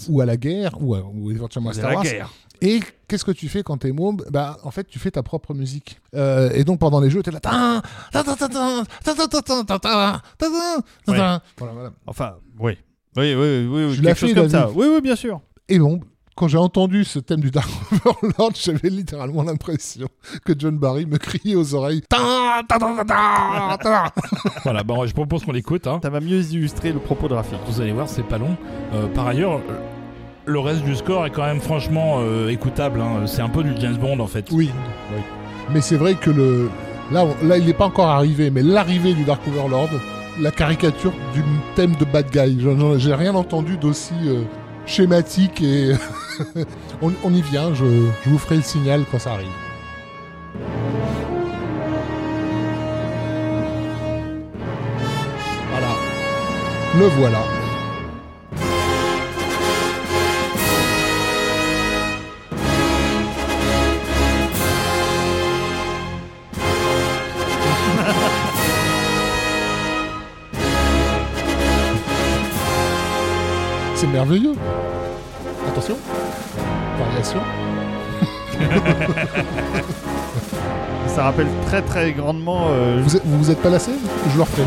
ou 0.10 0.22
à 0.22 0.26
la 0.26 0.38
guerre, 0.38 0.82
ou, 0.82 0.96
ou 0.96 1.32
éventuellement 1.32 1.70
à 1.72 1.74
Star 1.74 1.90
la 1.90 1.96
Wars. 1.96 2.04
Guerre. 2.04 2.30
Et 2.64 2.80
qu'est-ce 3.08 3.26
que 3.26 3.32
tu 3.32 3.50
fais 3.50 3.64
quand 3.64 3.78
t'es 3.78 3.92
môme 3.92 4.18
Bah, 4.30 4.58
en 4.64 4.70
fait, 4.70 4.84
tu 4.88 5.00
fais 5.00 5.10
ta 5.10 5.24
propre 5.24 5.56
musique. 5.56 6.00
Et 6.14 6.64
donc, 6.64 6.80
pendant 6.80 7.00
les 7.00 7.10
jeux, 7.10 7.24
t'es 7.24 7.32
là. 7.32 7.40
Voilà, 11.58 11.74
voilà. 11.74 11.92
Enfin, 12.06 12.36
oui. 12.60 12.78
Oui, 13.18 13.36
oui, 13.36 13.68
oui, 13.68 13.86
oui 13.90 14.02
quelque 14.02 14.16
chose 14.16 14.34
comme 14.34 14.50
ça. 14.50 14.70
Oui, 14.74 14.88
oui, 14.94 15.02
bien 15.02 15.16
sûr. 15.16 15.42
Et 15.68 15.80
bon, 15.80 16.02
quand 16.36 16.48
j'ai 16.48 16.58
entendu 16.58 17.04
ce 17.04 17.20
thème 17.20 17.40
du 17.42 17.52
Dark 17.52 17.70
Overlord, 18.06 18.52
j'avais 18.56 18.90
littéralement 18.90 19.44
l'impression 19.44 20.08
que 20.46 20.54
John 20.58 20.78
Barry 20.78 21.06
me 21.06 21.18
criait 21.18 21.56
aux 21.56 21.76
oreilles. 21.76 22.02
Voilà, 24.64 24.84
bon, 24.84 25.06
je 25.06 25.14
propose 25.14 25.44
qu'on 25.44 25.52
l'écoute. 25.52 25.88
Hein. 25.88 26.00
Ça 26.04 26.10
va 26.10 26.20
mieux 26.20 26.42
illustrer 26.42 26.92
le 26.92 27.00
propos 27.00 27.28
de 27.28 27.34
Rafik. 27.34 27.60
Vous 27.68 27.82
allez 27.82 27.92
voir, 27.92 28.08
c'est 28.08 28.24
pas 28.24 28.38
long. 28.38 28.56
Euh, 28.94 29.08
par 29.08 29.28
ailleurs, 29.28 29.56
euh, 29.70 29.80
le 30.46 30.60
reste 30.60 30.84
du 30.84 30.96
score 30.96 31.26
est 31.26 31.32
quand 31.32 31.44
même 31.46 31.60
franchement 31.62 32.18
euh, 32.20 32.50
écoutable. 32.50 33.02
hein. 33.02 33.26
C'est 33.28 33.42
un 33.42 33.50
peu 33.50 33.64
du 33.64 33.74
James 33.80 33.98
Bond 33.98 34.20
en 34.20 34.28
fait. 34.28 34.48
Oui, 34.52 34.70
oui. 35.14 35.22
Mais 35.74 35.82
c'est 35.82 35.98
vrai 35.98 36.16
que 36.16 36.30
le. 36.30 36.70
Là, 37.12 37.26
on- 37.26 37.46
là 37.48 37.58
il 37.58 37.66
n'est 37.66 37.74
pas 37.74 37.86
encore 37.86 38.08
arrivé, 38.08 38.50
mais 38.50 38.62
l'arrivée 38.64 39.14
du 39.14 39.24
Dark 39.26 39.42
Overlord, 39.48 39.90
la 40.40 40.50
caricature 40.52 41.12
du 41.34 41.44
thème 41.76 41.94
de 41.98 42.06
bad 42.06 42.30
guy, 42.32 42.58
j'ai 43.00 43.14
rien 43.14 43.36
entendu 43.36 43.78
d'aussi 43.78 44.14
euh, 44.26 44.44
schématique 44.86 45.62
et. 45.62 45.94
on, 47.02 47.34
y 47.34 47.42
vient, 47.42 47.74
je, 47.74 47.86
je 48.24 48.30
vous 48.30 48.38
ferai 48.38 48.58
le 48.58 48.62
signal 48.62 49.04
quand 49.12 49.20
ça 49.20 49.34
arrive. 49.34 49.48
Voilà. 55.72 55.96
Le 56.98 57.06
voilà. 57.20 57.61
C'est 74.02 74.08
merveilleux. 74.08 74.54
Attention. 75.68 75.96
Variation. 76.98 77.40
Ça 81.08 81.24
rappelle 81.26 81.46
très 81.68 81.84
très 81.84 82.12
grandement. 82.14 82.66
euh, 82.70 83.00
Vous 83.04 83.16
êtes, 83.16 83.22
vous 83.26 83.38
vous 83.38 83.52
êtes 83.52 83.62
pas 83.62 83.70
lassé 83.70 83.92
Je 84.32 84.38
le 84.38 84.42
refais. 84.42 84.64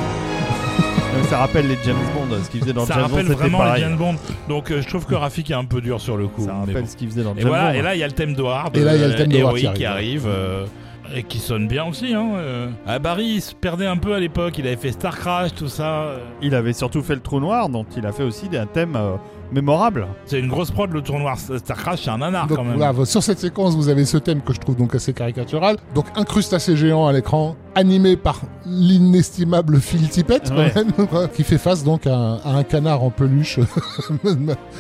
ça 1.29 1.39
rappelle 1.39 1.67
les 1.67 1.77
James 1.85 1.97
Bond. 2.15 2.37
Ce 2.45 2.49
qu'ils 2.49 2.61
faisaient 2.61 2.73
dans 2.73 2.87
Ça 2.87 2.95
James 2.95 3.03
Bond, 3.05 3.09
rappelle 3.11 3.27
c'était 3.27 3.39
vraiment 3.41 3.59
les 3.59 3.65
pareil. 3.65 3.83
James 3.83 3.97
Bond. 3.97 4.15
Donc 4.49 4.71
euh, 4.71 4.81
je 4.83 4.89
trouve 4.89 5.05
que 5.05 5.17
Rafik 5.17 5.51
est 5.51 5.55
un 5.55 5.65
peu 5.65 5.81
dur 5.81 6.01
sur 6.01 6.17
le 6.17 6.29
coup. 6.29 6.45
Ça 6.45 6.55
rappelle 6.55 6.83
bon. 6.83 6.87
ce 6.87 6.95
qu'ils 6.97 7.09
faisaient 7.09 7.25
dans 7.25 7.35
Et 7.35 7.41
James 7.41 7.49
voilà, 7.49 7.73
Bond. 7.73 7.79
et 7.79 7.83
là 7.83 7.95
il 7.97 7.99
y 7.99 8.05
a 8.05 8.07
le 8.07 8.13
thème 8.13 8.35
de 8.35 8.43
Hard. 8.45 8.77
Et 8.77 8.85
là, 8.85 8.95
il 8.95 9.01
y 9.01 9.05
a 9.05 9.09
le 9.09 9.15
euh, 9.15 9.17
thème 9.17 9.29
de 9.29 9.35
qui 9.37 9.43
arrive. 9.43 9.73
qui 9.73 9.85
arrive. 9.85 10.27
euh, 10.29 10.65
et 11.13 11.23
qui 11.23 11.39
sonne 11.39 11.69
bien 11.69 11.85
aussi. 11.85 12.15
Hein, 12.15 12.33
euh. 12.37 12.69
Ah, 12.87 12.99
Barry, 12.99 13.25
il 13.25 13.41
se 13.41 13.55
perdait 13.55 13.87
un 13.87 13.97
peu 13.97 14.15
à 14.15 14.21
l'époque. 14.21 14.59
Il 14.59 14.67
avait 14.67 14.77
fait 14.77 14.93
Star 14.93 15.17
Crash, 15.17 15.55
tout 15.55 15.69
ça. 15.69 16.17
Il 16.43 16.55
avait 16.55 16.73
surtout 16.73 17.03
fait 17.03 17.15
le 17.15 17.21
trou 17.21 17.41
noir, 17.41 17.69
dont 17.69 17.87
il 17.97 18.07
a 18.07 18.13
fait 18.13 18.23
aussi 18.23 18.49
un 18.57 18.67
thème 18.67 18.97
euh, 18.97 19.17
mémorable. 19.53 20.07
C'est 20.27 20.39
une 20.41 20.49
grosse 20.49 20.71
prod 20.71 20.91
le 20.93 21.01
tournoi. 21.03 21.35
Star 21.37 21.77
Crash, 21.77 22.03
c'est 22.05 22.11
un 22.11 22.19
nanar 22.19 22.47
Donc 22.47 22.59
quand 22.59 22.65
même. 22.65 22.77
voilà, 22.77 23.05
sur 23.05 23.23
cette 23.23 23.39
séquence, 23.39 23.75
vous 23.75 23.89
avez 23.89 24.05
ce 24.05 24.17
thème 24.19 24.41
que 24.43 24.53
je 24.53 24.61
trouve 24.61 24.77
donc 24.77 24.95
assez 24.95 25.13
caricatural. 25.13 25.77
Donc 25.95 26.07
un 26.17 26.25
crustacé 26.25 26.77
géant 26.77 27.07
à 27.07 27.13
l'écran, 27.13 27.57
animé 27.75 28.17
par 28.17 28.41
l'inestimable 28.67 29.81
Phil 29.81 30.09
Tippett, 30.09 30.49
quand 30.49 30.57
même, 30.75 30.93
qui 31.35 31.43
fait 31.45 31.59
face 31.59 31.83
donc 31.85 32.07
à 32.07 32.15
un, 32.17 32.35
à 32.37 32.51
un 32.57 32.63
canard 32.63 33.03
en 33.03 33.11
peluche, 33.11 33.59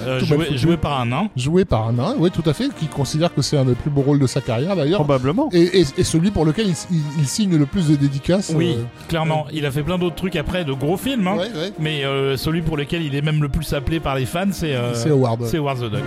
Euh, 0.04 0.20
tout 0.20 0.26
joué, 0.56 0.76
par 0.76 1.00
un 1.00 1.06
nain. 1.06 1.28
joué 1.36 1.64
par 1.64 1.88
un 1.88 1.92
nain, 1.92 2.14
oui 2.18 2.30
tout 2.30 2.42
à 2.48 2.52
fait, 2.52 2.68
qui 2.74 2.86
considère 2.86 3.32
que 3.34 3.42
c'est 3.42 3.56
un 3.56 3.64
des 3.64 3.74
plus 3.74 3.90
beaux 3.90 4.02
rôles 4.02 4.18
de 4.18 4.26
sa 4.26 4.40
carrière 4.40 4.76
d'ailleurs. 4.76 4.98
Probablement. 5.00 5.48
Et, 5.52 5.80
et- 5.80 5.86
et 5.98 6.04
celui 6.04 6.30
pour 6.30 6.44
lequel 6.44 6.66
il, 6.68 6.74
il- 6.90 7.02
il 7.20 7.26
signe 7.26 7.56
le 7.56 7.66
plus 7.66 7.88
de 7.88 7.96
dédicaces. 7.96 8.52
Oui, 8.54 8.76
euh, 8.78 8.82
clairement. 9.08 9.46
Il 9.52 9.64
a 9.66 9.70
fait 9.70 9.82
plein 9.82 9.98
d'autres 9.98 10.16
trucs 10.16 10.36
après, 10.36 10.64
de 10.64 10.72
gros 10.72 10.96
films. 10.96 11.26
hein. 11.28 11.36
ouais, 11.36 11.48
ouais. 11.54 11.72
Mais 11.78 12.04
euh, 12.04 12.36
celui 12.36 12.62
pour 12.62 12.76
lequel 12.76 13.02
il 13.02 13.14
est 13.14 13.22
même 13.22 13.42
le 13.42 13.48
plus 13.48 13.72
appelé 13.74 14.00
par 14.00 14.14
les 14.14 14.26
fans, 14.26 14.50
c'est 14.54 14.74
euh, 14.74 14.94
C'est 14.94 15.10
Howard. 15.10 15.44
c'est 15.44 15.58
Howard 15.58 15.78
the 15.80 15.90
Duck. 15.90 16.02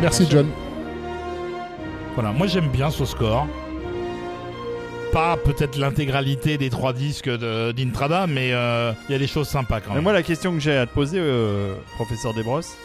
Merci 0.00 0.26
John. 0.30 0.67
Voilà, 2.20 2.32
moi 2.32 2.48
j'aime 2.48 2.66
bien 2.66 2.90
ce 2.90 3.04
score. 3.04 3.46
Pas 5.12 5.36
peut-être 5.36 5.78
l'intégralité 5.78 6.58
des 6.58 6.68
trois 6.68 6.92
disques 6.92 7.30
d'Intrada, 7.30 8.26
mais 8.26 8.52
euh, 8.52 8.90
il 9.08 9.12
y 9.12 9.14
a 9.14 9.20
des 9.20 9.28
choses 9.28 9.46
sympas 9.46 9.78
quand 9.80 9.90
Mais 9.90 9.94
même. 9.94 10.02
moi, 10.02 10.12
la 10.12 10.24
question 10.24 10.52
que 10.52 10.58
j'ai 10.58 10.76
à 10.76 10.86
te 10.86 10.92
poser, 10.92 11.20
euh, 11.20 11.76
professeur 11.94 12.34
Desbrosses, 12.34 12.76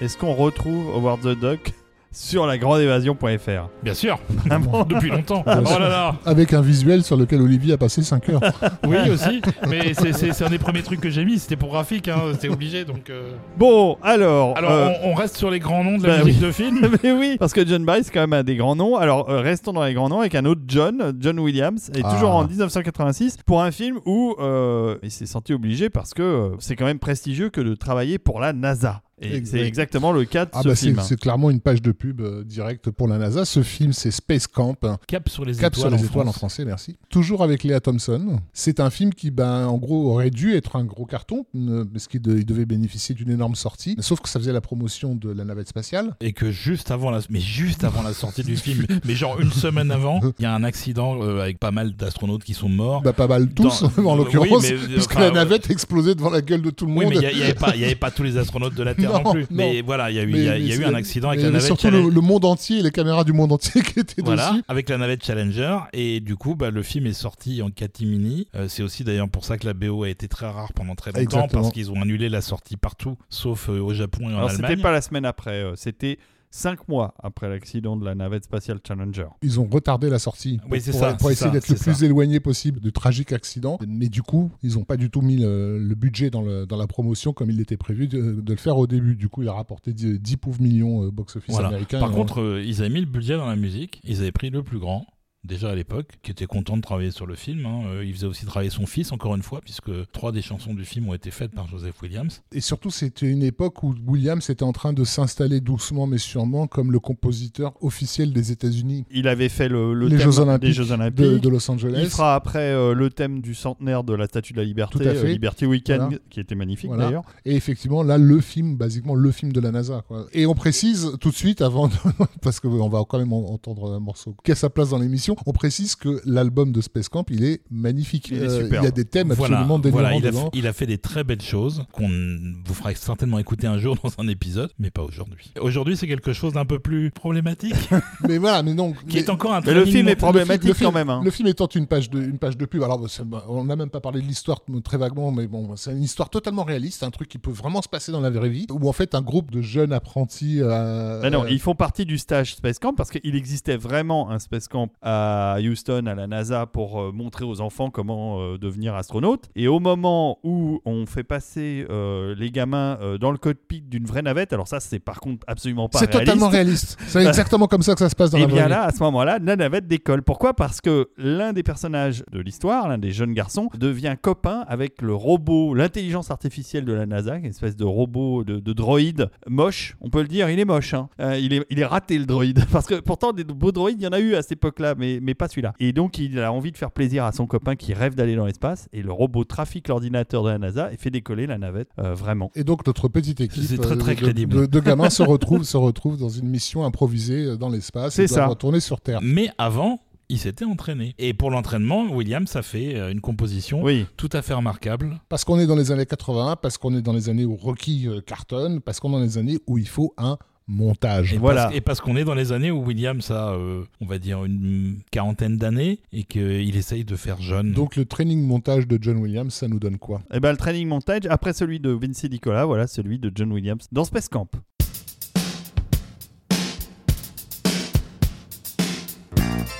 est-ce 0.00 0.18
qu'on 0.18 0.34
retrouve 0.34 0.88
Howard 0.92 1.20
the 1.20 1.38
Duck? 1.38 1.70
Sur 2.12 2.46
lagrandeévasion.fr. 2.46 3.68
Bien 3.82 3.94
sûr, 3.94 4.18
Vraiment. 4.46 4.84
depuis 4.88 5.10
longtemps. 5.10 5.42
Bien 5.46 5.62
oh 5.64 5.66
sûr. 5.68 5.78
là 5.78 5.88
là 5.88 6.14
Avec 6.26 6.52
un 6.52 6.60
visuel 6.60 7.02
sur 7.04 7.16
lequel 7.16 7.40
Olivier 7.40 7.74
a 7.74 7.78
passé 7.78 8.02
5 8.02 8.28
heures. 8.30 8.40
Oui 8.86 8.96
aussi, 9.10 9.40
mais 9.68 9.94
c'est- 9.94 10.42
un 10.42 10.48
des 10.48 10.58
premiers 10.58 10.82
trucs 10.82 11.00
que 11.00 11.10
j'ai 11.10 11.24
mis, 11.24 11.38
c'était 11.38 11.56
pour 11.56 11.68
graphique, 11.70 12.08
hein, 12.08 12.18
c'était 12.32 12.48
obligé 12.48 12.84
donc... 12.84 13.10
euh. 13.10 13.32
Bon, 13.58 13.96
alors. 14.02 14.56
Alors 14.56 14.70
euh, 14.72 14.88
on, 15.04 15.10
on 15.10 15.14
reste 15.14 15.36
sur 15.36 15.50
les 15.50 15.58
grands 15.60 15.84
noms 15.84 15.98
de 15.98 16.06
la 16.06 16.18
bah 16.18 16.24
musique 16.24 16.40
oui. 16.40 16.46
de 16.46 16.52
film 16.52 16.88
Mais 17.04 17.12
oui, 17.12 17.36
parce 17.38 17.52
que 17.52 17.66
John 17.66 17.84
Barry, 17.84 18.02
c'est 18.04 18.10
quand 18.12 18.20
même 18.20 18.32
un 18.32 18.42
des 18.42 18.56
grands 18.56 18.74
noms. 18.76 18.96
Alors, 18.96 19.28
euh, 19.30 19.40
restons 19.40 19.72
dans 19.72 19.84
les 19.84 19.92
grands 19.94 20.08
noms 20.08 20.20
avec 20.20 20.34
un 20.34 20.44
autre 20.46 20.62
John, 20.66 21.12
John 21.20 21.38
Williams, 21.38 21.90
et 21.94 22.00
Ah. 22.02 22.12
toujours 22.14 22.30
en 22.30 22.46
1986, 22.46 23.36
pour 23.46 23.62
un 23.62 23.70
film 23.70 23.98
où 24.06 24.34
euh, 24.40 24.96
il 25.02 25.10
s'est 25.10 25.26
senti 25.26 25.52
obligé 25.52 25.90
parce 25.90 26.14
que 26.14 26.22
euh, 26.22 26.48
c'est 26.58 26.74
quand 26.76 26.86
même 26.86 26.98
prestigieux 26.98 27.50
que 27.50 27.60
de 27.60 27.74
travailler 27.74 28.18
pour 28.18 28.40
la 28.40 28.52
NASA. 28.52 29.02
Et 29.22 29.34
Exact. 29.36 29.58
c'est 29.58 29.66
exactement 29.66 30.12
le 30.12 30.24
cas 30.24 30.46
de 30.46 30.50
Ah 30.54 30.62
ce 30.62 30.68
bah 30.68 30.74
c'est 30.74 30.86
film. 30.86 31.00
c'est 31.02 31.18
clairement 31.20 31.50
une 31.50 31.60
page 31.60 31.82
de 31.82 31.92
pub 31.92 32.20
euh, 32.20 32.42
directe 32.44 32.90
pour 32.90 33.06
la 33.06 33.18
NASA. 33.18 33.44
Ce 33.44 33.62
film, 33.62 33.92
c'est 33.92 34.10
Space 34.10 34.46
Camp. 34.46 34.76
hein. 34.84 34.98
Cap 35.06 35.28
sur 35.28 35.44
les 35.44 35.54
Cap 35.54 35.74
étoiles 35.74 35.90
sur 35.90 35.96
les 35.98 36.02
en 36.02 36.06
étoiles 36.06 36.28
en 36.28 36.32
français, 36.32 36.64
merci. 36.64 36.96
Toujours 37.10 37.42
avec 37.42 37.62
Léa 37.64 37.80
Thompson. 37.80 38.40
C'est 38.52 38.80
un 38.80 38.88
film 38.90 39.12
qui, 39.12 39.30
ben, 39.30 39.66
en 39.66 39.76
gros, 39.78 40.10
aurait 40.10 40.30
dû 40.30 40.54
être 40.54 40.76
un 40.76 40.84
gros 40.84 41.04
carton, 41.06 41.44
euh, 41.54 41.84
parce 41.92 42.08
qu'il 42.08 42.22
de- 42.22 42.38
il 42.38 42.46
devait 42.46 42.64
bénéficier 42.64 43.14
d'une 43.14 43.30
énorme 43.30 43.54
sortie. 43.56 43.96
Sauf 44.00 44.20
que 44.20 44.28
ça 44.28 44.38
faisait 44.40 44.52
la 44.52 44.60
promotion 44.62 45.14
de 45.14 45.30
la 45.30 45.44
navette 45.44 45.68
spatiale. 45.68 46.16
Et 46.20 46.32
que 46.32 46.50
juste 46.50 46.90
avant 46.90 47.10
la, 47.10 47.20
mais 47.28 47.40
juste 47.40 47.84
avant 47.84 48.02
la 48.02 48.12
sortie 48.14 48.42
du 48.42 48.56
film, 48.56 48.86
mais 49.04 49.14
genre 49.14 49.38
une 49.40 49.52
semaine 49.52 49.90
avant, 49.90 50.20
il 50.38 50.42
y 50.42 50.46
a 50.46 50.54
un 50.54 50.64
accident 50.64 51.22
euh, 51.22 51.40
avec 51.42 51.58
pas 51.58 51.70
mal 51.72 51.92
d'astronautes 51.94 52.44
qui 52.44 52.54
sont 52.54 52.68
morts. 52.70 53.02
Bah, 53.02 53.12
pas 53.12 53.28
mal 53.28 53.48
tous, 53.50 53.82
Dans- 53.82 53.88
en 54.06 54.12
oui, 54.18 54.24
l'occurrence, 54.24 54.62
mais, 54.62 54.72
euh, 54.72 54.98
enfin, 54.98 55.20
la 55.20 55.30
navette 55.30 55.70
explosait 55.70 56.14
devant 56.14 56.30
la 56.30 56.40
gueule 56.40 56.62
de 56.62 56.70
tout 56.70 56.86
le 56.86 56.92
Oui, 56.92 57.04
monde. 57.04 57.14
mais 57.20 57.30
il 57.32 57.36
n'y 57.78 57.84
avait 57.84 57.94
pas 57.94 58.10
tous 58.10 58.22
les 58.22 58.38
astronautes 58.38 58.74
de 58.74 58.82
la 58.82 58.94
Terre 59.00 59.09
non, 59.18 59.22
Non, 59.24 59.32
plus. 59.32 59.40
non. 59.42 59.46
Mais 59.50 59.82
voilà, 59.82 60.10
il 60.10 60.16
y 60.16 60.18
a 60.18 60.22
eu, 60.22 60.26
Mais- 60.26 60.38
il 60.38 60.44
y 60.44 60.48
a, 60.48 60.56
il 60.58 60.62
y 60.62 60.66
a 60.66 60.68
mais 60.68 60.74
eu 60.74 60.76
c'est- 60.78 60.84
un 60.84 60.94
accident 60.94 61.28
avec 61.30 61.40
la 61.42 61.50
navette 61.50 61.66
surtout 61.66 61.82
Challenger. 61.82 62.08
le, 62.08 62.14
le 62.14 62.20
monde 62.20 62.44
entier 62.44 62.82
les 62.82 62.90
caméras 62.90 63.24
du 63.24 63.32
monde 63.32 63.52
entier 63.52 63.82
qui 63.82 64.00
étaient 64.00 64.22
Voilà, 64.22 64.50
dessus. 64.52 64.62
avec 64.68 64.88
la 64.88 64.98
navette 64.98 65.24
Challenger. 65.24 65.78
Et 65.92 66.20
du 66.20 66.36
coup, 66.36 66.54
bah, 66.54 66.70
le 66.70 66.82
film 66.82 67.06
est 67.06 67.12
sorti 67.12 67.62
en 67.62 67.70
catimini. 67.70 68.46
Euh, 68.54 68.66
c'est 68.68 68.82
aussi 68.82 69.04
d'ailleurs 69.04 69.28
pour 69.28 69.44
ça 69.44 69.58
que 69.58 69.66
la 69.66 69.74
BO 69.74 70.04
a 70.04 70.08
été 70.08 70.28
très 70.28 70.46
rare 70.48 70.72
pendant 70.72 70.94
très 70.94 71.10
longtemps, 71.10 71.20
Exactement. 71.22 71.62
parce 71.62 71.72
qu'ils 71.74 71.90
ont 71.90 72.00
annulé 72.00 72.28
la 72.28 72.40
sortie 72.40 72.76
partout, 72.76 73.16
sauf 73.28 73.68
euh, 73.68 73.80
au 73.80 73.92
Japon 73.94 74.30
et 74.30 74.34
en 74.34 74.38
Alors, 74.38 74.50
c'était 74.50 74.64
Allemagne. 74.66 74.82
pas 74.82 74.92
la 74.92 75.00
semaine 75.00 75.24
après, 75.24 75.50
euh, 75.62 75.72
c'était 75.76 76.18
cinq 76.50 76.88
mois 76.88 77.14
après 77.22 77.48
l'accident 77.48 77.96
de 77.96 78.04
la 78.04 78.14
navette 78.14 78.44
spatiale 78.44 78.80
Challenger. 78.86 79.26
Ils 79.42 79.60
ont 79.60 79.68
retardé 79.70 80.10
la 80.10 80.18
sortie 80.18 80.58
pour, 80.58 80.72
Oui, 80.72 80.80
c'est 80.80 80.90
pour- 80.90 81.00
ça, 81.00 81.14
pour 81.14 81.28
c'est 81.28 81.32
essayer 81.34 81.50
d'être 81.50 81.68
le 81.68 81.76
plus 81.76 81.94
ça. 81.94 82.04
éloigné 82.04 82.40
possible 82.40 82.80
du 82.80 82.92
tragique 82.92 83.32
accident. 83.32 83.78
Mais 83.86 84.08
du 84.08 84.22
coup, 84.22 84.50
ils 84.62 84.74
n'ont 84.74 84.84
pas 84.84 84.96
du 84.96 85.10
tout 85.10 85.22
mis 85.22 85.36
le, 85.38 85.78
le 85.78 85.94
budget 85.94 86.30
dans, 86.30 86.42
le- 86.42 86.66
dans 86.66 86.76
la 86.76 86.86
promotion 86.86 87.32
comme 87.32 87.50
il 87.50 87.60
était 87.60 87.76
prévu 87.76 88.08
de, 88.08 88.40
de 88.40 88.52
le 88.52 88.58
faire 88.58 88.76
au 88.78 88.86
début. 88.86 89.14
Du 89.16 89.28
coup, 89.28 89.42
il 89.42 89.48
a 89.48 89.52
rapporté 89.52 89.92
10, 89.92 90.18
10 90.20 90.36
pauvres 90.36 90.60
millions 90.60 91.04
euh, 91.04 91.10
box-office 91.10 91.50
Voilà. 91.54 91.68
américain. 91.68 92.00
Par 92.00 92.10
contre, 92.10 92.40
euh, 92.40 92.62
ils 92.64 92.80
avaient 92.80 92.90
mis 92.92 93.00
le 93.00 93.06
budget 93.06 93.36
dans 93.36 93.46
la 93.46 93.56
musique. 93.56 94.00
Ils 94.04 94.18
avaient 94.20 94.32
pris 94.32 94.50
le 94.50 94.62
plus 94.62 94.78
grand. 94.78 95.06
Déjà 95.42 95.70
à 95.70 95.74
l'époque, 95.74 96.18
qui 96.22 96.30
était 96.30 96.44
content 96.46 96.76
de 96.76 96.82
travailler 96.82 97.10
sur 97.10 97.24
le 97.26 97.34
film. 97.34 97.64
hein. 97.64 97.80
Euh, 97.86 98.04
Il 98.04 98.12
faisait 98.12 98.26
aussi 98.26 98.44
travailler 98.44 98.70
son 98.70 98.84
fils, 98.84 99.10
encore 99.10 99.34
une 99.34 99.42
fois, 99.42 99.60
puisque 99.62 99.90
trois 100.12 100.32
des 100.32 100.42
chansons 100.42 100.74
du 100.74 100.84
film 100.84 101.08
ont 101.08 101.14
été 101.14 101.30
faites 101.30 101.52
par 101.52 101.66
Joseph 101.66 102.00
Williams. 102.02 102.42
Et 102.52 102.60
surtout, 102.60 102.90
c'était 102.90 103.26
une 103.26 103.42
époque 103.42 103.82
où 103.82 103.94
Williams 104.06 104.50
était 104.50 104.64
en 104.64 104.72
train 104.72 104.92
de 104.92 105.02
s'installer 105.02 105.60
doucement 105.60 106.06
mais 106.06 106.18
sûrement 106.18 106.66
comme 106.66 106.92
le 106.92 107.00
compositeur 107.00 107.72
officiel 107.82 108.32
des 108.34 108.52
États-Unis 108.52 109.04
Il 109.10 109.28
avait 109.28 109.48
fait 109.48 109.68
le, 109.68 109.94
le 109.94 110.08
Les 110.08 110.18
thème 110.18 110.30
Jeux 110.30 110.40
Olympiques 110.40 110.68
des 110.68 110.72
Jeux 110.74 110.92
Olympiques. 110.92 111.24
de, 111.24 111.38
de 111.38 111.48
Los 111.48 111.70
Angeles. 111.70 111.98
Il 112.02 112.10
fera 112.10 112.34
après 112.34 112.72
euh, 112.72 112.92
le 112.94 113.08
thème 113.08 113.40
du 113.40 113.54
centenaire 113.54 114.04
de 114.04 114.12
la 114.12 114.26
Statue 114.26 114.52
de 114.52 114.58
la 114.58 114.64
Liberté, 114.64 114.98
Tout 114.98 115.08
à 115.08 115.14
fait. 115.14 115.24
euh, 115.24 115.32
Liberty 115.32 115.64
Weekend, 115.64 116.00
Voilà. 116.02 116.18
qui 116.28 116.40
était 116.40 116.54
magnifique 116.54 116.88
Voilà. 116.88 117.04
d'ailleurs. 117.06 117.24
Et 117.46 117.54
effectivement, 117.56 118.02
là, 118.02 118.18
le 118.18 118.40
film, 118.40 118.76
basiquement, 118.76 119.14
le 119.14 119.30
film 119.32 119.52
de 119.52 119.60
la 119.60 119.70
NASA. 119.70 120.04
quoi. 120.06 120.26
Et 120.34 120.44
on 120.46 120.54
précise 120.54 121.12
tout 121.20 121.30
de 121.30 121.34
suite, 121.34 121.62
avant, 121.62 121.88
de- 121.88 121.94
parce 122.42 122.60
qu'on 122.60 122.88
va 122.90 123.02
quand 123.08 123.18
même 123.18 123.32
en- 123.32 123.50
entendre 123.52 123.92
un 123.94 124.00
morceau 124.00 124.34
qui 124.44 124.52
a 124.52 124.54
sa 124.54 124.68
place 124.68 124.90
dans 124.90 124.98
l'émission, 124.98 125.29
on 125.46 125.52
précise 125.52 125.94
que 125.96 126.20
l'album 126.24 126.72
de 126.72 126.80
Space 126.80 127.08
Camp, 127.08 127.24
il 127.30 127.44
est 127.44 127.60
magnifique. 127.70 128.28
Il 128.30 128.38
est 128.42 128.48
Euh, 128.48 128.68
il 128.70 128.74
y 128.82 128.86
a 128.86 128.90
des 128.90 129.04
thèmes 129.04 129.32
Voilà, 129.32 129.56
absolument 129.58 129.78
délirants 129.78 130.00
voilà, 130.00 130.16
il, 130.16 130.26
a, 130.26 130.30
dedans. 130.30 130.50
il 130.54 130.66
a 130.66 130.72
fait 130.72 130.86
des 130.86 130.98
très 130.98 131.24
belles 131.24 131.40
choses 131.42 131.84
qu'on 131.92 132.08
vous 132.08 132.74
fera 132.74 132.94
certainement 132.94 133.38
écouter 133.38 133.66
un 133.66 133.78
jour 133.78 133.96
dans 134.02 134.10
un 134.18 134.28
épisode, 134.28 134.70
mais 134.78 134.90
pas 134.90 135.02
aujourd'hui. 135.02 135.52
Aujourd'hui, 135.60 135.96
c'est 135.96 136.06
quelque 136.06 136.32
chose 136.32 136.52
d'un 136.54 136.64
peu 136.64 136.78
plus 136.78 137.10
problématique, 137.10 137.74
Mais 138.28 138.38
voilà, 138.38 138.62
mais 138.62 138.74
non. 138.74 138.92
qui 138.92 139.16
mais- 139.16 139.20
est 139.20 139.30
encore 139.30 139.54
un 139.54 139.60
Mais 139.60 139.74
le 139.74 139.84
film 139.84 140.08
est 140.08 140.16
problématique 140.16 140.68
le 140.68 140.74
film- 140.74 140.90
quand 140.90 140.94
même. 140.96 141.10
hein. 141.10 141.20
Le 141.24 141.30
film 141.30 141.48
étant 141.48 141.66
une 141.68 141.86
page 141.86 142.10
de, 142.10 142.20
une 142.22 142.38
page 142.38 142.56
de 142.56 142.64
pub, 142.66 142.82
alors 142.82 142.98
bah, 143.26 143.44
on 143.48 143.64
n'a 143.64 143.76
même 143.76 143.90
pas 143.90 144.00
parlé 144.00 144.20
de 144.20 144.26
l'histoire 144.26 144.60
très 144.84 144.98
vaguement, 144.98 145.30
mais 145.32 145.46
bon, 145.46 145.74
c'est 145.76 145.92
une 145.92 146.02
histoire 146.02 146.30
totalement 146.30 146.64
réaliste, 146.64 147.02
un 147.02 147.10
truc 147.10 147.28
qui 147.28 147.38
peut 147.38 147.50
vraiment 147.50 147.82
se 147.82 147.88
passer 147.88 148.12
dans 148.12 148.20
la 148.20 148.30
vraie 148.30 148.48
vie, 148.48 148.66
où 148.70 148.88
en 148.88 148.92
fait 148.92 149.14
un 149.14 149.22
groupe 149.22 149.50
de 149.50 149.60
jeunes 149.62 149.92
apprentis. 149.92 150.58
euh, 150.60 151.28
non, 151.30 151.44
euh, 151.44 151.50
ils 151.50 151.60
font 151.60 151.74
partie 151.74 152.04
du 152.04 152.18
stage 152.18 152.54
Space 152.56 152.78
Camp 152.78 152.94
parce 152.94 153.10
qu'il 153.10 153.34
existait 153.36 153.76
vraiment 153.76 154.30
un 154.30 154.38
Space 154.38 154.68
Camp 154.68 154.88
à 155.02 155.19
Houston, 155.58 156.04
à 156.06 156.14
la 156.14 156.26
NASA, 156.26 156.66
pour 156.66 157.00
euh, 157.00 157.12
montrer 157.12 157.44
aux 157.44 157.60
enfants 157.60 157.90
comment 157.90 158.40
euh, 158.40 158.58
devenir 158.58 158.94
astronaute. 158.94 159.44
Et 159.56 159.68
au 159.68 159.80
moment 159.80 160.38
où 160.44 160.80
on 160.84 161.06
fait 161.06 161.24
passer 161.24 161.86
euh, 161.90 162.34
les 162.36 162.50
gamins 162.50 162.98
dans 163.20 163.30
le 163.32 163.38
cockpit 163.38 163.82
d'une 163.82 164.04
vraie 164.04 164.22
navette, 164.22 164.52
alors 164.52 164.68
ça, 164.68 164.80
c'est 164.80 164.98
par 164.98 165.20
contre 165.20 165.44
absolument 165.46 165.88
pas 165.88 165.98
c'est 165.98 166.06
réaliste. 166.06 166.26
totalement 166.26 166.48
réaliste. 166.48 166.98
C'est 167.06 167.24
exactement 167.26 167.66
comme 167.66 167.82
ça 167.82 167.94
que 167.94 168.00
ça 168.00 168.08
se 168.08 168.16
passe 168.16 168.30
dans 168.30 168.38
Et 168.38 168.42
la 168.42 168.46
vraie 168.46 168.54
bien 168.56 168.64
vie. 168.64 168.70
là, 168.70 168.82
à 168.84 168.92
ce 168.92 169.02
moment-là, 169.02 169.38
la 169.42 169.56
navette 169.56 169.86
décolle. 169.86 170.22
Pourquoi? 170.22 170.54
Parce 170.54 170.80
que 170.80 171.08
l'un 171.16 171.52
des 171.52 171.62
personnages 171.62 172.24
de 172.32 172.40
l'histoire, 172.40 172.88
l'un 172.88 172.98
des 172.98 173.10
jeunes 173.10 173.32
garçons, 173.32 173.68
devient 173.78 174.16
copain 174.20 174.64
avec 174.68 175.02
le 175.02 175.14
robot, 175.14 175.74
l'intelligence 175.74 176.30
artificielle 176.30 176.84
de 176.84 176.92
la 176.92 177.06
NASA, 177.06 177.36
une 177.36 177.46
espèce 177.46 177.76
de 177.76 177.84
robot, 177.84 178.44
de, 178.44 178.58
de 178.60 178.72
droïde 178.72 179.30
moche. 179.48 179.96
On 180.00 180.10
peut 180.10 180.22
le 180.22 180.28
dire, 180.28 180.48
il 180.50 180.58
est 180.58 180.64
moche. 180.64 180.94
hein. 180.94 181.08
Il, 181.38 181.52
est, 181.52 181.64
il 181.70 181.78
est 181.80 181.84
raté 181.84 182.18
le 182.18 182.26
droïde. 182.26 182.64
Parce 182.72 182.86
que 182.86 183.00
pourtant, 183.00 183.32
des 183.32 183.44
beaux 183.44 183.72
droïdes, 183.72 184.00
il 184.00 184.04
y 184.04 184.06
en 184.06 184.12
a 184.12 184.20
eu 184.20 184.34
à 184.34 184.42
cette 184.42 184.52
époque-là, 184.52 184.94
mais, 184.96 185.09
mais 185.20 185.34
pas 185.34 185.48
celui-là. 185.48 185.72
Et 185.80 185.92
donc, 185.92 186.18
il 186.18 186.38
a 186.38 186.52
envie 186.52 186.70
de 186.70 186.76
faire 186.76 186.92
plaisir 186.92 187.24
à 187.24 187.32
son 187.32 187.46
copain 187.46 187.74
qui 187.74 187.92
rêve 187.94 188.14
d'aller 188.14 188.36
dans 188.36 188.46
l'espace. 188.46 188.88
Et 188.92 189.02
le 189.02 189.10
robot 189.12 189.44
trafique 189.44 189.88
l'ordinateur 189.88 190.44
de 190.44 190.50
la 190.50 190.58
NASA 190.58 190.92
et 190.92 190.96
fait 190.96 191.10
décoller 191.10 191.46
la 191.46 191.58
navette 191.58 191.88
euh, 191.98 192.14
vraiment. 192.14 192.50
Et 192.54 192.62
donc 192.64 192.86
notre 192.86 193.08
petite 193.08 193.40
équipe 193.40 193.64
très, 193.80 193.92
euh, 193.92 193.96
très 193.96 194.14
de, 194.14 194.20
crédible. 194.20 194.54
de- 194.60 194.66
de 194.66 194.80
gamins 194.80 195.10
se 195.10 195.22
retrouve 195.22 195.64
se 195.64 195.76
retrouve 195.76 196.16
dans 196.18 196.28
une 196.28 196.48
mission 196.48 196.84
improvisée 196.84 197.44
euh, 197.46 197.56
dans 197.56 197.70
l'espace. 197.70 198.14
C'est 198.14 198.26
ça. 198.28 198.46
Retourner 198.46 198.80
sur 198.80 199.00
Terre. 199.00 199.20
Mais 199.22 199.48
avant, 199.58 200.00
il 200.28 200.38
s'était 200.38 200.64
entraîné. 200.64 201.14
Et 201.18 201.34
pour 201.34 201.50
l'entraînement, 201.50 202.04
Williams 202.10 202.54
a 202.54 202.62
fait 202.62 203.10
une 203.10 203.20
composition 203.20 203.82
Oui. 203.82 204.06
tout 204.16 204.28
à 204.32 204.42
fait 204.42 204.54
remarquable. 204.54 205.20
Parce 205.28 205.44
qu'on 205.44 205.58
est 205.58 205.66
dans 205.66 205.74
les 205.74 205.90
années 205.90 206.06
80, 206.06 206.56
parce 206.62 206.78
qu'on 206.78 206.94
est 206.96 207.02
dans 207.02 207.12
les 207.12 207.28
années 207.28 207.44
où 207.44 207.56
Rocky 207.56 208.06
cartonne, 208.26 208.80
parce 208.80 209.00
qu'on 209.00 209.08
est 209.10 209.12
dans 209.14 209.18
les 209.20 209.38
années 209.38 209.58
où 209.66 209.76
il 209.78 209.88
faut 209.88 210.14
un 210.18 210.38
montage. 210.70 211.34
Et 211.34 211.38
Voilà. 211.38 211.64
Parce, 211.64 211.76
et 211.76 211.80
parce 211.80 212.00
qu'on 212.00 212.16
est 212.16 212.24
dans 212.24 212.34
les 212.34 212.52
années 212.52 212.70
où 212.70 212.84
Williams 212.84 213.30
a, 213.30 213.52
euh, 213.52 213.82
on 214.00 214.06
va 214.06 214.18
dire, 214.18 214.44
une 214.44 215.00
quarantaine 215.10 215.56
d'années 215.56 216.00
et 216.12 216.24
qu'il 216.24 216.76
essaye 216.76 217.04
de 217.04 217.16
faire 217.16 217.40
jeune. 217.40 217.72
Donc 217.72 217.96
le 217.96 218.04
training 218.04 218.46
montage 218.46 218.86
de 218.86 218.98
John 219.00 219.18
Williams, 219.18 219.52
ça 219.52 219.68
nous 219.68 219.78
donne 219.78 219.98
quoi? 219.98 220.22
Et 220.32 220.40
ben 220.40 220.52
le 220.52 220.56
training 220.56 220.86
montage, 220.86 221.26
après 221.28 221.52
celui 221.52 221.80
de 221.80 221.90
Vinci 221.90 222.28
Nicolas, 222.30 222.64
voilà 222.64 222.86
celui 222.86 223.18
de 223.18 223.30
John 223.34 223.52
Williams 223.52 223.86
dans 223.92 224.04
Space 224.04 224.28
Camp. 224.28 224.48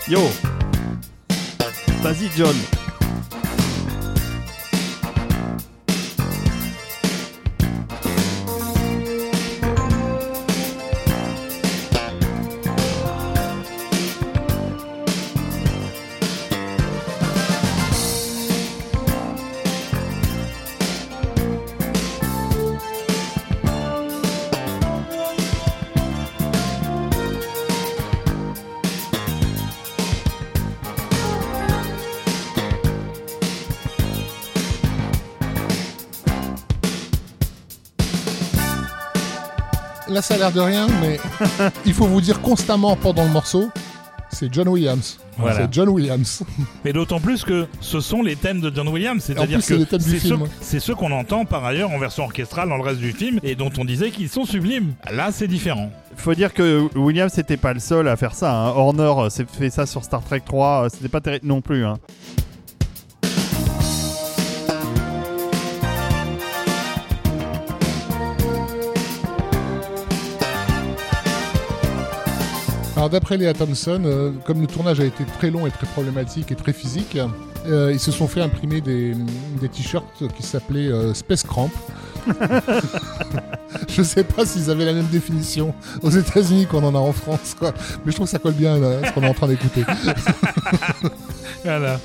Yo 0.09 0.19
Vas-y 2.03 2.31
John 2.37 2.80
ça 40.31 40.37
a 40.37 40.39
l'air 40.39 40.53
de 40.53 40.61
rien, 40.61 40.87
mais 41.01 41.19
il 41.87 41.93
faut 41.93 42.07
vous 42.07 42.21
dire 42.21 42.41
constamment 42.41 42.95
pendant 42.95 43.25
le 43.25 43.31
morceau, 43.31 43.69
c'est 44.31 44.53
John 44.55 44.69
Williams. 44.69 45.19
Voilà. 45.37 45.57
C'est 45.57 45.75
John 45.75 45.89
Williams. 45.89 46.45
Mais 46.85 46.93
d'autant 46.93 47.19
plus 47.19 47.43
que 47.45 47.67
ce 47.81 47.99
sont 47.99 48.23
les 48.23 48.37
thèmes 48.37 48.61
de 48.61 48.71
John 48.73 48.87
Williams, 48.89 49.25
c'est-à-dire 49.25 49.59
que 49.59 49.85
c'est 50.61 50.79
ceux, 50.79 50.95
qu'on 50.95 51.11
entend 51.11 51.47
par 51.47 51.65
ailleurs 51.65 51.91
en 51.91 51.99
version 51.99 52.25
orchestrale 52.25 52.69
dans 52.69 52.77
le 52.77 52.83
reste 52.83 53.01
du 53.01 53.11
film 53.11 53.41
et 53.43 53.57
dont 53.57 53.73
on 53.77 53.85
disait 53.85 54.11
qu'ils 54.11 54.29
sont 54.29 54.45
sublimes. 54.45 54.93
Là, 55.11 55.33
c'est 55.33 55.49
différent. 55.49 55.91
Faut 56.17 56.35
dire 56.35 56.55
que 56.55 56.89
Williams 56.95 57.33
c'était 57.35 57.57
pas 57.57 57.73
le 57.73 57.81
seul 57.81 58.07
à 58.07 58.17
faire 58.17 58.35
ça. 58.35 58.53
Hein. 58.53 58.69
Horner 58.69 59.13
euh, 59.17 59.31
s'est 59.31 59.47
fait 59.51 59.71
ça 59.71 59.87
sur 59.87 60.05
Star 60.05 60.23
Trek 60.23 60.43
3, 60.45 60.85
euh, 60.85 60.89
c'était 60.93 61.09
pas 61.09 61.21
terrible 61.21 61.47
non 61.47 61.61
plus. 61.61 61.85
Hein. 61.85 61.99
Alors 73.01 73.09
d'après 73.09 73.39
Léa 73.39 73.55
Thompson, 73.55 74.03
euh, 74.05 74.31
comme 74.45 74.61
le 74.61 74.67
tournage 74.67 75.01
a 75.01 75.07
été 75.07 75.25
très 75.39 75.49
long 75.49 75.67
et 75.67 75.71
très 75.71 75.87
problématique 75.87 76.53
et 76.53 76.55
très 76.55 76.75
physique, 76.75 77.17
euh, 77.67 77.93
ils 77.95 77.99
se 77.99 78.11
sont 78.11 78.29
fait 78.29 78.43
imprimer 78.43 78.83
des, 78.83 79.15
des 79.59 79.71
t-shirts 79.71 80.29
qui 80.37 80.43
s'appelaient 80.43 80.89
euh, 80.93 81.15
Space 81.15 81.43
Cramp. 81.43 81.71
je 83.89 84.03
sais 84.03 84.23
pas 84.23 84.45
s'ils 84.45 84.71
avaient 84.71 84.85
la 84.85 84.93
même 84.93 85.07
définition 85.07 85.73
aux 86.03 86.11
États-Unis 86.11 86.67
qu'on 86.67 86.85
en 86.85 86.95
a 86.95 86.99
en 86.99 87.15
France, 87.15 87.57
quoi. 87.59 87.73
Mais 88.05 88.13
je 88.13 88.17
trouve 88.17 88.27
que 88.27 88.33
ça 88.33 88.39
colle 88.39 88.53
bien 88.53 88.75
à 88.75 89.07
ce 89.09 89.13
qu'on 89.15 89.23
est 89.23 89.31
en 89.31 89.33
train 89.33 89.49
d'écouter. 89.49 89.83
Voilà. 91.65 91.99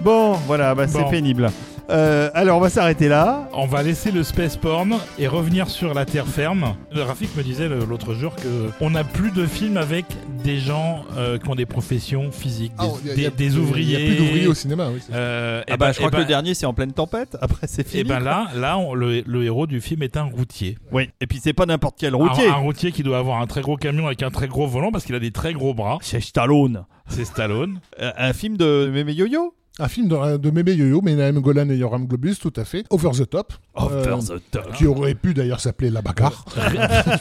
Bon, 0.00 0.34
voilà, 0.46 0.76
bah, 0.76 0.86
c'est 0.86 0.98
Bon. 0.98 1.10
pénible. 1.10 1.50
Euh, 1.90 2.30
alors, 2.34 2.58
on 2.58 2.60
va 2.60 2.70
s'arrêter 2.70 3.08
là. 3.08 3.48
On 3.52 3.66
va 3.66 3.82
laisser 3.82 4.10
le 4.12 4.22
space 4.22 4.56
porn 4.56 4.96
et 5.18 5.26
revenir 5.26 5.68
sur 5.68 5.92
la 5.92 6.04
terre 6.04 6.26
ferme. 6.26 6.74
Le 6.94 7.02
Rafik 7.02 7.36
me 7.36 7.42
disait 7.42 7.68
l'autre 7.68 8.14
jour 8.14 8.34
que 8.36 8.70
on 8.80 8.90
n'a 8.90 9.02
plus 9.04 9.30
de 9.32 9.44
films 9.46 9.76
avec 9.76 10.04
des 10.44 10.58
gens 10.58 11.04
euh, 11.16 11.38
qui 11.38 11.48
ont 11.48 11.54
des 11.54 11.66
professions 11.66 12.30
physiques, 12.30 12.72
des, 12.78 12.84
Ah, 12.84 12.86
il 13.02 13.08
y 13.08 13.10
a- 13.10 13.14
des- 13.14 13.20
il 13.20 13.24
y 13.24 13.26
a- 13.26 13.30
des 13.30 13.56
ouvriers. 13.56 13.98
Il 13.98 14.04
n'y 14.04 14.04
a 14.04 14.14
plus 14.14 14.24
d'ouvriers 14.24 14.46
au 14.46 14.54
cinéma, 14.54 14.88
oui. 14.92 15.00
Euh, 15.12 15.62
Ah 15.68 15.76
bah, 15.76 15.86
ben- 15.86 15.92
je 15.92 15.96
crois 15.98 16.08
et 16.08 16.10
que 16.12 16.16
le 16.18 16.22
ben- 16.22 16.28
dernier, 16.28 16.54
c'est 16.54 16.66
en 16.66 16.74
pleine 16.74 16.92
tempête. 16.92 17.36
Après, 17.40 17.66
c'est 17.66 17.86
fini. 17.86 18.02
Et 18.02 18.04
ben 18.04 18.20
là, 18.20 18.48
là, 18.54 18.78
on- 18.78 18.94
le, 18.94 19.22
le 19.26 19.44
héros 19.44 19.66
du 19.66 19.80
film 19.80 20.02
est 20.02 20.16
un 20.16 20.24
routier. 20.24 20.78
Oui. 20.92 21.10
Et 21.20 21.26
puis, 21.26 21.40
c'est 21.42 21.52
pas 21.52 21.66
n'importe 21.66 21.96
quel 21.98 22.14
routier. 22.14 22.46
Un, 22.48 22.52
un 22.52 22.56
routier 22.56 22.92
qui 22.92 23.02
doit 23.02 23.18
avoir 23.18 23.40
un 23.40 23.46
très 23.46 23.62
gros 23.62 23.76
camion 23.76 24.06
avec 24.06 24.22
un 24.22 24.30
très 24.30 24.46
gros 24.48 24.66
volant 24.66 24.92
parce 24.92 25.04
qu'il 25.04 25.14
a 25.16 25.20
des 25.20 25.32
très 25.32 25.52
gros 25.54 25.74
bras. 25.74 25.98
C'est 26.02 26.20
Stallone. 26.20 26.84
C'est 27.08 27.24
Stallone. 27.24 27.80
Euh, 28.00 28.12
un 28.16 28.32
film 28.32 28.56
de 28.56 28.88
Mémé 28.92 29.12
Yo-Yo? 29.12 29.52
Un 29.80 29.88
film 29.88 30.08
de, 30.08 30.36
de 30.36 30.50
Mémé 30.50 30.72
Yo-Yo, 30.74 31.00
Menahem 31.00 31.38
Golan 31.40 31.68
et 31.70 31.76
Yoram 31.76 32.06
Globus, 32.06 32.36
tout 32.36 32.52
à 32.56 32.64
fait. 32.66 32.84
Over 32.90 33.10
the 33.12 33.28
Top. 33.28 33.54
Over 33.74 33.94
Euh, 33.96 34.16
the 34.18 34.42
top. 34.50 34.72
Qui 34.74 34.86
aurait 34.86 35.14
pu 35.14 35.32
d'ailleurs 35.32 35.60
s'appeler 35.60 35.88
La 35.90 36.02
Bagarre. 36.02 36.44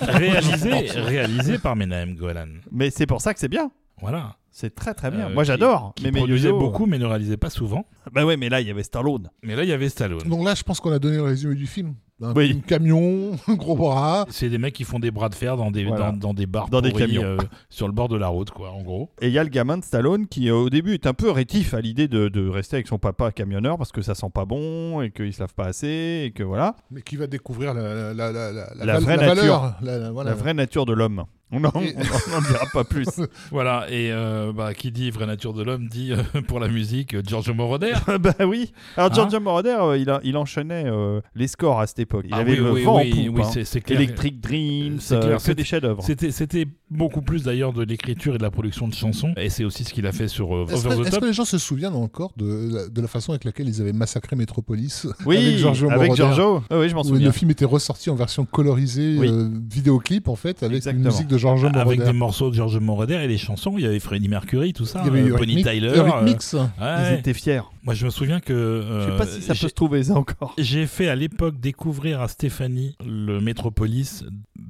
réalisé, 0.02 0.72
réalisé 1.00 1.58
par 1.58 1.76
Menahem 1.76 2.16
Golan. 2.16 2.48
Mais 2.72 2.90
c'est 2.90 3.06
pour 3.06 3.22
ça 3.22 3.34
que 3.34 3.40
c'est 3.40 3.48
bien. 3.48 3.72
Voilà. 4.02 4.36
C'est 4.60 4.76
très 4.76 4.94
très 4.94 5.10
bien. 5.10 5.28
Euh, 5.30 5.34
Moi, 5.34 5.44
qui- 5.44 5.48
j'adore. 5.48 5.94
Qui 5.96 6.04
Mémé 6.04 6.20
produisait 6.20 6.50
Yo-Yo. 6.50 6.60
beaucoup 6.60 6.86
mais 6.86 7.00
ne 7.00 7.06
réalisait 7.06 7.38
pas 7.38 7.50
souvent. 7.50 7.86
Bah 8.12 8.26
ouais, 8.26 8.36
mais 8.36 8.50
là, 8.50 8.60
il 8.60 8.68
y 8.68 8.72
avait 8.72 8.84
Stallone. 8.84 9.30
Mais 9.42 9.56
là, 9.56 9.64
il 9.64 9.70
y 9.70 9.72
avait 9.72 9.88
Stallone. 9.88 10.28
Donc 10.28 10.44
là, 10.44 10.54
je 10.54 10.64
pense 10.64 10.82
qu'on 10.82 10.92
a 10.92 11.00
donné 11.00 11.16
le 11.16 11.24
résumé 11.24 11.56
du 11.56 11.66
film. 11.66 11.96
Un, 12.22 12.34
Oui. 12.34 12.54
un 12.58 12.60
camion, 12.68 13.32
un 13.48 13.54
gros 13.54 13.78
bras. 13.78 14.26
C'est 14.30 14.50
des 14.50 14.58
mecs 14.58 14.74
qui 14.74 14.84
font 14.84 15.00
des 15.00 15.12
bras 15.12 15.30
de 15.30 15.36
fer 15.36 15.56
dans 15.56 15.72
des, 15.72 15.86
Voilà. 15.86 16.12
dans, 16.12 16.18
dans 16.18 16.34
des 16.34 16.46
bars 16.46 16.68
Dans 16.68 16.82
des 16.82 16.90
pourris, 16.90 17.06
camions. 17.06 17.22
euh, 17.24 17.38
sur 17.70 17.88
le 17.88 17.94
bord 17.94 18.10
de 18.10 18.18
la 18.18 18.28
route, 18.28 18.52
quoi, 18.52 18.72
en 18.72 18.82
gros. 18.82 19.10
Et 19.22 19.28
il 19.28 19.34
y 19.34 19.40
a 19.40 19.44
le 19.46 19.50
gamin 19.50 19.78
de 19.78 19.84
Stallone 19.86 20.28
qui, 20.28 20.50
euh, 20.50 20.56
au 20.56 20.70
début, 20.70 20.94
est 20.96 21.08
un 21.08 21.14
peu 21.14 21.32
rétif 21.32 21.74
à 21.74 21.80
l'idée 21.80 22.10
de, 22.10 22.28
de 22.28 22.46
rester 22.50 22.76
avec 22.76 22.88
son 22.88 22.98
papa 23.00 23.32
camionneur 23.32 23.78
parce 23.78 23.94
que 23.94 24.02
ça 24.02 24.14
sent 24.16 24.30
pas 24.34 24.44
bon 24.44 25.02
et 25.02 25.12
qu'il 25.12 25.32
se 25.34 25.40
lave 25.40 25.54
pas 25.54 25.68
assez 25.68 26.24
et 26.26 26.32
que 26.36 26.44
voilà. 26.44 26.76
Mais 26.92 27.02
qui 27.02 27.16
va 27.16 27.28
découvrir 27.28 27.74
la, 27.74 28.14
la, 28.14 28.32
la, 28.34 28.52
la, 28.52 28.66
La 28.76 28.94
val- 28.96 29.04
vraie 29.04 29.16
valeur. 29.16 29.36
nature. 29.36 29.74
La, 29.82 29.98
la- 30.00 30.12
voilà. 30.12 30.32
La 30.32 30.36
vraie 30.36 30.54
nature 30.54 30.86
de 30.86 30.92
l'homme. 30.92 31.24
On 31.52 31.60
n'en 31.60 31.72
Et- 31.82 31.94
dira 31.94 32.66
pas 32.72 32.84
plus. 32.84 33.08
Voilà, 33.52 33.88
et 33.90 34.12
euh, 34.12 34.54
bah, 34.54 34.74
qui 34.74 34.92
dit 34.92 35.10
vraie 35.10 35.26
nature 35.26 35.54
de 35.54 35.64
l'homme 35.64 35.88
dit 35.88 36.12
euh, 36.12 36.42
pour 36.48 36.60
la 36.60 36.68
musique 36.68 37.16
euh, 37.16 37.22
Giorgio 37.26 37.54
Moroder. 37.54 37.94
bah 38.20 38.34
oui. 38.46 38.72
Alors, 38.98 39.10
Hein 39.12 39.16
Giorgio 39.16 39.40
Moroder, 39.40 39.78
euh, 39.80 39.98
il, 39.98 40.10
a- 40.10 40.20
il 40.24 40.38
enchaînait 40.38 40.84
euh, 40.86 41.22
les 41.36 41.48
scores 41.48 41.80
à 41.80 41.88
cette 41.88 42.00
époque. 42.00 42.26
Il 42.28 42.34
Ah 42.34 42.38
avait 42.38 42.52
oui, 42.52 42.58
le 42.58 42.72
oui, 42.72 42.84
vent 42.84 42.98
oui, 43.02 43.30
en 43.30 43.32
poupe. 43.34 43.46
hein. 43.46 43.62
c'est- 43.64 43.82
clair. 43.82 44.00
Electric 44.00 44.40
Dreams, 44.42 44.98
C'est 45.00 45.16
euh, 45.16 45.20
clair, 45.22 45.38
que 45.38 45.42
c'est- 45.44 45.56
des 45.56 45.64
chefs-d'œuvre. 45.64 46.04
C'était, 46.04 46.32
c'était 46.32 46.68
beaucoup 46.92 47.22
plus 47.22 47.44
d'ailleurs 47.44 47.74
de 47.74 47.84
l'écriture 47.84 48.36
et 48.36 48.38
de 48.38 48.44
la 48.44 48.52
production 48.52 48.88
de 48.88 48.94
chansons, 48.94 49.34
et 49.38 49.50
c'est 49.50 49.64
aussi 49.64 49.84
ce 49.84 49.94
qu'il 49.94 50.06
a 50.08 50.12
fait 50.12 50.28
sur 50.28 50.56
euh, 50.56 50.66
Est-ce 50.70 50.86
Over 50.88 50.98
que, 50.98 51.04
the 51.04 51.08
est-ce 51.08 51.20
que 51.20 51.26
les 51.26 51.34
gens 51.34 51.46
se 51.46 51.58
souviennent 51.58 51.96
encore 51.96 52.32
de 52.38 52.70
la, 52.76 52.88
de 52.90 53.02
la 53.02 53.08
façon 53.08 53.32
avec 53.32 53.44
laquelle 53.46 53.68
ils 53.68 53.82
avaient 53.82 53.94
massacré 53.94 54.36
Metropolis 54.36 55.08
Oui, 55.26 55.38
avec 55.38 55.58
Giorgio 55.58 55.88
avec 55.90 56.10
Moroder 56.10 56.16
Giorgio. 56.16 56.64
Ah 56.70 56.80
oui, 56.80 56.90
je 56.90 56.96
m'en 56.96 57.02
où 57.02 57.06
souviens. 57.06 57.28
le 57.28 57.32
film 57.32 57.50
était 57.52 57.66
ressorti 57.66 58.10
en 58.10 58.16
version 58.16 58.46
colorisée, 58.46 59.18
Oui. 59.20 59.30
euh, 59.30 59.50
vidéoclip 59.72 60.28
en 60.28 60.36
fait, 60.36 60.64
avec 60.64 60.78
Exactement. 60.78 61.06
une 61.06 61.12
musique 61.12 61.28
de 61.28 61.38
Avec 61.80 62.04
des 62.04 62.14
morceaux 62.14 62.50
de 62.50 62.56
Giorgio 62.56 62.80
Moroder 62.80 63.20
et 63.24 63.28
des 63.28 63.38
chansons, 63.38 63.74
il 63.78 63.84
y 63.84 63.88
avait 63.88 64.00
Freddie 64.00 64.28
Mercury, 64.30 64.74
tout 64.74 64.86
ça, 64.86 65.02
Il 65.04 65.08
y 65.08 65.10
avait 65.10 65.22
euh, 65.22 65.36
eu 65.36 65.38
Bonnie 65.38 65.64
Tyler. 65.64 65.94
Eurythmics. 65.96 66.42
euh, 66.54 66.68
Ils 66.80 66.84
ouais. 67.14 67.20
étaient 67.20 67.34
fiers. 67.34 67.62
Moi, 67.84 67.94
je 67.94 68.06
me 68.06 68.10
souviens 68.10 68.40
que. 68.40 68.84
Je 68.86 69.06
sais 69.06 69.12
euh, 69.12 69.18
pas 69.18 69.26
si 69.26 69.42
ça 69.42 69.54
peut 69.54 69.68
se 69.68 69.74
trouver 69.74 70.04
ça 70.04 70.16
encore. 70.16 70.54
J'ai 70.58 70.86
fait 70.86 71.08
à 71.10 71.16
l'époque 71.16 71.60
découvrir 71.60 72.22
à 72.22 72.28
Stéphanie 72.28 72.96
le 73.06 73.40
Metropolis 73.40 74.24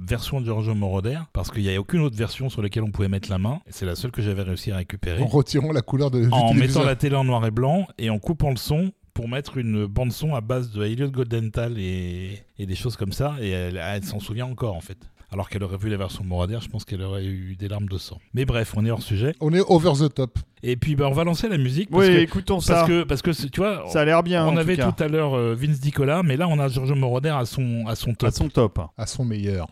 version 0.07 0.39
de 0.41 0.45
Giorgio 0.45 0.73
Moroder 0.75 1.19
parce 1.33 1.51
qu'il 1.51 1.63
n'y 1.63 1.75
a 1.75 1.79
aucune 1.79 2.01
autre 2.01 2.15
version 2.17 2.49
sur 2.49 2.61
laquelle 2.61 2.83
on 2.83 2.91
pouvait 2.91 3.09
mettre 3.09 3.29
la 3.29 3.37
main. 3.37 3.59
C'est 3.69 3.85
la 3.85 3.95
seule 3.95 4.11
que 4.11 4.21
j'avais 4.21 4.43
réussi 4.43 4.71
à 4.71 4.77
récupérer. 4.77 5.21
En 5.21 5.27
retirant 5.27 5.71
la 5.71 5.81
couleur 5.81 6.11
de, 6.11 6.27
en 6.31 6.53
mettant 6.53 6.83
la 6.83 6.95
télé 6.95 7.15
en 7.15 7.23
noir 7.23 7.45
et 7.45 7.51
blanc 7.51 7.87
et 7.97 8.09
en 8.09 8.19
coupant 8.19 8.49
le 8.51 8.57
son 8.57 8.91
pour 9.13 9.27
mettre 9.27 9.57
une 9.57 9.85
bande 9.85 10.11
son 10.13 10.33
à 10.35 10.41
base 10.41 10.71
de 10.71 10.83
Elliot 10.83 11.09
Goldenthal 11.11 11.77
et, 11.77 12.39
et 12.57 12.65
des 12.65 12.75
choses 12.75 12.95
comme 12.95 13.11
ça. 13.11 13.35
Et 13.41 13.49
elle, 13.49 13.81
elle 13.83 14.03
s'en 14.03 14.19
souvient 14.19 14.45
encore 14.45 14.75
en 14.75 14.81
fait. 14.81 14.97
Alors 15.31 15.47
qu'elle 15.49 15.63
aurait 15.63 15.77
vu 15.77 15.89
la 15.89 15.97
version 15.97 16.23
Moroder, 16.23 16.57
je 16.61 16.67
pense 16.69 16.85
qu'elle 16.85 17.03
aurait 17.03 17.23
eu 17.25 17.55
des 17.55 17.67
larmes 17.67 17.87
de 17.87 17.97
sang. 17.99 18.17
Mais 18.33 18.45
bref, 18.45 18.73
on 18.75 18.83
est 18.83 18.89
hors 18.89 19.03
sujet. 19.03 19.35
On 19.39 19.53
est 19.53 19.59
over 19.67 19.91
the 19.99 20.11
top. 20.13 20.39
Et 20.63 20.75
puis 20.75 20.95
bah, 20.95 21.07
on 21.07 21.13
va 21.13 21.23
lancer 21.23 21.47
la 21.47 21.57
musique 21.59 21.89
parce 21.91 22.07
Oui, 22.07 22.13
que 22.15 22.19
écoutons 22.19 22.59
ça. 22.59 22.73
parce 22.73 22.87
que 22.87 23.03
parce 23.03 23.21
que 23.21 23.31
c'est- 23.31 23.49
tu 23.49 23.59
vois, 23.59 23.85
Ça 23.89 24.01
a 24.01 24.05
l'air 24.05 24.23
bien. 24.23 24.45
on 24.45 24.49
en 24.49 24.57
avait 24.57 24.75
tout, 24.75 24.81
cas. 24.81 24.91
tout 24.91 25.03
à 25.03 25.07
l'heure 25.07 25.35
euh, 25.37 25.55
Vince 25.55 25.79
Dicola, 25.79 26.23
mais 26.23 26.35
là 26.35 26.47
on 26.47 26.59
a 26.59 26.67
Giorgio 26.67 26.95
Moroder 26.95 27.29
à 27.29 27.45
son 27.45 27.85
à 27.87 27.95
son 27.95 28.13
top. 28.15 28.29
à 28.29 28.31
son 28.31 28.49
top. 28.49 28.79
à 28.97 29.05
son 29.05 29.23
meilleur. 29.23 29.67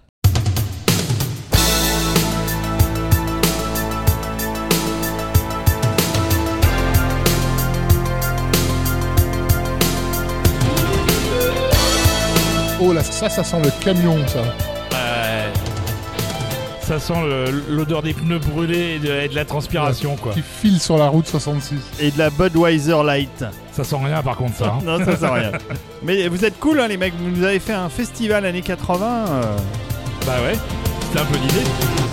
Oh 12.80 12.94
là, 12.94 13.04
ça, 13.04 13.30
ça 13.30 13.44
sent 13.44 13.60
le 13.64 13.72
camion, 13.84 14.16
ça. 14.28 14.44
Ça 16.88 17.00
sent 17.02 17.14
l'odeur 17.70 18.02
des 18.02 18.14
pneus 18.14 18.40
brûlés 18.40 18.96
et 18.96 19.00
de, 19.00 19.12
et 19.12 19.28
de 19.28 19.36
la 19.36 19.44
transpiration 19.44 20.16
quoi. 20.16 20.32
Qui 20.34 20.42
file 20.42 20.80
sur 20.80 20.98
la 20.98 21.10
route 21.10 21.28
66. 21.28 21.76
Et 22.00 22.12
de 22.12 22.18
la 22.18 22.30
Budweiser 22.30 23.04
Light. 23.04 23.44
Ça 23.74 23.84
sent 23.84 23.98
rien 24.02 24.24
par 24.24 24.38
contre 24.38 24.56
ça. 24.56 24.76
hein. 24.78 24.80
non, 24.86 25.04
ça 25.04 25.18
sert 25.18 25.34
à 25.34 25.36
rien. 25.36 25.52
Mais 26.04 26.30
vous 26.30 26.46
êtes 26.46 26.58
cool, 26.60 26.80
hein, 26.80 26.88
les 26.88 26.96
mecs. 26.96 27.14
Vous 27.20 27.30
nous 27.30 27.44
avez 27.44 27.60
fait 27.60 27.74
un 27.74 27.90
festival 27.90 28.46
années 28.46 28.62
80. 28.62 29.26
euh, 29.28 29.58
bah 30.26 30.36
ouais, 30.46 30.58
c'était 31.02 31.20
un 31.20 31.26
peu 31.26 31.38
l'idée. 31.38 32.07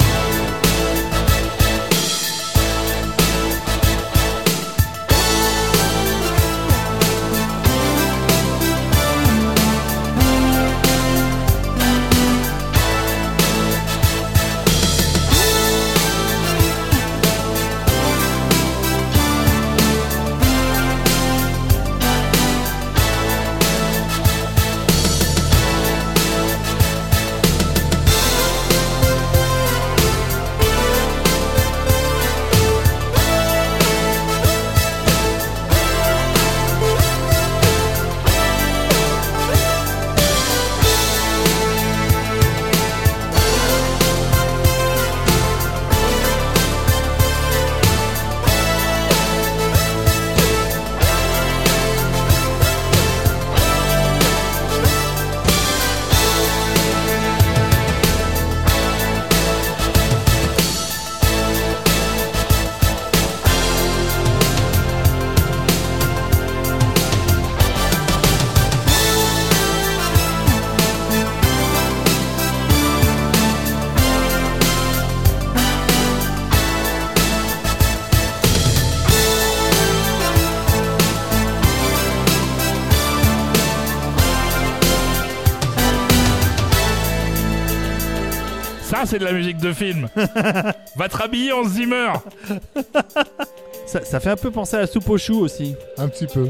C'est 89.15 89.21
de 89.21 89.25
la 89.25 89.33
musique 89.33 89.59
de 89.59 89.73
film. 89.73 90.09
Va 90.97 91.09
te 91.09 91.17
rhabiller 91.17 91.53
en 91.53 91.63
Zimmer. 91.63 92.15
Ça, 93.87 94.03
ça 94.03 94.19
fait 94.19 94.31
un 94.31 94.37
peu 94.37 94.51
penser 94.51 94.77
à 94.77 94.81
la 94.81 94.87
soupe 94.89 95.09
aux 95.09 95.19
choux 95.19 95.41
aussi. 95.41 95.77
Un 95.99 96.09
petit 96.09 96.27
peu. 96.27 96.49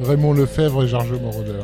Raymond 0.00 0.32
Lefebvre 0.32 0.82
et 0.82 0.88
Giorgio 0.88 1.20
Moroder. 1.20 1.60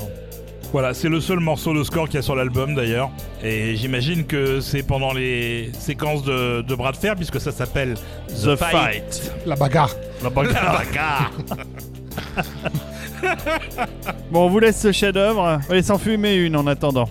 Voilà, 0.72 0.94
c'est 0.94 1.08
le 1.08 1.20
seul 1.20 1.40
morceau 1.40 1.74
de 1.74 1.82
score 1.82 2.06
qu'il 2.06 2.16
y 2.16 2.18
a 2.18 2.22
sur 2.22 2.36
l'album 2.36 2.76
d'ailleurs. 2.76 3.10
Et 3.42 3.74
j'imagine 3.74 4.24
que 4.24 4.60
c'est 4.60 4.84
pendant 4.84 5.12
les 5.12 5.72
séquences 5.76 6.22
de, 6.22 6.60
de 6.62 6.74
bras 6.76 6.92
de 6.92 6.96
fer, 6.98 7.16
puisque 7.16 7.40
ça 7.40 7.50
s'appelle 7.50 7.94
The 8.28 8.54
Fight. 8.54 9.32
La 9.46 9.56
bagarre. 9.56 9.96
La 10.22 10.28
La 10.28 10.30
bagarre. 10.84 11.32
Bon, 14.30 14.44
on 14.44 14.48
vous 14.48 14.60
laisse 14.60 14.80
ce 14.80 14.92
chef-d'œuvre. 14.92 15.40
On 15.40 15.56
va 15.56 15.60
aller 15.70 15.82
s'en 15.82 15.98
fumer 15.98 16.36
une 16.36 16.54
en 16.54 16.66
attendant. 16.68 17.08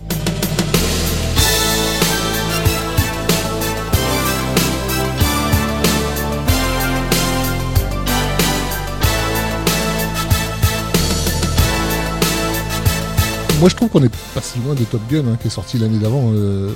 Moi, 13.60 13.68
je 13.68 13.76
trouve 13.76 13.90
qu'on 13.90 14.02
est 14.04 14.16
pas 14.34 14.42
si 14.42 14.58
loin 14.60 14.74
de 14.74 14.84
Top 14.86 15.02
Gun, 15.12 15.28
hein, 15.28 15.38
qui 15.42 15.48
est 15.48 15.52
sorti 15.52 15.78
l'année 15.78 15.98
d'avant. 16.00 16.32
Euh, 16.34 16.72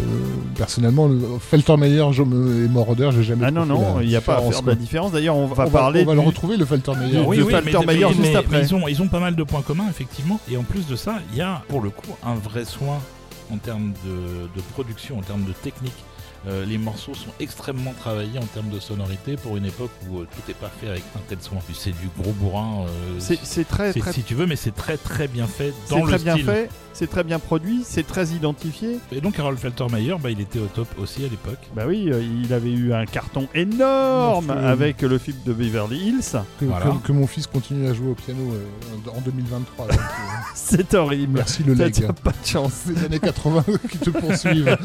personnellement, 0.57 1.07
le- 1.07 1.22
Feltermeyer 1.39 2.03
je 2.11 2.23
me- 2.23 2.65
et 2.65 2.68
Moroder, 2.68 3.10
j'ai 3.15 3.23
jamais 3.23 3.45
Ah 3.45 3.51
non, 3.51 3.65
non, 3.65 4.01
il 4.01 4.10
n'y 4.10 4.18
a 4.18 4.22
pas 4.22 4.34
à 4.34 4.35
différence, 4.41 4.53
faire 4.55 4.64
de 4.64 4.69
la 4.69 4.76
différence. 4.76 5.11
D'ailleurs, 5.14 5.38
on 5.38 5.45
va 5.47 5.64
On 5.64 5.69
va, 5.69 5.80
parler. 5.80 6.01
on 6.03 6.07
va 6.07 6.14
le 6.15 6.19
retrouver, 6.19 6.57
le 6.57 6.65
Feltermeyer. 6.65 7.19
Oui, 7.19 7.26
Oui, 7.27 7.38
de 7.38 7.43
oui, 7.43 7.51
Falter 7.53 7.77
mais, 7.80 7.85
Meyer 7.85 8.05
mais- 8.07 8.10
juste 8.10 8.19
mais- 8.22 8.35
après. 8.35 8.57
mais 8.61 8.68
ils, 8.68 8.76
ont, 8.76 8.88
ils 8.89 9.01
ont 9.01 9.07
pas 9.07 9.22
mal 9.22 9.35
de 9.38 9.43
points 9.43 9.61
communs, 9.61 9.88
effectivement. 9.89 10.41
Et 10.51 10.57
en 10.57 10.64
plus 10.64 10.85
de 10.85 10.97
ça, 10.97 11.19
il 11.31 11.38
y 11.38 11.41
a, 11.41 11.61
pour 11.69 11.80
le 11.80 11.89
coup, 11.89 12.11
un 12.26 12.35
vrai 12.35 12.65
soin 12.65 12.99
en 13.53 13.57
termes 13.57 13.93
de, 14.05 14.47
de 14.53 14.61
production, 14.73 15.19
en 15.19 15.22
termes 15.22 15.43
de 15.45 15.53
technique. 15.53 15.93
Euh, 16.45 16.65
les 16.65 16.77
morceaux 16.77 17.13
sont 17.13 17.31
extrêmement 17.39 17.93
travaillés 17.93 18.37
en 18.37 18.45
termes 18.45 18.69
de 18.69 18.79
sonorité 18.79 19.37
pour 19.37 19.55
une 19.55 19.65
époque 19.65 19.91
où 20.09 20.19
euh, 20.19 20.27
tout 20.29 20.41
n'est 20.47 20.53
pas 20.53 20.69
fait 20.81 20.89
avec 20.89 21.03
un 21.15 21.21
tel 21.27 21.41
soin. 21.41 21.59
C'est 21.73 21.91
du 21.91 22.09
gros 22.17 22.33
bourrin, 22.33 22.85
euh, 22.87 23.19
C'est 23.19 23.67
très, 23.67 23.93
très, 23.93 24.11
si 24.11 24.23
tu 24.23 24.35
veux, 24.35 24.45
mais 24.45 24.57
c'est 24.57 24.75
très 24.75 24.97
très 24.97 25.27
bien 25.29 25.47
fait 25.47 25.73
dans 25.89 26.03
le 26.03 26.11
très 26.11 26.19
bien 26.19 26.33
style. 26.33 26.45
fait. 26.45 26.69
C'est 26.93 27.07
très 27.09 27.23
bien 27.23 27.39
produit. 27.39 27.81
C'est 27.83 28.05
très 28.05 28.27
identifié. 28.27 28.99
Et 29.11 29.19
donc 29.19 29.39
Harold 29.39 29.57
Faltermeyer, 29.57 30.15
bah, 30.21 30.29
il 30.29 30.39
était 30.39 30.59
au 30.59 30.67
top 30.67 30.87
aussi 31.01 31.21
à 31.25 31.27
l'époque. 31.27 31.59
Bah 31.75 31.83
oui, 31.87 32.09
euh, 32.11 32.21
il 32.43 32.53
avait 32.53 32.71
eu 32.71 32.93
un 32.93 33.05
carton 33.05 33.47
énorme 33.55 34.51
avec 34.51 35.01
le 35.01 35.17
film 35.17 35.37
de 35.45 35.53
Beverly 35.53 35.97
Hills. 36.09 36.39
Que, 36.59 36.65
Voilà. 36.65 36.85
que- 37.01 37.07
que 37.07 37.11
mon 37.11 37.25
fils 37.27 37.47
continue 37.47 37.87
à 37.87 37.93
jouer 37.93 38.11
au 38.11 38.15
piano 38.15 38.41
euh, 38.53 39.09
en 39.15 39.21
2023. 39.21 39.87
donc, 39.87 39.95
euh, 39.99 40.01
C'est 40.55 40.93
horrible. 40.93 41.33
merci 41.33 41.63
le 41.63 41.73
leg. 41.73 41.93
pas 42.23 42.31
de 42.31 42.45
chance. 42.47 42.83
Les 42.87 43.03
années 43.05 43.19
80 43.19 43.63
qui 43.89 43.97
te 43.97 44.09
poursuivent. 44.11 44.77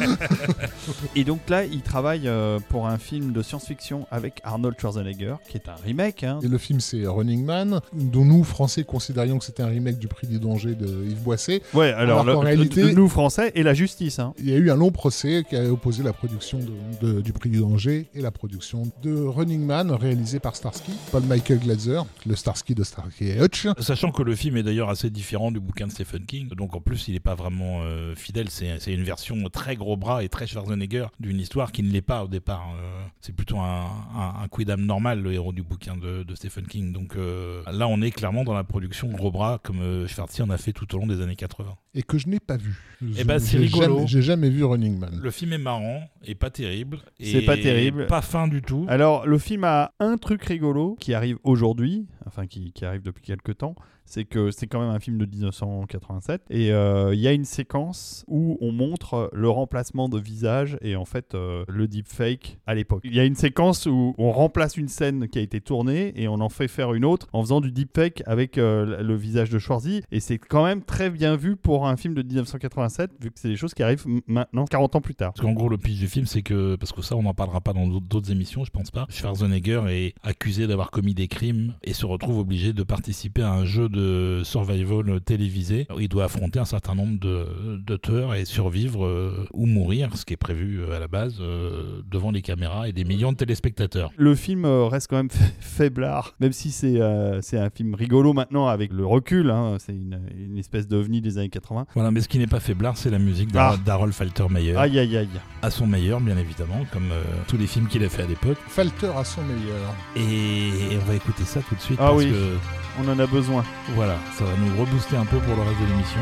Et 1.15 1.25
donc 1.25 1.41
là, 1.49 1.65
il 1.65 1.83
travaille 1.83 2.29
pour 2.69 2.87
un 2.87 2.99
film 2.99 3.33
de 3.33 3.43
science-fiction 3.43 4.07
avec 4.11 4.41
Arnold 4.45 4.77
Schwarzenegger, 4.81 5.35
qui 5.49 5.57
est 5.59 5.69
un 5.69 5.75
remake. 5.85 6.25
hein. 6.25 6.39
Et 6.43 6.49
le 6.49 6.59
film, 6.59 6.81
c'est 6.81 7.07
Running 7.07 7.45
Man, 7.45 7.81
dont 7.93 8.25
nous, 8.25 8.45
Français, 8.45 8.85
considérions 8.85 9.39
que 9.39 9.45
c'était 9.45 9.63
un 9.63 9.69
remake 9.69 9.99
du 9.99 10.09
Prix 10.09 10.27
du 10.27 10.39
danger 10.39 10.75
de 10.75 10.87
Yves 10.87 11.23
Boisset. 11.23 11.63
Ouais, 11.75 11.93
alors, 11.99 12.21
Alors 12.21 12.43
le- 12.43 12.47
réalité- 12.47 12.95
nous 12.95 13.09
français 13.09 13.53
et 13.55 13.63
la 13.63 13.75
justice. 13.75 14.19
hein. 14.19 14.35
Il 14.39 14.49
y 14.49 14.53
a 14.53 14.57
eu 14.57 14.71
un 14.71 14.77
long 14.77 14.91
procès 14.91 15.45
qui 15.49 15.57
a 15.57 15.65
opposé 15.71 16.03
la 16.03 16.13
production 16.13 16.59
de- 16.59 17.07
de- 17.15 17.21
du 17.21 17.33
Prix 17.33 17.51
du 17.51 17.59
danger 17.61 18.09
et 18.15 18.21
la 18.21 18.31
production 18.31 18.91
de 19.03 19.15
Running 19.25 19.65
Man, 19.65 19.91
réalisé 19.93 20.39
par 20.41 20.57
Starsky, 20.57 20.93
Paul 21.13 21.23
Michael 21.25 21.59
Glazer, 21.61 22.05
le 22.27 22.35
Starsky 22.37 22.75
de 22.75 22.85
Starsky 22.85 23.29
et 23.29 23.41
Hutch. 23.43 23.67
Sachant 23.79 24.11
que 24.13 24.23
le 24.23 24.35
film 24.35 24.57
est 24.57 24.63
d'ailleurs 24.63 24.89
assez 24.91 25.11
différent 25.11 25.51
du 25.51 25.61
bouquin 25.61 25.87
de 25.87 25.93
Stephen 25.93 26.25
King, 26.25 26.49
donc 26.57 26.75
en 26.75 26.81
plus 26.81 27.09
il 27.09 27.15
n'est 27.15 27.21
pas 27.21 27.35
vraiment 27.35 27.81
euh, 27.83 28.15
fidèle, 28.15 28.49
c'est 28.51 28.79
c'est 28.81 28.93
une 28.93 29.03
version 29.05 29.37
très 29.53 29.77
gros 29.77 29.97
bras 29.97 30.23
et 30.23 30.29
très 30.29 30.47
Schwarzenegger 30.47 31.07
d'une 31.21 31.39
histoire 31.41 31.73
qui 31.73 31.83
ne 31.83 31.91
l'est 31.91 32.01
pas 32.03 32.25
au 32.25 32.29
départ. 32.29 32.69
Euh, 32.81 33.01
c'est 33.21 33.35
plutôt 33.35 33.59
un, 33.59 33.87
un, 34.17 34.43
un 34.45 34.49
quidam 34.49 34.81
normal, 34.85 35.21
le 35.21 35.33
héros 35.33 35.53
du 35.53 35.63
bouquin 35.63 35.97
de, 35.97 36.23
de 36.23 36.35
Stephen 36.35 36.67
King. 36.67 36.93
Donc 36.93 37.17
euh, 37.17 37.63
là 37.71 37.89
on 37.89 38.01
est 38.03 38.11
clairement 38.11 38.45
dans 38.45 38.55
la 38.55 38.65
production 38.65 39.09
gros 39.09 39.31
bras 39.31 39.59
comme 39.63 39.81
euh, 39.81 40.07
Schwarzy 40.07 40.43
en 40.43 40.51
a 40.51 40.59
fait 40.59 40.73
tout 40.73 40.93
au 40.95 40.99
long 40.99 41.07
des 41.07 41.21
années 41.21 41.37
80. 41.37 41.67
Et 41.95 42.03
que 42.03 42.19
je 42.19 42.29
n'ai 42.29 42.39
pas 42.39 42.57
vu. 42.59 42.79
Eh 43.17 43.25
ben, 43.25 43.39
c'est 43.39 43.57
rigolo. 43.59 43.83
jamais- 43.97 44.07
J'ai 44.07 44.23
jamais 44.23 44.51
vu 44.51 44.63
Running 44.63 44.99
Man. 44.99 45.19
Le 45.23 45.31
film 45.31 45.53
est 45.55 45.59
marrant 45.59 46.03
et 46.25 46.35
pas 46.35 46.51
terrible. 46.51 46.99
C'est 47.19 47.43
pas 47.43 47.57
terrible. 47.57 48.07
Pas 48.07 48.23
fin 48.23 48.47
du 48.47 48.61
tout. 48.63 48.85
Alors, 48.89 49.27
le 49.27 49.39
film 49.39 49.65
a 49.65 49.93
un 49.99 50.17
truc 50.19 50.45
rigolo 50.45 50.97
qui 51.01 51.15
arrive 51.15 51.39
aujourd'hui, 51.45 52.07
enfin 52.27 52.47
qui, 52.47 52.73
qui 52.73 52.85
arrive 52.85 53.03
depuis 53.03 53.23
quelques 53.25 53.57
temps, 53.59 53.75
c'est 54.09 54.25
que 54.25 54.51
c'est 54.51 54.67
quand 54.67 54.81
même 54.81 54.91
un 54.91 54.99
film 54.99 55.19
de 55.19 55.27
1987 55.27 56.43
et 56.51 56.73
euh, 56.73 57.15
il 57.15 57.21
y 57.21 57.29
a 57.29 57.33
une 57.33 57.45
séquence 57.45 58.25
où 58.27 58.57
on 58.61 58.73
montre 58.73 59.31
le 59.33 59.51
remplacement 59.51 60.09
de 60.09 60.19
visage 60.19 60.79
et 60.81 60.97
en 60.97 61.05
fait 61.05 61.35
euh, 61.35 61.65
le 61.69 61.87
deepfake 61.87 62.59
à 62.67 62.75
l'époque. 62.75 63.03
Il 63.05 63.15
y 63.15 63.21
a 63.21 63.25
une 63.25 63.35
séquence 63.35 63.87
où 63.87 64.15
on 64.19 64.33
remplace 64.33 64.77
une 64.77 64.89
scène 64.89 65.29
qui 65.29 65.39
a 65.39 65.43
été 65.43 65.61
tournée 65.61 66.13
et 66.17 66.27
on 66.29 66.41
en 66.41 66.49
fait 66.49 66.69
faire 66.69 66.95
une 66.95 67.05
autre 67.05 67.29
en 67.33 67.43
faisant 67.43 67.61
du 67.61 67.71
deepfake 67.71 68.23
avec 68.27 68.57
euh, 68.57 69.03
le 69.03 69.15
visage 69.15 69.51
de 69.51 69.59
Schwarzy 69.59 70.03
et 70.11 70.21
c'est 70.21 70.39
quand 70.39 70.65
même 70.65 70.83
très 70.83 71.11
bien 71.11 71.37
vu 71.37 71.57
pour 71.57 71.87
un 71.87 71.97
film 71.97 72.15
de 72.15 72.23
1987 72.23 73.11
vu 73.21 73.31
que 73.31 73.39
c'est 73.39 73.49
des 73.49 73.57
choses 73.57 73.75
qui 73.75 73.83
arrivent 73.83 74.07
maintenant 74.27 74.65
40 74.65 74.97
ans 74.97 75.01
plus 75.01 75.15
tard. 75.15 75.33
Parce 75.33 75.47
qu'en 75.47 75.53
gros, 75.53 75.69
le 75.69 75.79
pitch 75.79 75.99
du 75.99 76.09
film, 76.09 76.27
c'est 76.27 76.43
que, 76.43 76.77
parce 76.77 76.93
que 76.93 77.03
ça, 77.03 77.17
on 77.17 77.23
n'en 77.23 77.35
parlera 77.35 77.61
pas 77.61 77.73
dans 77.73 77.87
d'autres 77.87 78.31
émissions, 78.31 78.65
je 78.65 78.71
pense 78.71 78.91
pas. 78.91 79.07
Schwarzenegger 79.11 79.83
est 79.89 80.15
accusé 80.23 80.67
d'avoir 80.67 80.91
commis 80.91 81.15
des 81.15 81.29
crimes 81.29 81.75
et 81.83 81.93
se 81.93 82.07
retrouve 82.07 82.39
obligé 82.39 82.73
de 82.73 82.83
participer 82.83 83.43
à 83.43 83.53
un 83.53 83.65
jeu 83.65 83.89
de 83.89 83.98
survival 84.45 85.21
télévisé. 85.21 85.87
où 85.95 86.01
Il 86.01 86.09
doit 86.09 86.25
affronter 86.25 86.59
un 86.59 86.65
certain 86.65 86.95
nombre 86.95 87.19
de, 87.19 87.47
de 87.85 87.97
tueurs 87.97 88.35
et 88.35 88.45
survivre 88.45 89.05
euh, 89.05 89.47
ou 89.53 89.67
mourir, 89.67 90.11
ce 90.17 90.25
qui 90.25 90.35
est 90.35 90.37
prévu 90.39 90.81
euh, 90.81 90.97
à 90.97 90.99
la 90.99 91.09
base, 91.09 91.37
euh, 91.41 92.01
devant 92.11 92.31
les 92.31 92.43
caméras 92.43 92.89
et 92.89 92.93
des 92.93 93.05
millions 93.05 93.33
de 93.33 93.37
téléspectateurs. 93.37 94.11
Le 94.17 94.35
film 94.35 94.65
reste 94.65 95.09
quand 95.09 95.17
même 95.17 95.31
fa- 95.31 95.45
faiblard, 95.61 96.35
même 96.41 96.53
si 96.53 96.71
c'est 96.71 97.01
euh, 97.01 97.41
c'est 97.43 97.59
un 97.59 97.71
film 97.71 97.95
rigolo 97.95 98.33
maintenant 98.33 98.67
avec 98.67 98.93
le 98.93 99.05
recul. 99.07 99.51
hein. 99.51 99.77
c'est 99.79 99.93
une, 99.93 100.21
une 100.37 100.59
espèce 100.59 100.89
d'ovni 100.89 101.21
des 101.21 101.39
années 101.39 101.49
80. 101.49 101.87
Voilà, 101.95 102.11
mais 102.11 102.21
ce 102.21 102.29
qui 102.29 102.39
n'est 102.39 102.47
pas 102.47 102.61
faiblard, 102.61 102.97
c'est 102.97 103.11
la 103.11 103.19
musique 103.19 103.51
Ah. 103.55 103.77
d'Harold 103.85 104.13
Faltermeyer. 104.13 104.77
Aïe 104.77 104.99
aïe 104.99 105.17
aïe. 105.17 105.29
À 105.63 105.71
son 105.71 105.87
meilleur, 105.87 106.21
bien 106.21 106.37
évidemment, 106.39 106.85
comme 106.93 107.11
euh, 107.13 107.23
tous 107.47 107.57
les 107.57 107.67
films 107.67 107.87
qu'il 107.89 108.05
a 108.05 108.09
fait 108.09 108.23
à 108.23 108.27
l'époque. 108.27 108.59
Falter 108.69 109.11
à 109.17 109.25
son 109.25 109.43
meilleur. 109.43 109.95
Et 110.17 110.97
on 110.97 111.05
va 111.05 111.15
écouter 111.15 111.45
ça 111.45 111.61
tout 111.69 111.75
de 111.75 111.81
suite 111.81 111.99
Ah 112.01 112.09
parce 112.11 112.25
oui. 112.25 112.31
que 112.31 112.57
On 113.01 113.09
en 113.09 113.19
a 113.19 113.27
besoin. 113.27 113.65
Voilà, 113.95 114.19
ça 114.37 114.45
va 114.45 114.53
nous 114.57 114.81
rebooster 114.81 115.17
un 115.17 115.25
peu 115.25 115.39
pour 115.39 115.57
le 115.57 115.63
reste 115.63 115.81
de 115.81 115.87
l'émission. 115.87 116.21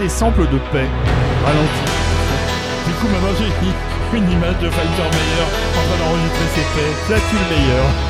Des 0.00 0.08
samples 0.08 0.48
de 0.48 0.58
paix 0.72 0.88
ralentis. 1.44 1.92
Du 2.86 2.92
coup, 2.94 3.06
maintenant 3.12 3.36
j'ai 3.38 4.18
une 4.18 4.30
image 4.32 4.58
de 4.58 4.70
Faltermeyer 4.70 5.44
en 5.76 5.82
train 5.86 5.98
d'enregistrer 5.98 6.48
ses 6.54 6.66
paix. 6.74 7.14
Là 7.14 7.20
tu 7.28 8.09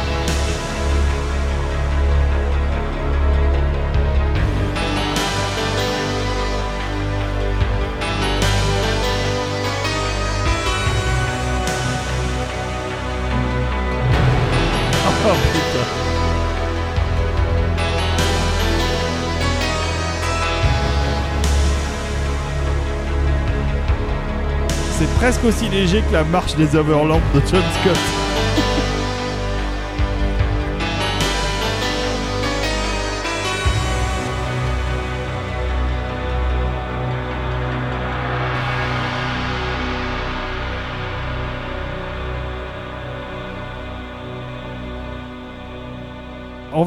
presque 25.20 25.44
aussi 25.44 25.68
léger 25.68 26.00
que 26.00 26.14
la 26.14 26.24
marche 26.24 26.56
des 26.56 26.74
Overlamps 26.74 27.20
de 27.34 27.40
John 27.40 27.62
Scott. 27.82 28.29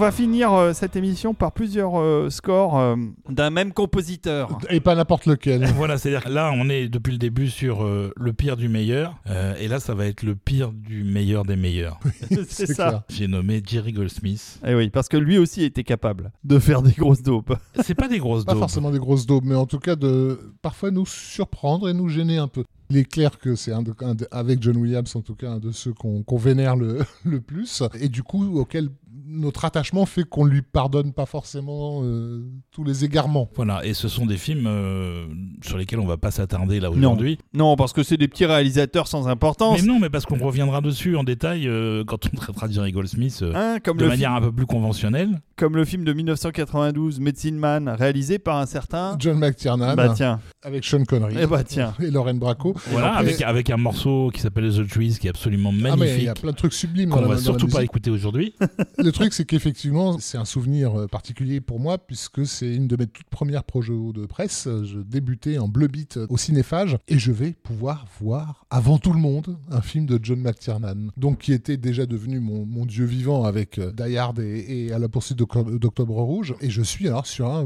Va 0.03 0.11
finir 0.11 0.53
euh, 0.53 0.73
cette 0.73 0.95
émission 0.95 1.33
par 1.33 1.51
plusieurs 1.53 1.99
euh, 1.99 2.29
scores 2.29 2.77
euh, 2.79 2.95
d'un 3.29 3.49
même 3.49 3.71
compositeur. 3.73 4.57
Et 4.69 4.79
pas 4.79 4.95
n'importe 4.95 5.25
lequel. 5.25 5.65
Voilà, 5.75 5.97
c'est-à-dire 5.97 6.23
que 6.25 6.29
là, 6.29 6.51
on 6.55 6.69
est 6.69 6.87
depuis 6.89 7.11
le 7.11 7.17
début 7.17 7.49
sur 7.49 7.83
euh, 7.83 8.11
le 8.17 8.33
pire 8.33 8.57
du 8.57 8.69
meilleur, 8.69 9.15
euh, 9.29 9.55
et 9.59 9.67
là, 9.67 9.79
ça 9.79 9.93
va 9.95 10.05
être 10.05 10.23
le 10.23 10.35
pire 10.35 10.71
du 10.71 11.03
meilleur 11.03 11.43
des 11.45 11.55
meilleurs. 11.55 11.99
c'est 12.47 12.67
ça. 12.67 12.87
clair. 12.89 13.03
J'ai 13.09 13.27
nommé 13.27 13.61
Jerry 13.65 13.93
Goldsmith. 13.93 14.59
Eh 14.65 14.75
oui, 14.75 14.89
parce 14.89 15.07
que 15.09 15.17
lui 15.17 15.37
aussi 15.37 15.63
était 15.63 15.83
capable 15.83 16.31
de 16.43 16.59
faire 16.59 16.81
des 16.81 16.91
grosses 16.91 17.23
dopes. 17.23 17.55
C'est 17.83 17.95
pas 17.95 18.07
des 18.07 18.19
grosses 18.19 18.45
Pas 18.45 18.53
daubes. 18.53 18.61
forcément 18.61 18.91
des 18.91 18.99
grosses 18.99 19.25
daubes, 19.25 19.45
mais 19.45 19.55
en 19.55 19.65
tout 19.65 19.79
cas 19.79 19.95
de 19.95 20.39
parfois 20.61 20.91
nous 20.91 21.05
surprendre 21.05 21.89
et 21.89 21.93
nous 21.93 22.09
gêner 22.09 22.37
un 22.37 22.47
peu. 22.47 22.63
Il 22.89 22.97
est 22.97 23.05
clair 23.05 23.39
que 23.39 23.55
c'est 23.55 23.71
un, 23.71 23.81
de- 23.81 23.93
un 24.01 24.13
de- 24.13 24.27
avec 24.29 24.61
John 24.61 24.77
Williams 24.77 25.15
en 25.15 25.21
tout 25.21 25.33
cas 25.35 25.51
un 25.51 25.59
de 25.59 25.71
ceux 25.71 25.93
qu'on 25.93 26.21
qu'on 26.21 26.37
vénère 26.37 26.75
le, 26.75 26.99
le 27.25 27.39
plus 27.41 27.81
et 27.99 28.07
du 28.09 28.21
coup 28.23 28.59
auquel 28.59 28.89
notre 29.33 29.65
attachement 29.65 30.05
fait 30.05 30.23
qu'on 30.23 30.45
lui 30.45 30.61
pardonne 30.61 31.13
pas 31.13 31.25
forcément 31.25 32.01
euh, 32.03 32.45
tous 32.71 32.83
les 32.83 33.03
égarements. 33.03 33.49
Voilà, 33.55 33.85
et 33.85 33.93
ce 33.93 34.07
sont 34.07 34.25
des 34.25 34.37
films 34.37 34.67
euh, 34.67 35.25
sur 35.61 35.77
lesquels 35.77 35.99
on 35.99 36.05
va 36.05 36.17
pas 36.17 36.31
s'attarder 36.31 36.79
là 36.79 36.91
aujourd'hui. 36.91 37.37
Non, 37.53 37.75
parce 37.75 37.93
que 37.93 38.03
c'est 38.03 38.17
des 38.17 38.27
petits 38.27 38.45
réalisateurs 38.45 39.07
sans 39.07 39.27
importance. 39.27 39.81
Mais 39.81 39.87
non, 39.87 39.99
mais 39.99 40.09
parce 40.09 40.25
qu'on 40.25 40.37
reviendra 40.37 40.81
dessus 40.81 41.15
en 41.15 41.23
détail 41.23 41.67
euh, 41.67 42.03
quand 42.05 42.25
on 42.25 42.35
traitera 42.35 42.69
Jerry 42.69 42.91
Goldsmith 42.91 43.39
euh, 43.41 43.53
Hein, 43.55 43.79
comme, 43.83 43.97
de 43.97 44.07
manière 44.07 44.33
un 44.33 44.41
peu 44.41 44.51
plus 44.51 44.65
conventionnelle. 44.65 45.41
Comme 45.55 45.75
le 45.75 45.85
film 45.85 46.03
de 46.03 46.13
1992, 46.13 47.19
Medicine 47.19 47.57
Man, 47.57 47.87
réalisé 47.89 48.39
par 48.39 48.57
un 48.57 48.65
certain. 48.65 49.15
John 49.19 49.37
McTiernan 49.37 49.95
Bah 49.95 50.13
tiens, 50.15 50.39
avec 50.63 50.83
Sean 50.83 51.03
Connery 51.05 51.35
eh 51.39 51.45
bah 51.45 51.63
tiens. 51.63 51.93
et 52.01 52.09
Lauren 52.11 52.33
Bracco. 52.35 52.73
Voilà, 52.91 53.13
Et- 53.15 53.17
avec, 53.19 53.41
avec 53.41 53.69
un 53.69 53.77
morceau 53.77 54.29
qui 54.33 54.41
s'appelle 54.41 54.71
The 54.73 54.87
Trees 54.87 55.17
qui 55.19 55.27
est 55.27 55.29
absolument 55.29 55.69
Ah 55.71 55.73
mais 55.81 55.89
il 55.91 55.97
magnifique. 55.99 56.23
y 56.23 56.27
a 56.29 56.33
plein 56.33 56.51
de 56.51 56.55
trucs 56.57 56.73
sublimes 56.73 57.09
qu'on 57.09 57.21
va 57.25 57.37
surtout 57.37 57.67
pas 57.67 57.83
écouter 57.83 58.09
aujourd'hui. 58.09 58.53
Le 58.97 59.11
truc, 59.11 59.33
c'est 59.33 59.45
qu'effectivement, 59.45 60.17
c'est 60.19 60.37
un 60.37 60.45
souvenir 60.45 60.99
euh, 60.99 61.07
particulier 61.07 61.61
pour 61.61 61.79
moi, 61.79 61.97
puisque 61.97 62.45
c'est 62.45 62.73
une 62.73 62.87
de 62.87 62.95
mes 62.97 63.07
toutes 63.07 63.29
premières 63.29 63.63
projets 63.63 63.93
de 63.93 64.25
presse. 64.25 64.67
Je 64.83 64.99
débutais 64.99 65.57
en 65.57 65.67
bleu 65.67 65.87
beat 65.87 66.19
au 66.29 66.37
cinéphage, 66.37 66.97
et 67.07 67.19
je 67.19 67.31
vais 67.31 67.51
pouvoir 67.51 68.05
voir, 68.19 68.65
avant 68.69 68.97
tout 68.97 69.13
le 69.13 69.19
monde, 69.19 69.57
un 69.69 69.81
film 69.81 70.05
de 70.05 70.19
John 70.21 70.39
McTiernan, 70.39 71.09
donc 71.17 71.39
qui 71.39 71.53
était 71.53 71.77
déjà 71.77 72.05
devenu 72.05 72.39
mon, 72.39 72.65
mon 72.65 72.85
dieu 72.85 73.05
vivant 73.05 73.43
avec 73.43 73.77
euh, 73.77 73.91
Die 73.91 74.17
Hard 74.17 74.39
et, 74.39 74.85
et 74.87 74.93
À 74.93 74.99
la 74.99 75.09
poursuite 75.09 75.37
d'Oc- 75.37 75.42
d'Octobre 75.79 76.15
Rouge. 76.21 76.55
Et 76.61 76.69
je 76.69 76.81
suis 76.81 77.07
alors 77.07 77.25
sur 77.25 77.49
un 77.49 77.65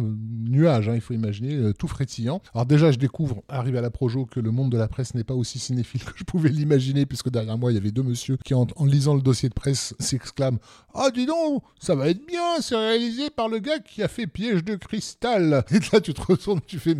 nuage, 0.49 0.89
hein, 0.89 0.95
il 0.95 1.01
faut 1.01 1.13
imaginer, 1.13 1.55
euh, 1.55 1.73
tout 1.73 1.87
frétillant. 1.87 2.41
Alors 2.53 2.65
déjà, 2.65 2.91
je 2.91 2.97
découvre, 2.97 3.43
arrivé 3.49 3.77
à 3.77 3.81
la 3.81 3.89
Projo, 3.89 4.25
que 4.25 4.39
le 4.39 4.51
monde 4.51 4.71
de 4.71 4.77
la 4.77 4.87
presse 4.87 5.13
n'est 5.15 5.23
pas 5.23 5.33
aussi 5.33 5.59
cinéphile 5.59 6.03
que 6.03 6.13
je 6.15 6.23
pouvais 6.23 6.49
l'imaginer, 6.49 7.05
puisque 7.05 7.29
derrière 7.29 7.57
moi, 7.57 7.71
il 7.71 7.75
y 7.75 7.77
avait 7.77 7.91
deux 7.91 8.03
messieurs 8.03 8.37
qui, 8.43 8.53
en, 8.53 8.67
en 8.75 8.85
lisant 8.85 9.15
le 9.15 9.21
dossier 9.21 9.49
de 9.49 9.53
presse, 9.53 9.93
s'exclament 9.99 10.59
ah, 10.99 11.11
dis 11.11 11.27
donc, 11.27 11.61
ça 11.79 11.93
va 11.93 12.09
être 12.09 12.25
bien, 12.25 12.59
c'est 12.59 12.75
réalisé 12.75 13.29
par 13.29 13.49
le 13.49 13.59
gars 13.59 13.77
qui 13.77 14.01
a 14.01 14.07
fait 14.07 14.25
Piège 14.25 14.63
de 14.63 14.75
cristal. 14.75 15.63
Et 15.69 15.79
là, 15.93 16.01
tu 16.01 16.11
te 16.11 16.21
retournes, 16.21 16.59
tu 16.65 16.79
fais. 16.79 16.95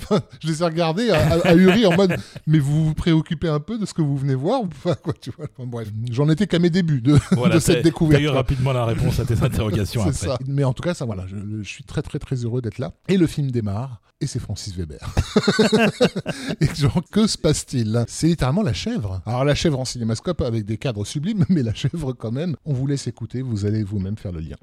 Enfin, 0.00 0.20
je 0.40 0.48
les 0.48 0.62
ai 0.62 0.64
regardés 0.64 1.10
à, 1.10 1.18
à- 1.18 1.48
ahuri 1.48 1.84
en 1.84 1.94
mode 1.94 2.16
Mais 2.46 2.58
vous 2.58 2.86
vous 2.86 2.94
préoccupez 2.94 3.48
un 3.48 3.60
peu 3.60 3.76
de 3.78 3.84
ce 3.84 3.92
que 3.92 4.00
vous 4.00 4.16
venez 4.16 4.34
voir 4.34 4.62
pas 4.82 4.94
quoi, 4.94 5.12
tu 5.20 5.30
vois 5.36 5.46
Enfin, 5.56 5.68
Bref, 5.68 5.88
j'en 6.10 6.28
étais 6.30 6.46
qu'à 6.46 6.58
mes 6.58 6.70
débuts 6.70 7.02
de, 7.02 7.18
Voilà, 7.32 7.56
de 7.56 7.60
cette 7.60 7.84
découverte. 7.84 8.22
Eu 8.22 8.28
rapidement 8.28 8.72
la 8.72 8.86
réponse 8.86 9.20
à 9.20 9.26
tes 9.26 9.42
interrogations 9.42 10.04
Ça. 10.14 10.38
Mais 10.46 10.64
en 10.64 10.72
tout 10.72 10.82
cas, 10.82 10.94
ça, 10.94 11.04
voilà, 11.04 11.26
je, 11.26 11.36
je 11.62 11.68
suis 11.68 11.84
très, 11.84 12.02
très, 12.02 12.18
très 12.18 12.36
heureux 12.36 12.62
d'être 12.62 12.78
là. 12.78 12.92
Et 13.08 13.16
le 13.16 13.26
film 13.26 13.50
démarre. 13.50 14.00
Et 14.20 14.26
c'est 14.26 14.38
Francis 14.38 14.74
Weber. 14.74 15.00
et 16.60 16.74
genre, 16.74 17.02
que 17.10 17.26
se 17.26 17.36
passe-t-il? 17.36 18.04
C'est 18.08 18.28
littéralement 18.28 18.62
la 18.62 18.72
chèvre. 18.72 19.20
Alors, 19.26 19.44
la 19.44 19.54
chèvre 19.54 19.78
en 19.78 19.84
cinémascope 19.84 20.40
avec 20.40 20.64
des 20.64 20.78
cadres 20.78 21.04
sublimes, 21.04 21.44
mais 21.50 21.62
la 21.62 21.74
chèvre 21.74 22.12
quand 22.12 22.32
même. 22.32 22.56
On 22.64 22.72
vous 22.72 22.86
laisse 22.86 23.06
écouter, 23.06 23.42
vous 23.42 23.66
allez 23.66 23.82
vous-même 23.82 24.16
faire 24.16 24.32
le 24.32 24.40
lien. 24.40 24.56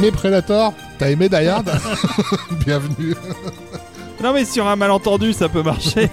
Aimé 0.00 0.10
Predator 0.12 0.72
T'as 0.98 1.10
aimé 1.10 1.28
Die 1.28 1.46
Hard 1.46 1.70
Bienvenue. 2.64 3.14
Non 4.22 4.32
mais 4.32 4.46
sur 4.46 4.66
un 4.66 4.74
malentendu, 4.74 5.34
ça 5.34 5.48
peut 5.48 5.62
marcher. 5.62 6.08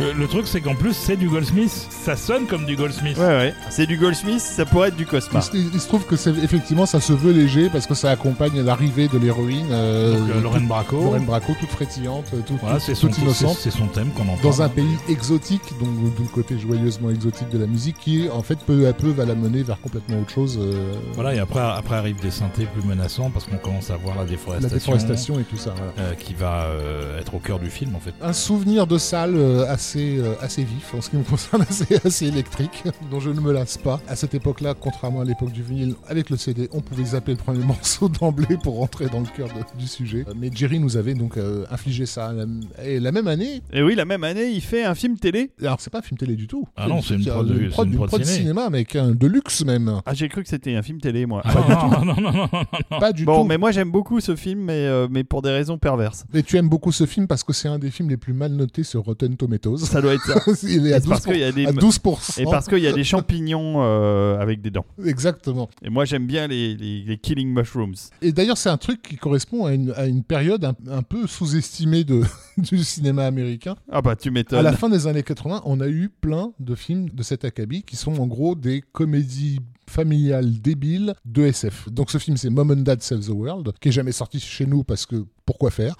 Le 0.00 0.26
truc, 0.26 0.46
c'est 0.46 0.60
qu'en 0.62 0.74
plus, 0.74 0.94
c'est 0.94 1.16
du 1.16 1.28
Goldsmith. 1.28 1.88
Ça 2.08 2.16
sonne 2.16 2.46
comme 2.46 2.64
du 2.64 2.74
Goldsmith. 2.74 3.18
ouais 3.18 3.26
ouais. 3.26 3.54
C'est 3.68 3.84
du 3.84 3.98
Goldsmith, 3.98 4.40
ça 4.40 4.64
pourrait 4.64 4.88
être 4.88 4.96
du 4.96 5.04
Cosma. 5.04 5.40
Il, 5.40 5.42
se- 5.42 5.56
il 5.74 5.78
se 5.78 5.86
trouve 5.88 6.06
que 6.06 6.16
c'est 6.16 6.30
effectivement 6.42 6.86
ça 6.86 7.02
se 7.02 7.12
veut 7.12 7.32
léger 7.34 7.68
parce 7.68 7.86
que 7.86 7.92
ça 7.92 8.08
accompagne 8.10 8.62
l'arrivée 8.62 9.08
de 9.08 9.18
l'héroïne. 9.18 9.66
euh, 9.70 10.18
Donc, 10.18 10.30
euh, 10.30 10.40
Lorraine 10.40 10.66
Bracco. 10.66 11.02
Lorraine 11.02 11.26
Bracco, 11.26 11.52
toute 11.60 11.68
frétillante, 11.68 12.24
toute, 12.30 12.58
Voilà, 12.62 12.76
toute- 12.76 12.86
c'est 12.86 12.94
son, 12.94 13.08
toute 13.08 13.18
innocente. 13.18 13.58
c'est- 13.60 13.70
son 13.70 13.88
thème 13.88 14.08
qu'on 14.12 14.22
entend. 14.22 14.40
Dans 14.42 14.62
un 14.62 14.70
pays 14.70 14.96
exotique, 15.10 15.60
donc 15.78 15.90
le 16.18 16.24
côté 16.28 16.58
joyeusement 16.58 17.10
exotique 17.10 17.50
de 17.50 17.58
la 17.58 17.66
musique, 17.66 17.98
qui 17.98 18.26
en 18.32 18.42
fait 18.42 18.58
peu 18.58 18.86
à 18.88 18.94
peu 18.94 19.10
va 19.10 19.26
la 19.26 19.34
mener 19.34 19.62
vers 19.62 19.78
complètement 19.78 20.18
autre 20.20 20.30
chose. 20.30 20.58
euh, 20.58 20.94
Voilà, 21.12 21.34
et 21.34 21.38
après, 21.40 21.60
après 21.60 21.96
arrivent 21.96 22.22
des 22.22 22.30
synthés 22.30 22.66
plus 22.72 22.88
menaçants 22.88 23.28
parce 23.28 23.44
qu'on 23.44 23.58
commence 23.58 23.90
à 23.90 23.96
voir 23.98 24.16
la 24.16 24.22
la 24.22 24.28
déforestation. 24.30 24.76
déforestation 24.94 25.38
et 25.40 25.44
tout 25.44 25.58
ça. 25.58 25.74
voilà. 25.76 26.08
euh, 26.10 26.14
qui 26.14 26.32
va 26.32 26.62
euh, 26.68 27.20
être 27.20 27.34
au 27.34 27.38
cœur 27.38 27.58
du 27.58 27.68
film 27.68 27.94
en 27.96 28.00
fait. 28.00 28.14
Un 28.22 28.32
souvenir 28.32 28.86
de 28.86 28.96
salle 28.96 29.34
euh, 29.36 29.70
assez, 29.70 30.16
euh, 30.16 30.32
assez 30.40 30.62
vif, 30.64 30.94
en 30.96 31.02
ce 31.02 31.10
qui 31.10 31.16
me 31.16 31.22
concerne, 31.22 31.62
assez, 31.68 31.97
assez 32.04 32.26
électrique, 32.26 32.84
dont 33.10 33.20
je 33.20 33.30
ne 33.30 33.40
me 33.40 33.52
lasse 33.52 33.78
pas. 33.78 34.00
À 34.08 34.16
cette 34.16 34.34
époque-là, 34.34 34.74
contrairement 34.78 35.20
à 35.20 35.24
l'époque 35.24 35.52
du 35.52 35.62
vinyle, 35.62 35.94
avec 36.08 36.30
le 36.30 36.36
CD, 36.36 36.68
on 36.72 36.80
pouvait 36.80 37.04
zapper 37.04 37.32
le 37.32 37.38
premier 37.38 37.64
morceau 37.64 38.08
d'emblée 38.08 38.56
pour 38.62 38.76
rentrer 38.78 39.06
dans 39.06 39.20
le 39.20 39.26
cœur 39.36 39.48
de- 39.48 39.78
du 39.78 39.86
sujet. 39.86 40.24
Euh, 40.28 40.32
Mais 40.36 40.50
Jerry 40.54 40.78
nous 40.80 40.96
avait 40.96 41.14
donc 41.14 41.36
euh, 41.36 41.64
infligé 41.70 42.06
ça. 42.06 42.32
La- 42.32 42.84
Et 42.84 43.00
la 43.00 43.12
même 43.12 43.28
année, 43.28 43.62
Et 43.72 43.82
oui, 43.82 43.94
la 43.94 44.04
même 44.04 44.24
année, 44.24 44.50
il 44.50 44.60
fait 44.60 44.84
un 44.84 44.94
film 44.94 45.18
télé. 45.18 45.50
alors 45.60 45.80
c'est 45.80 45.90
pas 45.90 45.98
un 45.98 46.02
film 46.02 46.18
télé 46.18 46.36
du 46.36 46.46
tout. 46.46 46.66
Ah 46.76 46.86
non, 46.88 47.02
c'est 47.02 47.14
une 47.14 47.24
prod 47.24 47.46
de- 47.46 47.54
une 47.54 47.64
une 47.64 47.70
prod 47.70 47.90
prod 48.06 48.24
ciné. 48.24 48.38
cinéma, 48.38 48.70
mec, 48.70 48.96
de 48.96 49.26
luxe 49.26 49.64
même. 49.64 50.00
Ah, 50.06 50.14
j'ai 50.14 50.28
cru 50.28 50.42
que 50.42 50.48
c'était 50.48 50.74
un 50.76 50.82
film 50.82 51.00
télé, 51.00 51.26
moi. 51.26 51.42
Ah, 51.44 51.54
non, 52.04 52.04
non, 52.04 52.14
non, 52.14 52.32
non, 52.32 52.48
non. 52.52 52.98
Pas 53.00 53.12
du 53.12 53.24
Bon, 53.24 53.42
tout. 53.42 53.48
mais 53.48 53.58
moi 53.58 53.70
j'aime 53.72 53.90
beaucoup 53.90 54.20
ce 54.20 54.36
film, 54.36 54.60
mais, 54.60 54.72
euh, 54.86 55.06
mais 55.10 55.24
pour 55.24 55.42
des 55.42 55.50
raisons 55.50 55.78
perverses. 55.78 56.24
Mais 56.32 56.42
tu 56.42 56.56
aimes 56.56 56.68
beaucoup 56.68 56.92
ce 56.92 57.06
film 57.06 57.26
parce 57.26 57.42
que 57.44 57.52
c'est 57.52 57.68
un 57.68 57.78
des 57.78 57.90
films 57.90 58.08
les 58.10 58.16
plus 58.16 58.32
mal 58.32 58.52
notés 58.52 58.82
sur 58.84 59.02
Rotten 59.04 59.36
Tomatoes. 59.36 59.78
Ça 59.78 60.00
doit 60.00 60.14
être 60.14 60.24
ça. 60.26 60.40
Il 60.62 60.86
est 60.86 60.92
à 60.92 60.98
Et 60.98 61.00
parce 61.00 61.22
12%. 61.22 61.30
qu'il 61.32 61.40
y 61.40 61.44
a 61.44 61.52
des 61.52 61.64
12%. 61.78 62.40
et 62.40 62.44
parce 62.44 62.66
qu'il 62.68 62.78
y 62.78 62.86
a 62.86 62.92
des 62.92 63.04
champignons 63.04 63.76
euh, 63.82 64.38
avec 64.38 64.60
des 64.60 64.70
dents. 64.70 64.86
Exactement. 65.04 65.68
Et 65.82 65.90
moi 65.90 66.04
j'aime 66.04 66.26
bien 66.26 66.46
les, 66.46 66.74
les, 66.76 67.02
les 67.02 67.18
killing 67.18 67.48
mushrooms. 67.52 67.94
Et 68.22 68.32
d'ailleurs, 68.32 68.58
c'est 68.58 68.68
un 68.70 68.76
truc 68.76 69.02
qui 69.02 69.16
correspond 69.16 69.66
à 69.66 69.72
une, 69.74 69.92
à 69.96 70.06
une 70.06 70.22
période 70.24 70.64
un, 70.64 70.74
un 70.90 71.02
peu 71.02 71.26
sous-estimée 71.26 72.04
du 72.56 72.84
cinéma 72.84 73.26
américain. 73.26 73.76
Ah 73.90 74.02
bah 74.02 74.16
tu 74.16 74.28
À 74.28 74.30
m'étonnes. 74.32 74.62
la 74.62 74.72
fin 74.72 74.88
des 74.88 75.06
années 75.06 75.22
80, 75.22 75.62
on 75.64 75.80
a 75.80 75.88
eu 75.88 76.08
plein 76.20 76.52
de 76.60 76.74
films 76.74 77.08
de 77.10 77.22
cet 77.22 77.44
acabit 77.44 77.82
qui 77.82 77.96
sont 77.96 78.18
en 78.20 78.26
gros 78.26 78.54
des 78.54 78.82
comédies 78.92 79.60
familial 79.88 80.60
débile 80.60 81.14
de 81.24 81.44
SF. 81.44 81.88
Donc 81.90 82.10
ce 82.10 82.18
film 82.18 82.36
c'est 82.36 82.50
Mom 82.50 82.70
and 82.70 82.82
Dad 82.82 83.02
Save 83.02 83.20
the 83.20 83.30
World, 83.30 83.72
qui 83.80 83.88
est 83.88 83.92
jamais 83.92 84.12
sorti 84.12 84.38
chez 84.38 84.66
nous 84.66 84.84
parce 84.84 85.06
que 85.06 85.24
pourquoi 85.46 85.70
faire? 85.70 85.94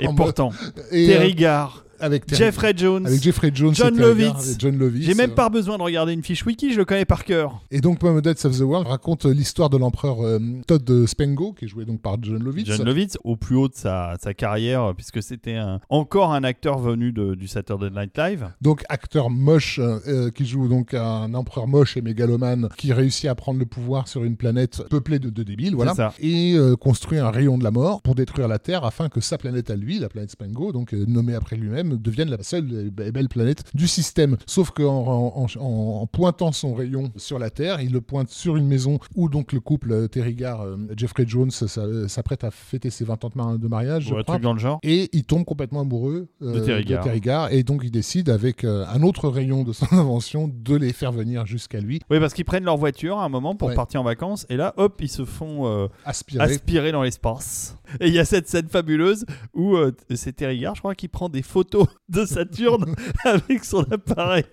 Et 0.00 0.06
pourtant, 0.16 0.52
Et, 0.90 1.06
Terry 1.06 1.32
euh, 1.32 1.34
Garr, 1.34 1.84
avec 2.00 2.26
Terry- 2.26 2.38
Jeffrey 2.44 2.72
Jones. 2.76 3.06
avec 3.06 3.22
Jeffrey 3.22 3.50
Jones, 3.54 3.74
John 3.74 3.96
Lovitz. 3.98 4.56
John. 4.58 4.92
J'ai 4.96 5.14
même 5.14 5.34
pas 5.34 5.48
besoin 5.48 5.78
de 5.78 5.82
regarder 5.82 6.12
une 6.12 6.22
fiche 6.22 6.44
wiki, 6.46 6.72
je 6.72 6.78
le 6.78 6.84
connais 6.84 7.04
par 7.04 7.24
cœur. 7.24 7.60
Et 7.70 7.80
donc 7.80 8.02
Mom 8.02 8.16
and 8.16 8.20
Dad 8.20 8.38
Save 8.38 8.56
the 8.56 8.62
World 8.62 8.86
raconte 8.86 9.24
l'histoire 9.24 9.70
de 9.70 9.76
l'empereur 9.76 10.24
euh, 10.24 10.38
Todd 10.66 11.06
Spengo, 11.06 11.52
qui 11.52 11.64
est 11.66 11.68
joué 11.68 11.84
donc 11.84 12.00
par 12.00 12.16
John 12.22 12.42
Lovitz. 12.42 12.66
John 12.66 12.84
Lovitz, 12.84 13.18
au 13.24 13.36
plus 13.36 13.56
haut 13.56 13.68
de 13.68 13.74
sa, 13.74 14.14
sa 14.22 14.34
carrière, 14.34 14.92
puisque 14.96 15.22
c'était 15.22 15.54
un- 15.56 15.80
encore 15.88 16.32
un 16.32 16.44
acteur 16.44 16.78
venu 16.78 17.12
de- 17.12 17.34
du 17.34 17.48
Saturday 17.48 17.90
Night 17.90 18.16
Live. 18.16 18.48
donc 18.60 18.84
acteur 18.88 19.30
moche 19.30 19.78
euh, 19.78 19.98
euh, 20.08 20.30
qui 20.30 20.44
joue 20.46 20.68
donc 20.68 20.94
un 20.94 21.34
empereur 21.34 21.66
moche 21.66 21.96
et 21.96 22.00
mégalomane 22.02 22.68
qui 22.76 22.92
réussit 22.92 23.26
à 23.26 23.34
prendre 23.34 23.58
le 23.58 23.66
pouvoir 23.66 24.08
sur 24.08 24.24
une 24.24 24.36
planète 24.36 24.82
peuplée 24.90 25.18
de, 25.18 25.30
de 25.30 25.42
débiles, 25.42 25.74
voilà, 25.74 25.94
ça. 25.94 26.12
et 26.20 26.54
euh, 26.54 26.76
construit 26.76 27.18
un 27.18 27.30
rayon 27.30 27.58
de 27.58 27.64
la 27.64 27.70
mort 27.70 28.02
pour 28.02 28.14
détruire 28.14 28.48
la 28.48 28.58
Terre 28.58 28.84
afin 28.84 29.08
que 29.08 29.20
sa 29.20 29.38
planète 29.38 29.70
à 29.70 29.76
lui, 29.76 29.98
la 29.98 30.08
planète 30.08 30.30
Spengo, 30.30 30.72
donc 30.72 30.92
euh, 30.94 31.04
nommée 31.06 31.34
après 31.34 31.56
lui-même, 31.56 31.87
devienne 31.96 32.30
la 32.30 32.42
seule 32.42 32.90
belle 32.90 33.28
planète 33.28 33.64
du 33.74 33.88
système. 33.88 34.36
Sauf 34.46 34.70
qu'en 34.70 35.06
en, 35.36 35.46
en- 35.60 36.00
en 36.02 36.06
pointant 36.06 36.52
son 36.52 36.74
rayon 36.74 37.10
sur 37.16 37.38
la 37.38 37.50
Terre, 37.50 37.80
il 37.80 37.92
le 37.92 38.00
pointe 38.00 38.28
sur 38.30 38.56
une 38.56 38.66
maison 38.66 38.98
où 39.14 39.28
donc 39.28 39.52
le 39.52 39.60
couple 39.60 39.92
euh, 39.92 40.08
Terry 40.08 40.34
Garr, 40.34 40.62
euh, 40.62 40.76
Jeffrey 40.96 41.24
Jones 41.26 41.50
ça- 41.50 41.66
s'apprête 42.08 42.44
à 42.44 42.50
fêter 42.50 42.90
ses 42.90 43.04
20 43.04 43.24
ans 43.24 43.28
de 43.30 43.36
mar- 43.36 43.58
de 43.58 43.68
mariage, 43.68 44.04
je 44.08 44.14
Ou 44.14 44.18
un 44.18 44.22
crois. 44.22 44.34
truc 44.36 44.42
dans 44.42 44.52
le 44.54 44.58
genre. 44.58 44.78
Et 44.82 45.08
il 45.12 45.24
tombe 45.24 45.44
complètement 45.44 45.80
amoureux 45.80 46.28
euh, 46.42 46.52
De 46.54 46.60
Terry 46.60 46.84
Garr. 46.84 47.18
Garr, 47.20 47.52
et 47.52 47.62
donc 47.62 47.82
il 47.84 47.90
décide 47.90 48.28
avec 48.30 48.64
euh, 48.64 48.84
un 48.92 49.02
autre 49.02 49.28
rayon 49.28 49.64
de 49.64 49.72
son 49.72 49.86
invention 49.92 50.50
de 50.52 50.76
les 50.76 50.92
faire 50.92 51.12
venir 51.12 51.46
jusqu'à 51.46 51.80
lui, 51.80 52.00
Oui, 52.10 52.18
parce 52.20 52.34
qu'ils 52.34 52.44
prennent 52.44 52.64
leur 52.64 52.76
voiture 52.76 53.18
à 53.18 53.24
un 53.24 53.28
moment 53.28 53.54
pour 53.54 53.68
Ouais. 53.68 53.74
partir 53.74 54.00
en 54.00 54.04
vacances, 54.04 54.46
et 54.48 54.56
là, 54.56 54.74
hop, 54.76 54.96
ils 55.00 55.08
se 55.08 55.24
font 55.24 55.66
euh, 55.66 55.86
aspirer 56.04 56.92
dans 56.92 57.02
l'espace. 57.02 57.76
Et 58.00 58.08
il 58.08 58.14
y 58.14 58.18
a 58.18 58.24
cette 58.24 58.48
scène 58.48 58.68
fabuleuse 58.68 59.24
où 59.54 59.76
euh, 59.76 59.92
c'est 60.14 60.34
Terry 60.36 60.58
Garr, 60.60 60.74
je 60.74 60.80
crois, 60.80 60.94
qui 60.94 61.08
prend 61.08 61.28
des 61.28 61.42
photos 61.42 61.77
de 62.08 62.24
Saturne 62.24 62.94
avec 63.24 63.64
son 63.64 63.82
appareil, 63.90 64.44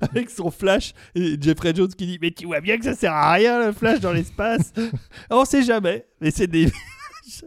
avec 0.00 0.30
son 0.30 0.50
flash, 0.50 0.92
et 1.14 1.36
Jeffrey 1.40 1.72
Jones 1.74 1.88
qui 1.88 2.06
dit 2.06 2.18
Mais 2.20 2.30
tu 2.30 2.46
vois 2.46 2.60
bien 2.60 2.78
que 2.78 2.84
ça 2.84 2.94
sert 2.94 3.12
à 3.12 3.32
rien 3.32 3.66
le 3.66 3.72
flash 3.72 4.00
dans 4.00 4.12
l'espace 4.12 4.72
On 5.30 5.44
sait 5.44 5.62
jamais, 5.62 6.06
mais 6.20 6.30
c'est 6.30 6.46
des. 6.46 6.70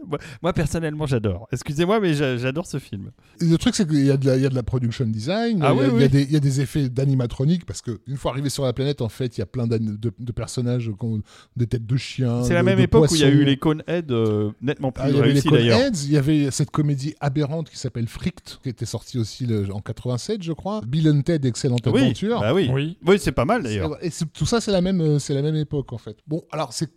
Moi, 0.06 0.18
moi, 0.42 0.52
personnellement 0.52 1.06
j'adore. 1.06 1.48
Excusez-moi 1.52 2.00
mais 2.00 2.14
j'a- 2.14 2.36
j'adore 2.36 2.66
ce 2.66 2.78
film. 2.78 3.10
Et 3.40 3.44
Le 3.44 3.58
truc, 3.58 3.74
c'est 3.74 3.86
qu'il 3.88 4.04
y, 4.04 4.10
a 4.10 4.16
de 4.16 4.26
la- 4.26 4.36
il 4.36 4.42
y 4.42 4.46
a 4.46 4.48
de 4.48 4.54
la 4.54 4.62
production 4.62 5.04
design, 5.06 5.60
Ah 5.62 5.72
il, 5.72 5.76
y 5.76 5.80
a, 5.80 5.88
oui, 5.88 5.90
il 5.94 6.00
y 6.00 6.04
a 6.04 6.06
oui. 6.06 6.08
des, 6.08 6.22
il 6.22 6.32
y 6.32 6.36
a 6.36 6.40
des 6.40 6.60
effets 6.60 6.88
d'animatronique, 6.88 7.64
parce 7.66 7.82
qu'une 7.82 8.16
fois 8.16 8.32
arrivé 8.32 8.48
sur 8.50 8.64
la 8.64 8.72
planète, 8.72 9.00
en 9.02 9.08
fait, 9.08 9.36
il 9.36 9.40
y 9.40 9.42
a 9.42 9.46
plein 9.46 9.66
de, 9.66 9.78
de 9.78 10.32
personnages 10.32 10.90
qui 10.98 11.04
ont 11.04 11.20
des 11.56 11.66
têtes 11.66 11.86
de 11.86 11.96
chiens. 11.96 12.42
C'est 12.44 12.54
la 12.54 12.62
même 12.62 12.78
de 12.78 12.82
époque 12.84 13.10
où 13.10 13.14
il 13.14 13.20
y 13.20 13.24
a 13.24 13.28
eu 13.28 13.44
les 13.44 13.56
Coneheads 13.56 14.10
euh, 14.10 14.50
nettement 14.60 14.92
plus 14.92 15.02
Ah, 15.04 15.10
il 15.10 15.16
y 15.16 15.18
avait 15.18 15.26
les 15.28 15.32
réussis 15.34 15.48
d'ailleurs. 15.48 15.78
Coneheads, 15.78 16.04
il 16.04 16.12
y 16.12 16.16
avait 16.16 16.50
cette 16.50 16.70
comédie 16.70 17.14
aberrante 17.20 17.70
qui 17.70 17.78
s'appelle 17.78 18.06
Frict, 18.06 18.58
qui 18.62 18.68
était 18.68 18.86
sortie 18.86 19.18
aussi 19.18 19.46
le- 19.46 19.72
en 19.72 19.80
87, 19.80 20.42
je 20.42 20.52
crois. 20.52 20.80
Bill 20.86 21.08
and 21.10 21.22
Ted, 21.22 21.46
excellente 21.46 21.80
Oui, 21.86 22.02
aventure. 22.02 22.40
bah 22.40 22.54
oui. 22.54 22.70
Oui. 22.72 22.98
Oui, 23.06 23.16
c'est 23.20 23.32
pas 23.32 23.44
mal 23.44 23.62
d'ailleurs. 23.62 23.96
Et 24.04 24.10
tout 24.32 24.46
ça, 24.46 24.60
c'est 24.60 24.72
la 24.72 24.80
même, 24.80 25.00
euh, 25.00 25.18
c'est 25.18 25.34
la 25.34 25.42
même 25.42 25.56
époque 25.56 25.92
en 25.92 25.98
fait. 25.98 26.16
Bon, 26.26 26.42
alors 26.50 26.72
c'est 26.72 26.90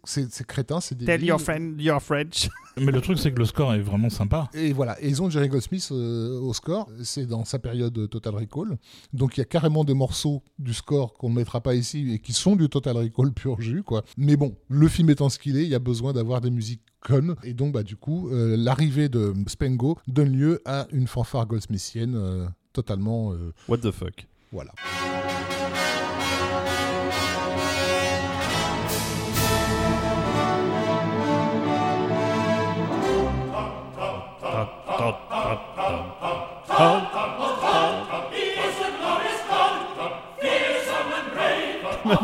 crétin, 0.48 0.80
c'est 0.82 0.98
des 0.98 1.06
Tell 1.06 1.24
your 1.24 1.40
friend 1.40 1.80
you're 1.82 2.02
French. 2.02 2.50
Mais 2.78 2.92
le 2.92 3.02
truc, 3.02 3.20
c'est 3.20 3.32
que 3.32 3.40
le 3.40 3.46
score 3.46 3.74
est 3.74 3.82
vraiment 3.82 4.10
sympa. 4.10 4.50
Et 4.54 4.74
voilà, 4.74 5.02
et 5.02 5.08
ils 5.08 5.22
ont 5.22 5.30
Jerry 5.30 5.48
Goldsmith 5.50 5.90
euh, 5.92 6.40
au 6.40 6.54
score, 6.54 6.90
c'est 7.04 7.26
dans 7.26 7.46
sa 7.46 7.60
période 7.60 8.10
Total 8.10 8.34
Recall. 8.34 8.78
Donc 9.14 9.38
il 9.38 9.42
y 9.42 9.44
a 9.44 9.46
carrément 9.46 9.84
des 9.84 9.94
morceaux 9.94 10.42
du 10.58 10.74
score 10.74 11.14
qu'on 11.14 11.30
ne 11.30 11.36
mettra 11.36 11.62
pas 11.62 11.76
ici 11.76 12.12
et 12.14 12.20
qui 12.20 12.34
sont 12.34 12.56
du 12.56 12.70
Total 12.70 12.98
Recall 12.98 13.32
pur 13.32 13.62
jus, 13.62 13.84
quoi. 13.84 14.04
Mais 14.18 14.36
bon, 14.38 14.56
le 14.70 14.88
film 14.88 15.10
étant 15.12 15.30
ce 15.30 15.38
qu'il 15.40 15.58
est, 15.58 15.64
il 15.64 15.70
y 15.70 15.76
a 15.76 15.80
besoin 15.80 16.14
d'avoir 16.14 16.42
des 16.42 16.50
musiques 16.52 16.82
connes. 17.00 17.36
Et 17.44 17.54
donc, 17.54 17.74
bah, 17.74 17.84
du 17.84 17.96
coup, 17.96 18.30
euh, 18.30 18.56
l'arrivée 18.58 19.10
de 19.10 19.34
Spengo 19.48 19.98
donne 20.08 20.32
lieu 20.32 20.62
à 20.66 20.88
une 20.92 21.06
fanfare 21.08 21.46
goldsmithienne 21.46 22.16
euh, 22.16 22.48
totalement. 22.72 23.34
euh, 23.34 23.52
What 23.68 23.80
the 23.80 23.92
fuck. 23.92 24.26
voilà. 24.52 24.72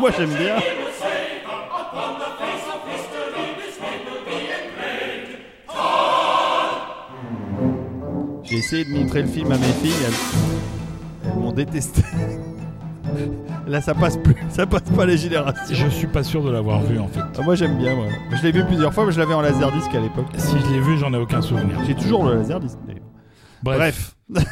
moi 0.00 0.10
j'aime 0.16 0.34
bien. 0.34 0.56
J'ai 8.42 8.56
essayé 8.56 8.84
de 8.84 8.90
montrer 8.90 9.22
le 9.22 9.28
film 9.28 9.52
à 9.52 9.58
mes 9.58 9.72
filles, 9.82 9.92
elles, 10.04 11.30
elles 11.30 11.38
m'ont 11.38 11.52
détesté. 11.52 12.02
Là 13.66 13.80
ça 13.82 13.94
passe 13.94 14.16
plus, 14.16 14.34
ça 14.48 14.66
passe 14.66 14.88
pas 14.96 15.04
les 15.04 15.18
générations. 15.18 15.74
Je 15.74 15.88
suis 15.88 16.06
pas 16.06 16.24
sûr 16.24 16.42
de 16.42 16.50
l'avoir 16.50 16.80
vu 16.80 16.98
en 16.98 17.06
fait. 17.06 17.20
Ah, 17.38 17.42
moi 17.42 17.54
j'aime 17.54 17.76
bien, 17.76 17.94
moi. 17.94 18.06
Je 18.30 18.42
l'ai 18.42 18.52
vu 18.52 18.64
plusieurs 18.64 18.94
fois, 18.94 19.04
mais 19.04 19.12
je 19.12 19.20
l'avais 19.20 19.34
en 19.34 19.42
laserdisc 19.42 19.94
à 19.94 20.00
l'époque. 20.00 20.26
Si 20.38 20.56
je 20.58 20.72
l'ai 20.72 20.80
vu, 20.80 20.96
j'en 20.98 21.12
ai 21.12 21.18
aucun 21.18 21.42
souvenir. 21.42 21.76
J'ai 21.86 21.94
toujours 21.94 22.24
le 22.24 22.36
laserdisc. 22.36 22.78
Bref. 23.62 24.16
Bref. 24.28 24.46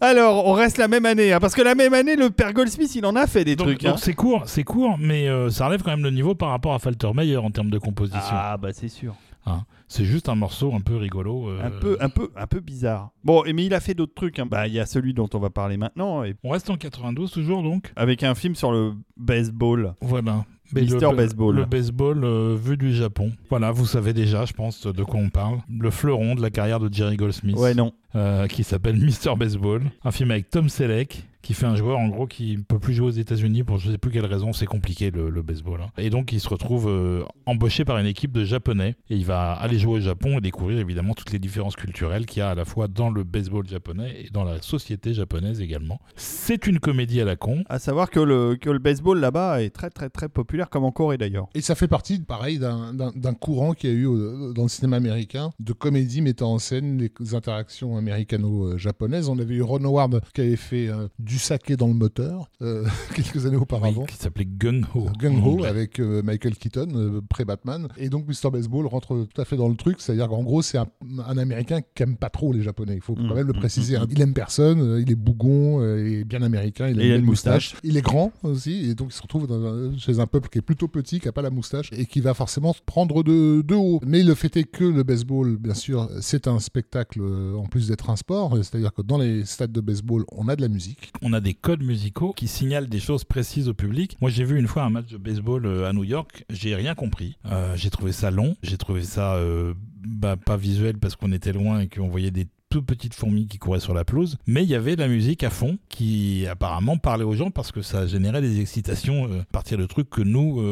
Alors, 0.00 0.46
on 0.46 0.52
reste 0.52 0.78
la 0.78 0.88
même 0.88 1.04
année, 1.04 1.32
hein, 1.32 1.40
parce 1.40 1.54
que 1.54 1.62
la 1.62 1.74
même 1.74 1.92
année, 1.94 2.16
le 2.16 2.30
père 2.30 2.52
Goldsmith, 2.54 2.94
il 2.94 3.04
en 3.04 3.16
a 3.16 3.26
fait 3.26 3.44
des 3.44 3.54
Donc 3.56 3.66
trucs. 3.68 3.82
donc 3.82 3.94
hein. 3.94 3.96
c'est 3.98 4.14
court, 4.14 4.42
c'est 4.46 4.64
court, 4.64 4.96
mais 4.98 5.28
euh, 5.28 5.50
ça 5.50 5.66
relève 5.66 5.82
quand 5.82 5.90
même 5.90 6.02
le 6.02 6.10
niveau 6.10 6.34
par 6.34 6.48
rapport 6.50 6.72
à 6.74 6.78
Faltermeyer 6.78 7.36
en 7.36 7.50
termes 7.50 7.70
de 7.70 7.78
composition. 7.78 8.18
Ah 8.30 8.56
bah 8.56 8.70
c'est 8.72 8.88
sûr. 8.88 9.14
Hein. 9.46 9.62
C'est 9.88 10.04
juste 10.04 10.28
un 10.28 10.34
morceau 10.34 10.72
un 10.74 10.80
peu 10.80 10.96
rigolo. 10.96 11.48
euh, 11.48 11.60
Un 11.64 11.70
peu, 11.70 11.96
un 12.00 12.08
peu, 12.08 12.30
un 12.36 12.46
peu 12.46 12.60
bizarre. 12.60 13.10
Bon, 13.24 13.44
et 13.44 13.52
mais 13.52 13.64
il 13.64 13.74
a 13.74 13.80
fait 13.80 13.94
d'autres 13.94 14.14
trucs. 14.14 14.38
hein. 14.38 14.46
Bah, 14.46 14.66
il 14.68 14.72
y 14.74 14.78
a 14.80 14.86
celui 14.86 15.12
dont 15.14 15.28
on 15.34 15.38
va 15.38 15.50
parler 15.50 15.76
maintenant, 15.76 16.22
et 16.24 16.34
On 16.44 16.50
reste 16.50 16.70
en 16.70 16.76
92 16.76 17.30
toujours 17.30 17.62
donc? 17.62 17.92
avec 17.96 18.22
un 18.22 18.34
film 18.34 18.54
sur 18.54 18.70
le 18.72 18.92
baseball. 19.16 19.94
Voilà. 20.00 20.44
Mais 20.74 20.82
Mister 20.82 21.10
le, 21.10 21.16
Baseball. 21.16 21.56
Le 21.56 21.64
baseball 21.64 22.24
euh, 22.24 22.56
vu 22.62 22.76
du 22.76 22.94
Japon. 22.94 23.32
Voilà, 23.48 23.70
vous 23.72 23.86
savez 23.86 24.12
déjà, 24.12 24.44
je 24.44 24.52
pense, 24.52 24.86
de 24.86 25.02
quoi 25.04 25.20
on 25.20 25.30
parle. 25.30 25.58
Le 25.68 25.90
fleuron 25.90 26.34
de 26.34 26.42
la 26.42 26.50
carrière 26.50 26.80
de 26.80 26.92
Jerry 26.92 27.16
Goldsmith. 27.16 27.56
Ouais, 27.56 27.74
non. 27.74 27.92
euh, 28.16 28.46
qui 28.46 28.64
s'appelle 28.64 28.96
Mister 29.00 29.32
Baseball. 29.36 29.82
Un 30.04 30.10
film 30.10 30.30
avec 30.30 30.50
Tom 30.50 30.68
Selleck, 30.68 31.24
qui 31.42 31.54
fait 31.54 31.66
un 31.66 31.76
joueur 31.76 31.98
en 31.98 32.08
gros 32.08 32.26
qui 32.26 32.56
ne 32.56 32.62
peut 32.62 32.78
plus 32.78 32.94
jouer 32.94 33.06
aux 33.06 33.10
États-Unis 33.10 33.62
pour 33.64 33.78
je 33.78 33.90
sais 33.90 33.98
plus 33.98 34.10
quelle 34.10 34.26
raison, 34.26 34.52
c'est 34.52 34.66
compliqué 34.66 35.10
le, 35.10 35.30
le 35.30 35.42
baseball. 35.42 35.80
hein. 35.82 35.90
Et 35.98 36.10
donc 36.10 36.32
il 36.32 36.40
se 36.40 36.48
retrouve 36.48 36.88
euh, 36.88 37.24
embauché 37.46 37.84
par 37.84 37.98
une 37.98 38.06
équipe 38.06 38.32
de 38.32 38.44
japonais 38.44 38.96
et 39.08 39.16
il 39.16 39.24
va 39.24 39.52
aller 39.52 39.78
jouer 39.78 39.94
au 39.98 40.00
Japon 40.00 40.38
et 40.38 40.40
découvrir 40.40 40.78
évidemment 40.78 41.14
toutes 41.14 41.32
les 41.32 41.38
différences 41.38 41.76
culturelles 41.76 42.26
qu'il 42.26 42.40
y 42.40 42.42
a 42.42 42.50
à 42.50 42.54
la 42.54 42.64
fois 42.64 42.88
dans 42.88 43.10
le 43.10 43.24
baseball 43.24 43.66
japonais 43.66 44.22
et 44.24 44.30
dans 44.30 44.44
la 44.44 44.60
société 44.62 45.14
japonaise 45.14 45.60
également. 45.60 45.98
C'est 46.16 46.66
une 46.66 46.78
comédie 46.78 47.20
à 47.20 47.24
la 47.24 47.36
con. 47.36 47.64
À 47.68 47.78
savoir 47.78 48.10
que 48.10 48.20
le, 48.20 48.56
que 48.56 48.70
le 48.70 48.78
baseball 48.78 49.18
là-bas 49.18 49.62
est 49.62 49.70
très, 49.70 49.90
très, 49.90 50.10
très 50.10 50.28
populaire, 50.28 50.68
comme 50.70 50.84
en 50.84 50.92
Corée 50.92 51.18
d'ailleurs. 51.18 51.48
Et 51.54 51.60
ça 51.60 51.74
fait 51.74 51.88
partie, 51.88 52.18
pareil, 52.20 52.58
d'un- 52.58 52.94
courant 53.40 53.72
qu'il 53.72 53.90
y 53.90 53.92
a 53.92 53.96
eu 53.96 54.06
au- 54.06 54.52
dans 54.52 54.64
le 54.64 54.68
cinéma 54.68 54.96
américain 54.96 55.50
de 55.60 55.72
comédie 55.72 56.20
mettant 56.20 56.52
en 56.52 56.58
scène 56.58 56.98
les 56.98 57.34
interactions 57.34 57.96
américano-japonaises. 57.96 59.28
On 59.28 59.38
avait 59.38 59.54
eu 59.54 59.62
Ron 59.62 59.84
Howard 59.84 60.20
qui 60.34 60.40
avait 60.40 60.56
fait 60.56 60.88
euh, 60.88 61.08
du 61.30 61.38
saké 61.38 61.76
dans 61.76 61.86
le 61.86 61.94
moteur 61.94 62.50
euh, 62.60 62.84
quelques 63.14 63.46
années 63.46 63.56
auparavant. 63.56 64.04
qui 64.04 64.16
s'appelait 64.16 64.46
Gung 64.46 64.84
Ho. 64.96 65.06
Gung 65.16 65.40
Ho 65.44 65.64
avec 65.64 66.00
euh, 66.00 66.22
Michael 66.22 66.56
Keaton 66.56 66.88
euh, 66.94 67.20
pré-Batman 67.28 67.86
et 67.96 68.08
donc 68.08 68.26
Mr 68.26 68.50
Baseball 68.50 68.86
rentre 68.86 69.26
tout 69.32 69.40
à 69.40 69.44
fait 69.44 69.56
dans 69.56 69.68
le 69.68 69.76
truc. 69.76 69.98
C'est 70.00 70.12
à 70.12 70.14
dire 70.16 70.28
qu'en 70.28 70.42
gros 70.42 70.60
c'est 70.60 70.78
un, 70.78 70.88
un 71.24 71.38
américain 71.38 71.80
qui 71.94 72.02
aime 72.02 72.16
pas 72.16 72.30
trop 72.30 72.52
les 72.52 72.62
japonais. 72.62 72.94
Il 72.96 73.00
faut 73.00 73.14
Mm, 73.20 73.28
quand 73.28 73.34
même 73.34 73.46
le 73.46 73.52
mm, 73.52 73.58
préciser 73.58 73.98
mm, 73.98 74.02
hein. 74.02 74.06
il 74.10 74.20
aime 74.20 74.34
personne 74.34 74.98
il 75.00 75.10
est 75.10 75.16
bougon 75.16 75.82
il 75.96 76.14
est 76.14 76.24
bien 76.24 76.42
américain 76.42 76.88
il 76.88 77.00
a 77.00 77.16
une 77.16 77.24
moustache. 77.24 77.76
il 77.82 77.96
est 77.96 78.02
grand 78.02 78.32
aussi 78.42 78.90
et 78.90 78.94
donc 78.94 79.08
il 79.10 79.14
se 79.16 79.22
retrouve 79.22 79.46
dans 79.46 79.96
chez 79.96 80.20
un 80.20 80.26
peuple 80.26 80.48
qui 80.48 80.58
est 80.58 80.62
plutôt 80.62 80.88
petit 80.88 81.20
qui 81.20 81.28
a 81.28 81.32
pas 81.32 81.42
la 81.42 81.50
moustache 81.50 81.90
et 81.92 82.06
qui 82.06 82.20
va 82.20 82.34
forcément 82.34 82.72
se 82.72 82.80
prendre 82.84 83.22
de, 83.22 83.62
de 83.62 83.74
haut. 83.74 84.00
Mais 84.06 84.22
le 84.22 84.34
fait 84.34 84.56
est 84.56 84.64
que 84.64 84.84
le 84.84 85.02
baseball 85.02 85.56
bien 85.56 85.74
sûr 85.74 86.08
c'est 86.20 86.48
un 86.48 86.58
spectacle 86.58 87.20
en 87.56 87.64
plus 87.66 87.88
d'être 87.88 88.10
un 88.10 88.16
sport. 88.16 88.56
C'est 88.62 88.76
à 88.76 88.78
dire 88.78 88.92
que 88.92 89.02
dans 89.02 89.18
les 89.18 89.44
stades 89.44 89.72
de 89.72 89.80
baseball 89.80 90.24
on 90.32 90.48
a 90.48 90.56
de 90.56 90.62
la 90.62 90.68
musique 90.68 91.12
on 91.22 91.32
a 91.32 91.40
des 91.40 91.54
codes 91.54 91.82
musicaux 91.82 92.32
qui 92.32 92.48
signalent 92.48 92.88
des 92.88 93.00
choses 93.00 93.24
précises 93.24 93.68
au 93.68 93.74
public. 93.74 94.16
Moi, 94.20 94.30
j'ai 94.30 94.44
vu 94.44 94.58
une 94.58 94.66
fois 94.66 94.84
un 94.84 94.90
match 94.90 95.08
de 95.08 95.18
baseball 95.18 95.66
euh, 95.66 95.88
à 95.88 95.92
New 95.92 96.04
York, 96.04 96.44
j'ai 96.50 96.74
rien 96.74 96.94
compris. 96.94 97.36
Euh, 97.46 97.74
j'ai 97.76 97.90
trouvé 97.90 98.12
ça 98.12 98.30
long, 98.30 98.56
j'ai 98.62 98.78
trouvé 98.78 99.02
ça 99.02 99.34
euh, 99.34 99.74
bah, 100.04 100.36
pas 100.36 100.56
visuel 100.56 100.98
parce 100.98 101.16
qu'on 101.16 101.32
était 101.32 101.52
loin 101.52 101.80
et 101.80 101.88
qu'on 101.88 102.08
voyait 102.08 102.30
des 102.30 102.46
toutes 102.70 102.86
petites 102.86 103.14
fourmis 103.14 103.48
qui 103.48 103.58
couraient 103.58 103.80
sur 103.80 103.94
la 103.94 104.04
pelouse, 104.04 104.38
mais 104.46 104.62
il 104.62 104.68
y 104.70 104.76
avait 104.76 104.94
de 104.94 105.00
la 105.00 105.08
musique 105.08 105.42
à 105.42 105.50
fond 105.50 105.76
qui 105.88 106.46
apparemment 106.48 106.98
parlait 106.98 107.24
aux 107.24 107.34
gens 107.34 107.50
parce 107.50 107.72
que 107.72 107.82
ça 107.82 108.06
générait 108.06 108.42
des 108.42 108.60
excitations 108.60 109.24
à 109.24 109.44
partir 109.50 109.76
de 109.76 109.86
trucs 109.86 110.08
que 110.08 110.22
nous, 110.22 110.62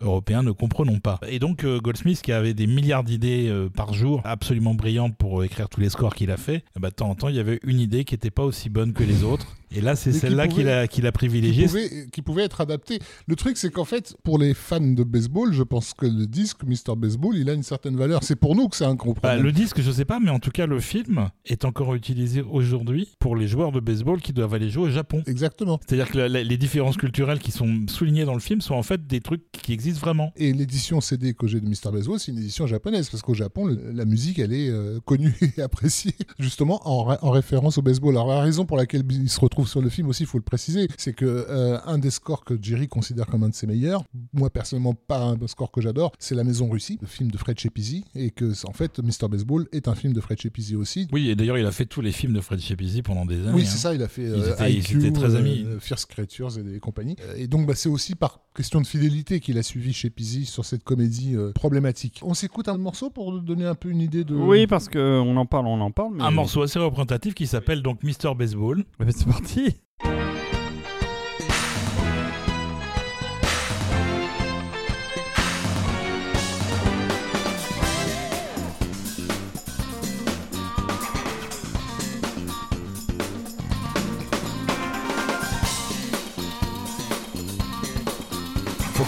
Européens, 0.00 0.42
ne 0.42 0.50
comprenons 0.50 0.98
pas. 0.98 1.20
Et 1.28 1.38
donc 1.38 1.64
Goldsmith, 1.64 2.22
qui 2.22 2.32
avait 2.32 2.54
des 2.54 2.66
milliards 2.66 3.04
d'idées 3.04 3.68
par 3.76 3.94
jour, 3.94 4.20
absolument 4.24 4.74
brillantes 4.74 5.16
pour 5.16 5.44
écrire 5.44 5.68
tous 5.68 5.78
les 5.78 5.90
scores 5.90 6.16
qu'il 6.16 6.32
a 6.32 6.36
fait, 6.36 6.64
eh 6.76 6.80
ben, 6.80 6.88
de 6.88 6.94
temps 6.94 7.10
en 7.10 7.14
temps, 7.14 7.28
il 7.28 7.36
y 7.36 7.40
avait 7.40 7.60
une 7.62 7.78
idée 7.78 8.02
qui 8.02 8.14
n'était 8.14 8.32
pas 8.32 8.42
aussi 8.42 8.68
bonne 8.68 8.92
que 8.92 9.04
les 9.04 9.22
autres 9.22 9.46
Et 9.74 9.80
là, 9.80 9.96
c'est 9.96 10.12
celle-là 10.12 10.48
qu'il 10.48 10.68
a, 10.68 10.86
qu'il 10.86 11.06
a 11.06 11.10
qui 11.10 11.14
privilégiée. 11.14 11.66
pouvait, 11.66 12.06
qui 12.12 12.22
pouvait 12.22 12.44
être 12.44 12.60
adapté. 12.60 12.98
Le 13.26 13.36
truc, 13.36 13.56
c'est 13.56 13.70
qu'en 13.70 13.84
fait, 13.84 14.16
pour 14.22 14.38
les 14.38 14.54
fans 14.54 14.80
de 14.80 15.02
baseball, 15.04 15.52
je 15.52 15.62
pense 15.62 15.94
que 15.94 16.06
le 16.06 16.26
disque 16.26 16.62
Mr. 16.64 16.96
Baseball, 16.96 17.36
il 17.36 17.50
a 17.50 17.54
une 17.54 17.62
certaine 17.62 17.96
valeur. 17.96 18.22
C'est 18.22 18.36
pour 18.36 18.54
nous 18.54 18.68
que 18.68 18.76
c'est 18.76 18.84
un 18.84 18.94
gros 18.94 19.14
Bah, 19.14 19.20
problème. 19.30 19.42
le 19.42 19.52
disque, 19.52 19.80
je 19.80 19.90
sais 19.90 20.04
pas, 20.04 20.20
mais 20.20 20.30
en 20.30 20.38
tout 20.38 20.50
cas, 20.50 20.66
le 20.66 20.80
film 20.80 21.28
est 21.44 21.64
encore 21.64 21.94
utilisé 21.94 22.42
aujourd'hui 22.42 23.08
pour 23.18 23.36
les 23.36 23.48
joueurs 23.48 23.72
de 23.72 23.80
baseball 23.80 24.20
qui 24.20 24.32
doivent 24.32 24.54
aller 24.54 24.70
jouer 24.70 24.84
au 24.84 24.90
Japon. 24.90 25.22
Exactement. 25.26 25.80
C'est-à-dire 25.86 26.08
que 26.10 26.18
la- 26.18 26.28
la- 26.28 26.42
les 26.44 26.56
différences 26.56 26.96
culturelles 26.96 27.38
qui 27.40 27.50
sont 27.50 27.86
soulignées 27.88 28.24
dans 28.24 28.34
le 28.34 28.40
film 28.40 28.60
sont 28.60 28.74
en 28.74 28.82
fait 28.82 29.06
des 29.06 29.20
trucs 29.20 29.42
qui 29.52 29.72
existent 29.72 30.00
vraiment. 30.00 30.32
Et 30.36 30.52
l'édition 30.52 31.00
CD 31.00 31.34
que 31.34 31.46
j'ai 31.46 31.60
de 31.60 31.66
Mr. 31.68 31.90
Baseball, 31.92 32.18
c'est 32.20 32.32
une 32.32 32.38
édition 32.38 32.66
japonaise, 32.66 33.08
parce 33.10 33.22
qu'au 33.22 33.34
Japon, 33.34 33.66
le- 33.66 33.90
la 33.92 34.04
musique, 34.04 34.38
elle 34.38 34.52
est 34.52 34.68
euh, 34.68 35.00
connue 35.04 35.34
et 35.58 35.62
appréciée, 35.62 36.14
justement 36.38 36.80
en, 36.84 37.16
en 37.20 37.30
référence 37.30 37.78
au 37.78 37.82
baseball. 37.82 38.14
Alors 38.14 38.28
la 38.28 38.40
raison 38.40 38.64
pour 38.66 38.76
laquelle 38.76 39.02
il 39.10 39.28
se 39.28 39.40
retrouve 39.40 39.63
sur 39.68 39.80
le 39.80 39.88
film 39.88 40.08
aussi, 40.08 40.22
il 40.24 40.26
faut 40.26 40.38
le 40.38 40.44
préciser, 40.44 40.88
c'est 40.96 41.12
que 41.12 41.24
euh, 41.26 41.78
un 41.86 41.98
des 41.98 42.10
scores 42.10 42.44
que 42.44 42.54
Jerry 42.60 42.88
considère 42.88 43.26
comme 43.26 43.42
un 43.42 43.48
de 43.48 43.54
ses 43.54 43.66
meilleurs, 43.66 44.04
moi 44.32 44.50
personnellement 44.50 44.94
pas 44.94 45.20
un 45.22 45.36
score 45.46 45.70
que 45.70 45.80
j'adore, 45.80 46.12
c'est 46.18 46.34
La 46.34 46.44
Maison 46.44 46.68
Russie, 46.68 46.98
le 47.00 47.06
film 47.06 47.30
de 47.30 47.38
Fred 47.38 47.58
Chepisi, 47.58 48.04
et 48.14 48.30
que 48.30 48.52
en 48.66 48.72
fait 48.72 48.98
Mr. 48.98 49.28
Baseball 49.28 49.66
est 49.72 49.88
un 49.88 49.94
film 49.94 50.12
de 50.12 50.20
Fred 50.20 50.40
Chepisi 50.40 50.76
aussi. 50.76 51.08
Oui, 51.12 51.30
et 51.30 51.36
d'ailleurs, 51.36 51.58
il 51.58 51.66
a 51.66 51.72
fait 51.72 51.86
tous 51.86 52.00
les 52.00 52.12
films 52.12 52.32
de 52.32 52.40
Fred 52.40 52.60
Chepisi 52.60 53.02
pendant 53.02 53.26
des 53.26 53.40
années. 53.40 53.52
Oui, 53.54 53.62
hein. 53.62 53.68
c'est 53.68 53.78
ça, 53.78 53.94
il 53.94 54.02
a 54.02 54.08
fait 54.08 54.22
Ils 54.22 54.32
euh, 54.32 54.52
étaient- 54.54 54.72
ils 54.72 54.96
étaient 54.96 55.12
très 55.12 55.34
euh, 55.34 55.38
amis. 55.38 55.66
Fierce 55.80 56.06
Creatures 56.06 56.58
et 56.58 56.62
des 56.62 56.78
compagnies. 56.80 57.16
Et 57.36 57.46
donc, 57.46 57.66
bah, 57.66 57.74
c'est 57.74 57.88
aussi 57.88 58.14
par 58.14 58.40
question 58.54 58.80
de 58.80 58.86
fidélité 58.86 59.40
qu'il 59.40 59.58
a 59.58 59.62
suivi 59.62 59.92
chez 59.92 60.10
Pizzi 60.10 60.44
sur 60.46 60.64
cette 60.64 60.84
comédie 60.84 61.36
euh, 61.36 61.52
problématique. 61.52 62.20
On 62.22 62.34
s'écoute 62.34 62.68
un 62.68 62.76
morceau 62.76 63.10
pour 63.10 63.40
donner 63.40 63.64
un 63.64 63.74
peu 63.74 63.90
une 63.90 64.00
idée 64.00 64.24
de. 64.24 64.34
Oui, 64.34 64.66
parce 64.66 64.88
qu'on 64.88 65.36
en 65.36 65.46
parle, 65.46 65.66
on 65.66 65.80
en 65.80 65.90
parle. 65.90 66.14
Mais... 66.14 66.22
Un 66.22 66.30
morceau 66.30 66.62
assez 66.62 66.78
représentatif 66.78 67.34
qui 67.34 67.46
s'appelle 67.46 67.82
donc 67.82 68.02
Mr. 68.02 68.34
Baseball. 68.36 68.84
C'est 69.10 69.26
parti. 69.26 69.53
Faut 69.54 69.62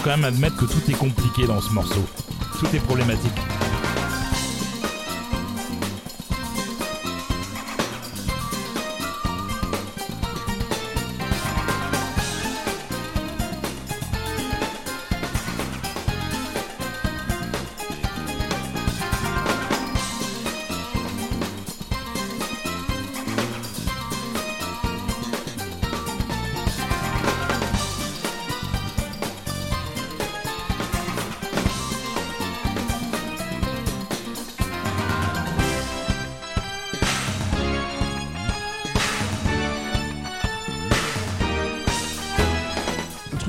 quand 0.03 0.11
même 0.11 0.23
admettre 0.23 0.55
que 0.55 0.65
tout 0.65 0.79
est 0.89 0.93
compliqué 0.93 1.45
dans 1.45 1.59
ce 1.59 1.73
morceau. 1.73 2.05
Tout 2.59 2.67
est 2.73 2.79
problématique. 2.79 3.66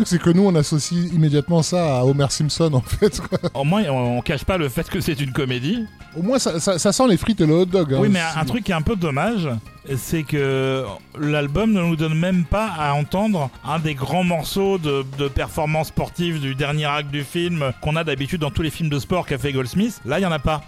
C'est 0.09 0.19
que 0.19 0.31
nous, 0.31 0.45
on 0.47 0.55
associe 0.55 1.13
immédiatement 1.13 1.63
ça 1.63 1.99
à 1.99 2.05
Homer 2.05 2.27
Simpson, 2.31 2.71
en 2.75 2.81
fait. 2.81 3.21
Au 3.55 3.65
moins, 3.65 3.85
on, 3.89 4.19
on 4.19 4.21
cache 4.23 4.45
pas 4.45 4.59
le 4.59 4.69
fait 4.69 4.89
que 4.89 5.01
c'est 5.01 5.21
une 5.21 5.33
comédie. 5.33 5.87
Au 6.17 6.23
moins, 6.23 6.39
ça, 6.39 6.59
ça- 6.61 6.79
ça 6.79 6.93
sent 6.93 7.07
les 7.09 7.17
frites 7.17 7.41
et 7.41 7.47
le 7.47 7.55
hot 7.55 7.67
dog. 7.67 7.95
hein. 7.95 7.99
Oui, 8.01 8.09
mais 8.11 8.21
un 8.21 8.45
truc 8.45 8.65
qui 8.65 8.73
est 8.73 8.75
un 8.75 8.83
peu 8.83 8.97
dommage, 8.97 9.49
c'est 9.97 10.23
que 10.23 10.85
l'album 11.19 11.73
ne 11.73 11.83
nous 11.83 11.97
donne 11.97 12.15
même 12.19 12.45
pas 12.45 12.67
à 12.79 12.93
entendre 12.95 13.51
un 13.65 13.79
des 13.79 13.95
grands 13.95 14.25
morceaux 14.25 14.79
de, 14.79 15.05
de 15.19 15.29
performance 15.29 15.89
sportive 15.89 16.41
du 16.41 16.55
dernier 16.55 16.87
acte 16.87 17.11
du 17.11 17.25
film 17.25 17.73
qu'on 17.81 17.97
a 17.97 18.05
d'habitude 18.05 18.41
dans 18.41 18.51
tous 18.51 18.63
les 18.63 18.71
films 18.71 18.89
de 18.91 18.99
sport 18.99 19.27
qu'a 19.27 19.39
fait 19.39 19.53
Goldsmith. 19.53 20.01
Là, 20.05 20.19
il 20.19 20.23
y 20.23 20.27
en 20.27 20.33
a 20.33 20.39
pas. 20.39 20.63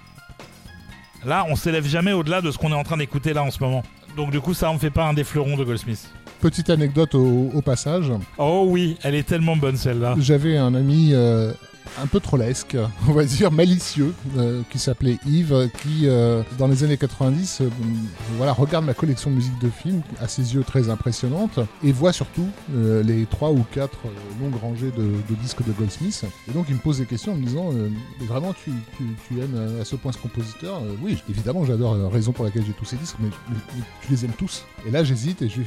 Là, 1.25 1.45
on 1.49 1.57
s'élève 1.57 1.87
jamais 1.87 2.12
au-delà 2.12 2.41
de 2.41 2.51
ce 2.51 2.59
qu'on 2.59 2.71
est 2.71 2.75
en 2.75 2.83
train 2.85 2.97
d'écouter 2.97 3.33
là 3.35 3.43
en 3.43 3.51
ce 3.51 3.62
moment. 3.62 3.83
Donc 4.17 4.31
du 4.31 4.41
coup, 4.41 4.55
ça 4.55 4.71
en 4.71 4.79
fait 4.79 4.91
pas 4.91 5.05
un 5.05 5.12
des 5.15 5.23
fleurons 5.25 5.57
de 5.57 5.65
Goldsmith. 5.65 6.11
Petite 6.41 6.71
anecdote 6.71 7.15
au, 7.15 7.51
au 7.55 7.61
passage. 7.61 8.11
Oh 8.39 8.65
oui, 8.67 8.97
elle 9.03 9.15
est 9.15 9.25
tellement 9.29 9.57
bonne 9.57 9.77
celle-là. 9.77 10.15
J'avais 10.19 10.57
un 10.57 10.75
ami 10.75 11.11
euh, 11.12 11.53
un 11.99 12.07
peu 12.07 12.21
trollesque, 12.21 12.77
on 13.09 13.12
va 13.12 13.25
dire 13.25 13.51
malicieux, 13.51 14.15
euh, 14.37 14.62
qui 14.71 14.79
s'appelait 14.79 15.19
Yves, 15.27 15.71
qui 15.83 16.09
euh, 16.09 16.43
dans 16.59 16.67
les 16.67 16.85
années 16.85 16.97
90, 16.97 17.61
euh, 17.61 17.69
voilà, 18.37 18.53
regarde 18.53 18.85
ma 18.85 18.95
collection 18.95 19.31
de 19.31 19.37
musique 19.37 19.59
de 19.61 19.71
film, 19.71 20.03
à 20.21 20.29
ses 20.29 20.55
yeux 20.55 20.62
très 20.62 20.91
impressionnante, 20.91 21.61
et 21.83 21.93
voit 21.93 22.12
surtout 22.12 22.49
euh, 22.75 23.03
les 23.03 23.27
trois 23.27 23.51
ou 23.51 23.65
quatre 23.73 23.99
euh, 24.07 24.43
longues 24.43 24.61
rangées 24.61 24.91
de, 24.91 25.03
de 25.03 25.35
disques 25.43 25.65
de 25.65 25.73
Goldsmith. 25.73 26.25
Et 26.49 26.53
donc 26.53 26.67
il 26.69 26.75
me 26.77 26.81
pose 26.81 26.99
des 26.99 27.07
questions 27.07 27.33
en 27.33 27.37
me 27.37 27.45
disant, 27.45 27.71
vraiment 28.21 28.53
tu, 28.53 28.71
tu, 28.97 29.05
tu 29.29 29.41
aimes 29.41 29.79
à 29.81 29.85
ce 29.85 29.97
point 29.97 30.12
ce 30.12 30.19
compositeur? 30.19 30.83
Oui, 31.03 31.23
évidemment 31.29 31.65
j'adore, 31.65 32.11
raison 32.11 32.33
pour 32.33 32.45
laquelle 32.45 32.65
j'ai 32.67 32.73
tous 32.73 32.85
ces 32.85 32.97
disques, 32.97 33.17
mais, 33.21 33.29
tu 34.03 34.11
les 34.11 34.25
aimes 34.25 34.33
tous 34.37 34.65
Et 34.87 34.91
là 34.91 35.05
j'hésite 35.05 35.43
et 35.43 35.49
je 35.49 35.59
lui 35.59 35.67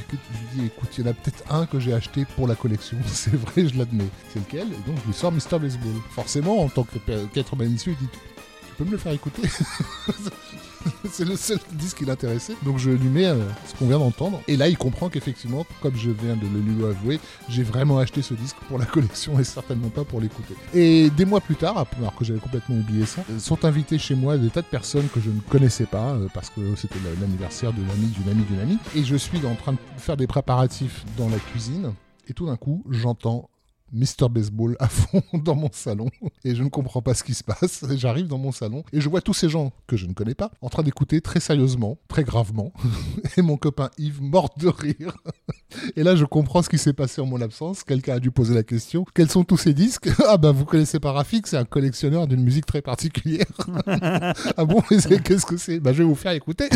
dis, 0.54 0.66
écoute, 0.66 0.88
il 0.96 1.04
y 1.04 1.08
en 1.08 1.10
a 1.10 1.14
peut-être 1.14 1.42
un 1.50 1.66
que 1.66 1.78
j'ai 1.78 1.92
acheté 1.92 2.24
pour 2.36 2.46
la 2.46 2.54
collection, 2.54 2.96
c'est 3.06 3.34
vrai, 3.34 3.66
je 3.68 3.78
l'admets. 3.78 4.08
C'est 4.32 4.40
lequel? 4.40 4.68
Et 4.68 4.90
donc 4.90 4.98
je 5.02 5.06
lui 5.08 5.14
sors 5.14 5.32
Mr. 5.32 5.58
Baseball. 5.60 5.92
Forcément, 6.14 6.60
en 6.60 6.68
tant 6.68 6.86
qu'être 7.32 7.56
malicieux, 7.56 7.94
il 8.00 8.06
dit, 8.06 8.12
tu 8.12 8.74
peux 8.78 8.84
me 8.84 8.90
le 8.92 8.98
faire 8.98 9.12
écouter 9.12 9.42
C'est 11.10 11.24
le 11.24 11.34
seul 11.36 11.58
disque 11.72 11.98
qui 11.98 12.04
l'intéressait. 12.04 12.54
Donc 12.62 12.76
je 12.78 12.90
lui 12.90 13.08
mets 13.08 13.24
euh, 13.26 13.38
ce 13.66 13.74
qu'on 13.74 13.86
vient 13.86 13.98
d'entendre. 13.98 14.42
Et 14.48 14.56
là, 14.56 14.68
il 14.68 14.76
comprend 14.76 15.08
qu'effectivement, 15.08 15.64
comme 15.80 15.96
je 15.96 16.10
viens 16.10 16.36
de 16.36 16.46
le 16.46 16.60
lui 16.60 16.84
avouer, 16.84 17.20
j'ai 17.48 17.62
vraiment 17.62 17.98
acheté 17.98 18.20
ce 18.20 18.34
disque 18.34 18.56
pour 18.68 18.78
la 18.78 18.84
collection 18.84 19.38
et 19.38 19.44
certainement 19.44 19.88
pas 19.88 20.04
pour 20.04 20.20
l'écouter. 20.20 20.54
Et 20.74 21.08
des 21.10 21.24
mois 21.24 21.40
plus 21.40 21.54
tard, 21.56 21.86
alors 21.98 22.14
que 22.14 22.24
j'avais 22.24 22.38
complètement 22.40 22.76
oublié 22.76 23.06
ça, 23.06 23.22
euh, 23.30 23.38
sont 23.38 23.64
invités 23.64 23.98
chez 23.98 24.14
moi 24.14 24.36
des 24.36 24.50
tas 24.50 24.60
de 24.62 24.66
personnes 24.66 25.08
que 25.08 25.20
je 25.20 25.30
ne 25.30 25.40
connaissais 25.40 25.86
pas 25.86 26.10
euh, 26.12 26.28
parce 26.34 26.50
que 26.50 26.76
c'était 26.76 26.98
la- 27.02 27.18
l'anniversaire 27.20 27.72
de 27.72 27.80
l'ami 27.80 28.08
d'une 28.08 28.28
amie 28.30 28.44
d'une 28.44 28.60
amie. 28.60 28.78
Et 28.94 29.04
je 29.04 29.16
suis 29.16 29.44
en 29.46 29.54
train 29.54 29.72
de 29.72 29.78
faire 29.96 30.16
des 30.18 30.26
préparatifs 30.26 31.04
dans 31.16 31.30
la 31.30 31.38
cuisine. 31.38 31.94
Et 32.28 32.34
tout 32.34 32.46
d'un 32.46 32.56
coup, 32.56 32.84
j'entends 32.90 33.48
Mr. 33.94 34.28
Baseball 34.30 34.76
à 34.80 34.88
fond 34.88 35.22
dans 35.34 35.54
mon 35.54 35.70
salon 35.72 36.08
et 36.44 36.54
je 36.54 36.62
ne 36.62 36.68
comprends 36.68 37.02
pas 37.02 37.14
ce 37.14 37.24
qui 37.24 37.34
se 37.34 37.44
passe. 37.44 37.84
J'arrive 37.96 38.26
dans 38.26 38.38
mon 38.38 38.52
salon 38.52 38.84
et 38.92 39.00
je 39.00 39.08
vois 39.08 39.20
tous 39.20 39.34
ces 39.34 39.48
gens 39.48 39.72
que 39.86 39.96
je 39.96 40.06
ne 40.06 40.12
connais 40.12 40.34
pas 40.34 40.50
en 40.60 40.68
train 40.68 40.82
d'écouter 40.82 41.20
très 41.20 41.40
sérieusement, 41.40 41.98
très 42.08 42.24
gravement 42.24 42.72
et 43.36 43.42
mon 43.42 43.56
copain 43.56 43.90
Yves 43.98 44.22
mort 44.22 44.50
de 44.58 44.68
rire. 44.68 45.16
Et 45.96 46.02
là, 46.02 46.14
je 46.14 46.24
comprends 46.24 46.62
ce 46.62 46.68
qui 46.68 46.78
s'est 46.78 46.92
passé 46.92 47.20
en 47.20 47.26
mon 47.26 47.40
absence. 47.40 47.82
Quelqu'un 47.82 48.14
a 48.14 48.20
dû 48.20 48.30
poser 48.30 48.54
la 48.54 48.62
question 48.62 49.04
quels 49.14 49.30
sont 49.30 49.44
tous 49.44 49.56
ces 49.56 49.74
disques? 49.74 50.08
Ah 50.26 50.36
bah 50.36 50.50
vous 50.50 50.64
connaissez 50.64 50.98
pas 51.00 51.14
c'est 51.44 51.56
un 51.56 51.64
collectionneur 51.64 52.26
d'une 52.26 52.42
musique 52.42 52.66
très 52.66 52.82
particulière. 52.82 53.46
ah 53.86 54.64
bon? 54.64 54.80
Qu'est-ce 54.88 55.46
que 55.46 55.56
c'est? 55.56 55.78
Bah 55.80 55.92
je 55.92 55.98
vais 55.98 56.04
vous 56.04 56.14
faire 56.14 56.32
écouter. 56.32 56.68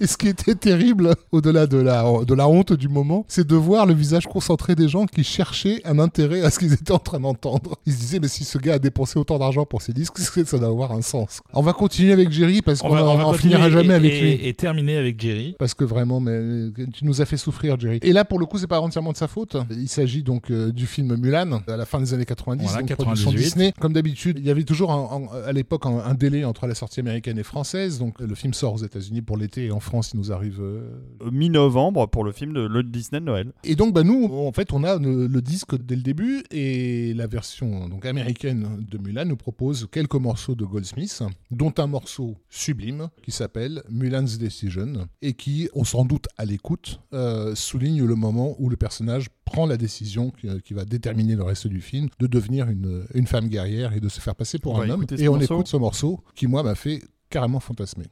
Et 0.00 0.06
ce 0.06 0.16
qui 0.16 0.28
était 0.28 0.54
terrible, 0.54 1.14
au-delà 1.32 1.66
de 1.66 1.76
la, 1.78 2.04
de 2.24 2.34
la 2.34 2.48
honte 2.48 2.72
du 2.72 2.88
moment, 2.88 3.24
c'est 3.28 3.46
de 3.46 3.54
voir 3.54 3.86
le 3.86 3.94
visage 3.94 4.26
concentré 4.26 4.53
des 4.74 4.88
gens 4.88 5.06
qui 5.06 5.24
cherchaient 5.24 5.80
un 5.84 5.98
intérêt 5.98 6.42
à 6.42 6.50
ce 6.50 6.58
qu'ils 6.58 6.72
étaient 6.72 6.92
en 6.92 6.98
train 6.98 7.20
d'entendre. 7.20 7.76
Ils 7.86 7.92
se 7.92 7.98
disaient, 8.00 8.20
mais 8.20 8.28
si 8.28 8.44
ce 8.44 8.58
gars 8.58 8.74
a 8.74 8.78
dépensé 8.78 9.18
autant 9.18 9.38
d'argent 9.38 9.64
pour 9.66 9.82
ses 9.82 9.92
disques, 9.92 10.18
ça 10.46 10.58
doit 10.58 10.68
avoir 10.68 10.92
un 10.92 11.02
sens. 11.02 11.40
On 11.52 11.62
va 11.62 11.72
continuer 11.72 12.12
avec 12.12 12.30
Jerry 12.30 12.62
parce 12.62 12.80
qu'on 12.80 12.96
en 12.96 13.16
continuer 13.32 13.54
finira 13.54 13.70
jamais 13.70 13.88
et, 13.94 13.96
avec 13.96 14.12
et- 14.12 14.20
lui. 14.20 14.46
et 14.48 14.54
terminer 14.54 14.96
avec 14.96 15.20
Jerry. 15.20 15.54
Parce 15.58 15.74
que 15.74 15.84
vraiment, 15.84 16.20
mais 16.20 16.32
euh, 16.32 16.70
tu 16.92 17.04
nous 17.04 17.20
as 17.20 17.26
fait 17.26 17.36
souffrir, 17.36 17.78
Jerry. 17.78 17.98
Et 18.02 18.12
là, 18.12 18.24
pour 18.24 18.38
le 18.38 18.46
coup, 18.46 18.58
c'est 18.58 18.66
pas 18.66 18.80
entièrement 18.80 19.12
de 19.12 19.16
sa 19.16 19.28
faute. 19.28 19.56
Il 19.70 19.88
s'agit 19.88 20.22
donc 20.22 20.50
euh, 20.50 20.72
du 20.72 20.86
film 20.86 21.16
Mulan, 21.16 21.60
à 21.66 21.76
la 21.76 21.84
fin 21.86 22.00
des 22.00 22.14
années 22.14 22.24
90, 22.24 22.62
Voilà, 22.64 22.80
donc 22.80 22.88
98. 22.88 23.04
production 23.24 23.32
Disney. 23.32 23.72
Comme 23.80 23.92
d'habitude, 23.92 24.38
il 24.38 24.46
y 24.46 24.50
avait 24.50 24.64
toujours 24.64 24.92
un- 24.92 25.20
un- 25.32 25.42
à 25.46 25.52
l'époque 25.52 25.86
un, 25.86 25.98
un 25.98 26.14
délai 26.14 26.44
entre 26.44 26.66
la 26.66 26.74
sortie 26.74 27.00
américaine 27.00 27.38
et 27.38 27.42
française. 27.42 27.98
Donc 27.98 28.20
le 28.20 28.34
film 28.34 28.54
sort 28.54 28.74
aux 28.74 28.84
États-Unis 28.84 29.22
pour 29.22 29.36
l'été 29.36 29.66
et 29.66 29.70
en 29.72 29.80
France, 29.80 30.12
il 30.14 30.18
nous 30.18 30.32
arrive. 30.32 30.60
euh, 30.60 30.80
Euh, 31.22 31.30
Mi-novembre 31.32 32.08
pour 32.08 32.24
le 32.24 32.32
film 32.32 32.52
de 32.52 32.60
le 32.66 32.82
Disney 32.82 33.20
de 33.20 33.24
Noël. 33.26 33.52
Et 33.64 33.76
donc, 33.76 33.92
bah, 33.94 34.02
nous, 34.02 34.28
en 34.36 34.52
fait, 34.52 34.72
on 34.72 34.84
a 34.84 34.98
le, 34.98 35.26
le 35.26 35.42
disque 35.42 35.76
dès 35.76 35.96
le 35.96 36.02
début 36.02 36.42
et 36.50 37.14
la 37.14 37.26
version 37.26 37.88
donc 37.88 38.06
américaine 38.06 38.84
de 38.88 38.98
Mulan 38.98 39.24
nous 39.24 39.36
propose 39.36 39.88
quelques 39.90 40.14
morceaux 40.14 40.54
de 40.54 40.64
Goldsmith, 40.64 41.22
dont 41.50 41.72
un 41.78 41.86
morceau 41.86 42.36
sublime 42.48 43.08
qui 43.22 43.30
s'appelle 43.30 43.82
Mulan's 43.88 44.38
Decision 44.38 45.06
et 45.22 45.34
qui, 45.34 45.68
on 45.74 45.84
s'en 45.84 46.04
doute 46.04 46.26
à 46.36 46.44
l'écoute, 46.44 47.00
euh, 47.12 47.54
souligne 47.54 48.04
le 48.04 48.14
moment 48.14 48.56
où 48.58 48.68
le 48.68 48.76
personnage 48.76 49.28
prend 49.44 49.66
la 49.66 49.76
décision 49.76 50.30
qui, 50.30 50.48
qui 50.62 50.74
va 50.74 50.84
déterminer 50.84 51.36
le 51.36 51.42
reste 51.42 51.66
du 51.66 51.80
film 51.80 52.08
de 52.18 52.26
devenir 52.26 52.68
une, 52.68 53.06
une 53.14 53.26
femme 53.26 53.48
guerrière 53.48 53.92
et 53.92 54.00
de 54.00 54.08
se 54.08 54.20
faire 54.20 54.34
passer 54.34 54.58
pour 54.58 54.74
On 54.74 54.82
un 54.82 54.90
homme. 54.90 55.06
Et 55.18 55.28
on 55.28 55.34
morceau. 55.36 55.54
écoute 55.54 55.68
ce 55.68 55.76
morceau 55.76 56.20
qui, 56.34 56.46
moi, 56.46 56.62
m'a 56.62 56.74
fait 56.74 57.02
carrément 57.30 57.60
fantasmer. 57.60 58.06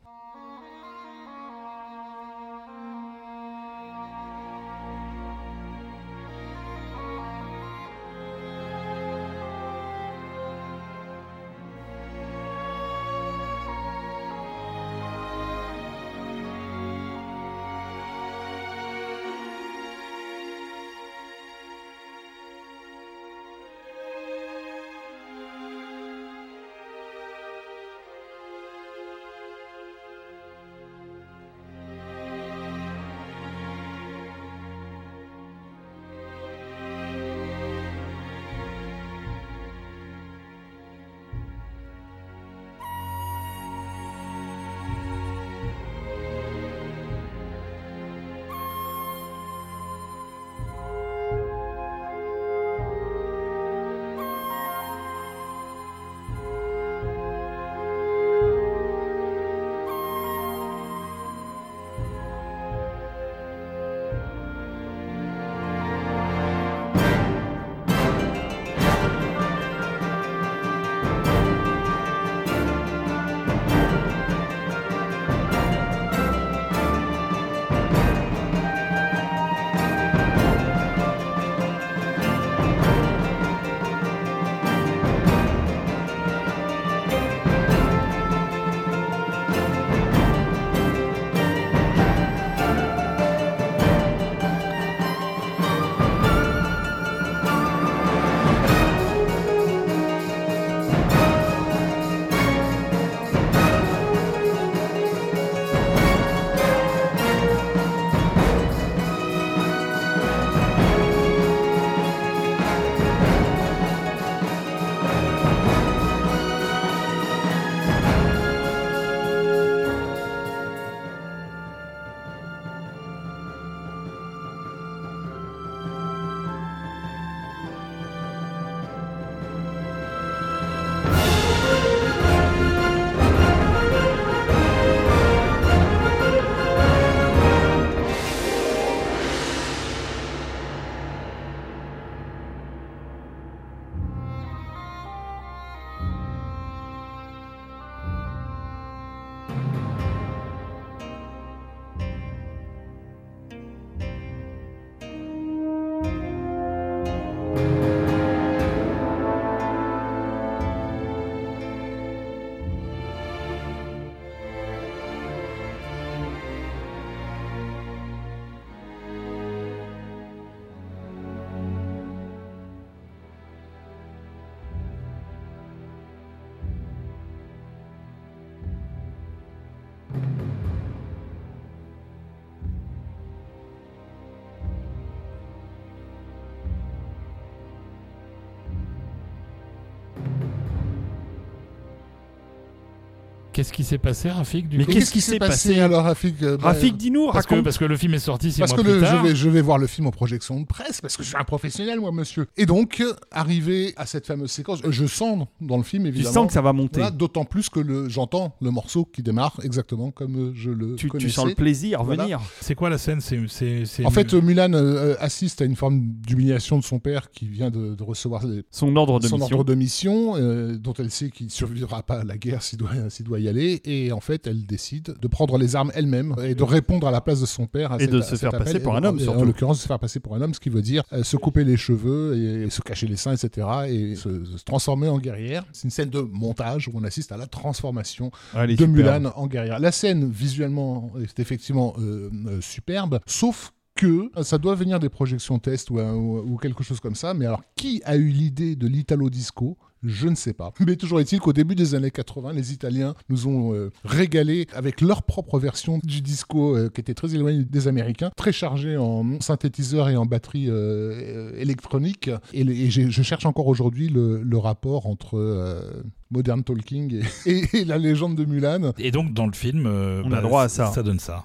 Qu'est-ce 193.62 193.72
qui 193.72 193.84
s'est 193.84 193.98
passé, 193.98 194.28
Rafik 194.28 194.68
du 194.68 194.78
Mais 194.78 194.84
qu'est-ce 194.86 195.12
qui 195.12 195.20
s'est 195.20 195.39
passé 195.39 195.78
alors, 195.78 196.02
Rafik 196.02 196.43
euh, 196.43 196.56
bah, 196.56 196.68
Rafik, 196.68 196.97
dis-nous, 196.97 197.30
parce 197.30 197.47
que, 197.47 197.51
raconte. 197.51 197.64
parce 197.64 197.78
que 197.78 197.84
le 197.84 197.97
film 197.97 198.12
est 198.14 198.18
sorti 198.18 198.51
six 198.51 198.59
Parce 198.59 198.72
mois 198.72 198.78
que 198.78 198.82
plus 198.82 198.94
le- 198.94 199.01
tard. 199.01 199.22
je, 199.24 199.28
vais, 199.28 199.36
je 199.36 199.48
vais 199.48 199.60
voir 199.60 199.78
le 199.78 199.86
film 199.86 200.09
en 200.09 200.10
projection 200.10 200.60
de 200.60 200.66
presse, 200.66 201.01
parce 201.01 201.16
que 201.16 201.22
je 201.22 201.28
suis 201.28 201.36
un 201.39 201.44
professionnel, 201.44 202.01
moi, 202.01 202.10
monsieur. 202.10 202.47
Et 202.56 202.66
donc, 202.66 203.01
arrivé 203.30 203.93
à 203.97 204.06
cette 204.06 204.26
fameuse 204.26 204.51
séquence, 204.51 204.80
je 204.89 205.06
sens 205.06 205.47
dans 205.60 205.76
le 205.76 205.82
film, 205.84 206.02
Tu 206.05 206.09
évidemment. 206.09 206.34
sens 206.34 206.47
que 206.48 206.52
ça 206.52 206.60
va 206.60 206.72
monter. 206.72 207.01
Voilà, 207.01 207.10
D'autant 207.12 207.44
plus 207.44 207.68
que 207.68 207.78
le, 207.78 208.09
j'entends 208.09 208.55
le 208.60 208.70
morceau 208.72 209.05
qui 209.05 209.22
démarre 209.22 209.55
exactement 209.62 210.10
comme 210.10 210.48
euh, 210.48 210.52
je 210.55 210.70
le 210.70 210.97
tu, 210.97 211.09
tu 211.18 211.30
sens 211.30 211.47
le 211.47 211.55
plaisir 211.55 212.02
Voilà. 212.02 212.24
venir. 212.24 212.40
C'est 212.60 212.74
quoi 212.74 212.90
la 212.90 212.98
scène? 212.98 213.20
C'est 213.20 214.05
En 214.05 214.10
fait, 214.10 214.34
euh, 214.34 214.40
Mulan 214.40 214.72
euh, 214.72 215.14
assiste 215.20 215.62
à 215.62 215.64
une 215.64 215.76
forme 215.76 216.01
d'humiliation 216.26 216.78
de 216.78 216.84
son 216.84 216.98
père 216.98 217.30
qui 217.30 217.47
vient 217.47 217.70
de, 217.70 217.94
de 217.94 218.02
recevoir 218.02 218.44
les- 218.47 218.64
Son 218.70 218.97
ordre 218.97 219.20
de 219.20 219.28
son 219.28 219.39
mission. 219.39 219.56
ordre 219.59 219.68
de 219.70 219.74
mission, 219.74 220.34
euh, 220.36 220.76
dont 220.78 220.94
elle 220.94 221.10
sait 221.10 221.30
qu'il 221.30 221.47
ne 221.47 221.51
survivra 221.51 222.02
pas 222.02 222.20
à 222.20 222.24
la 222.24 222.36
guerre 222.39 222.62
s'il 222.62 222.78
doit, 222.78 222.90
s'il 223.10 223.26
doit 223.26 223.39
y 223.39 223.48
aller. 223.48 223.51
Et 223.84 224.12
en 224.12 224.20
fait, 224.20 224.46
elle 224.46 224.64
décide 224.66 225.14
de 225.20 225.28
prendre 225.28 225.58
les 225.58 225.76
armes 225.76 225.90
elle-même 225.94 226.34
et 226.44 226.54
de 226.54 226.62
répondre 226.62 227.06
à 227.06 227.10
la 227.10 227.20
place 227.20 227.40
de 227.40 227.46
son 227.46 227.66
père. 227.66 227.92
à 227.92 227.96
Et 228.02 228.06
de 228.06 228.20
se 228.22 228.36
faire 228.36 228.50
passer 228.64 228.80
pour 228.80 228.94
un 228.96 229.04
homme, 229.04 229.18
surtout. 229.24 229.40
En 229.40 229.44
l'occurrence, 229.44 229.80
se 229.80 229.86
faire 229.86 229.98
passer 229.98 230.20
pour 230.20 230.34
un 230.34 230.40
homme, 230.40 230.54
ce 230.54 230.60
qui 230.60 230.68
veut 230.70 230.82
dire 230.82 231.02
euh, 231.12 231.22
se 231.22 231.36
couper 231.36 231.64
les 231.64 231.76
cheveux 231.76 232.36
et, 232.36 232.64
et 232.64 232.70
se 232.70 232.80
cacher 232.82 233.06
les 233.06 233.16
seins, 233.16 233.34
etc. 233.34 233.66
Et 233.88 234.14
se, 234.16 234.44
se 234.44 234.64
transformer 234.64 235.08
en 235.08 235.18
guerrière. 235.18 235.64
C'est 235.72 235.84
une 235.84 235.90
scène 235.90 236.10
de 236.10 236.20
montage 236.20 236.88
où 236.88 236.92
on 236.94 237.04
assiste 237.04 237.32
à 237.32 237.36
la 237.36 237.46
transformation 237.46 238.30
de. 238.76 238.86
Mulan 238.86 239.32
en 239.36 239.46
guerrière. 239.46 239.78
La 239.78 239.92
scène, 239.92 240.30
visuellement, 240.30 241.10
est 241.22 241.38
effectivement 241.40 241.94
euh, 241.98 242.30
euh, 242.46 242.60
superbe, 242.60 243.20
sauf 243.26 243.72
que 243.94 244.30
ça 244.42 244.56
doit 244.58 244.74
venir 244.74 244.98
des 245.00 245.10
projections 245.10 245.58
test 245.58 245.90
ou- 245.90 245.98
ou 245.98 246.56
quelque 246.56 246.82
chose 246.82 246.98
comme 247.00 247.14
ça. 247.14 247.34
Mais 247.34 247.44
alors, 247.46 247.62
qui 247.76 248.00
a 248.06 248.16
eu 248.16 248.28
l'idée 248.28 248.74
de 248.74 248.86
l'Italo 248.86 249.28
Disco 249.28 249.76
je 250.02 250.28
ne 250.28 250.34
sais 250.34 250.52
pas. 250.52 250.72
Mais 250.80 250.96
toujours 250.96 251.20
est-il 251.20 251.38
qu'au 251.40 251.52
début 251.52 251.74
des 251.74 251.94
années 251.94 252.10
80, 252.10 252.52
les 252.52 252.72
Italiens 252.72 253.14
nous 253.28 253.46
ont 253.46 253.74
euh, 253.74 253.90
régalé 254.04 254.66
avec 254.74 255.00
leur 255.00 255.22
propre 255.22 255.58
version 255.58 255.98
du 256.02 256.20
disco 256.20 256.76
euh, 256.76 256.88
qui 256.92 257.00
était 257.00 257.14
très 257.14 257.34
éloignée 257.34 257.64
des 257.64 257.88
Américains, 257.88 258.30
très 258.36 258.52
chargée 258.52 258.96
en 258.96 259.40
synthétiseurs 259.40 260.08
et 260.08 260.16
en 260.16 260.26
batterie 260.26 260.66
euh, 260.68 261.52
électronique. 261.56 262.30
Et, 262.52 262.90
je 262.90 263.22
cherche 263.22 263.46
encore 263.46 263.66
aujourd'hui 263.68 264.08
le, 264.08 264.42
le 264.42 264.58
rapport 264.58 265.06
entre 265.06 265.38
euh, 265.38 266.02
Modern 266.30 266.62
Talking 266.64 267.22
et, 267.46 267.50
et- 267.50 267.76
et 267.80 267.84
la 267.84 267.98
légende 267.98 268.36
de 268.36 268.44
Mulan. 268.44 268.92
Et 268.98 269.10
donc, 269.10 269.32
dans 269.32 269.46
le 269.46 269.52
film, 269.52 269.86
euh, 269.86 270.22
On 270.24 270.32
a 270.32 270.40
droit 270.40 270.62
à 270.64 270.68
ça. 270.68 270.90
Ça 270.92 271.02
donne 271.02 271.20
ça. 271.20 271.44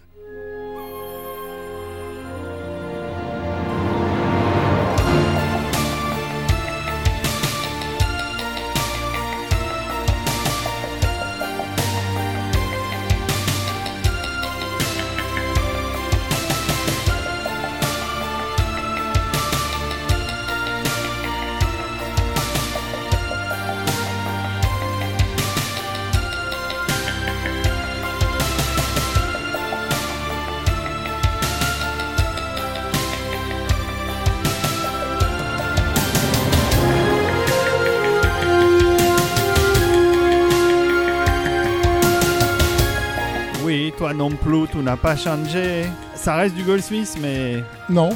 N'as 44.87 44.95
pas 44.97 45.15
changé. 45.17 45.85
Ça 46.15 46.35
reste 46.35 46.55
du 46.55 46.63
Goldsmith, 46.63 47.15
mais 47.21 47.63
Non, 47.89 48.09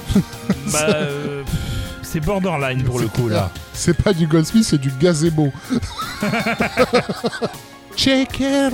Bah, 0.72 0.80
euh, 0.88 1.43
c'est 2.02 2.22
borderline 2.22 2.84
pour 2.84 2.99
le 2.99 3.07
coup, 3.07 3.27
là. 3.27 3.49
c'est 3.73 3.93
pas 4.02 4.14
du 4.14 4.26
Goldsmith, 4.26 4.64
c'est 4.65 4.77
du 4.80 4.89
gazebo. 4.91 5.52
Check 7.98 8.39
it 8.39 8.73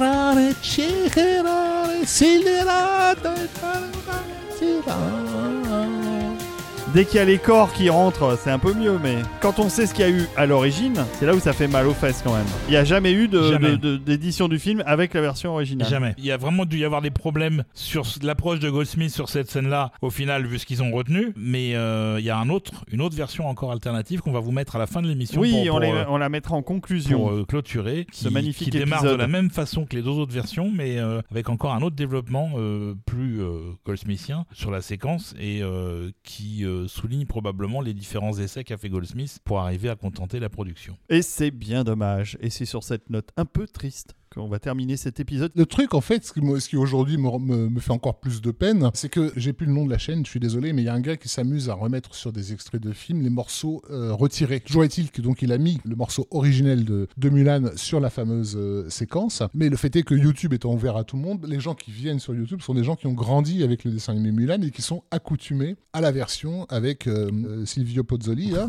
dès 6.93 7.05
qu'il 7.05 7.18
y 7.18 7.19
a 7.19 7.26
les 7.26 7.38
corps 7.38 7.72
qui 7.73 7.89
rentrent, 7.89 8.38
c'est 8.41 8.49
un 8.51 8.59
peu 8.59 8.73
mieux. 8.73 8.97
Mais 9.01 9.18
quand 9.41 9.59
on 9.59 9.69
sait 9.69 9.85
ce 9.85 9.93
qu'il 9.93 10.05
y 10.05 10.07
a 10.07 10.11
eu 10.11 10.23
à 10.35 10.45
l'origine, 10.45 10.95
c'est 11.14 11.26
là 11.26 11.35
où 11.35 11.39
ça 11.39 11.53
fait 11.53 11.68
mal 11.68 11.88
aux 11.88 11.93
fesses 11.93 12.22
quand 12.23 12.34
même. 12.34 12.45
Il 12.68 12.72
n'y 12.72 12.77
a 12.77 12.84
jamais 12.84 13.11
eu 13.11 13.27
de- 13.27 13.41
Jamais. 13.51 13.72
de- 13.72 13.76
de- 13.76 13.97
d'édition 13.97 14.47
du 14.47 14.59
film 14.59 14.84
avec 14.85 15.14
la 15.14 15.22
version 15.22 15.53
originale. 15.53 15.88
Jamais. 15.89 16.15
Il 16.18 16.26
y 16.26 16.31
a 16.31 16.38
vraiment 16.38 16.65
dû 16.65 16.80
y 16.80 16.85
avoir 16.85 17.01
des 17.01 17.11
problèmes 17.11 17.64
sur 17.73 18.03
l'approche 18.23 18.59
de 18.59 18.69
Goldsmith 18.69 19.11
sur 19.11 19.30
cette 19.30 19.49
scène-là, 19.49 19.91
au 20.01 20.09
final, 20.09 20.45
vu 20.45 20.59
ce 20.59 20.65
qu'ils 20.65 20.81
ont 20.84 20.91
retenu. 20.91 21.34
Mais 21.35 21.76
euh, 21.76 22.18
il 22.19 22.26
y 22.26 22.30
a 22.30 22.38
un 22.38 22.49
autre, 22.49 22.84
une 22.91 23.01
autre 23.01 23.15
version 23.15 23.47
encore 23.47 23.72
alternative 23.72 24.22
qu'on 24.22 24.31
va 24.31 24.39
vous 24.39 24.51
mettre 24.51 24.76
à 24.76 24.80
la 24.80 24.88
fin 24.88 25.01
de 25.01 25.07
l'émission 25.07 25.41
Oui, 25.41 25.51
pour, 25.51 25.61
on, 25.61 25.65
pour, 25.68 25.80
les- 25.80 25.91
euh, 25.91 26.05
on 26.09 26.18
la 26.18 26.30
mettra 26.30 26.55
en 26.55 26.61
conclusion. 26.64 27.19
pour, 27.19 27.31
euh, 27.31 27.45
clôturer, 27.47 28.07
Ce 28.11 28.27
qui, 28.27 28.34
magnifique 28.34 28.72
qui 28.72 28.77
démarre 28.80 28.99
épisode. 28.99 29.18
de 29.18 29.22
la 29.22 29.27
même 29.27 29.49
façon 29.49 29.85
que 29.85 29.95
les 29.95 30.01
deux 30.01 30.09
autres 30.11 30.34
versions, 30.34 30.72
mais 30.73 30.97
euh, 30.97 31.22
avec 31.31 31.49
encore 31.49 31.73
un 31.73 31.81
autre 31.81 31.95
développement 31.95 32.51
euh, 32.57 32.93
plus 33.05 33.41
euh, 33.41 33.59
Goldsmithien 33.85 34.45
sur 34.53 34.72
la 34.72 34.81
séquence 34.81 35.34
et 35.39 35.61
euh, 35.61 36.09
qui 36.23 36.64
euh, 36.64 36.77
souligne 36.86 37.26
probablement 37.26 37.82
les 37.82 37.94
différents 37.94 38.38
essais 38.38 38.64
qu'a 38.64 38.78
fait 38.78 38.90
Goldsmith 38.90 39.40
pour 39.45 39.60
arriver 39.60 39.90
à 39.90 39.95
contenter 39.95 40.40
la 40.40 40.49
production. 40.49 40.98
Et 41.10 41.22
c'est 41.22 41.52
bien 41.52 41.84
dommage. 41.84 42.38
Et 42.41 42.49
c'est 42.49 42.66
sur 42.66 42.84
cette 42.84 43.10
note 43.10 43.30
un 43.38 43.45
peu 43.45 43.66
triste 43.68 44.16
qu'on 44.34 44.48
va 44.48 44.60
terminer 44.60 44.98
cet 44.98 45.20
épisode. 45.20 45.52
Le 45.56 45.66
truc, 45.66 45.94
en 45.94 46.02
fait, 46.02 46.26
ce 46.26 46.34
qui, 46.34 46.41
me- 46.41 46.60
ce 46.60 46.70
qui 46.70 46.78
aujourd'hui 46.78 47.18
me, 47.18 47.38
me- 47.40 47.70
me 47.70 47.80
fait 47.80 47.91
encore 47.91 48.20
plus 48.20 48.41
de 48.41 48.52
peine, 48.52 48.90
c'est 48.94 49.10
que 49.10 49.32
j'ai 49.36 49.54
plus 49.54 49.66
le 49.66 49.74
nom 49.74 49.86
de 49.86 49.91
la 49.91 49.98
chaîne, 49.98 50.26
je 50.26 50.30
suis 50.30 50.40
désolé, 50.40 50.74
mais 50.74 50.82
il 50.82 50.86
y 50.86 50.90
a 50.90 50.94
un 50.94 50.99
gars 50.99 51.16
qui 51.18 51.30
s'amuse 51.30 51.70
à 51.70 51.74
remettre 51.74 52.14
sur 52.16 52.32
des 52.32 52.54
extraits 52.54 52.82
de 52.82 52.91
films 52.91 53.22
les 53.22 53.30
morceaux 53.30 53.82
euh, 53.90 54.14
retirés. 54.14 54.60
Toujours 54.60 54.84
est-il 54.84 55.12
que 55.12 55.22
donc 55.22 55.41
il 55.41 55.52
a 55.52 55.58
mis 55.58 55.80
le 55.86 55.95
morceau 55.95 56.28
originel 56.32 56.84
de, 56.86 57.08
de 57.18 57.30
Mulan 57.30 57.64
sur 57.76 57.99
la 57.99 58.10
fameuse 58.10 58.56
euh, 58.58 58.90
séquence, 58.90 59.44
mais 59.54 59.70
le 59.70 59.78
fait 59.78 59.95
est 59.95 60.04
que 60.04 60.16
YouTube 60.16 60.54
étant 60.54 60.74
ouvert 60.74 60.98
à 60.98 61.04
tout 61.04 61.16
le 61.16 61.22
monde, 61.22 61.45
les 61.48 61.60
gens 61.60 61.74
qui 61.76 61.91
viennent 61.91 62.20
sur 62.20 62.36
YouTube 62.36 62.62
sont 62.62 62.74
des 62.74 62.84
gens 62.84 62.95
qui 62.95 63.08
ont 63.08 63.14
grandi 63.14 63.64
avec 63.64 63.84
le 63.84 63.91
dessin 63.91 64.14
animé 64.14 64.32
Mulan 64.32 64.62
et 64.62 64.72
qui 64.72 64.82
sont 64.82 65.04
accoutumés 65.12 65.76
à 65.94 66.02
la 66.02 66.12
version 66.12 66.66
avec 66.70 67.08
euh, 67.08 67.30
euh, 67.45 67.66
Silvio 67.66 68.04
Pozzoli. 68.04 68.54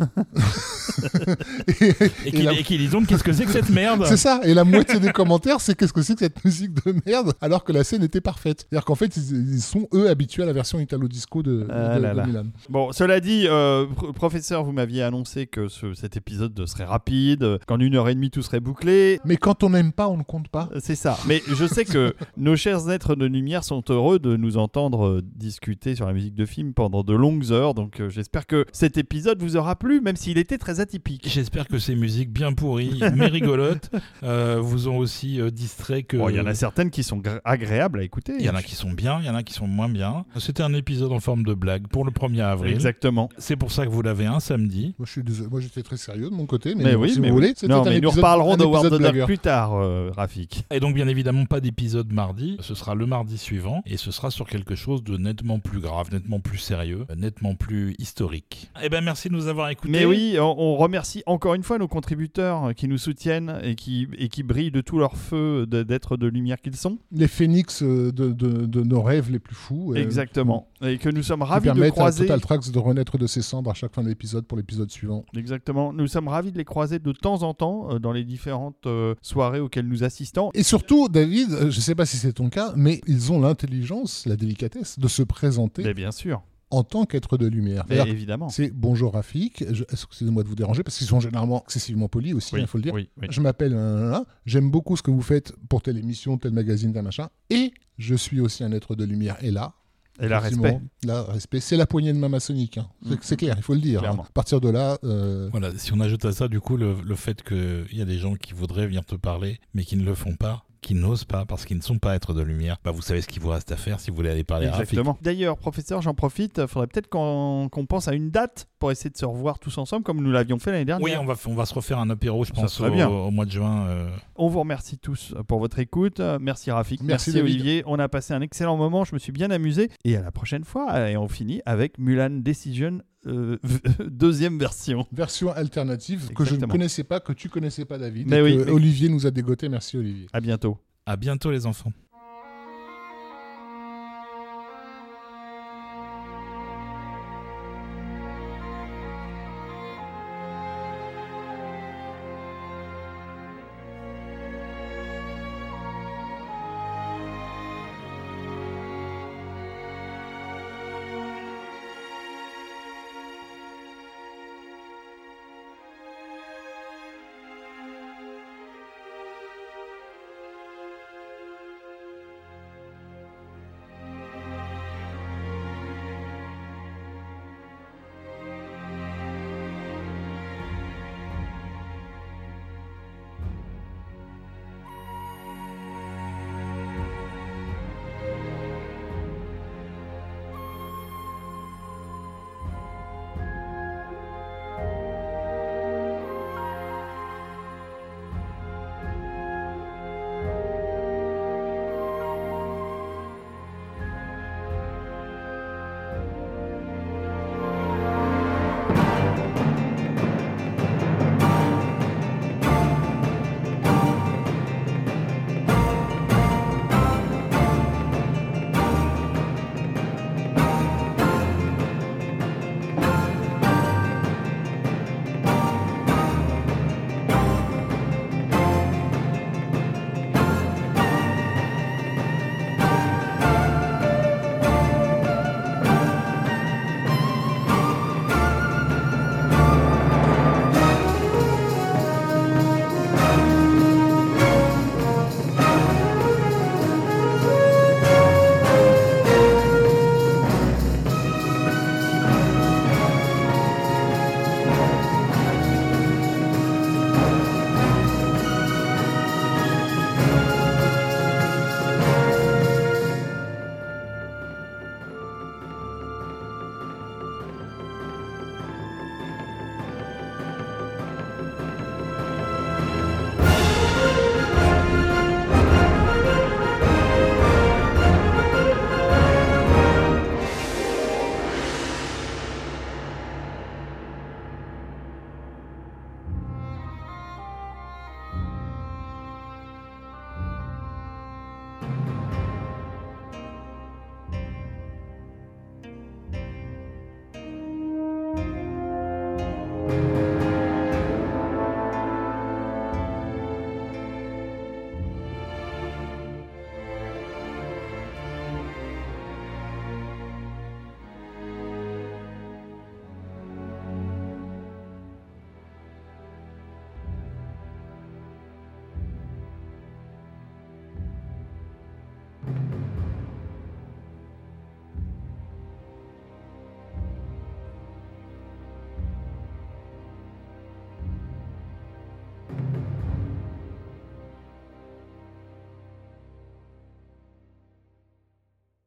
et, 1.68 1.85
Et 1.85 2.28
et 2.28 2.30
qui, 2.32 2.43
la- 2.43 2.52
et 2.52 2.62
qui 2.62 2.78
disent 2.78 2.90
donc 2.90 3.06
qu'est-ce 3.06 3.24
que 3.24 3.32
c'est 3.32 3.44
que 3.44 3.52
cette 3.52 3.70
merde? 3.70 4.05
C'est 4.06 4.16
ça, 4.16 4.40
et 4.44 4.55
la 4.55 4.64
moitié 4.64 4.98
des 5.01 5.12
commentaires, 5.12 5.47
c'est 5.58 5.74
qu'est-ce 5.74 5.92
que 5.92 6.02
c'est 6.02 6.14
que 6.14 6.20
cette 6.20 6.44
musique 6.44 6.72
de 6.84 6.94
merde, 7.06 7.32
alors 7.40 7.64
que 7.64 7.72
la 7.72 7.84
scène 7.84 8.02
était 8.02 8.20
parfaite. 8.20 8.66
C'est-à-dire 8.68 8.84
qu'en 8.84 8.94
fait, 8.94 9.16
ils, 9.16 9.54
ils 9.54 9.60
sont 9.60 9.88
eux 9.94 10.08
habitués 10.08 10.42
à 10.42 10.46
la 10.46 10.52
version 10.52 10.78
italo-disco 10.78 11.42
de, 11.42 11.66
Ah 11.70 11.96
de- 11.96 12.02
là 12.02 12.12
de 12.12 12.16
là. 12.18 12.26
Milan. 12.26 12.44
Bon, 12.68 12.92
cela 12.92 13.20
dit, 13.20 13.44
euh, 13.46 13.86
pr- 13.86 14.12
professeur, 14.12 14.64
vous 14.64 14.72
m'aviez 14.72 15.02
annoncé 15.02 15.46
que 15.46 15.68
ce- 15.68 15.94
cet 15.94 16.16
épisode 16.16 16.66
serait 16.66 16.84
rapide, 16.84 17.42
euh, 17.42 17.58
qu'en 17.66 17.78
une 17.80 17.94
heure 17.96 18.08
et 18.08 18.14
demie 18.14 18.30
tout 18.30 18.42
serait 18.42 18.60
bouclé. 18.60 19.20
Mais 19.24 19.36
quand 19.36 19.62
on 19.64 19.70
n'aime 19.70 19.92
pas, 19.92 20.08
on 20.08 20.16
ne 20.16 20.22
compte 20.22 20.48
pas. 20.48 20.68
C'est 20.80 20.94
ça. 20.96 21.18
Mais 21.26 21.42
je 21.48 21.66
sais 21.66 21.84
que 21.84 22.14
nos 22.36 22.56
chers 22.56 22.90
êtres 22.90 23.14
de 23.14 23.24
lumière 23.24 23.64
sont 23.64 23.82
heureux 23.88 24.18
de 24.18 24.36
nous 24.36 24.56
entendre 24.58 25.06
euh, 25.06 25.22
discuter 25.36 25.94
sur 25.94 26.06
la 26.06 26.12
musique 26.12 26.34
de 26.34 26.44
film 26.46 26.74
pendant 26.74 27.02
de 27.02 27.14
longues 27.14 27.52
heures. 27.52 27.74
Donc 27.74 28.00
euh, 28.00 28.08
j'espère 28.10 28.46
que 28.46 28.64
cet 28.72 28.98
épisode 28.98 29.40
vous 29.42 29.56
aura 29.56 29.76
plu, 29.76 30.00
même 30.00 30.16
s'il 30.16 30.38
était 30.38 30.58
très 30.58 30.80
atypique. 30.80 31.26
J'espère 31.28 31.68
que 31.68 31.78
ces 31.78 31.94
musiques 31.94 32.32
bien 32.32 32.52
pourries, 32.52 33.00
mais 33.14 33.26
rigolotes, 33.26 33.90
euh, 34.22 34.58
vous 34.60 34.88
ont 34.88 34.98
aussi 34.98 35.38
euh, 35.39 35.51
distrait 35.51 36.02
que. 36.02 36.16
Bon, 36.16 36.28
Il 36.28 36.36
y 36.36 36.40
en 36.40 36.47
a 36.47 36.55
certaines 36.55 36.90
qui 36.90 37.02
sont 37.02 37.19
gr- 37.19 37.40
agréables 37.44 38.01
à 38.01 38.02
écouter. 38.02 38.35
Il 38.39 38.44
y 38.44 38.51
en 38.51 38.55
a 38.55 38.62
qui 38.62 38.74
sont 38.74 38.90
bien, 38.90 39.19
il 39.20 39.27
y 39.27 39.31
en 39.31 39.35
a 39.35 39.43
qui 39.43 39.55
sont 39.55 39.66
moins 39.66 39.89
bien. 39.89 40.24
C'était 40.36 40.62
un 40.62 40.74
épisode 40.74 41.12
en 41.12 41.20
forme 41.20 41.43
de 41.44 41.55
blague 41.55 41.86
pour 41.89 42.05
le 42.05 42.10
1er 42.10 42.43
avril. 42.43 42.73
Exactement. 42.74 43.28
C'est 43.39 43.56
pour 43.56 43.73
ça 43.73 43.85
que 43.85 43.90
vous 43.90 44.02
l'avez 44.02 44.27
un 44.27 44.40
samedi. 44.40 44.94
Moi, 44.98 45.06
je 45.06 45.12
suis 45.12 45.23
désolé. 45.23 45.48
Moi, 45.51 45.60
j'étais 45.60 45.82
très 45.82 45.97
sérieux 45.97 46.31
de 46.31 46.35
mon 46.35 46.47
côté, 46.47 46.74
mais, 46.74 46.85
Mais, 46.85 46.94
bon, 46.94 47.02
oui, 47.02 47.10
si 47.10 47.20
mais 47.20 47.28
vous 47.31 47.35
oui. 47.36 47.40
voulez, 47.43 47.52
c'était 47.55 47.69
Non, 47.69 47.82
un 47.82 47.85
mais 47.85 47.90
nous 48.01 48.09
épisode- 48.09 48.16
reparlerons 48.16 48.56
de 48.56 48.65
World 48.65 48.93
of 48.93 49.01
Dark 49.01 49.24
plus 49.24 49.39
tard, 49.39 49.74
euh, 49.74 50.10
Rafik. 50.15 50.65
Et 50.70 50.81
donc, 50.81 50.94
bien 50.94 51.09
évidemment, 51.09 51.44
pas 51.47 51.60
d'épisode 51.60 52.12
mardi. 52.12 52.56
Ce 52.60 52.74
sera 52.74 52.94
le 52.94 53.06
mardi 53.06 53.39
suivant. 53.39 53.82
Et 53.86 53.97
ce 53.97 54.10
sera 54.10 54.31
sur 54.31 54.47
quelque 54.48 54.74
chose 54.74 55.02
de 55.05 55.16
nettement 55.16 55.59
plus 55.59 55.81
grave, 55.81 56.09
nettement 56.12 56.40
plus 56.40 56.59
sérieux, 56.59 57.05
euh, 57.10 57.15
nettement 57.15 57.55
plus 57.55 57.94
historique. 57.98 58.70
Eh 58.82 58.89
ben, 58.89 59.02
merci 59.05 59.28
de 59.28 59.35
nous 59.35 59.47
avoir 59.48 59.69
écoutés. 59.70 59.90
Mais 59.93 60.05
oui, 60.05 60.36
on, 60.40 60.55
on 60.59 60.77
remercie 60.77 61.23
encore 61.27 61.55
une 61.55 61.62
fois 61.62 61.78
nos 61.78 61.89
contributeurs 61.89 62.74
qui 62.74 62.89
nous 62.89 62.98
soutiennent 62.98 63.59
et 63.62 63.74
qui, 63.74 64.09
et 64.19 64.28
qui 64.28 64.43
brillent 64.43 64.70
de 64.70 64.81
tout 64.81 64.98
leur 64.98 65.16
feu 65.16 65.27
de- 65.36 65.82
d'être 65.82 66.16
de 66.16 66.26
lumière 66.26 66.60
qu'ils 66.60 66.76
sont. 66.76 66.98
Les 67.12 67.28
phénix 67.28 67.82
euh, 67.82 68.12
de, 68.12 68.32
de- 68.32 68.66
de 68.66 68.82
nos 68.82 69.02
rêves 69.02 69.30
les 69.30 69.38
plus 69.38 69.55
fous. 69.55 69.92
euh, 69.92 69.96
Exactement. 69.96 70.68
Et 70.82 70.98
que 70.98 71.09
nous 71.09 71.22
sommes 71.22 71.42
ravis 71.42 71.70
de 71.72 71.90
croiser. 71.90 72.24
Total 72.26 72.40
Tracks 72.40 72.70
de 72.70 72.78
renaître 72.78 73.18
de 73.18 73.26
ses 73.26 73.42
cendres 73.42 73.70
à 73.70 73.74
chaque 73.74 73.94
fin 73.94 74.02
de 74.02 74.09
l'épisode 74.09 74.46
pour 74.46 74.56
l'épisode 74.59 74.90
suivant. 74.90 75.24
Exactement. 75.36 75.92
Nous 75.92 76.06
sommes 76.06 76.28
ravis 76.28 76.52
de 76.52 76.59
les 76.59 76.64
croiser 76.64 76.98
de 76.98 77.12
temps 77.12 77.42
en 77.42 77.55
temps 77.55 77.88
euh, 77.92 77.98
dans 77.98 78.12
les 78.12 78.24
différentes 78.24 78.86
euh, 78.86 79.14
soirées 79.22 79.60
auxquelles 79.60 79.88
nous 79.88 80.05
assistons. 80.05 80.50
Et 80.55 80.62
surtout, 80.62 81.09
David, 81.09 81.48
je 81.60 81.64
ne 81.66 81.70
sais 81.70 81.94
pas 81.94 82.06
si 82.06 82.16
c'est 82.16 82.32
ton 82.34 82.48
cas, 82.48 82.72
mais 82.76 83.00
ils 83.06 83.32
ont 83.32 83.40
l'intelligence, 83.40 84.24
la 84.26 84.36
délicatesse 84.36 84.98
de 84.98 85.09
se 85.09 85.22
présenter 85.22 85.82
Mais 85.82 85.94
bien 85.94 86.10
sûr. 86.12 86.42
En 86.70 86.84
tant 86.84 87.04
qu'être 87.04 87.36
de 87.38 87.46
lumière. 87.46 87.84
Évidemment. 87.90 88.48
C'est 88.48 88.70
bonjour 88.70 89.14
Rafik, 89.14 89.64
je- 89.72 89.84
excusez-moi 89.90 90.42
de 90.42 90.48
vous 90.48 90.54
déranger 90.54 90.82
parce 90.82 90.98
qu'ils 90.98 91.06
sont 91.06 91.20
généralement 91.20 91.62
excessivement 91.64 92.08
polis 92.08 92.34
aussi, 92.34 92.54
il 92.56 92.60
Oui, 92.60 92.66
faut 92.66 92.78
le 92.78 92.82
dire. 92.84 92.94
oui, 92.94 93.08
oui. 93.20 93.28
Je 93.30 93.40
m'appelle, 93.40 93.72
euh, 93.74 94.10
là, 94.10 94.24
j'aime 94.46 94.70
beaucoup 94.70 94.96
ce 94.96 95.02
que 95.02 95.10
vous 95.10 95.22
faites 95.22 95.52
pour 95.68 95.82
telle 95.82 95.96
émission, 95.98 96.36
tel 96.38 96.52
magazine, 96.52 96.92
tel 96.92 97.02
machin, 97.02 97.28
et 97.50 97.72
je 97.96 98.14
suis 98.14 98.40
aussi 98.40 98.64
un 98.64 98.72
être 98.72 98.94
de 98.94 99.04
lumière. 99.04 99.36
Et 99.42 99.50
là, 99.50 99.72
Et 100.20 100.28
la 100.28 100.38
effectivement, 100.40 100.82
respect. 101.28 101.60
c'est 101.60 101.76
la 101.76 101.86
poignée 101.86 102.12
de 102.12 102.18
main 102.18 102.28
maçonnique. 102.28 102.78
hein. 102.78 102.88
C'est- 103.02 103.10
Mhm. 103.10 103.18
C'est 103.22 103.36
clair, 103.36 103.54
il 103.56 103.62
faut 103.62 103.74
le 103.74 103.80
dire. 103.80 104.02
Hein. 104.04 104.16
À 104.28 104.32
partir 104.32 104.60
de 104.60 104.68
là, 104.68 104.98
euh, 105.04 105.48
Voilà, 105.50 105.70
si 105.76 105.92
on 105.92 106.00
ajoute 106.00 106.24
à 106.24 106.32
ça, 106.32 106.48
du 106.48 106.60
coup, 106.60 106.76
le, 106.76 106.96
le 107.04 107.14
fait 107.14 107.42
qu'il 107.42 107.86
y 107.96 108.02
a 108.02 108.04
des 108.04 108.18
gens 108.18 108.34
qui 108.34 108.52
voudraient 108.52 108.86
venir 108.86 109.04
te 109.04 109.14
parler, 109.14 109.58
mais 109.74 109.84
qui 109.84 109.96
ne 109.96 110.04
le 110.04 110.14
font 110.14 110.34
pas, 110.34 110.64
qui 110.80 110.94
n'osent 110.94 111.24
pas 111.24 111.44
parce 111.44 111.64
qu'ils 111.64 111.76
ne 111.76 111.82
sont 111.82 111.98
pas 111.98 112.14
êtres 112.14 112.34
de 112.34 112.42
lumière, 112.42 112.76
bah 112.84 112.90
vous 112.90 113.02
savez 113.02 113.20
ce 113.20 113.28
qu'il 113.28 113.42
vous 113.42 113.48
reste 113.50 113.72
à 113.72 113.76
faire 113.76 114.00
si 114.00 114.10
vous 114.10 114.16
voulez 114.16 114.30
aller 114.30 114.44
parler 114.44 114.66
à 114.66 114.70
Rafik. 114.72 114.84
Exactement. 114.92 115.18
D'ailleurs, 115.22 115.56
professeur, 115.59 116.02
j'en 116.02 116.14
profite, 116.14 116.59
il 116.59 116.68
faudrait 116.68 116.86
peut-être 116.86 117.09
qu'on 117.09 117.68
qu'on 117.70 117.86
pense 117.86 118.09
à 118.09 118.14
une 118.14 118.30
date 118.30 118.68
pour 118.78 118.90
essayer 118.92 119.10
de 119.10 119.16
se 119.16 119.24
revoir 119.24 119.59
tous 119.59 119.76
ensemble 119.78 120.05
comme 120.05 120.20
nous 120.22 120.30
l'avions 120.30 120.59
fait 120.59 120.70
l'année 120.72 120.84
dernière. 120.84 121.05
Oui, 121.05 121.12
on 121.20 121.24
va, 121.24 121.34
on 121.46 121.55
va 121.55 121.66
se 121.66 121.74
refaire 121.74 121.98
un 121.98 122.10
apéro, 122.10 122.44
je 122.44 122.52
Ça 122.55 122.60
pense, 122.62 122.80
au, 122.80 122.90
bien. 122.90 123.09
au 123.09 123.30
mois 123.30 123.44
de 123.44 123.50
juin. 123.50 123.86
euh, 123.88 124.09
On 124.36 124.48
vous 124.48 124.60
remercie 124.60 124.98
tous 124.98 125.34
pour 125.48 125.59
votre 125.59 125.78
écoute. 125.80 126.20
Merci 126.40 126.70
Rafik. 126.70 127.02
Merci, 127.02 127.30
Merci. 127.32 127.40
Olivier. 127.42 127.82
On 127.86 127.98
a 127.98 128.09
passé 128.09 128.34
un 128.34 128.40
excellent 128.40 128.76
moment. 128.76 129.05
Je 129.05 129.14
me 129.14 129.18
suis 129.18 129.32
bien 129.32 129.50
amusé. 129.50 129.90
Et 130.05 130.16
à 130.16 130.22
la 130.22 130.30
prochaine 130.30 130.64
fois. 130.64 131.10
Et 131.10 131.16
on 131.16 131.26
finit 131.28 131.60
avec 131.66 131.98
Mulan 131.98 132.30
Decision 132.30 132.98
euh, 133.26 133.58
deuxième 134.08 134.58
version. 134.58 135.06
version 135.12 135.50
alternative 135.52 136.30
que 136.34 136.44
je 136.44 136.54
ne 136.56 136.66
connaissais 136.66 137.04
pas, 137.04 137.20
que 137.20 137.32
tu 137.32 137.48
connaissais 137.48 137.84
pas, 137.84 137.98
David. 137.98 138.28
Mais 138.28 138.38
et 138.38 138.42
oui, 138.42 138.56
que 138.58 138.64
mais- 138.64 138.70
Olivier 138.70 139.08
nous 139.08 139.26
a 139.26 139.30
dégoté. 139.30 139.68
Merci, 139.68 139.96
Olivier. 139.96 140.26
À 140.32 140.40
bientôt. 140.40 140.78
À 141.06 141.16
bientôt, 141.16 141.50
les 141.50 141.66
enfants. 141.66 141.92